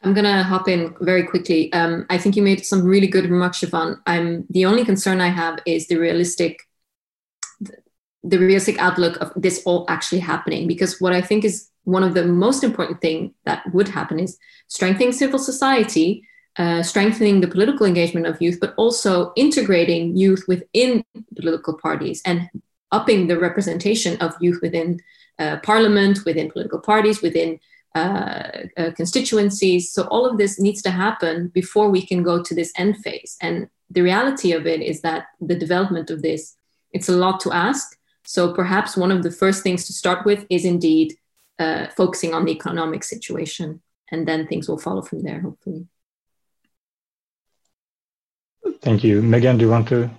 I'm 0.04 0.14
gonna 0.14 0.42
hop 0.42 0.68
in 0.68 0.94
very 1.00 1.22
quickly. 1.22 1.72
Um, 1.72 2.06
I 2.10 2.18
think 2.18 2.34
you 2.34 2.42
made 2.42 2.66
some 2.66 2.82
really 2.82 3.06
good 3.06 3.30
remarks, 3.30 3.60
Shivan. 3.60 4.00
I'm 4.06 4.44
the 4.50 4.64
only 4.64 4.84
concern 4.84 5.20
I 5.20 5.28
have 5.28 5.60
is 5.64 5.86
the 5.86 5.96
realistic 5.96 6.58
the 8.24 8.38
realistic 8.38 8.78
outlook 8.78 9.16
of 9.20 9.32
this 9.36 9.62
all 9.64 9.84
actually 9.88 10.20
happening. 10.20 10.66
Because 10.66 11.00
what 11.00 11.12
i 11.12 11.20
think 11.20 11.44
is 11.44 11.68
one 11.84 12.04
of 12.04 12.14
the 12.14 12.24
most 12.24 12.62
important 12.62 13.00
thing 13.00 13.34
that 13.44 13.62
would 13.72 13.88
happen 13.88 14.18
is 14.20 14.38
strengthening 14.68 15.12
civil 15.12 15.38
society 15.38 16.22
uh, 16.58 16.82
strengthening 16.82 17.40
the 17.40 17.48
political 17.48 17.86
engagement 17.86 18.26
of 18.26 18.40
youth 18.40 18.58
but 18.60 18.74
also 18.76 19.32
integrating 19.36 20.16
youth 20.16 20.44
within 20.46 21.02
political 21.34 21.74
parties 21.78 22.20
and 22.26 22.48
upping 22.90 23.26
the 23.26 23.38
representation 23.38 24.20
of 24.20 24.34
youth 24.38 24.60
within 24.60 25.00
uh, 25.38 25.56
parliament 25.62 26.18
within 26.26 26.50
political 26.50 26.78
parties 26.78 27.22
within 27.22 27.58
uh, 27.94 28.48
uh 28.76 28.90
constituencies. 28.96 29.92
So 29.92 30.04
all 30.04 30.26
of 30.26 30.38
this 30.38 30.60
needs 30.60 30.82
to 30.82 30.90
happen 30.90 31.48
before 31.48 31.90
we 31.90 32.04
can 32.04 32.22
go 32.22 32.42
to 32.42 32.54
this 32.54 32.72
end 32.76 32.98
phase. 32.98 33.36
And 33.40 33.68
the 33.90 34.02
reality 34.02 34.52
of 34.52 34.66
it 34.66 34.80
is 34.80 35.00
that 35.02 35.26
the 35.40 35.54
development 35.54 36.10
of 36.10 36.22
this 36.22 36.56
it's 36.92 37.08
a 37.08 37.16
lot 37.16 37.40
to 37.40 37.52
ask 37.52 37.98
so 38.32 38.54
perhaps 38.54 38.96
one 38.96 39.12
of 39.12 39.22
the 39.22 39.30
first 39.30 39.62
things 39.62 39.84
to 39.84 39.92
start 39.92 40.24
with 40.24 40.46
is 40.48 40.64
indeed 40.64 41.12
uh, 41.58 41.88
focusing 41.94 42.32
on 42.32 42.46
the 42.46 42.52
economic 42.52 43.04
situation, 43.04 43.82
and 44.10 44.26
then 44.26 44.46
things 44.46 44.70
will 44.70 44.78
follow 44.78 45.02
from 45.02 45.22
there, 45.22 45.40
hopefully. 45.42 45.86
Thank 48.80 49.04
you. 49.04 49.20
Megan, 49.20 49.58
do 49.58 49.66
you 49.66 49.70
want 49.70 49.86
to 49.88 50.10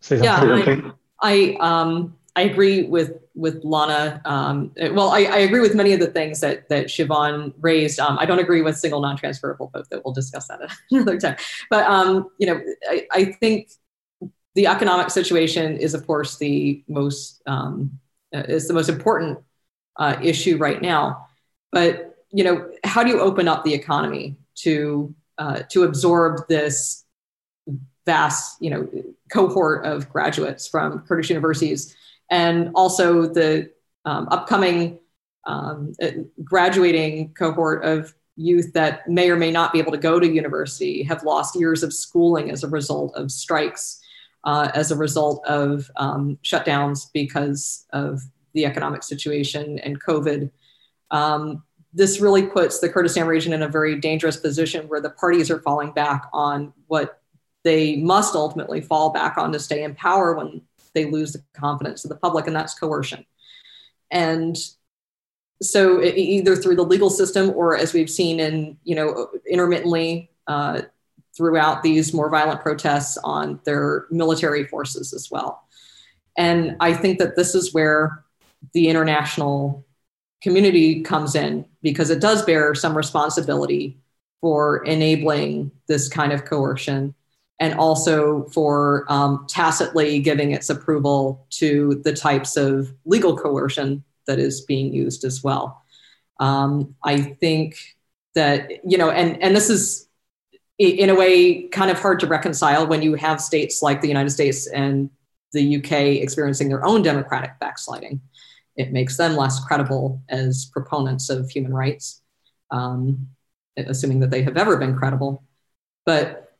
say 0.00 0.16
something? 0.22 0.86
Yeah, 0.86 0.92
I, 1.20 1.32
I, 1.32 1.56
um, 1.60 2.16
I 2.34 2.42
agree 2.42 2.84
with 2.84 3.12
with 3.34 3.62
Lana. 3.62 4.22
Um, 4.24 4.72
well, 4.92 5.10
I, 5.10 5.24
I, 5.24 5.38
agree 5.48 5.60
with 5.60 5.74
many 5.74 5.92
of 5.92 6.00
the 6.00 6.06
things 6.06 6.40
that 6.40 6.66
that 6.70 6.86
Shivan 6.86 7.52
raised. 7.60 8.00
Um, 8.00 8.16
I 8.18 8.24
don't 8.24 8.38
agree 8.38 8.62
with 8.62 8.78
single 8.78 9.02
non-transferable 9.02 9.70
vote. 9.74 9.86
That 9.90 10.02
we'll 10.02 10.14
discuss 10.14 10.48
that 10.48 10.60
another 10.90 11.20
time. 11.20 11.36
But 11.68 11.84
um, 11.84 12.30
you 12.38 12.46
know, 12.46 12.58
I, 12.88 13.06
I 13.12 13.24
think 13.32 13.68
the 14.56 14.66
economic 14.66 15.10
situation 15.10 15.76
is, 15.76 15.92
of 15.92 16.06
course, 16.06 16.38
the 16.38 16.82
most 16.88 17.42
um, 17.46 18.00
uh, 18.34 18.42
is 18.48 18.66
the 18.66 18.74
most 18.74 18.88
important 18.88 19.38
uh, 19.96 20.16
issue 20.22 20.56
right 20.56 20.80
now. 20.80 21.26
But 21.70 22.16
you 22.32 22.42
know, 22.42 22.70
how 22.82 23.04
do 23.04 23.10
you 23.10 23.20
open 23.20 23.48
up 23.48 23.64
the 23.64 23.74
economy 23.74 24.36
to 24.62 25.14
uh, 25.38 25.60
to 25.68 25.84
absorb 25.84 26.48
this 26.48 27.04
vast 28.06 28.62
you 28.62 28.70
know 28.70 28.88
cohort 29.30 29.84
of 29.84 30.08
graduates 30.08 30.66
from 30.66 31.00
Kurdish 31.00 31.28
universities, 31.28 31.94
and 32.30 32.70
also 32.74 33.26
the 33.26 33.70
um, 34.06 34.26
upcoming 34.30 34.98
um, 35.44 35.92
uh, 36.02 36.08
graduating 36.42 37.34
cohort 37.34 37.84
of 37.84 38.14
youth 38.36 38.72
that 38.72 39.06
may 39.06 39.30
or 39.30 39.36
may 39.36 39.50
not 39.50 39.72
be 39.72 39.78
able 39.78 39.92
to 39.92 39.98
go 39.98 40.18
to 40.18 40.26
university 40.26 41.02
have 41.02 41.22
lost 41.24 41.58
years 41.58 41.82
of 41.82 41.92
schooling 41.92 42.50
as 42.50 42.64
a 42.64 42.68
result 42.68 43.14
of 43.16 43.30
strikes 43.30 44.00
uh, 44.46 44.70
as 44.74 44.90
a 44.92 44.96
result 44.96 45.44
of 45.44 45.90
um, 45.96 46.38
shutdowns 46.42 47.08
because 47.12 47.84
of 47.92 48.22
the 48.54 48.64
economic 48.64 49.02
situation 49.02 49.78
and 49.80 50.02
COVID. 50.02 50.50
Um, 51.10 51.64
this 51.92 52.20
really 52.20 52.46
puts 52.46 52.78
the 52.78 52.88
Kurdistan 52.88 53.26
region 53.26 53.52
in 53.52 53.62
a 53.62 53.68
very 53.68 53.98
dangerous 54.00 54.36
position 54.36 54.88
where 54.88 55.00
the 55.00 55.10
parties 55.10 55.50
are 55.50 55.60
falling 55.60 55.92
back 55.92 56.28
on 56.32 56.72
what 56.86 57.20
they 57.64 57.96
must 57.96 58.34
ultimately 58.36 58.80
fall 58.80 59.10
back 59.10 59.36
on 59.36 59.50
to 59.52 59.58
stay 59.58 59.82
in 59.82 59.94
power 59.96 60.34
when 60.34 60.62
they 60.94 61.06
lose 61.06 61.32
the 61.32 61.42
confidence 61.52 62.04
of 62.04 62.10
the 62.10 62.16
public, 62.16 62.46
and 62.46 62.54
that's 62.54 62.78
coercion. 62.78 63.26
And 64.10 64.56
so, 65.60 66.02
either 66.02 66.54
through 66.54 66.76
the 66.76 66.84
legal 66.84 67.10
system 67.10 67.50
or 67.50 67.76
as 67.76 67.92
we've 67.92 68.10
seen 68.10 68.40
in, 68.40 68.76
you 68.84 68.94
know, 68.94 69.28
intermittently 69.50 70.30
uh, 70.46 70.82
throughout 71.36 71.82
these 71.82 72.14
more 72.14 72.30
violent 72.30 72.62
protests 72.62 73.18
on 73.24 73.60
their 73.64 74.06
military 74.10 74.64
forces 74.66 75.12
as 75.12 75.30
well. 75.30 75.62
And 76.36 76.76
I 76.80 76.94
think 76.94 77.18
that 77.18 77.36
this 77.36 77.54
is 77.54 77.74
where 77.74 78.24
the 78.72 78.88
international 78.88 79.84
community 80.42 81.02
comes 81.02 81.34
in 81.34 81.66
because 81.82 82.10
it 82.10 82.20
does 82.20 82.44
bear 82.44 82.74
some 82.74 82.96
responsibility 82.96 83.98
for 84.40 84.84
enabling 84.84 85.70
this 85.88 86.08
kind 86.08 86.32
of 86.32 86.44
coercion 86.44 87.14
and 87.58 87.74
also 87.74 88.44
for 88.52 89.06
um, 89.08 89.46
tacitly 89.48 90.20
giving 90.20 90.52
its 90.52 90.68
approval 90.68 91.46
to 91.50 92.00
the 92.04 92.12
types 92.12 92.56
of 92.56 92.92
legal 93.06 93.36
coercion 93.36 94.04
that 94.26 94.38
is 94.38 94.60
being 94.60 94.92
used 94.92 95.24
as 95.24 95.42
well. 95.42 95.82
Um, 96.38 96.94
I 97.02 97.20
think 97.22 97.78
that, 98.34 98.70
you 98.84 98.98
know, 98.98 99.10
and, 99.10 99.42
and 99.42 99.56
this 99.56 99.70
is 99.70 100.05
in 100.78 101.08
a 101.08 101.14
way 101.14 101.62
kind 101.68 101.90
of 101.90 101.98
hard 101.98 102.20
to 102.20 102.26
reconcile 102.26 102.86
when 102.86 103.02
you 103.02 103.14
have 103.14 103.40
states 103.40 103.82
like 103.82 104.00
the 104.00 104.08
United 104.08 104.30
States 104.30 104.66
and 104.66 105.10
the 105.52 105.76
UK 105.76 105.92
experiencing 106.22 106.68
their 106.68 106.84
own 106.84 107.02
democratic 107.02 107.58
backsliding. 107.58 108.20
It 108.76 108.92
makes 108.92 109.16
them 109.16 109.36
less 109.36 109.64
credible 109.64 110.20
as 110.28 110.66
proponents 110.66 111.30
of 111.30 111.48
human 111.48 111.72
rights, 111.72 112.20
um, 112.70 113.28
assuming 113.76 114.20
that 114.20 114.30
they 114.30 114.42
have 114.42 114.58
ever 114.58 114.76
been 114.76 114.96
credible. 114.96 115.42
But 116.04 116.54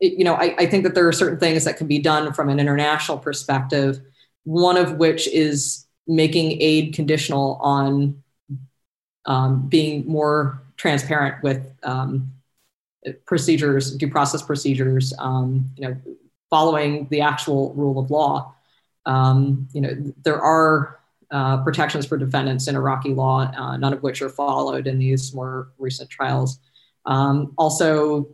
it, 0.00 0.14
you 0.14 0.24
know, 0.24 0.34
I, 0.34 0.54
I 0.58 0.66
think 0.66 0.84
that 0.84 0.94
there 0.94 1.06
are 1.06 1.12
certain 1.12 1.38
things 1.38 1.64
that 1.64 1.76
can 1.76 1.86
be 1.86 1.98
done 1.98 2.32
from 2.32 2.48
an 2.48 2.58
international 2.58 3.18
perspective. 3.18 4.00
One 4.44 4.78
of 4.78 4.96
which 4.96 5.28
is 5.28 5.86
making 6.06 6.60
aid 6.60 6.94
conditional 6.94 7.58
on 7.60 8.22
um, 9.26 9.68
being 9.68 10.06
more 10.06 10.62
transparent 10.76 11.42
with 11.42 11.70
um, 11.82 12.32
procedures, 13.26 13.96
due 13.96 14.10
process 14.10 14.42
procedures, 14.42 15.12
um, 15.18 15.70
you 15.76 15.88
know, 15.88 15.96
following 16.50 17.08
the 17.10 17.20
actual 17.20 17.72
rule 17.74 17.98
of 17.98 18.10
law. 18.10 18.54
Um, 19.06 19.68
you 19.72 19.80
know, 19.80 19.96
there 20.22 20.40
are 20.40 21.00
uh, 21.30 21.62
protections 21.64 22.06
for 22.06 22.16
defendants 22.18 22.68
in 22.68 22.76
Iraqi 22.76 23.14
law, 23.14 23.50
uh, 23.56 23.76
none 23.76 23.92
of 23.92 24.02
which 24.02 24.20
are 24.22 24.28
followed 24.28 24.86
in 24.86 24.98
these 24.98 25.34
more 25.34 25.68
recent 25.78 26.10
trials. 26.10 26.58
Um, 27.06 27.54
also, 27.56 28.28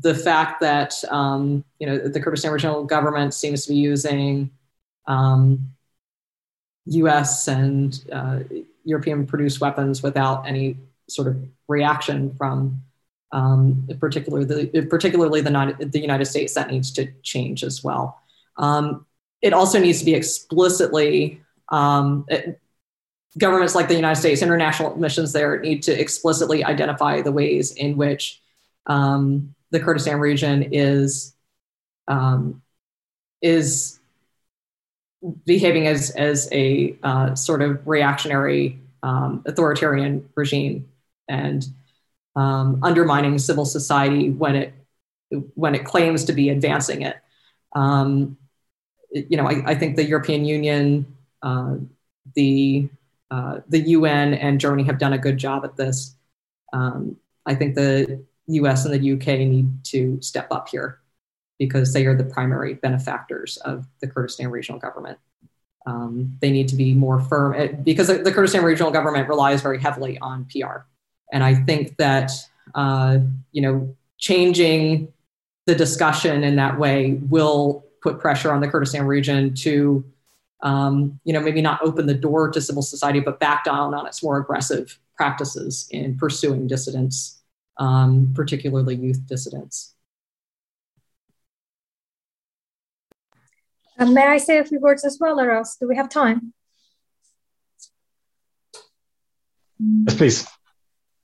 the 0.00 0.14
fact 0.14 0.60
that 0.60 0.94
um, 1.10 1.64
you 1.78 1.86
know 1.86 1.96
the 1.96 2.20
Kurdistan 2.20 2.52
Regional 2.52 2.84
Government 2.84 3.32
seems 3.32 3.64
to 3.64 3.72
be 3.72 3.78
using 3.78 4.50
U.S. 6.86 7.48
Um, 7.48 7.54
and 7.54 8.04
uh, 8.12 8.40
European-produced 8.84 9.60
weapons 9.60 10.02
without 10.02 10.46
any 10.46 10.76
sort 11.08 11.28
of 11.28 11.42
reaction 11.66 12.34
from 12.34 12.82
um, 13.34 13.88
particularly, 13.98 14.66
particularly 14.82 15.40
the, 15.40 15.76
the 15.80 16.00
United 16.00 16.24
States, 16.24 16.54
that 16.54 16.70
needs 16.70 16.92
to 16.92 17.12
change 17.22 17.64
as 17.64 17.82
well. 17.82 18.22
Um, 18.56 19.04
it 19.42 19.52
also 19.52 19.80
needs 19.80 19.98
to 19.98 20.04
be 20.04 20.14
explicitly, 20.14 21.40
um, 21.68 22.24
it, 22.28 22.60
governments 23.36 23.74
like 23.74 23.88
the 23.88 23.96
United 23.96 24.20
States, 24.20 24.40
international 24.40 24.96
missions 24.96 25.32
there 25.32 25.58
need 25.58 25.82
to 25.82 26.00
explicitly 26.00 26.64
identify 26.64 27.22
the 27.22 27.32
ways 27.32 27.72
in 27.72 27.96
which 27.96 28.40
um, 28.86 29.52
the 29.72 29.80
Kurdistan 29.80 30.20
region 30.20 30.68
is 30.70 31.34
um, 32.06 32.62
is 33.42 33.98
behaving 35.44 35.88
as 35.88 36.10
as 36.10 36.48
a 36.52 36.96
uh, 37.02 37.34
sort 37.34 37.62
of 37.62 37.84
reactionary 37.84 38.78
um, 39.02 39.42
authoritarian 39.44 40.28
regime 40.36 40.88
and 41.28 41.66
um, 42.36 42.80
undermining 42.82 43.38
civil 43.38 43.64
society 43.64 44.30
when 44.30 44.56
it 44.56 44.74
when 45.54 45.74
it 45.74 45.84
claims 45.84 46.24
to 46.24 46.32
be 46.32 46.48
advancing 46.48 47.02
it. 47.02 47.16
Um, 47.74 48.36
you 49.10 49.36
know, 49.36 49.48
I, 49.48 49.62
I, 49.66 49.74
think 49.74 49.96
the 49.96 50.04
European 50.04 50.44
Union, 50.44 51.16
uh, 51.42 51.76
the 52.34 52.88
uh, 53.30 53.60
the 53.68 53.80
UN, 53.80 54.34
and 54.34 54.60
Germany 54.60 54.84
have 54.84 54.98
done 54.98 55.12
a 55.12 55.18
good 55.18 55.38
job 55.38 55.64
at 55.64 55.76
this. 55.76 56.14
Um, 56.72 57.16
I 57.46 57.54
think 57.54 57.74
the 57.74 58.24
U.S. 58.46 58.84
and 58.84 58.94
the 58.94 58.98
U.K. 58.98 59.44
need 59.44 59.84
to 59.84 60.20
step 60.20 60.48
up 60.50 60.68
here 60.68 61.00
because 61.58 61.92
they 61.92 62.06
are 62.06 62.16
the 62.16 62.24
primary 62.24 62.74
benefactors 62.74 63.56
of 63.58 63.86
the 64.00 64.08
Kurdistan 64.08 64.50
regional 64.50 64.80
government. 64.80 65.18
Um, 65.86 66.36
they 66.40 66.50
need 66.50 66.68
to 66.68 66.76
be 66.76 66.94
more 66.94 67.20
firm 67.20 67.54
eh, 67.54 67.68
because 67.68 68.08
the 68.08 68.32
Kurdistan 68.32 68.64
regional 68.64 68.90
government 68.90 69.28
relies 69.28 69.62
very 69.62 69.80
heavily 69.80 70.18
on 70.18 70.46
PR. 70.46 70.86
And 71.34 71.42
I 71.42 71.56
think 71.56 71.96
that, 71.96 72.30
uh, 72.76 73.18
you 73.50 73.60
know, 73.60 73.94
changing 74.18 75.12
the 75.66 75.74
discussion 75.74 76.44
in 76.44 76.54
that 76.56 76.78
way 76.78 77.14
will 77.28 77.84
put 78.02 78.20
pressure 78.20 78.52
on 78.52 78.60
the 78.60 78.68
Kurdistan 78.68 79.04
region 79.04 79.52
to, 79.56 80.04
um, 80.62 81.18
you 81.24 81.32
know, 81.32 81.40
maybe 81.40 81.60
not 81.60 81.82
open 81.82 82.06
the 82.06 82.14
door 82.14 82.50
to 82.50 82.60
civil 82.60 82.82
society, 82.82 83.18
but 83.18 83.40
back 83.40 83.64
down 83.64 83.94
on 83.94 84.06
its 84.06 84.22
more 84.22 84.38
aggressive 84.38 84.96
practices 85.16 85.88
in 85.90 86.16
pursuing 86.16 86.68
dissidents, 86.68 87.42
um, 87.78 88.32
particularly 88.34 88.94
youth 88.94 89.26
dissidents. 89.26 89.94
may 93.98 94.26
I 94.26 94.38
say 94.38 94.58
a 94.58 94.64
few 94.64 94.78
words 94.78 95.04
as 95.04 95.18
well, 95.20 95.40
Aras? 95.40 95.76
Do 95.80 95.88
we 95.88 95.96
have 95.96 96.08
time? 96.08 96.52
Yes, 99.80 100.16
please. 100.16 100.46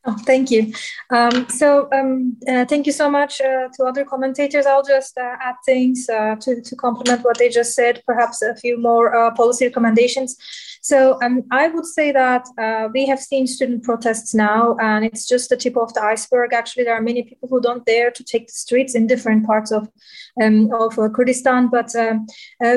Oh, 0.06 0.16
thank 0.24 0.50
you. 0.50 0.72
Um, 1.10 1.46
so 1.50 1.86
um, 1.92 2.36
uh, 2.48 2.64
thank 2.64 2.86
you 2.86 2.92
so 2.92 3.10
much 3.10 3.38
uh, 3.42 3.68
to 3.74 3.84
other 3.84 4.02
commentators. 4.02 4.64
I'll 4.64 4.82
just 4.82 5.18
uh, 5.18 5.36
add 5.42 5.56
things 5.66 6.08
uh, 6.08 6.36
to, 6.36 6.62
to 6.62 6.76
complement 6.76 7.22
what 7.22 7.36
they 7.36 7.50
just 7.50 7.74
said, 7.74 8.02
perhaps 8.06 8.40
a 8.40 8.56
few 8.56 8.78
more 8.78 9.14
uh, 9.14 9.30
policy 9.32 9.66
recommendations. 9.66 10.38
So 10.80 11.18
um, 11.22 11.42
I 11.50 11.68
would 11.68 11.84
say 11.84 12.12
that 12.12 12.46
uh, 12.56 12.88
we 12.94 13.06
have 13.06 13.20
seen 13.20 13.46
student 13.46 13.82
protests 13.82 14.34
now, 14.34 14.78
and 14.80 15.04
it's 15.04 15.28
just 15.28 15.50
the 15.50 15.56
tip 15.58 15.76
of 15.76 15.92
the 15.92 16.02
iceberg. 16.02 16.54
Actually, 16.54 16.84
there 16.84 16.94
are 16.94 17.02
many 17.02 17.22
people 17.22 17.50
who 17.50 17.60
don't 17.60 17.84
dare 17.84 18.10
to 18.10 18.24
take 18.24 18.46
the 18.46 18.54
streets 18.54 18.94
in 18.94 19.06
different 19.06 19.44
parts 19.46 19.70
of 19.70 19.90
um, 20.42 20.70
of 20.72 20.96
Kurdistan. 21.12 21.68
But 21.68 21.94
um, 21.94 22.26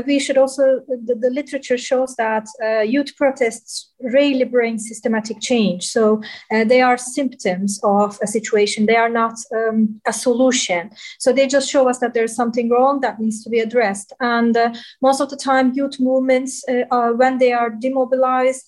we 0.06 0.20
should 0.20 0.38
also 0.38 0.82
the, 0.88 1.16
the 1.16 1.30
literature 1.30 1.78
shows 1.78 2.16
that 2.18 2.46
youth 2.86 3.16
protests 3.16 3.94
really 4.02 4.44
bring 4.44 4.80
systematic 4.80 5.40
change. 5.40 5.86
So 5.88 6.22
they 6.52 6.82
are 6.82 6.98
symptoms 7.14 7.80
of 7.84 8.20
a 8.22 8.28
situation. 8.28 8.86
They 8.86 8.96
are 8.96 9.10
not 9.10 9.36
um, 9.56 10.02
a 10.06 10.14
solution. 10.14 10.92
So 11.20 11.32
they 11.34 11.48
just 11.48 11.70
show 11.70 11.90
us 11.90 12.00
that 12.00 12.14
there's 12.14 12.36
something 12.36 12.70
wrong 12.70 13.02
that 13.02 13.20
needs 13.20 13.44
to 13.44 13.50
be 13.50 13.60
addressed. 13.60 14.14
And 14.20 14.56
uh, 14.56 14.74
most 15.02 15.22
of 15.22 15.30
the 15.30 15.38
time, 15.38 15.74
youth 15.74 16.00
movements, 16.00 16.64
when 17.22 17.38
they 17.38 17.54
are 17.54 17.70
demobilized, 17.70 18.68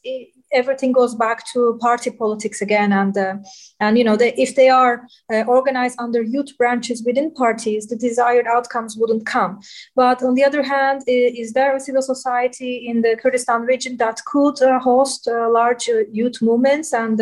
everything 0.56 0.92
goes 0.92 1.14
back 1.16 1.46
to 1.54 1.78
party 1.82 2.12
politics 2.12 2.62
again. 2.62 2.92
And 2.92 3.18
uh, 3.18 3.36
and 3.80 3.98
you 3.98 4.04
know 4.04 4.16
they, 4.16 4.34
if 4.34 4.56
they 4.56 4.70
are 4.70 5.06
uh, 5.32 5.44
organized 5.48 6.00
under 6.00 6.22
youth 6.22 6.58
branches 6.58 7.04
within 7.06 7.34
parties 7.34 7.88
the 7.88 7.96
desired 7.96 8.48
outcomes 8.48 8.96
wouldn't 8.98 9.26
come. 9.26 9.60
But 9.96 10.24
on 10.24 10.36
the 10.36 10.44
other 10.44 10.64
hand 10.64 11.04
is 11.08 11.54
there 11.54 11.76
a 11.76 11.80
civil 11.80 12.02
society 12.02 12.88
in 12.88 13.02
the 13.02 13.18
kurdistan 13.22 13.62
region 13.62 13.98
that 13.98 14.22
could 14.26 14.62
uh, 14.62 14.80
host 14.80 15.28
uh, 15.28 15.50
large 15.52 15.90
uh, 15.90 16.06
youth 16.12 16.42
movements 16.42 16.94
and 16.94 17.20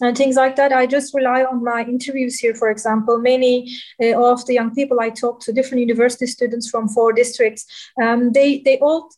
and 0.00 0.16
things 0.16 0.36
like 0.36 0.56
that? 0.56 0.72
I 0.72 0.86
just 0.86 1.14
rely 1.14 1.44
on 1.44 1.64
my 1.64 1.82
interviews 1.82 2.38
here 2.38 2.54
for 2.54 2.70
example. 2.70 3.18
Many 3.18 3.54
of 4.00 4.46
the 4.46 4.54
young 4.54 4.74
people 4.74 5.00
i 5.00 5.10
talked 5.10 5.42
to 5.42 5.52
different 5.52 5.80
university 5.80 6.26
students 6.26 6.68
from 6.70 6.88
four 6.88 7.12
districts 7.12 7.66
um, 8.02 8.32
they 8.32 8.60
they 8.66 8.78
all 8.78 9.10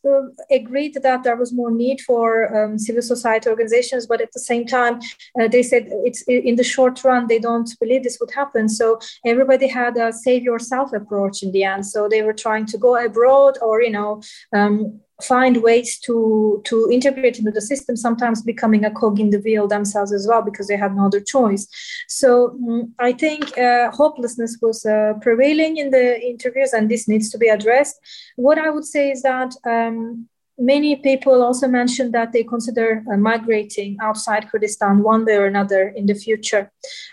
agreed 0.49 0.93
that 1.03 1.23
there 1.23 1.35
was 1.35 1.53
more 1.53 1.71
need 1.71 1.99
for 2.01 2.25
um, 2.55 2.77
civil 2.77 3.01
society 3.01 3.49
organizations, 3.51 4.07
but 4.07 4.21
at 4.21 4.31
the 4.33 4.39
same 4.39 4.65
time, 4.65 4.99
uh, 5.39 5.47
they 5.47 5.63
said 5.63 5.83
it's 6.07 6.21
in 6.23 6.55
the 6.55 6.63
short 6.63 7.03
run 7.03 7.27
they 7.27 7.39
don't 7.39 7.69
believe 7.79 8.03
this 8.03 8.19
would 8.19 8.33
happen. 8.41 8.67
So 8.69 8.99
everybody 9.25 9.67
had 9.67 9.97
a 9.97 10.11
save 10.11 10.43
yourself 10.43 10.93
approach 10.93 11.43
in 11.43 11.51
the 11.51 11.63
end. 11.63 11.85
So 11.85 12.07
they 12.07 12.23
were 12.23 12.33
trying 12.45 12.65
to 12.67 12.77
go 12.77 12.91
abroad 12.95 13.57
or 13.61 13.81
you 13.81 13.91
know. 13.91 14.21
Um, 14.53 15.01
find 15.21 15.57
ways 15.61 15.99
to 15.99 16.61
to 16.65 16.89
integrate 16.91 17.37
into 17.39 17.51
the 17.51 17.61
system 17.61 17.95
sometimes 17.95 18.41
becoming 18.41 18.83
a 18.83 18.91
cog 18.91 19.19
in 19.19 19.29
the 19.29 19.39
wheel 19.39 19.67
themselves 19.67 20.11
as 20.11 20.27
well 20.27 20.41
because 20.41 20.67
they 20.67 20.77
had 20.77 20.95
no 20.95 21.05
other 21.05 21.19
choice 21.19 21.67
so 22.07 22.57
um, 22.67 22.93
i 22.99 23.11
think 23.11 23.57
uh, 23.57 23.91
hopelessness 23.91 24.57
was 24.61 24.85
uh, 24.85 25.13
prevailing 25.21 25.77
in 25.77 25.91
the 25.91 26.19
interviews 26.21 26.73
and 26.73 26.89
this 26.89 27.07
needs 27.07 27.29
to 27.29 27.37
be 27.37 27.47
addressed 27.47 27.99
what 28.35 28.57
i 28.57 28.69
would 28.69 28.85
say 28.85 29.11
is 29.11 29.21
that 29.21 29.53
um, 29.65 30.27
many 30.61 30.95
people 30.95 31.41
also 31.41 31.67
mentioned 31.67 32.13
that 32.13 32.31
they 32.31 32.43
consider 32.43 33.03
uh, 33.11 33.17
migrating 33.17 33.97
outside 34.01 34.49
Kurdistan 34.49 35.01
one 35.01 35.25
way 35.25 35.35
or 35.35 35.45
another 35.45 35.89
in 35.89 36.05
the 36.05 36.13
future. 36.13 36.71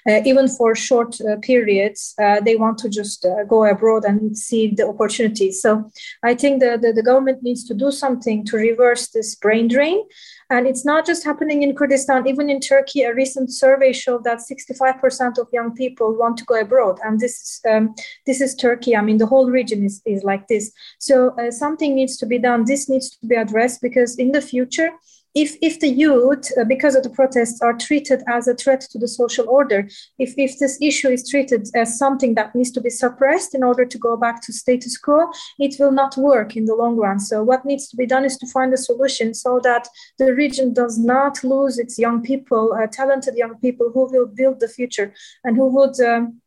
Uh, 0.09 0.21
even 0.25 0.49
for 0.49 0.75
short 0.75 1.21
uh, 1.21 1.37
periods, 1.43 2.15
uh, 2.23 2.41
they 2.41 2.57
want 2.57 2.79
to 2.79 2.89
just 2.89 3.25
uh, 3.25 3.45
go 3.45 3.65
abroad 3.65 4.05
and 4.05 4.37
see 4.37 4.69
the 4.69 4.87
opportunities. 4.87 5.63
So 5.63 5.91
I 6.23 6.35
think 6.35 6.61
the, 6.61 6.79
the, 6.81 6.93
the 6.93 7.03
government 7.03 7.43
needs 7.43 7.65
to 7.69 7.75
do 7.75 7.91
something 7.91 8.45
to 8.47 8.57
reverse 8.57 9.09
this 9.09 9.35
brain 9.35 9.69
drain 9.69 10.05
and 10.51 10.67
it's 10.67 10.85
not 10.85 11.05
just 11.05 11.25
happening 11.25 11.63
in 11.63 11.75
Kurdistan, 11.75 12.27
even 12.27 12.49
in 12.49 12.61
Turkey, 12.61 13.03
a 13.03 13.15
recent 13.15 13.53
survey 13.53 13.93
showed 13.93 14.25
that 14.25 14.39
65% 14.39 15.39
of 15.39 15.47
young 15.53 15.75
people 15.75 16.17
want 16.17 16.39
to 16.39 16.45
go 16.45 16.59
abroad. 16.59 16.99
And 17.05 17.21
this 17.21 17.33
is, 17.33 17.61
um, 17.71 17.95
this 18.25 18.41
is 18.41 18.55
Turkey. 18.55 18.97
I 18.97 19.03
mean, 19.03 19.19
the 19.19 19.27
whole 19.27 19.51
region 19.51 19.85
is, 19.85 20.01
is 20.07 20.25
like 20.25 20.49
this. 20.49 20.73
So 20.99 21.31
uh, 21.39 21.51
something 21.51 21.95
needs 21.95 22.17
to 22.19 22.27
be 22.27 22.39
done. 22.39 22.65
This 22.65 22.89
needs 22.89 23.11
to 23.11 23.27
be 23.27 23.35
addressed 23.35 23.83
because 23.83 24.17
in 24.17 24.33
the 24.33 24.41
future, 24.41 24.91
if, 25.43 25.57
if 25.63 25.79
the 25.79 25.89
youth, 25.89 26.51
uh, 26.59 26.65
because 26.65 26.97
of 26.97 27.05
the 27.05 27.11
protests, 27.11 27.63
are 27.63 27.73
treated 27.73 28.23
as 28.27 28.49
a 28.49 28.55
threat 28.55 28.81
to 28.91 28.99
the 28.99 29.07
social 29.07 29.49
order, 29.49 29.89
if, 30.19 30.35
if 30.37 30.59
this 30.59 30.77
issue 30.83 31.09
is 31.09 31.29
treated 31.29 31.69
as 31.77 31.97
something 31.97 32.35
that 32.35 32.55
needs 32.57 32.73
to 32.73 32.81
be 32.81 32.91
suppressed 32.91 33.55
in 33.55 33.63
order 33.63 33.85
to 33.85 33.99
go 33.99 34.17
back 34.17 34.43
to 34.43 34.53
status 34.53 34.99
quo, 34.99 35.31
it 35.61 35.77
will 35.79 35.93
not 35.93 36.17
work 36.17 36.57
in 36.57 36.65
the 36.65 36.75
long 36.75 36.97
run. 36.97 37.21
So, 37.21 37.45
what 37.45 37.65
needs 37.65 37.87
to 37.89 37.97
be 37.97 38.07
done 38.07 38.25
is 38.25 38.37
to 38.39 38.47
find 38.49 38.75
a 38.75 38.77
solution 38.77 39.33
so 39.33 39.61
that 39.63 39.87
the 40.19 40.35
region 40.35 40.73
does 40.73 40.99
not 40.99 41.45
lose 41.45 41.79
its 41.79 41.99
young 41.99 42.21
people, 42.21 42.75
uh, 42.75 42.89
talented 42.89 43.37
young 43.37 43.57
people 43.61 43.93
who 43.95 44.11
will 44.11 44.27
build 44.27 44.59
the 44.59 44.69
future 44.69 45.15
and 45.45 45.57
who 45.57 45.69
would. 45.69 46.01
Um, 46.01 46.41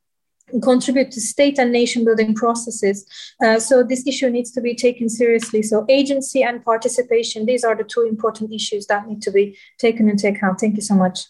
contribute 0.59 1.11
to 1.11 1.21
state 1.21 1.57
and 1.57 1.71
nation 1.71 2.03
building 2.03 2.33
processes. 2.35 3.05
Uh, 3.43 3.59
so 3.59 3.83
this 3.83 4.05
issue 4.07 4.29
needs 4.29 4.51
to 4.51 4.61
be 4.61 4.75
taken 4.75 5.09
seriously. 5.09 5.61
So 5.61 5.85
agency 5.89 6.43
and 6.43 6.63
participation, 6.63 7.45
these 7.45 7.63
are 7.63 7.75
the 7.75 7.83
two 7.83 8.01
important 8.01 8.51
issues 8.51 8.87
that 8.87 9.07
need 9.07 9.21
to 9.23 9.31
be 9.31 9.57
taken 9.77 10.09
into 10.09 10.27
account. 10.27 10.59
Thank 10.59 10.75
you 10.75 10.81
so 10.81 10.95
much. 10.95 11.25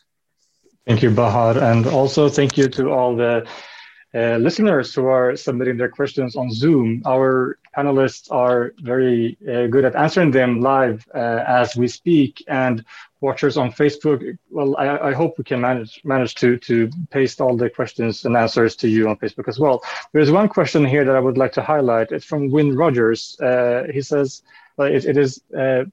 Thank 0.88 1.04
you, 1.04 1.12
Bahar. 1.12 1.58
And 1.58 1.86
also 1.86 2.28
thank 2.30 2.58
you 2.58 2.68
to 2.70 2.90
all 2.90 3.16
the 3.16 3.48
uh, 4.14 4.38
listeners 4.38 4.94
who 4.94 5.06
are 5.06 5.36
submitting 5.36 5.78
their 5.78 5.90
questions 5.90 6.36
on 6.36 6.52
Zoom. 6.52 7.02
Our 7.06 7.60
panelists 7.78 8.30
are 8.32 8.74
very 8.82 9.38
uh, 9.44 9.68
good 9.68 9.86
at 9.86 9.96
answering 9.96 10.32
them 10.32 10.60
live 10.60 11.08
uh, 11.16 11.44
as 11.48 11.78
we 11.78 11.88
speak. 11.88 12.44
And 12.48 12.84
watchers 13.22 13.56
on 13.56 13.72
Facebook, 13.72 14.38
well, 14.50 14.76
I, 14.78 15.10
I, 15.10 15.14
hope 15.14 15.38
we 15.38 15.44
can 15.44 15.62
manage 15.62 16.02
manage 16.04 16.36
to 16.36 16.58
to 16.58 16.90
paste 17.12 17.40
all 17.40 17.56
the 17.56 17.70
questions 17.70 18.26
and 18.26 18.36
answers 18.36 18.76
to 18.78 18.88
you 18.88 19.08
on 19.08 19.16
Facebook 19.18 19.48
as 19.48 19.60
well. 19.60 19.84
There's 20.12 20.32
one 20.32 20.50
question 20.50 20.84
here 20.84 21.06
that 21.06 21.16
I 21.16 21.20
would 21.20 21.38
like 21.38 21.54
to 21.54 21.62
highlight. 21.62 22.12
It's 22.12 22.26
from 22.26 22.50
Win 22.50 22.76
Rogers. 22.76 23.40
Uh, 23.40 23.84
he 23.94 24.02
says, 24.02 24.44
it, 24.80 25.06
it 25.06 25.18
is. 25.18 25.42
Uh, 25.58 25.86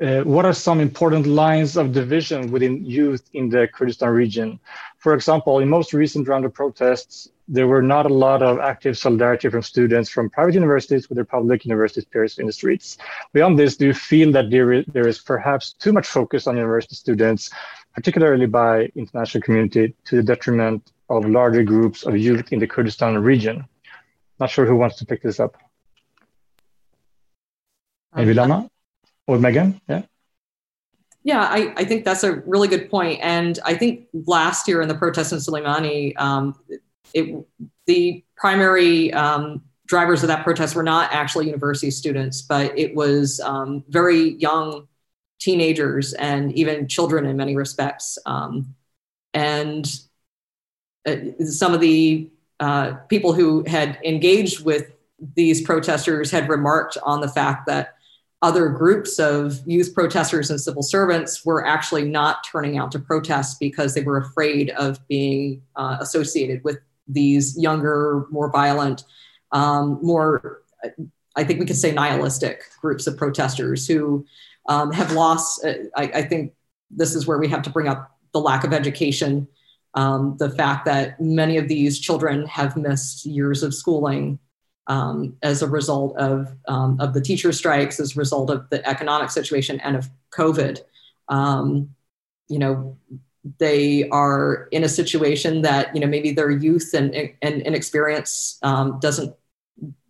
uh, 0.00 0.22
what 0.22 0.46
are 0.46 0.54
some 0.54 0.80
important 0.80 1.26
lines 1.26 1.76
of 1.76 1.92
division 1.92 2.50
within 2.50 2.82
youth 2.86 3.28
in 3.34 3.50
the 3.50 3.68
Kurdistan 3.68 4.08
region? 4.08 4.58
For 5.00 5.14
example, 5.14 5.60
in 5.60 5.68
most 5.68 5.94
recent 5.94 6.28
round 6.28 6.44
of 6.44 6.52
protests, 6.52 7.30
there 7.48 7.66
were 7.66 7.80
not 7.80 8.04
a 8.04 8.12
lot 8.12 8.42
of 8.42 8.58
active 8.60 8.98
solidarity 8.98 9.48
from 9.48 9.62
students 9.62 10.10
from 10.10 10.28
private 10.28 10.52
universities 10.52 11.08
with 11.08 11.16
their 11.16 11.24
public 11.24 11.64
university 11.64 12.06
peers 12.12 12.38
in 12.38 12.46
the 12.46 12.52
streets. 12.52 12.98
Beyond 13.32 13.58
this, 13.58 13.78
do 13.78 13.86
you 13.86 13.94
feel 13.94 14.30
that 14.32 14.50
there 14.50 14.72
is, 14.74 14.84
there 14.88 15.08
is 15.08 15.18
perhaps 15.18 15.72
too 15.72 15.94
much 15.94 16.06
focus 16.06 16.46
on 16.46 16.58
university 16.58 16.94
students, 16.94 17.50
particularly 17.94 18.44
by 18.44 18.90
international 18.94 19.42
community, 19.42 19.94
to 20.04 20.16
the 20.16 20.22
detriment 20.22 20.92
of 21.08 21.24
larger 21.24 21.62
groups 21.62 22.04
of 22.04 22.18
youth 22.18 22.52
in 22.52 22.58
the 22.58 22.66
Kurdistan 22.66 23.18
region? 23.18 23.64
Not 24.38 24.50
sure 24.50 24.66
who 24.66 24.76
wants 24.76 24.96
to 24.96 25.06
pick 25.06 25.22
this 25.22 25.40
up. 25.40 25.56
Um, 28.12 28.26
Maybe 28.26 28.34
Lana 28.34 28.70
or 29.26 29.38
Megan? 29.38 29.80
Yeah. 29.88 30.02
Yeah, 31.22 31.40
I, 31.42 31.72
I 31.76 31.84
think 31.84 32.04
that's 32.04 32.24
a 32.24 32.36
really 32.46 32.68
good 32.68 32.90
point. 32.90 33.20
And 33.22 33.58
I 33.64 33.74
think 33.74 34.06
last 34.26 34.66
year 34.66 34.80
in 34.80 34.88
the 34.88 34.94
protest 34.94 35.32
in 35.32 35.38
Soleimani, 35.38 36.18
um, 36.18 36.58
it, 37.12 37.44
the 37.86 38.24
primary 38.36 39.12
um, 39.12 39.62
drivers 39.86 40.22
of 40.22 40.28
that 40.28 40.44
protest 40.44 40.74
were 40.74 40.82
not 40.82 41.12
actually 41.12 41.46
university 41.46 41.90
students, 41.90 42.40
but 42.40 42.76
it 42.78 42.94
was 42.94 43.38
um, 43.40 43.84
very 43.88 44.34
young 44.36 44.88
teenagers 45.40 46.14
and 46.14 46.52
even 46.52 46.88
children 46.88 47.26
in 47.26 47.36
many 47.36 47.54
respects. 47.54 48.16
Um, 48.24 48.74
and 49.34 49.90
uh, 51.06 51.16
some 51.44 51.74
of 51.74 51.80
the 51.80 52.30
uh, 52.60 52.92
people 53.08 53.32
who 53.32 53.64
had 53.66 53.98
engaged 54.04 54.64
with 54.64 54.92
these 55.34 55.60
protesters 55.60 56.30
had 56.30 56.48
remarked 56.48 56.96
on 57.02 57.20
the 57.20 57.28
fact 57.28 57.66
that 57.66 57.94
other 58.42 58.68
groups 58.68 59.18
of 59.18 59.60
youth 59.66 59.94
protesters 59.94 60.50
and 60.50 60.60
civil 60.60 60.82
servants 60.82 61.44
were 61.44 61.66
actually 61.66 62.08
not 62.08 62.44
turning 62.50 62.78
out 62.78 62.90
to 62.92 62.98
protest 62.98 63.60
because 63.60 63.94
they 63.94 64.02
were 64.02 64.16
afraid 64.16 64.70
of 64.70 65.06
being 65.08 65.62
uh, 65.76 65.98
associated 66.00 66.64
with 66.64 66.78
these 67.06 67.58
younger, 67.58 68.26
more 68.30 68.50
violent, 68.50 69.04
um, 69.52 69.98
more, 70.02 70.62
I 71.36 71.44
think 71.44 71.60
we 71.60 71.66
could 71.66 71.76
say 71.76 71.92
nihilistic 71.92 72.62
groups 72.80 73.06
of 73.06 73.16
protesters 73.16 73.86
who 73.86 74.24
um, 74.68 74.92
have 74.92 75.12
lost. 75.12 75.64
Uh, 75.64 75.74
I, 75.96 76.02
I, 76.04 76.22
think 76.22 76.52
this 76.90 77.14
is 77.14 77.26
where 77.26 77.38
we 77.38 77.48
have 77.48 77.62
to 77.62 77.70
bring 77.70 77.88
up 77.88 78.16
the 78.32 78.40
lack 78.40 78.64
of 78.64 78.72
education, 78.72 79.48
um, 79.94 80.36
the 80.38 80.50
fact 80.50 80.84
that 80.84 81.20
many 81.20 81.56
of 81.56 81.68
these 81.68 81.98
children 81.98 82.46
have 82.46 82.76
missed 82.76 83.26
years 83.26 83.62
of 83.62 83.74
schooling. 83.74 84.38
Um, 84.90 85.36
as 85.44 85.62
a 85.62 85.68
result 85.68 86.16
of, 86.16 86.52
um, 86.66 86.98
of 86.98 87.14
the 87.14 87.20
teacher 87.20 87.52
strikes, 87.52 88.00
as 88.00 88.16
a 88.16 88.18
result 88.18 88.50
of 88.50 88.68
the 88.70 88.84
economic 88.88 89.30
situation 89.30 89.78
and 89.78 89.94
of 89.94 90.10
COVID. 90.32 90.80
Um, 91.28 91.94
you 92.48 92.58
know, 92.58 92.96
they 93.58 94.08
are 94.08 94.68
in 94.72 94.84
a 94.84 94.88
situation 94.88 95.62
that 95.62 95.94
you 95.94 96.00
know 96.00 96.06
maybe 96.06 96.32
their 96.32 96.50
youth 96.50 96.92
and 96.92 97.14
and, 97.14 97.62
and 97.62 97.74
experience 97.74 98.58
um, 98.62 98.98
doesn't 99.00 99.34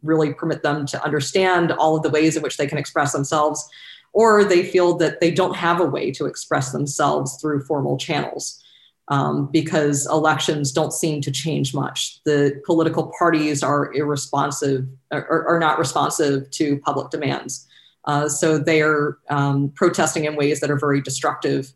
really 0.02 0.32
permit 0.32 0.62
them 0.62 0.86
to 0.86 1.04
understand 1.04 1.72
all 1.72 1.96
of 1.96 2.02
the 2.02 2.10
ways 2.10 2.36
in 2.36 2.42
which 2.42 2.56
they 2.56 2.66
can 2.66 2.78
express 2.78 3.12
themselves 3.12 3.68
or 4.12 4.44
they 4.44 4.64
feel 4.64 4.96
that 4.96 5.20
they 5.20 5.30
don't 5.30 5.54
have 5.54 5.78
a 5.80 5.84
way 5.84 6.10
to 6.10 6.26
express 6.26 6.72
themselves 6.72 7.36
through 7.40 7.62
formal 7.62 7.96
channels 7.96 8.62
um, 9.10 9.48
because 9.50 10.06
elections 10.06 10.72
don't 10.72 10.92
seem 10.92 11.20
to 11.20 11.32
change 11.32 11.74
much. 11.74 12.22
The 12.24 12.62
political 12.64 13.12
parties 13.18 13.62
are 13.62 13.92
irresponsive 13.92 14.86
or 15.10 15.46
are 15.48 15.58
not 15.58 15.78
responsive 15.78 16.48
to 16.52 16.78
public 16.78 17.10
demands. 17.10 17.66
Uh, 18.04 18.28
so 18.28 18.56
they 18.56 18.80
are 18.80 19.18
um, 19.28 19.70
protesting 19.74 20.24
in 20.24 20.36
ways 20.36 20.60
that 20.60 20.70
are 20.70 20.78
very 20.78 21.02
destructive 21.02 21.72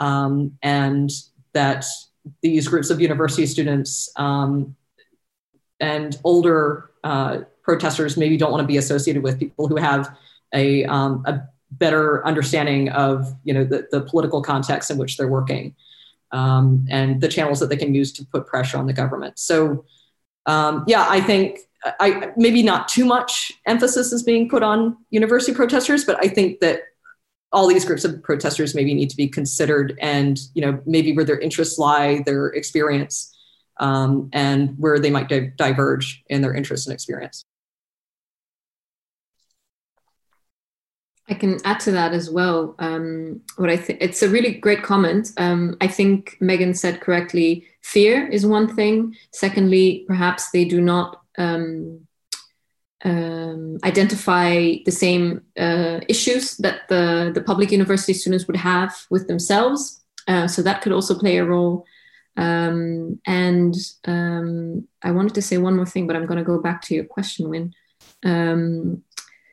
um, 0.00 0.58
and 0.62 1.10
that 1.54 1.84
these 2.42 2.68
groups 2.68 2.90
of 2.90 3.00
university 3.00 3.46
students 3.46 4.10
um, 4.16 4.74
and 5.80 6.18
older 6.24 6.90
uh, 7.04 7.38
protesters 7.62 8.16
maybe 8.16 8.36
don't 8.36 8.50
want 8.50 8.60
to 8.60 8.66
be 8.66 8.76
associated 8.76 9.22
with 9.22 9.38
people 9.38 9.68
who 9.68 9.76
have 9.76 10.14
a, 10.52 10.84
um, 10.84 11.22
a 11.26 11.42
better 11.70 12.24
understanding 12.26 12.90
of 12.90 13.34
you 13.44 13.54
know 13.54 13.64
the, 13.64 13.88
the 13.90 14.02
political 14.02 14.42
context 14.42 14.90
in 14.90 14.98
which 14.98 15.16
they're 15.16 15.28
working 15.28 15.74
um, 16.32 16.86
and 16.90 17.20
the 17.20 17.28
channels 17.28 17.60
that 17.60 17.68
they 17.68 17.76
can 17.76 17.94
use 17.94 18.12
to 18.12 18.26
put 18.26 18.46
pressure 18.46 18.78
on 18.78 18.86
the 18.86 18.92
government. 18.92 19.38
So 19.38 19.84
um, 20.46 20.84
yeah 20.86 21.06
i 21.08 21.20
think 21.20 21.60
I, 21.98 22.30
maybe 22.36 22.62
not 22.62 22.88
too 22.88 23.04
much 23.04 23.52
emphasis 23.66 24.12
is 24.12 24.22
being 24.22 24.48
put 24.48 24.62
on 24.62 24.96
university 25.10 25.54
protesters 25.54 26.04
but 26.04 26.16
i 26.22 26.28
think 26.28 26.60
that 26.60 26.82
all 27.52 27.68
these 27.68 27.84
groups 27.84 28.04
of 28.04 28.22
protesters 28.22 28.74
maybe 28.74 28.94
need 28.94 29.10
to 29.10 29.16
be 29.16 29.28
considered 29.28 29.98
and 30.00 30.38
you 30.54 30.62
know 30.62 30.80
maybe 30.86 31.14
where 31.14 31.24
their 31.24 31.38
interests 31.38 31.78
lie 31.78 32.22
their 32.24 32.48
experience 32.48 33.28
um, 33.80 34.28
and 34.32 34.74
where 34.78 34.98
they 34.98 35.10
might 35.10 35.28
di- 35.28 35.52
diverge 35.56 36.22
in 36.28 36.40
their 36.40 36.54
interests 36.54 36.86
and 36.86 36.94
experience 36.94 37.44
I 41.28 41.34
can 41.34 41.58
add 41.64 41.80
to 41.80 41.92
that 41.92 42.12
as 42.12 42.30
well. 42.30 42.74
Um, 42.78 43.40
what 43.56 43.70
I 43.70 43.76
think 43.76 43.98
it's 44.02 44.22
a 44.22 44.28
really 44.28 44.54
great 44.54 44.82
comment. 44.82 45.30
Um, 45.36 45.76
I 45.80 45.86
think 45.86 46.36
Megan 46.40 46.74
said 46.74 47.00
correctly. 47.00 47.66
Fear 47.82 48.28
is 48.28 48.46
one 48.46 48.74
thing. 48.74 49.14
Secondly, 49.32 50.04
perhaps 50.06 50.50
they 50.50 50.64
do 50.64 50.80
not 50.80 51.22
um, 51.38 52.06
um, 53.04 53.78
identify 53.84 54.76
the 54.84 54.90
same 54.90 55.42
uh, 55.58 56.00
issues 56.08 56.56
that 56.58 56.88
the, 56.88 57.30
the 57.34 57.42
public 57.42 57.70
university 57.70 58.12
students 58.12 58.46
would 58.46 58.56
have 58.56 59.06
with 59.10 59.28
themselves. 59.28 60.02
Uh, 60.28 60.46
so 60.46 60.62
that 60.62 60.82
could 60.82 60.92
also 60.92 61.18
play 61.18 61.38
a 61.38 61.44
role. 61.44 61.84
Um, 62.36 63.20
and 63.26 63.74
um, 64.06 64.88
I 65.02 65.10
wanted 65.10 65.34
to 65.34 65.42
say 65.42 65.58
one 65.58 65.76
more 65.76 65.86
thing, 65.86 66.06
but 66.06 66.16
I'm 66.16 66.26
going 66.26 66.38
to 66.38 66.44
go 66.44 66.60
back 66.60 66.82
to 66.82 66.94
your 66.94 67.04
question, 67.04 67.48
Win. 67.48 67.74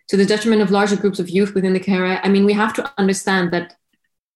To 0.10 0.18
the 0.18 0.26
detriment 0.26 0.62
of 0.62 0.72
larger 0.72 0.96
groups 0.96 1.20
of 1.20 1.30
youth 1.30 1.54
within 1.54 1.74
the 1.74 1.80
KRI, 1.80 2.20
I 2.24 2.30
mean, 2.30 2.46
we 2.46 2.54
have 2.54 2.74
to 2.74 2.92
understand 2.98 3.52
that 3.52 3.76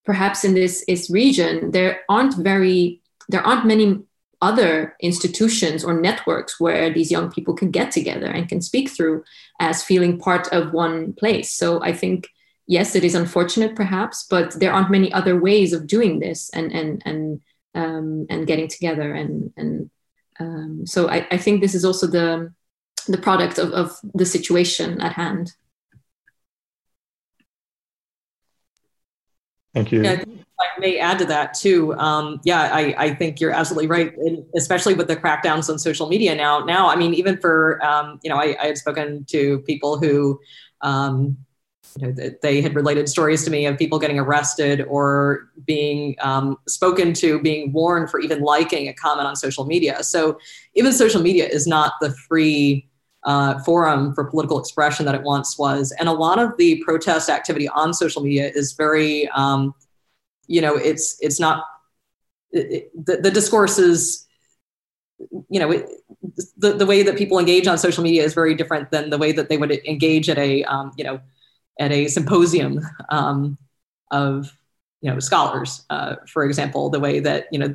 perhaps 0.06 0.44
in 0.44 0.54
this, 0.54 0.84
this 0.88 1.10
region, 1.10 1.72
there 1.72 2.02
aren't 2.10 2.36
very, 2.38 3.02
there 3.30 3.42
aren't 3.42 3.66
many 3.66 4.04
other 4.42 4.96
institutions 5.00 5.84
or 5.84 6.00
networks 6.00 6.60
where 6.60 6.94
these 6.94 7.10
young 7.10 7.32
people 7.32 7.54
can 7.54 7.72
get 7.72 7.92
together 7.92 8.28
and 8.28 8.50
can 8.50 8.62
speak 8.62 8.90
through 8.90 9.24
as 9.60 9.84
feeling 9.84 10.20
part 10.20 10.48
of 10.50 10.74
one 10.74 11.14
place. 11.14 11.50
So 11.50 11.82
I 11.82 11.94
think 11.94 12.28
yes, 12.68 12.96
it 12.96 13.04
is 13.04 13.16
unfortunate 13.16 13.76
perhaps, 13.76 14.26
but 14.30 14.52
there 14.60 14.74
aren't 14.74 14.92
many 14.92 15.12
other 15.14 15.40
ways 15.40 15.74
of 15.74 15.88
doing 15.88 16.20
this 16.20 16.50
and 16.52 16.72
and 16.72 17.02
and 17.06 17.42
um, 17.76 18.26
and 18.30 18.48
getting 18.48 18.68
together 18.68 19.14
and 19.14 19.52
and 19.58 19.90
um, 20.40 20.86
so 20.86 21.10
I, 21.10 21.28
I 21.32 21.38
think 21.38 21.62
this 21.62 21.76
is 21.76 21.86
also 21.86 22.08
the 22.08 22.54
the 23.08 23.18
product 23.18 23.58
of, 23.58 23.72
of 23.72 23.98
the 24.14 24.26
situation 24.26 25.02
at 25.02 25.14
hand. 25.14 25.54
Thank 29.74 29.92
you. 29.92 30.04
Yeah, 30.04 30.24
I 30.60 30.80
may 30.80 31.00
add 31.00 31.20
to 31.20 31.26
that 31.26 31.54
too. 31.54 31.94
Um, 31.96 32.40
yeah, 32.44 32.70
I, 32.72 32.96
I 32.98 33.16
think 33.16 33.40
you're 33.40 33.52
absolutely 33.52 33.88
right, 33.88 34.16
and 34.18 34.46
especially 34.56 34.94
with 34.94 35.08
the 35.08 35.16
crackdowns 35.16 35.70
on 35.70 35.80
social 35.80 36.08
media 36.08 36.36
now. 36.36 36.60
Now, 36.60 36.90
I 36.90 36.96
mean, 36.96 37.14
even 37.14 37.38
for 37.38 37.84
um, 37.84 38.20
you 38.24 38.30
know, 38.30 38.38
I, 38.38 38.56
I 38.62 38.68
had 38.68 38.78
spoken 38.78 39.26
to 39.30 39.60
people 39.62 39.98
who, 39.98 40.40
um, 40.82 41.38
you 42.00 42.08
know, 42.08 42.30
they 42.42 42.62
had 42.62 42.76
related 42.76 43.10
stories 43.10 43.44
to 43.46 43.52
me 43.52 43.66
of 43.66 43.78
people 43.78 44.00
getting 44.00 44.20
arrested 44.20 44.86
or 44.88 45.50
being 45.66 46.16
um, 46.22 46.58
spoken 46.68 47.14
to, 47.14 47.40
being 47.42 47.72
warned 47.74 48.10
for 48.10 48.20
even 48.20 48.42
liking 48.42 48.88
a 48.88 48.94
comment 48.94 49.28
on 49.28 49.36
social 49.36 49.66
media. 49.66 50.04
So 50.04 50.40
even 50.76 50.92
social 50.94 51.22
media 51.22 51.48
is 51.48 51.68
not 51.68 51.94
the 52.02 52.12
free 52.12 52.88
uh, 53.26 53.60
forum 53.60 54.14
for 54.14 54.26
political 54.26 54.60
expression 54.60 55.06
that 55.06 55.16
it 55.16 55.24
once 55.24 55.58
was. 55.58 55.94
And 56.00 56.10
a 56.10 56.14
lot 56.14 56.40
of 56.40 56.58
the 56.58 56.84
protest 56.84 57.30
activity 57.30 57.68
on 57.70 57.94
social 57.94 58.22
media 58.22 58.52
is 58.54 58.74
very, 58.74 59.28
um, 59.30 59.74
you 60.48 60.62
know, 60.62 60.76
it's 60.76 61.18
it's 61.22 61.40
not 61.40 61.66
it, 62.52 62.72
it, 62.72 63.06
the, 63.06 63.18
the 63.18 63.32
discourse 63.32 63.80
is, 63.80 64.28
you 65.50 65.60
know, 65.60 65.72
it, 65.72 65.90
the, 66.58 66.74
the 66.74 66.86
way 66.86 67.04
that 67.04 67.18
people 67.18 67.40
engage 67.40 67.68
on 67.68 67.78
social 67.78 68.04
media 68.04 68.24
is 68.24 68.34
very 68.34 68.56
different 68.56 68.92
than 68.92 69.10
the 69.10 69.18
way 69.18 69.32
that 69.32 69.50
they 69.50 69.58
would 69.58 69.72
engage 69.72 70.30
at 70.30 70.38
a, 70.38 70.64
um, 70.66 70.92
you 70.98 71.04
know, 71.04 71.20
at 71.80 71.92
a 71.92 72.08
symposium 72.08 72.80
um, 73.10 73.58
of, 74.12 74.56
you 75.02 75.12
know, 75.12 75.20
scholars, 75.20 75.86
uh, 75.90 76.16
for 76.28 76.46
example, 76.46 76.90
the 76.90 77.00
way 77.00 77.20
that, 77.20 77.48
you 77.52 77.60
know, 77.60 77.74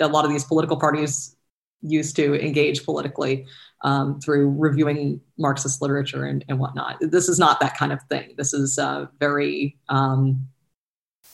a 0.00 0.08
lot 0.08 0.24
of 0.24 0.30
these 0.30 0.44
political 0.44 0.78
parties 0.78 1.36
used 1.82 2.16
to 2.16 2.34
engage 2.40 2.84
politically 2.84 3.46
um, 3.82 4.20
through 4.20 4.50
reviewing 4.50 5.20
Marxist 5.38 5.80
literature 5.80 6.24
and, 6.24 6.44
and 6.48 6.58
whatnot. 6.58 6.96
This 7.00 7.28
is 7.28 7.38
not 7.38 7.60
that 7.60 7.76
kind 7.76 7.92
of 7.92 8.02
thing. 8.04 8.34
This 8.36 8.52
is 8.52 8.78
uh, 8.78 9.06
very, 9.18 9.76
um, 9.88 10.48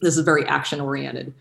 this 0.01 0.17
is 0.17 0.25
very 0.25 0.45
action 0.47 0.81
oriented. 0.81 1.35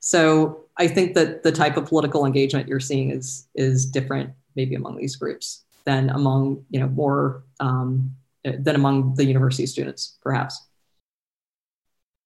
So 0.00 0.64
I 0.76 0.88
think 0.88 1.14
that 1.14 1.42
the 1.42 1.52
type 1.52 1.76
of 1.76 1.86
political 1.86 2.24
engagement 2.24 2.68
you're 2.68 2.80
seeing 2.80 3.10
is 3.10 3.48
is 3.54 3.84
different 3.84 4.30
maybe 4.54 4.74
among 4.74 4.96
these 4.96 5.16
groups 5.16 5.64
than 5.84 6.10
among 6.10 6.64
you 6.70 6.80
know 6.80 6.88
more 6.88 7.42
um, 7.60 8.14
than 8.44 8.76
among 8.76 9.14
the 9.14 9.24
university 9.24 9.66
students 9.66 10.18
perhaps. 10.22 10.64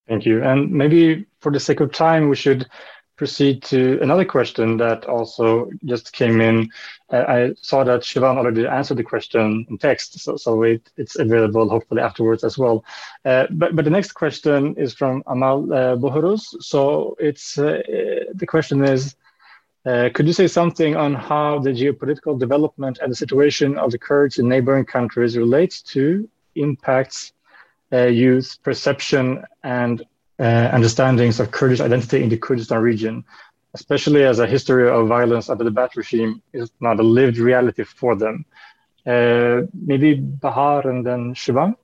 Thank 0.08 0.26
you. 0.26 0.42
And 0.42 0.70
maybe 0.70 1.26
for 1.40 1.52
the 1.52 1.60
sake 1.60 1.80
of 1.80 1.92
time, 1.92 2.28
we 2.28 2.36
should 2.36 2.66
proceed 3.22 3.62
to 3.62 4.00
another 4.02 4.24
question 4.24 4.76
that 4.78 5.04
also 5.04 5.70
just 5.84 6.12
came 6.12 6.40
in. 6.40 6.56
Uh, 7.12 7.24
I 7.36 7.54
saw 7.60 7.84
that 7.84 8.00
Shivan 8.00 8.36
already 8.36 8.66
answered 8.66 8.96
the 8.96 9.04
question 9.14 9.64
in 9.70 9.78
text, 9.78 10.18
so, 10.18 10.36
so 10.36 10.50
it, 10.64 10.82
it's 10.96 11.16
available 11.26 11.68
hopefully 11.68 12.02
afterwards 12.02 12.42
as 12.42 12.58
well. 12.58 12.84
Uh, 13.24 13.46
but, 13.60 13.76
but 13.76 13.84
the 13.84 13.96
next 13.98 14.12
question 14.22 14.74
is 14.76 14.92
from 14.92 15.22
Amal 15.28 15.72
uh, 15.72 15.94
Bohoruz. 16.02 16.42
So 16.60 17.14
it's 17.20 17.58
uh, 17.58 17.82
the 18.34 18.46
question 18.54 18.82
is, 18.82 19.14
uh, 19.86 20.08
could 20.14 20.26
you 20.26 20.32
say 20.32 20.48
something 20.48 20.96
on 20.96 21.14
how 21.14 21.60
the 21.60 21.70
geopolitical 21.70 22.36
development 22.36 22.98
and 23.00 23.12
the 23.12 23.20
situation 23.24 23.78
of 23.78 23.92
the 23.92 23.98
Kurds 23.98 24.40
in 24.40 24.48
neighboring 24.48 24.84
countries 24.84 25.36
relates 25.36 25.80
to 25.94 26.28
impacts 26.56 27.32
uh, 27.92 28.06
youth 28.06 28.58
perception 28.64 29.44
and 29.62 30.04
understandings 30.46 31.40
of 31.40 31.50
Kurdish 31.50 31.80
identity 31.80 32.22
in 32.22 32.28
the 32.28 32.36
Kurdistan 32.36 32.82
region, 32.82 33.24
especially 33.74 34.24
as 34.24 34.38
a 34.38 34.46
history 34.46 34.88
of 34.88 35.08
violence 35.08 35.48
under 35.48 35.64
the 35.64 35.70
Ba'ath 35.70 35.96
regime 35.96 36.42
is 36.52 36.70
not 36.80 37.00
a 37.00 37.02
lived 37.02 37.38
reality 37.38 37.84
for 37.84 38.16
them. 38.16 38.44
Uh, 39.06 39.62
maybe 39.74 40.14
Bahar 40.14 40.88
and 40.88 41.04
then 41.06 41.34
Shivan? 41.34 41.76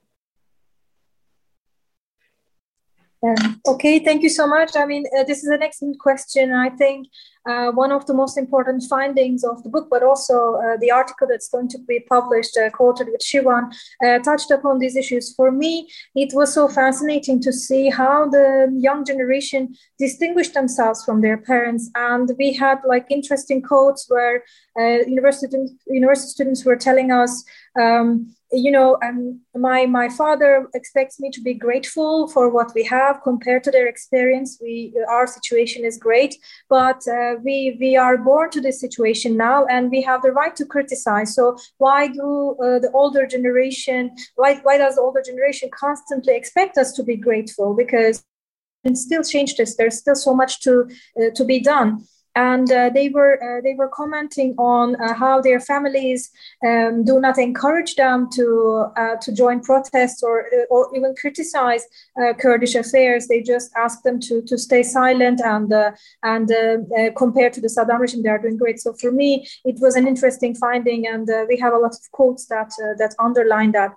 Um, 3.20 3.60
okay, 3.66 3.98
thank 3.98 4.22
you 4.22 4.28
so 4.28 4.46
much. 4.46 4.76
I 4.76 4.86
mean, 4.86 5.04
uh, 5.18 5.24
this 5.24 5.42
is 5.42 5.48
an 5.48 5.62
excellent 5.62 5.98
question. 5.98 6.52
I 6.52 6.70
think 6.70 7.08
uh, 7.48 7.72
one 7.72 7.90
of 7.90 8.06
the 8.06 8.14
most 8.14 8.38
important 8.38 8.84
findings 8.88 9.42
of 9.42 9.62
the 9.64 9.68
book, 9.68 9.88
but 9.90 10.04
also 10.04 10.54
uh, 10.54 10.76
the 10.80 10.92
article 10.92 11.26
that's 11.26 11.48
going 11.48 11.68
to 11.68 11.78
be 11.88 12.00
published, 12.08 12.56
uh, 12.56 12.70
quoted 12.70 13.08
with 13.08 13.20
Shivan, 13.20 13.74
uh, 14.04 14.18
touched 14.20 14.52
upon 14.52 14.78
these 14.78 14.94
issues. 14.94 15.34
For 15.34 15.50
me, 15.50 15.88
it 16.14 16.32
was 16.32 16.54
so 16.54 16.68
fascinating 16.68 17.40
to 17.42 17.52
see 17.52 17.90
how 17.90 18.28
the 18.28 18.72
young 18.78 19.04
generation 19.04 19.74
distinguished 19.98 20.54
themselves 20.54 21.04
from 21.04 21.20
their 21.20 21.38
parents. 21.38 21.90
And 21.96 22.30
we 22.38 22.52
had 22.52 22.78
like 22.86 23.06
interesting 23.10 23.62
quotes 23.62 24.06
where 24.08 24.44
uh, 24.78 25.04
university, 25.06 25.56
university 25.88 26.28
students 26.28 26.64
were 26.64 26.76
telling 26.76 27.10
us, 27.10 27.44
um, 27.80 28.32
you 28.50 28.70
know 28.70 28.98
um, 29.02 29.40
my 29.54 29.86
my 29.86 30.08
father 30.08 30.68
expects 30.74 31.20
me 31.20 31.30
to 31.30 31.40
be 31.40 31.54
grateful 31.54 32.28
for 32.28 32.48
what 32.48 32.72
we 32.74 32.82
have 32.84 33.22
compared 33.22 33.62
to 33.64 33.70
their 33.70 33.86
experience. 33.86 34.58
We 34.60 34.94
our 35.08 35.26
situation 35.26 35.84
is 35.84 35.98
great 35.98 36.36
but 36.68 37.06
uh, 37.08 37.34
we 37.44 37.76
we 37.80 37.96
are 37.96 38.16
born 38.16 38.50
to 38.50 38.60
this 38.60 38.80
situation 38.80 39.36
now 39.36 39.66
and 39.66 39.90
we 39.90 40.02
have 40.02 40.22
the 40.22 40.32
right 40.32 40.54
to 40.56 40.64
criticize. 40.64 41.34
So 41.34 41.56
why 41.78 42.08
do 42.08 42.56
uh, 42.62 42.78
the 42.78 42.90
older 42.94 43.26
generation 43.26 44.10
why 44.36 44.56
why 44.62 44.78
does 44.78 44.96
the 44.96 45.02
older 45.02 45.22
generation 45.22 45.68
constantly 45.72 46.34
expect 46.34 46.78
us 46.78 46.92
to 46.94 47.02
be 47.02 47.16
grateful? 47.16 47.74
Because 47.74 48.24
and 48.84 48.96
still 48.96 49.24
change 49.24 49.56
this. 49.56 49.76
There's 49.76 49.98
still 49.98 50.14
so 50.14 50.34
much 50.34 50.60
to 50.60 50.88
uh, 51.20 51.30
to 51.34 51.44
be 51.44 51.60
done 51.60 52.06
and 52.34 52.70
uh, 52.70 52.90
they 52.90 53.08
were 53.08 53.34
uh, 53.42 53.60
they 53.62 53.74
were 53.74 53.88
commenting 53.88 54.54
on 54.58 54.96
uh, 54.96 55.14
how 55.14 55.40
their 55.40 55.60
families 55.60 56.30
um, 56.66 57.04
do 57.04 57.20
not 57.20 57.38
encourage 57.38 57.96
them 57.96 58.28
to 58.32 58.86
uh, 58.96 59.16
to 59.16 59.32
join 59.32 59.60
protests 59.60 60.22
or 60.22 60.46
uh, 60.46 60.64
or 60.70 60.94
even 60.96 61.14
criticize 61.16 61.84
uh, 62.20 62.32
Kurdish 62.34 62.74
affairs. 62.74 63.26
They 63.26 63.42
just 63.42 63.70
ask 63.76 64.02
them 64.02 64.20
to 64.20 64.42
to 64.42 64.58
stay 64.58 64.82
silent 64.82 65.40
and 65.44 65.72
and 66.22 66.48
compared 67.16 67.52
to 67.54 67.60
the 67.60 67.68
Saddam 67.68 67.98
regime, 67.98 68.22
they 68.22 68.30
are 68.30 68.38
doing 68.38 68.56
great. 68.56 68.78
So 68.80 68.92
for 68.94 69.10
me, 69.10 69.46
it 69.64 69.76
was 69.80 69.96
an 69.96 70.06
interesting 70.06 70.54
finding, 70.54 71.06
and 71.06 71.28
we 71.48 71.56
have 71.58 71.72
a 71.72 71.78
lot 71.78 71.92
of 71.92 72.10
quotes 72.12 72.46
that 72.46 72.70
that 72.98 73.14
underline 73.18 73.72
that. 73.72 73.92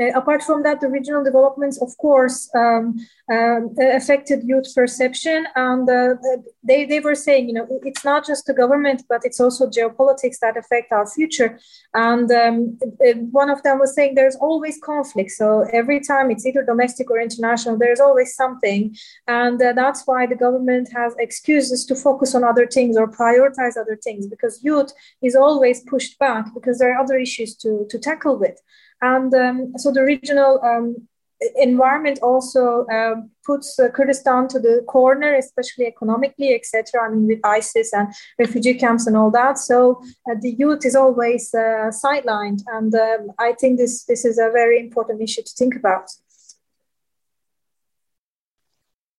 Uh, 0.00 0.10
apart 0.14 0.42
from 0.42 0.62
that, 0.64 0.80
the 0.80 0.88
regional 0.88 1.22
developments, 1.22 1.80
of 1.80 1.96
course, 1.98 2.50
um, 2.54 2.96
um, 3.32 3.74
affected 3.78 4.42
youth 4.44 4.66
perception. 4.74 5.46
And 5.54 5.88
uh, 5.88 6.14
they, 6.62 6.84
they 6.84 7.00
were 7.00 7.14
saying, 7.14 7.48
you 7.48 7.54
know, 7.54 7.66
it's 7.84 8.04
not 8.04 8.26
just 8.26 8.46
the 8.46 8.54
government, 8.54 9.04
but 9.08 9.20
it's 9.24 9.40
also 9.40 9.68
geopolitics 9.68 10.38
that 10.40 10.56
affect 10.56 10.92
our 10.92 11.08
future. 11.08 11.58
And 11.94 12.30
um, 12.32 12.78
one 13.30 13.50
of 13.50 13.62
them 13.62 13.78
was 13.78 13.94
saying 13.94 14.14
there's 14.14 14.36
always 14.36 14.78
conflict. 14.82 15.30
So 15.30 15.66
every 15.72 16.00
time 16.00 16.30
it's 16.30 16.44
either 16.44 16.64
domestic 16.64 17.10
or 17.10 17.20
international, 17.20 17.78
there's 17.78 18.00
always 18.00 18.34
something. 18.34 18.96
And 19.28 19.62
uh, 19.62 19.72
that's 19.74 20.02
why 20.06 20.26
the 20.26 20.34
government 20.34 20.88
has 20.92 21.14
excuses 21.18 21.84
to 21.86 21.94
focus 21.94 22.34
on 22.34 22.42
other 22.42 22.66
things 22.66 22.96
or 22.96 23.10
prioritize 23.10 23.76
other 23.80 23.98
things 24.02 24.26
because 24.26 24.62
youth 24.62 24.92
is 25.22 25.36
always 25.36 25.82
pushed 25.84 26.18
back 26.18 26.52
because 26.52 26.78
there 26.78 26.92
are 26.94 27.02
other 27.02 27.16
issues 27.16 27.54
to, 27.56 27.86
to 27.90 27.98
tackle 27.98 28.38
with. 28.38 28.60
And 29.00 29.32
um, 29.34 29.72
so 29.76 29.92
the 29.92 30.02
regional 30.02 30.60
um, 30.62 31.08
environment 31.56 32.18
also 32.22 32.86
uh, 32.86 33.16
puts 33.44 33.78
uh, 33.78 33.88
Kurdistan 33.90 34.48
to 34.48 34.58
the 34.58 34.82
corner, 34.86 35.34
especially 35.34 35.86
economically, 35.86 36.54
etc. 36.54 37.02
I 37.02 37.10
mean, 37.10 37.26
with 37.26 37.40
ISIS 37.44 37.92
and 37.92 38.08
refugee 38.38 38.74
camps 38.74 39.06
and 39.06 39.16
all 39.16 39.30
that. 39.32 39.58
So 39.58 40.00
uh, 40.30 40.36
the 40.40 40.52
youth 40.52 40.84
is 40.84 40.96
always 40.96 41.52
uh, 41.54 41.90
sidelined, 41.90 42.62
and 42.68 42.94
um, 42.94 43.32
I 43.38 43.52
think 43.52 43.78
this 43.78 44.04
this 44.04 44.24
is 44.24 44.38
a 44.38 44.50
very 44.50 44.80
important 44.80 45.22
issue 45.22 45.42
to 45.42 45.52
think 45.56 45.76
about. 45.76 46.10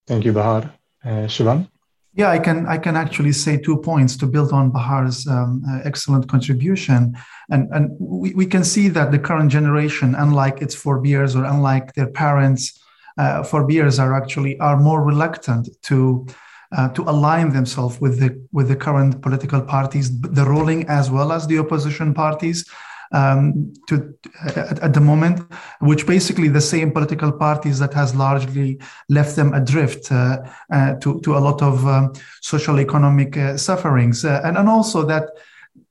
Thank 0.07 0.25
you, 0.25 0.33
Bahar. 0.33 0.71
Uh, 1.03 1.27
Shivan? 1.27 1.67
Yeah, 2.17 2.29
I 2.29 2.39
can 2.39 2.65
I 2.65 2.77
can 2.77 2.95
actually 2.95 3.33
say 3.33 3.57
two 3.57 3.75
points 3.75 4.15
to 4.17 4.25
build 4.25 4.53
on 4.53 4.71
Bahar's 4.71 5.27
um, 5.27 5.61
uh, 5.69 5.81
excellent 5.83 6.29
contribution, 6.29 7.17
and 7.49 7.67
and 7.73 7.91
we, 7.99 8.33
we 8.33 8.45
can 8.45 8.63
see 8.63 8.87
that 8.87 9.11
the 9.11 9.19
current 9.19 9.51
generation, 9.51 10.15
unlike 10.15 10.61
its 10.61 10.73
forebears 10.73 11.35
or 11.35 11.43
unlike 11.43 11.93
their 11.93 12.07
parents, 12.07 12.81
uh, 13.17 13.43
forebears 13.43 13.99
are 13.99 14.13
actually 14.13 14.57
are 14.59 14.77
more 14.79 15.03
reluctant 15.03 15.67
to 15.83 16.25
uh, 16.71 16.87
to 16.89 17.01
align 17.03 17.49
themselves 17.49 17.99
with 17.99 18.17
the 18.21 18.41
with 18.53 18.69
the 18.69 18.77
current 18.77 19.21
political 19.21 19.61
parties, 19.61 20.17
the 20.21 20.45
ruling 20.45 20.87
as 20.87 21.11
well 21.11 21.33
as 21.33 21.45
the 21.47 21.59
opposition 21.59 22.13
parties 22.13 22.65
um, 23.11 23.73
to 23.87 24.13
at, 24.43 24.79
at, 24.79 24.93
the 24.93 25.01
moment, 25.01 25.41
which 25.79 26.07
basically 26.07 26.47
the 26.47 26.61
same 26.61 26.91
political 26.91 27.31
parties 27.31 27.79
that 27.79 27.93
has 27.93 28.15
largely 28.15 28.79
left 29.09 29.35
them 29.35 29.53
adrift 29.53 30.11
uh, 30.11 30.43
uh, 30.71 30.95
to 30.95 31.19
to 31.21 31.37
a 31.37 31.39
lot 31.39 31.61
of 31.61 31.85
um, 31.87 32.13
social 32.41 32.79
economic 32.79 33.37
uh, 33.37 33.57
sufferings, 33.57 34.25
uh, 34.25 34.41
and 34.43 34.57
and 34.57 34.69
also 34.69 35.03
that 35.03 35.29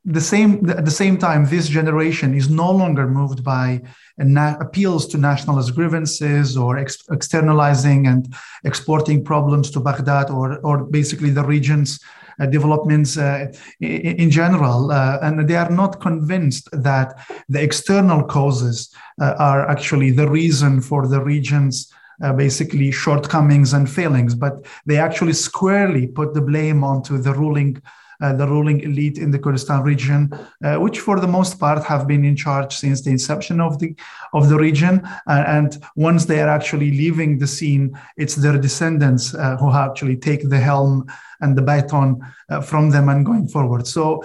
the 0.05 0.21
same 0.21 0.69
at 0.71 0.85
the 0.85 0.91
same 0.91 1.17
time 1.17 1.47
this 1.47 1.69
generation 1.69 2.35
is 2.35 2.51
no 2.51 2.71
longer 2.71 3.07
moved 3.07 3.43
by 3.43 3.81
na- 4.19 4.57
appeals 4.61 5.07
to 5.07 5.19
nationalist 5.19 5.75
grievances 5.75 6.57
or 6.57 6.77
ex- 6.79 7.05
externalizing 7.11 8.07
and 8.07 8.35
exporting 8.65 9.25
problems 9.25 9.71
to 9.71 9.81
Baghdad 9.81 10.31
or 10.31 10.59
or 10.59 10.85
basically 10.85 11.31
the 11.31 11.45
regions 11.45 12.01
uh, 12.03 12.24
developments 12.51 13.17
uh, 13.17 13.53
in 13.81 14.31
general, 14.31 14.91
uh, 14.91 15.19
and 15.23 15.49
they 15.49 15.57
are 15.57 15.71
not 15.71 16.01
convinced 16.01 16.69
that 16.73 17.15
the 17.49 17.63
external 17.63 18.25
causes 18.25 18.95
are 19.19 19.69
actually 19.69 20.11
the 20.11 20.29
reason 20.29 20.81
for 20.81 21.07
the 21.07 21.21
region's 21.21 21.93
uh, 22.23 22.33
basically 22.33 22.91
shortcomings 22.91 23.73
and 23.73 23.91
failings, 23.91 24.35
but 24.35 24.65
they 24.87 24.99
actually 24.99 25.33
squarely 25.33 26.07
put 26.07 26.33
the 26.35 26.41
blame 26.41 26.85
onto 26.85 27.19
the 27.19 27.33
ruling 27.35 27.77
uh, 27.77 27.91
the 28.21 28.47
ruling 28.47 28.81
elite 28.81 29.19
in 29.19 29.31
the 29.31 29.39
Kurdistan 29.39 29.83
region, 29.83 30.33
uh, 30.65 30.77
which 30.77 31.01
for 31.01 31.21
the 31.21 31.27
most 31.27 31.59
part 31.59 31.85
have 31.85 32.07
been 32.07 32.25
in 32.25 32.37
charge 32.37 32.77
since 32.77 33.03
the 33.03 33.11
inception 33.11 33.61
of 33.61 33.79
the 33.79 33.95
of 34.33 34.49
the 34.49 34.57
region. 34.57 35.03
Uh, 35.27 35.45
and 35.47 35.79
once 35.97 36.25
they 36.25 36.41
are 36.41 36.49
actually 36.49 36.91
leaving 36.91 37.39
the 37.39 37.47
scene, 37.47 37.99
it's 38.17 38.37
their 38.37 38.59
descendants 38.59 39.35
uh, 39.35 39.57
who 39.57 39.73
actually 39.73 40.17
take 40.17 40.49
the 40.49 40.59
helm 40.59 41.07
and 41.41 41.57
the 41.57 41.63
baton 41.63 42.21
uh, 42.49 42.61
from 42.61 42.91
them 42.91 43.09
and 43.09 43.27
going 43.27 43.49
forward. 43.49 43.87
So, 43.87 44.23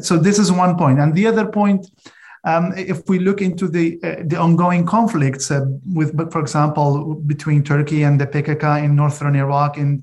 so 0.00 0.16
this 0.16 0.38
is 0.38 0.50
one 0.50 0.76
point. 0.76 0.98
And 0.98 1.14
the 1.14 1.26
other 1.26 1.46
point. 1.46 1.86
Um, 2.46 2.74
if 2.76 3.08
we 3.08 3.20
look 3.20 3.40
into 3.40 3.68
the 3.68 3.98
uh, 4.04 4.16
the 4.26 4.36
ongoing 4.36 4.84
conflicts 4.84 5.50
uh, 5.50 5.64
with, 5.94 6.30
for 6.30 6.40
example, 6.42 7.14
between 7.14 7.62
Turkey 7.62 8.02
and 8.02 8.20
the 8.20 8.26
PKK 8.26 8.84
in 8.84 8.94
northern 8.94 9.34
Iraq 9.34 9.78
in 9.78 10.02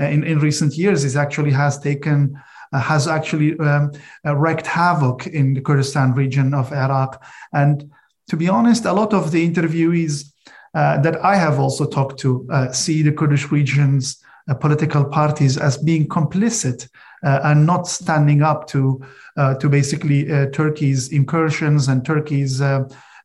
uh, 0.00 0.04
in, 0.04 0.24
in 0.24 0.38
recent 0.38 0.74
years, 0.74 1.04
it 1.04 1.16
actually 1.16 1.50
has 1.50 1.78
taken 1.78 2.34
uh, 2.34 2.40
has 2.80 3.08
actually 3.08 3.58
um, 3.58 3.92
uh, 4.26 4.36
wreaked 4.36 4.66
havoc 4.66 5.26
in 5.26 5.54
the 5.54 5.60
Kurdistan 5.60 6.14
region 6.14 6.54
of 6.54 6.72
Iraq. 6.72 7.22
And 7.52 7.90
to 8.28 8.36
be 8.36 8.48
honest, 8.48 8.84
a 8.84 8.92
lot 8.92 9.12
of 9.12 9.30
the 9.30 9.46
interviewees 9.48 10.32
uh, 10.74 11.00
that 11.02 11.22
I 11.24 11.36
have 11.36 11.58
also 11.58 11.86
talked 11.86 12.18
to 12.20 12.48
see 12.72 13.02
the 13.02 13.12
Kurdish 13.12 13.50
regions 13.50 14.22
political 14.60 15.04
parties 15.04 15.56
as 15.56 15.78
being 15.78 16.08
complicit 16.08 16.88
uh, 17.24 17.40
and 17.44 17.64
not 17.66 17.86
standing 17.86 18.42
up 18.42 18.66
to 18.66 19.00
uh, 19.36 19.54
to 19.54 19.68
basically 19.68 20.30
uh, 20.30 20.46
Turkey's 20.46 21.08
incursions 21.08 21.88
and 21.88 22.04
Turkey's 22.04 22.60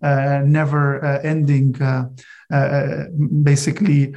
never 0.05 1.03
ending 1.23 1.71
basically 3.43 4.15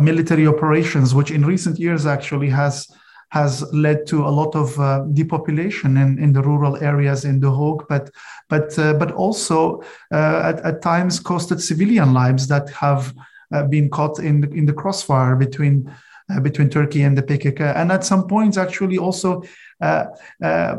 military 0.00 0.46
operations, 0.46 1.14
which 1.14 1.30
in 1.30 1.46
recent 1.46 1.78
years 1.78 2.06
actually 2.06 2.50
has 2.50 2.88
has 3.34 3.52
led 3.72 4.06
to 4.06 4.24
a 4.24 4.32
lot 4.40 4.54
of 4.54 4.78
uh, 4.78 5.00
depopulation 5.20 5.96
in, 5.96 6.10
in 6.24 6.32
the 6.32 6.42
rural 6.50 6.76
areas 6.90 7.24
in 7.24 7.40
the 7.40 7.52
Hague, 7.58 7.84
but 7.88 8.04
but 8.48 8.78
uh, 8.78 8.94
but 8.94 9.10
also 9.24 9.82
uh, 10.12 10.50
at, 10.50 10.58
at, 10.68 10.82
times 10.82 11.20
costed 11.20 11.60
civilian 11.60 12.14
lives 12.14 12.46
that 12.46 12.70
have 12.70 13.12
been 13.70 13.88
caught 13.88 14.18
in 14.18 14.40
the, 14.40 14.48
in 14.50 14.64
the 14.66 14.72
crossfire 14.72 15.36
between 15.36 15.76
uh, 16.30 16.40
between 16.40 16.70
Turkey 16.70 17.02
and 17.02 17.18
the 17.18 17.22
PKK, 17.22 17.60
and 17.76 17.92
at 17.92 18.04
some 18.04 18.26
points 18.26 18.56
actually 18.56 18.98
also 18.98 19.42
uh, 19.80 20.06
uh, 20.42 20.76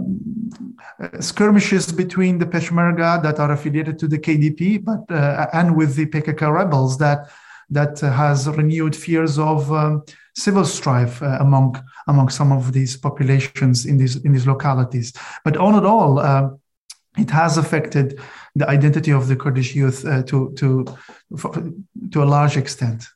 skirmishes 1.19 1.91
between 1.91 2.39
the 2.39 2.45
Peshmerga 2.45 3.21
that 3.21 3.39
are 3.39 3.51
affiliated 3.51 3.99
to 3.99 4.07
the 4.07 4.17
KDP, 4.17 4.83
but 4.83 5.03
uh, 5.13 5.47
and 5.53 5.75
with 5.75 5.95
the 5.95 6.05
PKK 6.07 6.51
rebels 6.51 6.97
that 6.97 7.29
that 7.69 7.99
has 7.99 8.47
renewed 8.47 8.95
fears 8.95 9.37
of 9.37 9.71
um, 9.71 10.03
civil 10.35 10.65
strife 10.65 11.21
uh, 11.21 11.37
among 11.39 11.81
among 12.07 12.29
some 12.29 12.51
of 12.51 12.73
these 12.73 12.97
populations 12.97 13.85
in 13.85 13.97
these 13.97 14.17
in 14.17 14.33
these 14.33 14.47
localities. 14.47 15.13
But 15.43 15.57
all 15.57 15.77
in 15.77 15.85
all, 15.85 16.19
uh, 16.19 16.49
it 17.17 17.29
has 17.29 17.57
affected 17.57 18.19
the 18.55 18.67
identity 18.69 19.11
of 19.11 19.27
the 19.27 19.35
Kurdish 19.35 19.75
youth 19.75 20.03
to 20.03 20.53
to 20.53 20.85
to 22.11 22.23
a 22.23 22.25
large 22.25 22.57
extent. 22.57 23.07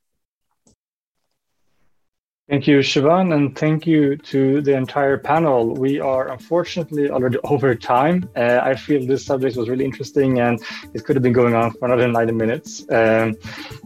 Thank 2.50 2.66
you, 2.66 2.80
Shivan, 2.80 3.32
and 3.36 3.56
thank 3.56 3.86
you 3.86 4.18
to 4.18 4.60
the 4.62 4.76
entire 4.76 5.20
panel. 5.20 5.76
We 5.76 6.00
are 6.00 6.30
unfortunately 6.32 7.08
already 7.12 7.38
over 7.44 7.76
time. 7.76 8.28
Uh, 8.36 8.60
I 8.64 8.74
feel 8.74 9.06
this 9.06 9.24
subject 9.24 9.56
was 9.56 9.70
really 9.70 9.86
interesting 9.86 10.40
and 10.40 10.60
it 10.96 11.06
could 11.06 11.16
have 11.16 11.22
been 11.22 11.34
going 11.42 11.54
on 11.54 11.74
for 11.74 11.86
another 11.86 12.08
90 12.08 12.34
minutes. 12.34 12.86
Um, 12.90 13.36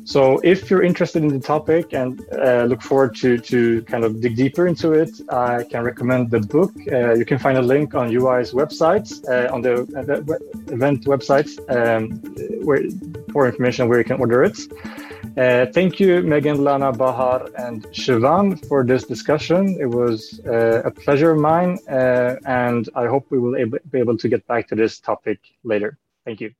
so 0.06 0.40
if 0.45 0.72
you're 0.72 0.81
interested 0.81 1.23
in 1.23 1.27
the 1.27 1.41
topic 1.41 1.91
and 1.91 2.26
uh, 2.41 2.64
look 2.64 2.81
forward 2.81 3.18
to, 3.18 3.38
to 3.38 3.81
kind 3.81 4.06
of 4.06 4.22
dig 4.22 4.38
deeper 4.38 4.65
into 4.65 4.94
it, 4.94 5.10
I 5.30 5.65
can 5.65 5.84
recommend 5.84 6.31
the 6.31 6.40
book. 6.40 6.72
Uh, 6.90 7.15
you 7.15 7.26
can 7.26 7.40
find 7.40 7.57
a 7.57 7.61
link 7.61 7.95
on 7.95 8.10
UI's 8.10 8.53
website, 8.53 9.10
uh, 9.27 9.53
on 9.53 9.61
the, 9.61 9.73
event 10.72 11.03
website, 11.03 11.49
um, 11.69 12.11
where, 12.64 12.81
for 13.34 13.45
information 13.45 13.90
where 13.90 13.98
you 13.98 14.06
can 14.06 14.22
order 14.22 14.41
it. 14.41 14.57
Uh, 15.35 15.65
thank 15.73 15.99
you, 15.99 16.22
Megan, 16.22 16.64
Lana, 16.64 16.91
Bahar, 16.91 17.49
and 17.57 17.88
For 18.55 18.84
this 18.85 19.03
discussion. 19.05 19.77
It 19.80 19.85
was 19.85 20.39
uh, 20.45 20.81
a 20.85 20.91
pleasure 20.91 21.31
of 21.31 21.39
mine, 21.39 21.80
uh, 21.89 22.35
and 22.45 22.89
I 22.95 23.07
hope 23.07 23.27
we 23.30 23.39
will 23.39 23.55
be 23.91 23.99
able 23.99 24.17
to 24.17 24.27
get 24.30 24.45
back 24.47 24.67
to 24.69 24.75
this 24.75 24.99
topic 24.99 25.39
later. 25.63 25.97
Thank 26.25 26.41
you. 26.41 26.53